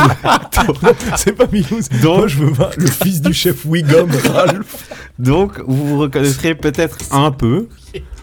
C'est 1.17 1.33
pas 1.33 1.47
Milouz. 1.53 1.89
Donc- 2.03 2.19
Moi 2.19 2.29
je 2.29 2.39
veux 2.39 2.53
pas 2.53 2.71
le 2.77 2.87
fils 2.87 3.21
du 3.21 3.33
chef 3.33 3.65
Wiggum, 3.65 4.11
Ralph. 4.33 4.91
Donc, 5.19 5.61
vous 5.67 5.87
vous 5.87 5.99
reconnaîtrez 5.99 6.55
peut-être 6.55 6.99
un 7.13 7.31
peu, 7.31 7.69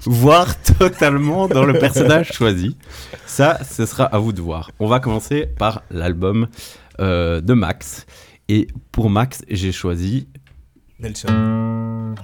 voire 0.06 0.62
totalement 0.62 1.48
dans 1.48 1.66
le 1.66 1.74
personnage 1.74 2.32
choisi. 2.34 2.76
Ça, 3.26 3.60
ce 3.70 3.86
sera 3.86 4.06
à 4.06 4.18
vous 4.20 4.34
de 4.34 4.42
voir. 4.42 4.72
On 4.80 4.88
va 4.88 5.00
commencer 5.00 5.48
par 5.58 5.82
l'album 5.90 6.48
euh, 7.00 7.42
de 7.42 7.54
Max. 7.54 8.06
Et 8.50 8.68
pour 8.92 9.10
Max, 9.10 9.42
j'ai 9.50 9.72
choisi 9.72 10.28
Nelson. 11.00 12.16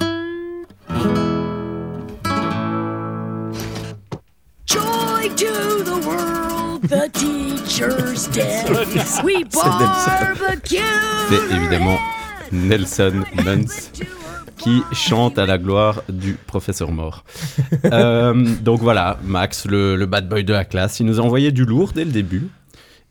Joy 4.65 5.30
to 5.36 5.84
the 5.84 6.01
world, 6.05 6.84
the 6.84 7.09
teacher's 7.13 8.28
dead. 8.32 8.70
We 9.24 9.43
barbecue. 9.45 10.78
C'est 11.30 11.55
évidemment 11.55 11.97
Nelson 12.51 13.24
Muntz 13.43 13.91
qui 14.57 14.84
chante 14.91 15.39
à 15.39 15.45
la 15.45 15.57
gloire 15.57 16.01
du 16.09 16.34
professeur 16.34 16.91
mort. 16.91 17.24
Euh, 17.86 18.34
donc 18.61 18.82
voilà, 18.82 19.17
Max, 19.24 19.65
le, 19.65 19.95
le 19.95 20.05
bad 20.05 20.28
boy 20.28 20.43
de 20.43 20.53
la 20.53 20.65
classe, 20.65 20.99
il 20.99 21.05
nous 21.05 21.20
a 21.20 21.24
envoyé 21.24 21.51
du 21.51 21.63
lourd 21.65 21.91
dès 21.93 22.03
le 22.05 22.11
début. 22.11 22.49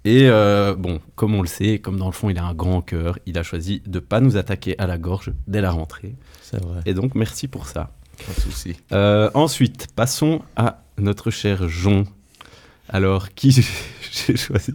Et 0.08 0.26
euh, 0.30 0.74
bon, 0.74 1.00
comme 1.16 1.34
on 1.34 1.42
le 1.42 1.46
sait, 1.46 1.80
comme 1.80 1.98
dans 1.98 2.06
le 2.06 2.12
fond 2.12 2.30
il 2.30 2.38
a 2.38 2.44
un 2.44 2.54
grand 2.54 2.80
cœur, 2.80 3.18
il 3.26 3.36
a 3.36 3.42
choisi 3.42 3.82
de 3.86 3.98
pas 3.98 4.20
nous 4.20 4.38
attaquer 4.38 4.74
à 4.78 4.86
la 4.86 4.96
gorge 4.96 5.34
dès 5.46 5.60
la 5.60 5.70
rentrée. 5.70 6.16
C'est 6.40 6.64
vrai. 6.64 6.80
Et 6.86 6.94
donc 6.94 7.14
merci 7.14 7.46
pour 7.46 7.66
ça. 7.66 7.92
Pas 8.26 8.32
de 8.34 8.40
souci. 8.40 8.76
Euh, 8.92 9.30
ensuite, 9.34 9.88
passons 9.94 10.40
à 10.56 10.82
notre 10.96 11.30
cher 11.30 11.68
Jon. 11.68 12.04
Alors, 12.88 13.34
qui 13.34 13.50
j'ai 14.10 14.36
choisi 14.38 14.72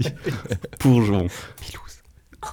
pour 0.77 1.01
Jon? 1.01 1.25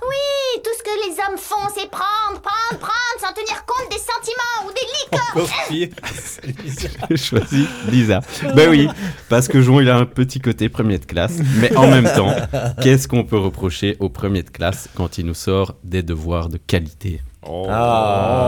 Oui, 0.02 0.62
tout 0.62 0.70
ce 0.78 0.82
que 0.82 1.08
les 1.08 1.16
hommes 1.20 1.38
font, 1.38 1.68
c'est 1.74 1.90
prendre, 1.90 2.40
prendre, 2.40 2.80
prendre, 2.80 3.18
sans 3.20 3.32
tenir 3.32 3.64
compte 3.66 3.90
des 3.90 3.98
sentiments 3.98 4.66
ou 4.66 4.72
des 4.72 4.86
liqueurs. 5.00 5.30
J'ai 7.10 7.16
choisi 7.16 7.66
Lisa. 7.88 8.20
Ben 8.54 8.70
oui, 8.70 8.88
parce 9.28 9.48
que 9.48 9.60
Jon, 9.60 9.80
il 9.80 9.90
a 9.90 9.96
un 9.96 10.06
petit 10.06 10.40
côté 10.40 10.68
premier 10.68 10.98
de 10.98 11.06
classe. 11.06 11.38
Mais 11.56 11.74
en 11.76 11.88
même 11.88 12.10
temps, 12.14 12.34
qu'est-ce 12.82 13.08
qu'on 13.08 13.24
peut 13.24 13.38
reprocher 13.38 13.96
au 14.00 14.08
premier 14.08 14.42
de 14.42 14.50
classe 14.50 14.88
quand 14.94 15.18
il 15.18 15.26
nous 15.26 15.34
sort 15.34 15.74
des 15.84 16.02
devoirs 16.02 16.48
de 16.48 16.58
qualité? 16.58 17.22
Ah. 17.44 17.48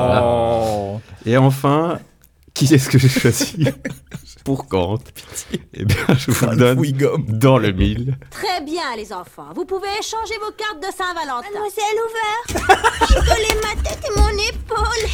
Voilà. 0.06 1.00
Et 1.26 1.36
enfin, 1.36 1.98
qui 2.54 2.72
est-ce 2.72 2.88
que 2.88 2.98
j'ai 2.98 3.08
choisi 3.08 3.66
pour 4.44 4.66
Kant 4.66 4.98
Eh 5.74 5.84
bien, 5.84 5.96
je 6.18 6.30
vous 6.30 6.46
le 6.46 6.56
donne 6.56 7.24
dans 7.28 7.58
le 7.58 7.72
mille. 7.72 8.16
Très 8.30 8.60
bien, 8.62 8.96
les 8.96 9.12
enfants. 9.12 9.48
Vous 9.54 9.64
pouvez 9.64 9.88
échanger 10.00 10.34
vos 10.40 10.52
cartes 10.52 10.80
de 10.80 10.88
Saint-Valentin. 10.96 11.48
Mademoiselle 11.52 11.98
ouvert, 12.08 12.44
je 13.08 13.14
collais 13.14 13.60
ma 13.62 13.82
tête 13.82 14.04
et 14.04 14.20
mon 14.20 14.30
épaule. 14.30 15.08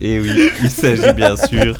Et 0.00 0.18
oui, 0.18 0.50
il 0.60 0.70
s'agit 0.70 1.12
bien 1.12 1.36
sûr 1.36 1.76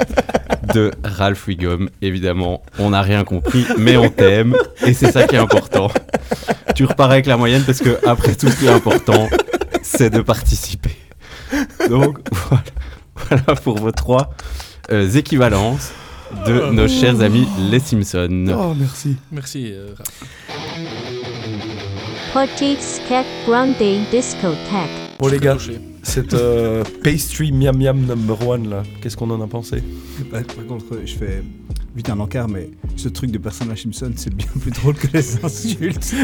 de 0.73 0.93
Ralph 1.03 1.49
Wiggum. 1.49 1.91
Évidemment, 2.03 2.63
on 2.79 2.91
n'a 2.91 3.03
rien 3.03 3.25
compris, 3.25 3.67
mais 3.79 3.97
on 3.97 4.09
t'aime. 4.11 4.57
Et 4.87 4.95
c'est 4.95 5.11
ça 5.11 5.27
qui 5.27 5.35
est 5.35 5.41
important. 5.41 5.91
Tu 6.77 6.85
repars 6.85 7.11
avec 7.11 7.27
la 7.27 7.37
moyenne 7.37 7.65
parce 7.65 7.81
que, 7.81 7.99
après 8.07 8.37
tout, 8.37 8.49
ce 8.49 8.57
qui 8.57 8.67
est 8.67 8.73
important, 8.73 9.29
c'est 9.83 10.11
de 10.11 10.21
participer. 10.21 10.97
Donc, 11.89 12.19
voilà, 12.49 12.63
voilà 13.17 13.55
pour 13.63 13.79
vos 13.79 13.91
trois 13.93 14.31
euh, 14.91 15.09
équivalences 15.11 15.93
de 16.47 16.71
nos 16.73 16.89
chers 16.89 17.21
amis 17.21 17.47
les 17.71 17.79
Simpsons. 17.81 18.47
Oh, 18.57 18.75
merci. 18.79 19.17
Merci. 19.31 19.71
euh, 19.73 19.95
Raph. 19.97 20.23
Grande. 23.47 23.69
Bon 25.19 25.29
les 25.29 25.39
gars, 25.39 25.57
cette 26.03 26.35
euh, 26.35 26.83
pastry 27.05 27.53
miam 27.53 27.77
miam 27.77 28.01
number 28.07 28.49
one 28.49 28.69
là, 28.71 28.83
qu'est-ce 29.01 29.17
qu'on 29.17 29.31
en 29.31 29.41
a 29.41 29.47
pensé? 29.47 29.83
Par, 30.31 30.43
par 30.43 30.67
contre, 30.67 30.85
je 31.05 31.15
fais 31.15 31.43
vite 31.95 32.09
un 32.09 32.19
encart, 32.19 32.49
mais 32.49 32.71
ce 32.97 33.09
truc 33.09 33.31
de 33.31 33.39
personnage 33.39 33.83
Simpson, 33.83 34.13
c'est 34.17 34.35
bien 34.35 34.47
plus 34.61 34.71
drôle 34.71 34.95
que 34.95 35.07
les 35.13 35.45
insultes. 35.45 36.15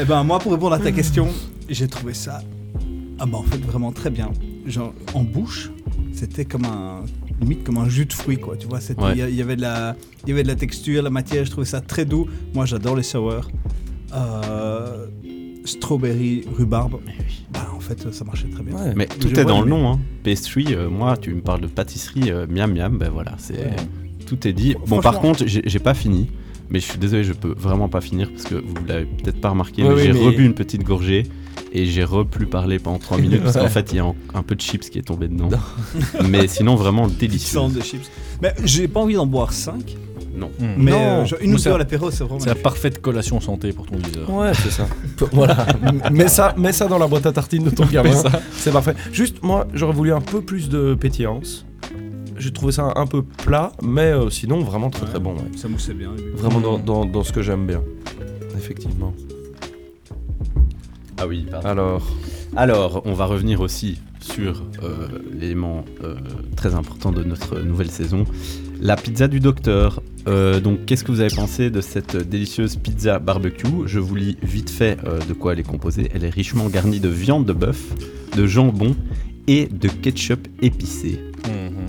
Eh 0.00 0.04
ben, 0.04 0.24
moi, 0.24 0.38
pour 0.38 0.52
répondre 0.52 0.74
à 0.74 0.78
ta 0.78 0.90
question, 0.92 1.28
j'ai 1.68 1.86
trouvé 1.88 2.14
ça, 2.14 2.40
ah 3.18 3.26
bah 3.26 3.38
en 3.38 3.42
fait, 3.42 3.58
vraiment 3.58 3.92
très 3.92 4.10
bien. 4.10 4.30
Genre, 4.66 4.92
en 5.14 5.22
bouche, 5.22 5.70
c'était 6.12 6.44
comme 6.44 6.64
un, 6.64 7.04
limite 7.40 7.64
comme 7.64 7.78
un 7.78 7.88
jus 7.88 8.06
de 8.06 8.12
fruits, 8.12 8.38
quoi. 8.38 8.56
Tu 8.56 8.66
vois, 8.66 8.80
il 8.88 9.02
Ouais. 9.22 9.32
y, 9.32 9.42
avait 9.42 9.56
de 9.56 9.60
la, 9.62 9.96
il 10.24 10.30
y 10.30 10.32
avait 10.32 10.42
de 10.42 10.48
la 10.48 10.54
texture, 10.56 11.02
la 11.02 11.10
matière. 11.10 11.44
Je 11.44 11.50
trouvais 11.50 11.66
ça 11.66 11.80
très 11.80 12.04
doux. 12.04 12.26
Moi, 12.54 12.66
j'adore 12.66 12.96
les 12.96 13.02
sours. 13.02 13.48
Euh, 14.14 15.06
strawberry, 15.64 16.44
rhubarbe. 16.56 17.00
Bah, 17.52 17.68
en 17.74 17.80
fait, 17.80 18.12
ça 18.12 18.24
marchait 18.24 18.48
très 18.48 18.62
bien. 18.62 18.76
Mais 18.96 19.06
tout 19.06 19.28
est 19.38 19.44
dans 19.44 19.62
le 19.62 19.68
nom. 19.70 19.90
Hein. 19.92 20.00
Pastry, 20.24 20.66
euh, 20.74 20.88
moi, 20.88 21.16
tu 21.16 21.34
me 21.34 21.40
parles 21.40 21.60
de 21.60 21.66
pâtisserie, 21.66 22.30
euh, 22.30 22.46
miam 22.48 22.72
miam, 22.72 22.96
ben 22.98 23.10
voilà, 23.10 23.34
c'est 23.38 23.58
Ouais. 23.58 23.76
tout 24.26 24.46
est 24.46 24.52
dit. 24.52 24.76
Bon, 24.86 25.00
par 25.00 25.20
contre, 25.20 25.46
j'ai 25.46 25.62
j'ai 25.64 25.78
pas 25.78 25.94
fini, 25.94 26.28
mais 26.70 26.80
je 26.80 26.84
suis 26.86 26.98
désolé, 26.98 27.24
je 27.24 27.32
peux 27.32 27.54
vraiment 27.56 27.88
pas 27.88 28.00
finir 28.00 28.30
parce 28.30 28.44
que 28.44 28.54
vous 28.56 28.74
l'avez 28.86 29.06
peut-être 29.06 29.40
pas 29.40 29.50
remarqué, 29.50 29.82
Ouais, 29.82 29.88
mais 29.90 29.94
oui, 29.94 30.02
j'ai 30.04 30.12
mais- 30.12 30.26
rebu 30.26 30.44
une 30.44 30.54
petite 30.54 30.84
gorgée 30.84 31.24
et 31.72 31.86
j'ai 31.86 32.04
replu 32.04 32.46
parler 32.46 32.78
pendant 32.78 32.98
3 32.98 33.18
minutes 33.18 33.42
parce 33.42 33.56
qu'en 33.56 33.68
fait, 33.68 33.92
il 33.92 33.96
y 33.96 33.98
a 34.00 34.04
un, 34.04 34.14
un 34.34 34.42
peu 34.42 34.54
de 34.54 34.60
chips 34.60 34.88
qui 34.90 34.98
est 34.98 35.02
tombé 35.02 35.28
dedans. 35.28 35.48
mais 36.28 36.48
sinon, 36.48 36.74
vraiment 36.76 37.06
délicieux. 37.08 37.60
de 37.74 37.80
chips. 37.80 38.10
Mais 38.42 38.54
j'ai 38.64 38.88
pas 38.88 39.00
envie 39.00 39.14
d'en 39.14 39.26
boire 39.26 39.52
5. 39.52 39.96
Non. 40.36 40.50
Mais 40.78 40.92
Non. 40.92 40.98
euh, 40.98 41.24
une 41.40 41.54
ou 41.54 41.58
deux 41.58 41.72
à 41.72 41.78
l'apéro, 41.78 42.10
c'est 42.12 42.22
vraiment. 42.22 42.38
C'est 42.38 42.48
la 42.50 42.54
parfaite 42.54 43.00
collation 43.02 43.40
santé 43.40 43.72
pour 43.72 43.86
ton 43.86 43.96
viseur. 43.96 44.30
Ouais, 44.32 44.52
c'est 44.54 44.70
ça. 44.70 44.86
voilà, 45.32 45.66
mets 46.12 46.28
ça, 46.28 46.54
mets 46.56 46.72
ça 46.72 46.86
dans 46.86 46.98
la 46.98 47.08
boîte 47.08 47.26
à 47.26 47.32
tartines 47.32 47.64
de 47.64 47.70
ton 47.70 47.84
gamin. 47.86 48.12
C'est 48.12 48.30
ça. 48.30 48.40
C'est 48.52 48.72
parfait. 48.72 48.94
Juste, 49.12 49.42
moi, 49.42 49.66
j'aurais 49.74 49.94
voulu 49.94 50.12
un 50.12 50.20
peu 50.20 50.40
plus 50.40 50.68
de 50.68 50.94
pétillance. 50.94 51.66
J'ai 52.36 52.52
trouvé 52.52 52.70
ça 52.70 52.92
un 52.94 53.06
peu 53.06 53.22
plat, 53.22 53.72
mais 53.82 54.12
euh, 54.12 54.30
sinon 54.30 54.60
vraiment 54.60 54.90
très 54.90 55.06
très 55.06 55.18
bon. 55.18 55.32
ouais. 55.34 55.42
Ça 55.56 55.66
moussait 55.66 55.92
bien. 55.94 56.12
Vraiment 56.36 56.60
dans, 56.60 56.78
dans- 56.78 57.04
dans 57.04 57.24
ce 57.24 57.32
que 57.32 57.42
j'aime 57.42 57.66
bien. 57.66 57.82
Effectivement. 58.56 59.12
Ah 61.18 61.26
oui, 61.26 61.46
pardon. 61.50 61.68
Alors, 61.68 62.16
Alors, 62.56 63.02
on 63.04 63.12
va 63.12 63.26
revenir 63.26 63.60
aussi 63.60 64.00
sur 64.20 64.64
euh, 64.82 65.08
l'élément 65.32 65.84
euh, 66.02 66.16
très 66.56 66.74
important 66.74 67.12
de 67.12 67.22
notre 67.22 67.60
nouvelle 67.60 67.90
saison, 67.90 68.24
la 68.80 68.96
pizza 68.96 69.28
du 69.28 69.40
docteur. 69.40 70.02
Euh, 70.26 70.60
donc, 70.60 70.84
qu'est-ce 70.86 71.04
que 71.04 71.12
vous 71.12 71.20
avez 71.20 71.34
pensé 71.34 71.70
de 71.70 71.80
cette 71.80 72.16
délicieuse 72.16 72.76
pizza 72.76 73.18
barbecue? 73.18 73.86
Je 73.86 73.98
vous 73.98 74.14
lis 74.14 74.36
vite 74.42 74.70
fait 74.70 74.98
de 75.28 75.32
quoi 75.34 75.52
elle 75.52 75.60
est 75.60 75.68
composée. 75.68 76.10
Elle 76.14 76.24
est 76.24 76.30
richement 76.30 76.68
garnie 76.68 77.00
de 77.00 77.08
viande 77.08 77.46
de 77.46 77.52
bœuf, 77.52 77.92
de 78.36 78.46
jambon 78.46 78.96
et 79.46 79.66
de 79.66 79.88
ketchup 79.88 80.46
épicé. 80.62 81.20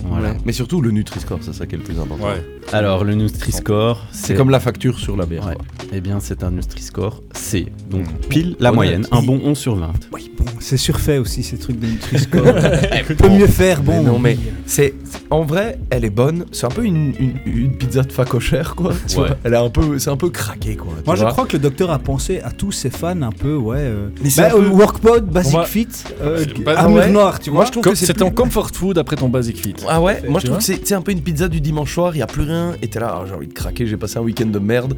Voilà. 0.08 0.34
Mais 0.44 0.52
surtout 0.52 0.80
le 0.80 0.90
Nutri-Score, 0.90 1.38
c'est 1.42 1.52
ça 1.54 1.66
qui 1.66 1.74
est 1.74 1.78
le 1.78 1.84
plus 1.84 1.98
important. 1.98 2.24
Ouais. 2.26 2.44
Alors, 2.72 3.04
le 3.04 3.14
Nutri-Score, 3.14 4.06
C'est 4.12 4.34
comme 4.34 4.50
la 4.50 4.60
facture 4.60 4.98
sur 4.98 5.16
la 5.16 5.26
bière. 5.26 5.46
Ouais. 5.46 5.56
Eh 5.92 6.00
bien, 6.00 6.18
c'est 6.20 6.44
un 6.44 6.50
Nutri-Score 6.52 7.22
C. 7.32 7.66
Donc, 7.90 8.04
pile 8.28 8.56
la 8.60 8.70
moyenne. 8.72 9.06
Un 9.10 9.22
bon 9.22 9.40
11 9.44 9.58
sur 9.58 9.74
20. 9.76 9.90
Oui, 10.12 10.30
bon, 10.38 10.44
c'est 10.60 10.76
surfait 10.76 11.18
aussi 11.18 11.42
ces 11.42 11.56
trucs 11.58 11.78
de 11.80 11.86
Nutri-Score. 11.86 12.46
On 13.10 13.14
peut 13.14 13.28
mieux 13.28 13.46
faire, 13.46 13.82
bon. 13.82 13.98
Mais 13.98 14.02
non, 14.02 14.18
mais 14.18 14.38
c'est 14.66 14.94
en 15.30 15.42
vrai, 15.42 15.78
elle 15.90 16.04
est 16.04 16.10
bonne. 16.10 16.44
C'est 16.52 16.66
un 16.66 16.70
peu 16.70 16.84
une, 16.84 17.12
une, 17.18 17.34
une 17.46 17.76
pizza 17.76 18.02
de 18.02 18.12
facochère, 18.12 18.74
quoi. 18.76 18.92
Tu 19.08 19.16
Ouais. 19.18 19.26
vois, 19.28 19.36
elle 19.44 19.54
est 19.54 19.56
un 19.56 19.70
peu, 19.70 19.98
c'est 19.98 20.10
un 20.10 20.16
peu 20.16 20.30
craqué, 20.30 20.76
quoi. 20.76 20.92
Moi, 21.06 21.16
je 21.16 21.24
crois 21.24 21.46
que 21.46 21.54
le 21.54 21.58
docteur 21.62 21.90
a 21.90 21.98
pensé 21.98 22.40
à 22.40 22.50
tous 22.50 22.72
ses 22.72 22.90
fans 22.90 23.20
un 23.22 23.32
peu, 23.32 23.56
ouais. 23.56 23.78
Euh, 23.80 24.08
Mais 24.22 24.30
bah, 24.36 24.50
peu- 24.50 24.56
euh, 24.62 24.68
Workpod, 24.68 25.26
Basic 25.26 25.54
va- 25.54 25.64
Fit, 25.64 25.88
euh, 26.22 26.44
Armure 26.66 26.98
ouais. 26.98 27.10
Noire, 27.10 27.38
tu 27.40 27.50
Moi, 27.50 27.58
vois. 27.58 27.66
je 27.66 27.72
trouve 27.72 27.82
Comme- 27.84 27.92
que 27.94 27.98
c'est 27.98 28.06
C'est 28.06 28.14
plus- 28.14 28.20
ton 28.20 28.30
comfort 28.30 28.70
food 28.72 28.98
après 28.98 29.16
ton 29.16 29.28
basic 29.28 29.56
fit. 29.58 29.74
Ah 29.92 30.00
ouais, 30.00 30.22
moi 30.28 30.38
je 30.38 30.46
trouve 30.46 30.58
que 30.58 30.62
c'est 30.62 30.86
c'est 30.86 30.94
un 30.94 31.02
peu 31.02 31.10
une 31.10 31.20
pizza 31.20 31.48
du 31.48 31.60
dimanche 31.60 31.92
soir, 31.92 32.14
il 32.14 32.20
y 32.20 32.22
a 32.22 32.26
plus 32.28 32.44
rien, 32.44 32.76
et 32.80 32.86
t'es 32.86 33.00
là, 33.00 33.12
ah, 33.12 33.24
j'ai 33.26 33.34
envie 33.34 33.48
de 33.48 33.52
craquer, 33.52 33.88
j'ai 33.88 33.96
passé 33.96 34.18
un 34.18 34.22
week-end 34.22 34.46
de 34.46 34.58
merde, 34.60 34.96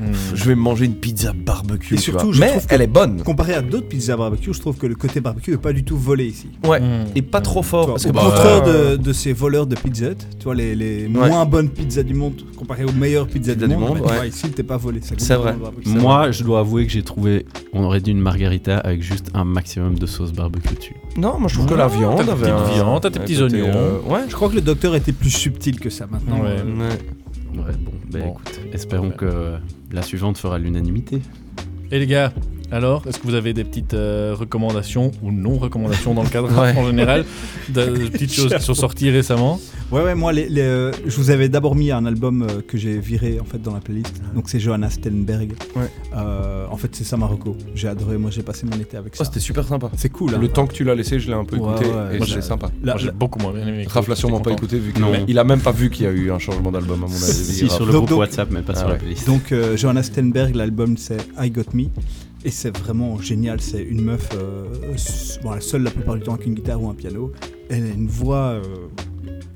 Hmm. 0.00 0.12
je 0.34 0.44
vais 0.44 0.54
me 0.54 0.60
manger 0.60 0.84
une 0.86 0.94
pizza 0.94 1.32
barbecue. 1.32 1.94
Et 1.94 1.98
surtout, 1.98 2.32
je 2.32 2.40
mais 2.40 2.50
trouve 2.50 2.66
que- 2.66 2.74
elle 2.74 2.82
est 2.82 2.86
bonne. 2.86 3.22
Comparé 3.22 3.54
à 3.54 3.62
d'autres 3.62 3.88
pizzas 3.88 4.16
barbecue, 4.16 4.52
je 4.52 4.60
trouve 4.60 4.76
que 4.76 4.86
le 4.86 4.94
côté 4.94 5.20
barbecue 5.20 5.50
n'est 5.52 5.56
pas 5.56 5.72
du 5.72 5.82
tout 5.84 5.96
volé 5.96 6.26
ici. 6.26 6.48
Ouais, 6.64 6.80
Hmm. 6.80 7.04
et 7.14 7.22
pas 7.22 7.40
trop 7.40 7.62
fort. 7.62 7.86
Vois, 7.86 7.94
parce 7.94 8.06
au 8.06 8.08
que 8.10 8.14
bah, 8.14 8.22
contraire 8.24 8.62
euh, 8.66 8.96
de, 8.96 9.02
de 9.02 9.12
ces 9.12 9.32
voleurs 9.32 9.66
de 9.66 9.74
pizza, 9.74 10.14
tu 10.14 10.44
vois, 10.44 10.54
les, 10.54 10.74
les 10.74 11.08
moins 11.08 11.44
bonnes 11.46 11.68
pizzas 11.70 12.02
du 12.02 12.14
monde 12.14 12.34
comparé 12.56 12.84
aux 12.84 12.92
meilleures 12.92 13.26
pizzas 13.26 13.54
Pizza 13.54 13.66
du 13.66 13.72
du 13.74 13.78
monde, 13.78 13.88
monde, 13.90 13.98
bah, 13.98 14.04
tu 14.06 14.10
ouais. 14.10 14.16
vois, 14.18 14.26
ici, 14.26 14.48
t'es 14.50 14.62
pas 14.62 14.76
volé. 14.76 15.00
C'est 15.18 15.34
vrai. 15.34 15.56
Moi, 15.86 16.30
je 16.30 16.44
dois 16.44 16.60
avouer 16.60 16.86
que 16.86 16.92
j'ai 16.92 17.02
trouvé. 17.02 17.46
On 17.72 17.82
aurait 17.84 18.00
dit 18.00 18.10
une 18.12 18.20
margarita 18.20 18.78
avec 18.78 19.02
juste 19.02 19.30
un 19.34 19.44
maximum 19.44 19.98
de 19.98 20.06
sauce 20.06 20.32
barbecue 20.32 20.74
dessus. 20.74 20.94
Non, 21.16 21.38
moi 21.38 21.48
je 21.48 21.54
trouve 21.54 21.66
que 21.66 21.74
la 21.74 21.88
t'as 21.88 21.96
viande 21.96 22.16
tes 22.24 22.30
avait 22.30 22.52
petites 22.52 22.76
t'as 23.00 23.10
tes 23.10 23.18
côté, 23.18 23.42
oignons. 23.42 23.72
euh, 23.74 23.98
ouais. 24.08 24.20
Je 24.28 24.34
crois 24.36 24.48
que 24.48 24.54
le 24.54 24.60
docteur 24.60 24.94
était 24.94 25.10
plus 25.12 25.30
subtil 25.30 25.80
que 25.80 25.90
ça 25.90 26.06
maintenant. 26.08 26.40
Ouais. 26.40 26.56
Ouais. 27.58 27.64
Ouais, 27.66 27.72
bon, 27.78 27.92
bah 28.10 28.18
Bon. 28.20 28.30
écoute, 28.32 28.60
espérons 28.72 29.08
Ouais. 29.08 29.16
que 29.16 29.54
la 29.92 30.02
suivante 30.02 30.38
fera 30.38 30.58
l'unanimité. 30.58 31.20
Et 31.90 31.98
les 31.98 32.06
gars, 32.06 32.32
alors, 32.70 33.02
est-ce 33.06 33.18
que 33.18 33.26
vous 33.26 33.34
avez 33.34 33.54
des 33.54 33.64
petites 33.64 33.94
euh, 33.94 34.34
recommandations 34.38 35.10
ou 35.22 35.32
non 35.32 35.56
recommandations 35.58 36.12
dans 36.14 36.22
le 36.22 36.28
cadre 36.28 36.48
Ouais. 36.60 36.76
en 36.76 36.86
général 36.86 37.24
de, 37.70 37.84
de 37.86 38.08
petites 38.12 38.32
choses 38.32 38.54
qui 38.54 38.62
sont 38.62 38.74
sorties 38.74 39.10
récemment? 39.10 39.60
Ouais, 39.90 40.02
ouais, 40.02 40.14
moi, 40.14 40.32
les, 40.34 40.48
les, 40.50 40.60
euh, 40.60 40.92
je 41.06 41.16
vous 41.16 41.30
avais 41.30 41.48
d'abord 41.48 41.74
mis 41.74 41.90
un 41.90 42.04
album 42.04 42.42
euh, 42.42 42.60
que 42.66 42.76
j'ai 42.76 42.98
viré 42.98 43.38
en 43.40 43.44
fait 43.44 43.62
dans 43.62 43.72
la 43.72 43.80
playlist. 43.80 44.20
Donc 44.34 44.50
c'est 44.50 44.60
Johanna 44.60 44.90
Stenberg. 44.90 45.52
Ouais. 45.76 45.90
Euh, 46.14 46.66
en 46.70 46.76
fait, 46.76 46.94
c'est 46.94 47.04
ça 47.04 47.16
Marocco. 47.16 47.56
J'ai 47.74 47.88
adoré. 47.88 48.18
Moi, 48.18 48.30
j'ai 48.30 48.42
passé 48.42 48.66
mon 48.66 48.78
été 48.78 48.96
avec 48.98 49.14
Oh, 49.14 49.18
ça. 49.18 49.24
c'était 49.24 49.40
super 49.40 49.66
sympa. 49.66 49.90
c'est 49.96 50.10
cool. 50.10 50.34
hein. 50.34 50.38
Le 50.38 50.48
temps 50.48 50.66
que 50.66 50.74
tu 50.74 50.84
l'as 50.84 50.94
laissé, 50.94 51.18
je 51.20 51.28
l'ai 51.28 51.34
un 51.34 51.44
peu 51.46 51.56
Ouais, 51.56 51.70
écouté 51.74 51.86
ouais. 51.90 52.18
et 52.18 52.26
c'est 52.26 52.42
sympa. 52.42 52.70
La- 52.82 52.92
Moi, 52.92 53.00
j'ai 53.00 53.06
la- 53.06 53.12
beaucoup 53.12 53.38
moins 53.38 53.52
bien 53.52 53.66
aimé. 53.66 53.86
Raph 53.88 54.08
l'a 54.08 54.16
sûrement 54.16 54.40
pas 54.40 54.50
écouté 54.52 54.78
vu 54.78 54.92
Non. 55.00 55.12
il 55.26 55.38
a 55.38 55.44
même 55.44 55.60
pas 55.60 55.72
vu 55.72 55.88
qu'il 55.88 56.04
y 56.04 56.08
a 56.08 56.12
eu 56.12 56.30
un 56.30 56.38
changement 56.38 56.70
d'album 56.70 57.02
à 57.04 57.06
mon 57.06 57.14
avis. 57.14 57.22
Si, 57.22 57.68
sur 57.70 57.86
le 57.86 57.92
groupe 57.92 58.10
WhatsApp, 58.10 58.50
mais 58.50 58.60
pas 58.60 58.74
Ah 58.76 58.78
sur 58.80 58.88
la 58.88 58.92
ouais. 58.94 58.98
playlist. 58.98 59.26
Donc 59.26 59.54
Johanna 59.76 60.02
Stenberg, 60.02 60.54
l'album 60.54 60.96
c'est 60.98 61.16
I 61.40 61.50
Got 61.50 61.72
Me. 61.72 61.84
Et 62.44 62.50
c'est 62.50 62.76
vraiment 62.76 63.20
génial. 63.20 63.60
C'est 63.60 63.82
une 63.82 64.02
meuf, 64.02 64.28
euh, 64.34 64.64
bon, 65.42 65.52
elle 65.52 65.58
est 65.58 65.60
seule 65.60 65.82
la 65.82 65.90
plupart 65.90 66.14
du 66.14 66.22
temps 66.22 66.34
avec 66.34 66.46
une 66.46 66.54
guitare 66.54 66.80
ou 66.82 66.88
un 66.88 66.94
piano. 66.94 67.32
Elle 67.68 67.82
a 67.84 67.88
une 67.88 68.06
voix 68.06 68.52
euh, 68.52 68.62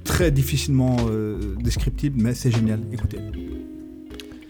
très 0.05 0.31
difficilement 0.31 0.97
euh, 1.09 1.39
descriptible, 1.63 2.21
mais 2.21 2.35
c'est 2.35 2.51
génial. 2.51 2.81
Écoutez. 2.93 3.19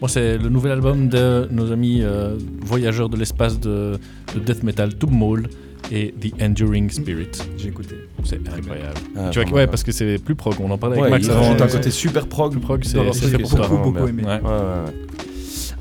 Moi, 0.01 0.09
c'est 0.09 0.37
le 0.37 0.49
nouvel 0.49 0.73
album 0.73 1.07
de 1.07 1.47
nos 1.51 1.71
amis 1.71 1.99
euh, 2.01 2.35
voyageurs 2.61 3.07
de 3.07 3.15
l'espace 3.17 3.59
de, 3.59 3.97
de 4.35 4.39
death 4.39 4.63
metal, 4.63 4.97
Tube 4.97 5.11
Maul 5.11 5.47
et 5.91 6.13
The 6.19 6.41
Enduring 6.41 6.89
Spirit. 6.89 7.29
J'ai 7.57 7.69
écouté. 7.69 7.95
C'est 8.25 8.35
incroyable. 8.49 8.97
Ah, 9.15 9.29
tu 9.31 9.41
vois, 9.41 9.51
ouais, 9.53 9.67
parce 9.67 9.83
que 9.83 9.91
c'est 9.93 10.17
plus 10.17 10.35
prog. 10.35 10.55
On 10.59 10.71
en 10.71 10.77
parlait 10.77 10.95
Ouais, 10.97 11.01
avec 11.03 11.11
Max 11.13 11.25
il 11.27 11.31
avant. 11.31 11.41
rajoute 11.43 11.61
un 11.61 11.67
côté 11.67 11.91
super 11.91 12.27
prog. 12.27 12.51
plus 12.51 12.59
prog, 12.59 12.83
c'est 12.83 12.97
fait 12.97 13.37
pour 13.37 13.51
beaucoup, 13.51 13.63
vraiment 13.63 13.91
beaucoup 13.91 14.07
aimé. 14.07 14.23
Ouais. 14.23 14.41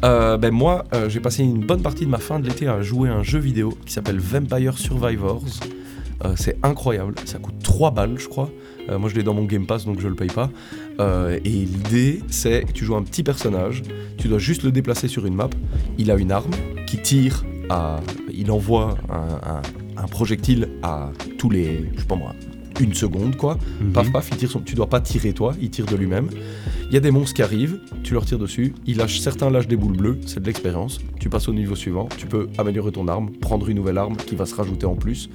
Euh, 0.04 0.36
ben 0.36 0.50
moi, 0.52 0.84
euh, 0.94 1.08
j'ai 1.08 1.20
passé 1.20 1.42
une 1.44 1.64
bonne 1.64 1.82
partie 1.82 2.04
de 2.04 2.10
ma 2.10 2.18
fin 2.18 2.40
de 2.40 2.48
l'été 2.48 2.66
à 2.66 2.82
jouer 2.82 3.08
à 3.08 3.14
un 3.14 3.22
jeu 3.22 3.38
vidéo 3.38 3.76
qui 3.86 3.92
s'appelle 3.92 4.18
Vampire 4.18 4.76
Survivors. 4.78 5.44
Euh, 6.24 6.34
c'est 6.36 6.56
incroyable, 6.62 7.14
ça 7.24 7.38
coûte 7.38 7.54
3 7.62 7.90
balles 7.92 8.14
je 8.18 8.28
crois. 8.28 8.50
Moi 8.98 9.08
je 9.08 9.14
l'ai 9.14 9.22
dans 9.22 9.32
mon 9.34 9.44
Game 9.44 9.64
Pass 9.64 9.84
donc 9.86 10.00
je 10.00 10.08
le 10.08 10.14
paye 10.16 10.28
pas. 10.28 10.50
Et 11.00 11.38
l'idée 11.50 12.20
c'est 12.28 12.62
que 12.64 12.72
tu 12.72 12.84
joues 12.84 12.96
un 12.96 13.02
petit 13.04 13.22
personnage, 13.22 13.82
tu 14.18 14.26
dois 14.26 14.38
juste 14.38 14.64
le 14.64 14.72
déplacer 14.72 15.06
sur 15.06 15.24
une 15.24 15.34
map. 15.34 15.50
Il 15.98 16.10
a 16.10 16.16
une 16.16 16.32
arme 16.32 16.50
qui 16.86 16.98
tire 17.00 17.44
à. 17.70 18.00
Il 18.32 18.50
envoie 18.50 18.96
un, 19.08 19.54
un- 19.56 19.62
un 20.02 20.06
projectile 20.08 20.68
à 20.82 21.10
tous 21.38 21.48
les. 21.48 21.90
Je 21.94 22.00
sais 22.00 22.06
pas 22.06 22.16
moi, 22.16 22.34
une 22.80 22.92
seconde 22.94 23.36
quoi. 23.36 23.56
Mhm. 23.80 23.92
Paf 23.92 24.10
paf, 24.12 24.28
il 24.32 24.36
tire 24.36 24.50
son... 24.50 24.60
tu 24.60 24.74
dois 24.74 24.88
pas 24.88 25.00
tirer 25.00 25.32
toi, 25.32 25.54
il 25.60 25.70
tire 25.70 25.86
de 25.86 25.94
lui-même. 25.94 26.28
Il 26.92 26.96
y 26.96 26.98
a 26.98 27.00
des 27.00 27.10
monstres 27.10 27.32
qui 27.32 27.42
arrivent, 27.42 27.80
tu 28.02 28.12
leur 28.12 28.26
tires 28.26 28.38
dessus, 28.38 28.74
ils 28.86 28.98
lâchent, 28.98 29.20
certains 29.20 29.48
lâchent 29.48 29.66
des 29.66 29.78
boules 29.78 29.96
bleues, 29.96 30.20
c'est 30.26 30.40
de 30.40 30.44
l'expérience. 30.44 30.98
Tu 31.18 31.30
passes 31.30 31.48
au 31.48 31.54
niveau 31.54 31.74
suivant, 31.74 32.06
tu 32.18 32.26
peux 32.26 32.50
améliorer 32.58 32.92
ton 32.92 33.08
arme, 33.08 33.30
prendre 33.30 33.66
une 33.70 33.76
nouvelle 33.76 33.96
arme 33.96 34.14
qui 34.14 34.34
va 34.34 34.44
se 34.44 34.54
rajouter 34.54 34.84
en 34.84 34.94
plus. 34.94 35.30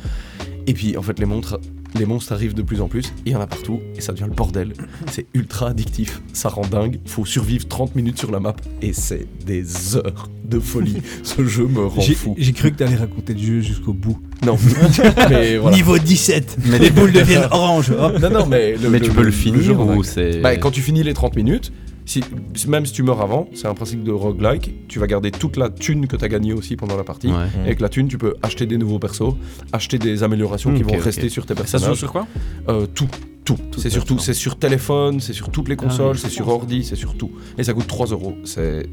Et 0.68 0.76
puis 0.76 0.98
en 0.98 1.02
fait 1.02 1.18
les 1.18 1.26
monstres, 1.26 1.60
les 1.96 2.06
monstres 2.06 2.34
arrivent 2.34 2.54
de 2.54 2.62
plus 2.62 2.82
en 2.82 2.88
plus, 2.88 3.14
il 3.26 3.32
y 3.32 3.36
en 3.36 3.42
a 3.42 3.48
partout, 3.48 3.80
et 3.96 4.02
ça 4.02 4.14
devient 4.14 4.26
le 4.28 4.36
bordel. 4.36 4.74
C'est 5.12 5.26
ultra 5.34 5.70
addictif, 5.70 6.22
ça 6.34 6.50
rend 6.50 6.66
dingue, 6.66 7.00
faut 7.06 7.26
survivre 7.26 7.68
30 7.68 7.96
minutes 7.96 8.20
sur 8.20 8.32
la 8.32 8.40
map, 8.40 8.56
et 8.82 8.94
c'est 8.94 9.28
des 9.46 9.96
heures 9.96 10.30
de 10.46 10.60
folie. 10.60 11.02
Ce 11.24 11.46
jeu 11.46 11.68
me 11.68 11.86
rend 11.86 12.02
J'ai 12.02 12.14
fou. 12.16 12.36
j'ai 12.38 12.54
cru 12.54 12.72
que 12.72 12.78
t'allais 12.78 12.96
raconter 12.96 13.34
le 13.34 13.40
jeu 13.40 13.62
jusqu'au 13.62 13.94
bout. 13.94 14.20
Non, 14.46 14.58
mais 15.30 15.58
voilà. 15.58 15.76
Niveau 15.76 15.98
17. 15.98 16.58
Mais 16.66 16.80
les 16.80 16.90
boules 16.92 17.12
deviennent 17.14 17.48
orange. 17.52 17.92
Non, 17.92 18.30
non, 18.30 18.46
mais, 18.46 18.76
le, 18.78 18.90
Mais 18.90 19.00
tu 19.00 19.12
peux 19.12 19.24
le 19.24 19.32
jeu 19.32 19.38
finir 19.38 19.80
ou 19.80 20.04
c'est. 20.04 20.40
Bah, 20.42 20.56
quand 20.58 20.72
tu 20.72 20.82
finis 20.82 21.04
les 21.04 21.14
30 21.14 21.36
minutes, 21.36 21.72
si, 22.08 22.22
même 22.68 22.86
si 22.88 22.94
tu 22.94 23.04
meurs 23.04 23.22
avant, 23.22 23.48
c'est 23.54 23.68
un 23.68 23.74
principe 23.76 24.04
de 24.04 24.12
roguelike, 24.12 24.88
tu 24.88 24.98
vas 24.98 25.06
garder 25.08 25.30
toute 25.30 25.58
la 25.58 25.70
thune 25.70 26.08
que 26.08 26.16
tu 26.16 26.26
as 26.26 26.30
gagnée 26.30 26.54
aussi 26.54 26.76
pendant 26.76 26.98
la 26.98 27.04
partie. 27.04 27.28
Ouais. 27.28 27.46
Et 27.58 27.68
avec 27.68 27.82
la 27.82 27.90
thune, 27.90 28.08
tu 28.08 28.18
peux 28.18 28.34
acheter 28.42 28.66
des 28.66 28.78
nouveaux 28.78 28.98
persos, 28.98 29.36
acheter 29.74 30.00
des 30.00 30.24
améliorations 30.24 30.74
qui 30.74 30.84
vont 30.84 30.98
rester 30.98 31.30
sur 31.30 31.46
tes 31.46 31.54
Ça 31.54 31.64
se 31.66 31.72
personnages. 31.72 31.90
joue 31.90 32.00
sur 32.00 32.12
quoi 32.12 32.26
Euh, 32.70 32.88
tout, 32.88 33.08
tout. 33.46 33.58
C'est 33.78 33.90
surtout, 33.90 34.16
plateforme. 34.16 34.20
c'est 34.26 34.34
sur 34.34 34.58
téléphone, 34.58 35.20
c'est 35.20 35.34
sur 35.34 35.50
toutes 35.52 35.70
les 35.70 35.76
consoles, 35.76 36.16
oui. 36.16 36.22
c'est 36.22 36.30
sur 36.30 36.48
ordi, 36.48 36.84
c'est 36.84 36.96
sur 36.96 37.16
tout. 37.16 37.32
Et 37.58 37.64
ça 37.64 37.74
coûte 37.74 37.88
3 37.88 38.08
euros. 38.08 38.36
C'est 38.46 38.88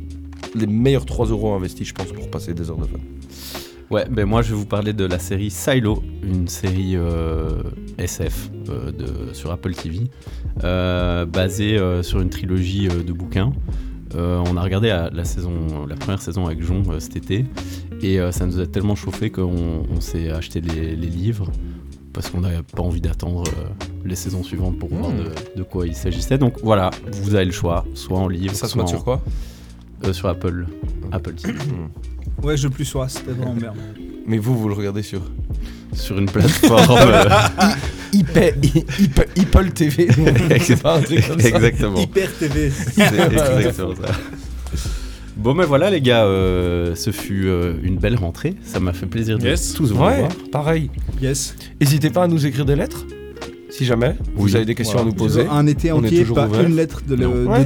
les 0.54 0.66
meilleurs 0.66 1.06
3 1.06 1.26
euros 1.26 1.54
investis, 1.54 1.88
je 1.88 1.94
pense, 1.94 2.12
pour 2.12 2.30
passer 2.30 2.52
des 2.52 2.68
heures 2.68 2.76
de 2.78 2.84
fun. 2.86 2.98
Ouais, 3.91 4.07
ben 4.11 4.24
moi 4.24 4.43
je 4.43 4.51
vais 4.51 4.57
vous 4.57 4.66
parler 4.66 4.93
de 4.93 5.05
la 5.05 5.18
série 5.18 5.51
Silo, 5.51 6.03
une 6.22 6.49
série 6.49 6.97
euh, 6.97 7.62
SF 7.99 8.51
euh, 8.70 8.91
de, 8.91 9.32
sur 9.35 9.53
Apple 9.53 9.74
TV, 9.74 10.01
euh, 10.64 11.26
basée 11.26 11.78
sur 12.03 12.20
une 12.20 12.30
trilogie 12.30 12.89
de 12.89 13.12
bouquins. 13.12 13.53
On 14.16 14.57
a 14.57 14.62
regardé 14.62 14.89
la, 14.89 15.11
la 15.11 15.24
saison, 15.24 15.87
la 15.89 15.97
première 15.97 16.22
saison 16.22 16.47
avec 16.47 16.62
Jon 16.62 16.82
cet 17.01 17.16
été, 17.16 17.45
et 18.01 18.18
ça 18.30 18.47
nous 18.47 18.61
a 18.61 18.66
tellement 18.66 18.95
chauffé 18.95 19.30
qu'on 19.30 19.85
on 19.91 20.01
s'est 20.01 20.30
acheté 20.30 20.61
les, 20.61 20.95
les 20.95 21.09
livres 21.09 21.51
parce 22.12 22.30
qu'on 22.30 22.41
n'avait 22.43 22.62
pas 22.62 22.82
envie 22.82 23.01
d'attendre 23.01 23.43
les 24.05 24.14
saisons 24.14 24.45
suivantes 24.45 24.78
pour 24.78 24.89
voir 24.89 25.11
de, 25.11 25.24
de 25.59 25.62
quoi 25.64 25.89
il 25.89 25.97
s'agissait. 25.97 26.39
Donc 26.39 26.55
voilà, 26.62 26.91
vous 27.11 27.35
avez 27.35 27.45
le 27.45 27.51
choix, 27.51 27.85
soit 27.95 28.18
en 28.18 28.28
livre, 28.28 28.55
Ça 28.55 28.66
se 28.68 28.74
soit 28.74 28.82
met 28.85 28.89
en- 28.89 28.93
sur 28.93 29.03
quoi 29.05 29.20
sur 30.12 30.28
Apple, 30.28 30.66
Apple 31.12 31.32
TV, 31.35 31.55
Ouais, 32.42 32.56
je 32.56 32.68
plus 32.68 32.84
sois, 32.84 33.08
c'était 33.08 33.32
vraiment 33.32 33.54
merde. 33.54 33.76
Mais 34.26 34.38
vous, 34.38 34.56
vous 34.58 34.68
le 34.68 34.74
regardez 34.74 35.02
sur 35.02 35.20
sur 35.92 36.18
une 36.18 36.26
plateforme. 36.26 36.96
euh, 36.98 37.28
Hyper, 38.12 38.52
TV. 39.74 40.08
c'est 40.60 40.80
pas 40.82 40.96
un 40.98 41.02
truc 41.02 41.26
comme 41.26 41.40
ça. 41.40 41.48
Exactement. 41.48 41.98
Hyper 42.00 42.36
TV. 42.38 42.66
Exactement 42.96 43.94
ça. 43.94 44.12
Bon, 45.36 45.52
mais 45.54 45.64
voilà, 45.66 45.90
les 45.90 46.00
gars, 46.00 46.24
euh, 46.24 46.94
ce 46.94 47.10
fut 47.10 47.46
euh, 47.48 47.74
une 47.82 47.96
belle 47.98 48.16
rentrée. 48.16 48.54
Ça 48.64 48.78
m'a 48.80 48.92
fait 48.92 49.06
plaisir 49.06 49.38
de 49.38 49.44
Yes. 49.46 49.74
tous 49.74 49.90
vous 49.92 50.00
Ouais, 50.02 50.14
revoir. 50.22 50.30
pareil. 50.52 50.90
Yes. 51.20 51.54
N'hésitez 51.80 52.10
pas 52.10 52.22
à 52.24 52.28
nous 52.28 52.46
écrire 52.46 52.64
des 52.64 52.76
lettres, 52.76 53.04
si 53.68 53.84
jamais 53.84 54.16
vous 54.36 54.46
Oui. 54.46 54.56
avez 54.56 54.64
des 54.64 54.74
questions 54.76 55.00
à 55.00 55.04
nous 55.04 55.12
poser. 55.12 55.46
Un 55.50 55.66
été 55.66 55.90
entier, 55.92 56.20
toujours 56.22 56.36
pas 56.36 56.46
ouvert. 56.46 56.62
une 56.66 56.76
lettre 56.76 57.02
de. 57.06 57.16
Ouais. 57.26 57.64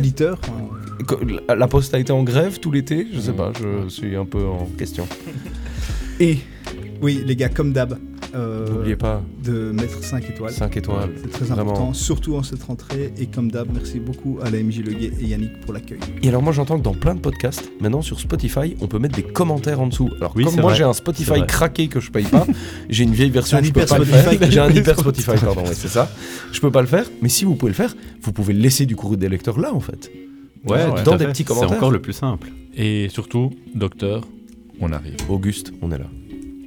La 1.48 1.68
poste 1.68 1.94
a 1.94 1.98
été 1.98 2.12
en 2.12 2.22
grève 2.22 2.58
tout 2.60 2.70
l'été, 2.70 3.06
je 3.12 3.20
sais 3.20 3.32
pas, 3.32 3.52
je 3.60 3.88
suis 3.88 4.16
un 4.16 4.24
peu 4.24 4.44
en 4.44 4.66
question. 4.76 5.06
Et, 6.20 6.38
oui, 7.00 7.22
les 7.24 7.36
gars, 7.36 7.48
comme 7.48 7.72
d'hab, 7.72 7.96
euh, 8.34 8.68
N'oubliez 8.68 8.96
pas, 8.96 9.22
de 9.42 9.70
mettre 9.72 10.02
5 10.04 10.28
étoiles. 10.28 10.52
5 10.52 10.76
étoiles. 10.76 11.10
C'est 11.22 11.30
très 11.30 11.44
Vraiment. 11.46 11.70
important, 11.70 11.92
surtout 11.94 12.36
en 12.36 12.42
cette 12.42 12.62
rentrée. 12.62 13.12
Et 13.16 13.26
comme 13.26 13.50
d'hab, 13.50 13.68
merci 13.72 14.00
beaucoup 14.00 14.38
à 14.42 14.50
la 14.50 14.62
MJ 14.62 14.80
Leguet 14.80 15.12
et 15.18 15.24
Yannick 15.26 15.60
pour 15.60 15.72
l'accueil. 15.72 15.98
Et 16.22 16.28
alors 16.28 16.42
moi 16.42 16.52
j'entends 16.52 16.76
que 16.78 16.82
dans 16.82 16.92
plein 16.92 17.14
de 17.14 17.20
podcasts, 17.20 17.70
maintenant 17.80 18.02
sur 18.02 18.20
Spotify, 18.20 18.76
on 18.82 18.86
peut 18.86 18.98
mettre 18.98 19.16
des 19.16 19.22
commentaires 19.22 19.80
en 19.80 19.86
dessous. 19.86 20.10
Alors 20.18 20.34
Oui, 20.36 20.44
comme 20.44 20.60
moi 20.60 20.74
j'ai 20.74 20.84
un 20.84 20.92
Spotify 20.92 21.46
craqué 21.46 21.88
que 21.88 22.00
je 22.00 22.10
paye 22.10 22.26
pas, 22.26 22.46
j'ai 22.90 23.04
une 23.04 23.14
vieille 23.14 23.30
version 23.30 23.56
Un 23.56 23.60
que 23.60 23.68
je 23.68 23.72
peux 23.72 23.80
hyper 23.80 23.88
pas 23.96 23.98
le 23.98 24.04
Spotify. 24.04 24.36
faire. 24.38 24.50
J'ai 24.50 24.60
un 24.60 24.70
hyper 24.70 24.98
Spotify, 24.98 25.30
pardon, 25.42 25.62
ouais, 25.62 25.74
c'est 25.74 25.88
ça. 25.88 26.10
Je 26.52 26.60
peux 26.60 26.70
pas 26.70 26.82
le 26.82 26.86
faire, 26.88 27.06
mais 27.22 27.30
si 27.30 27.44
vous 27.46 27.54
pouvez 27.54 27.70
le 27.70 27.76
faire, 27.76 27.94
vous 28.20 28.32
pouvez 28.32 28.52
laisser 28.52 28.84
du 28.84 28.94
courrier 28.94 29.16
des 29.16 29.28
lecteurs 29.30 29.58
là 29.58 29.72
en 29.72 29.80
fait. 29.80 30.10
Ouais, 30.66 31.02
dans 31.04 31.16
des 31.16 31.24
fait. 31.26 31.30
petits 31.32 31.42
C'est 31.42 31.44
commentaires. 31.48 31.76
encore 31.76 31.90
le 31.90 32.00
plus 32.00 32.12
simple. 32.12 32.48
Et 32.74 33.08
surtout, 33.08 33.50
docteur, 33.74 34.22
on 34.80 34.92
arrive. 34.92 35.16
Auguste, 35.28 35.72
on 35.82 35.90
est 35.92 35.98
là. 35.98 36.06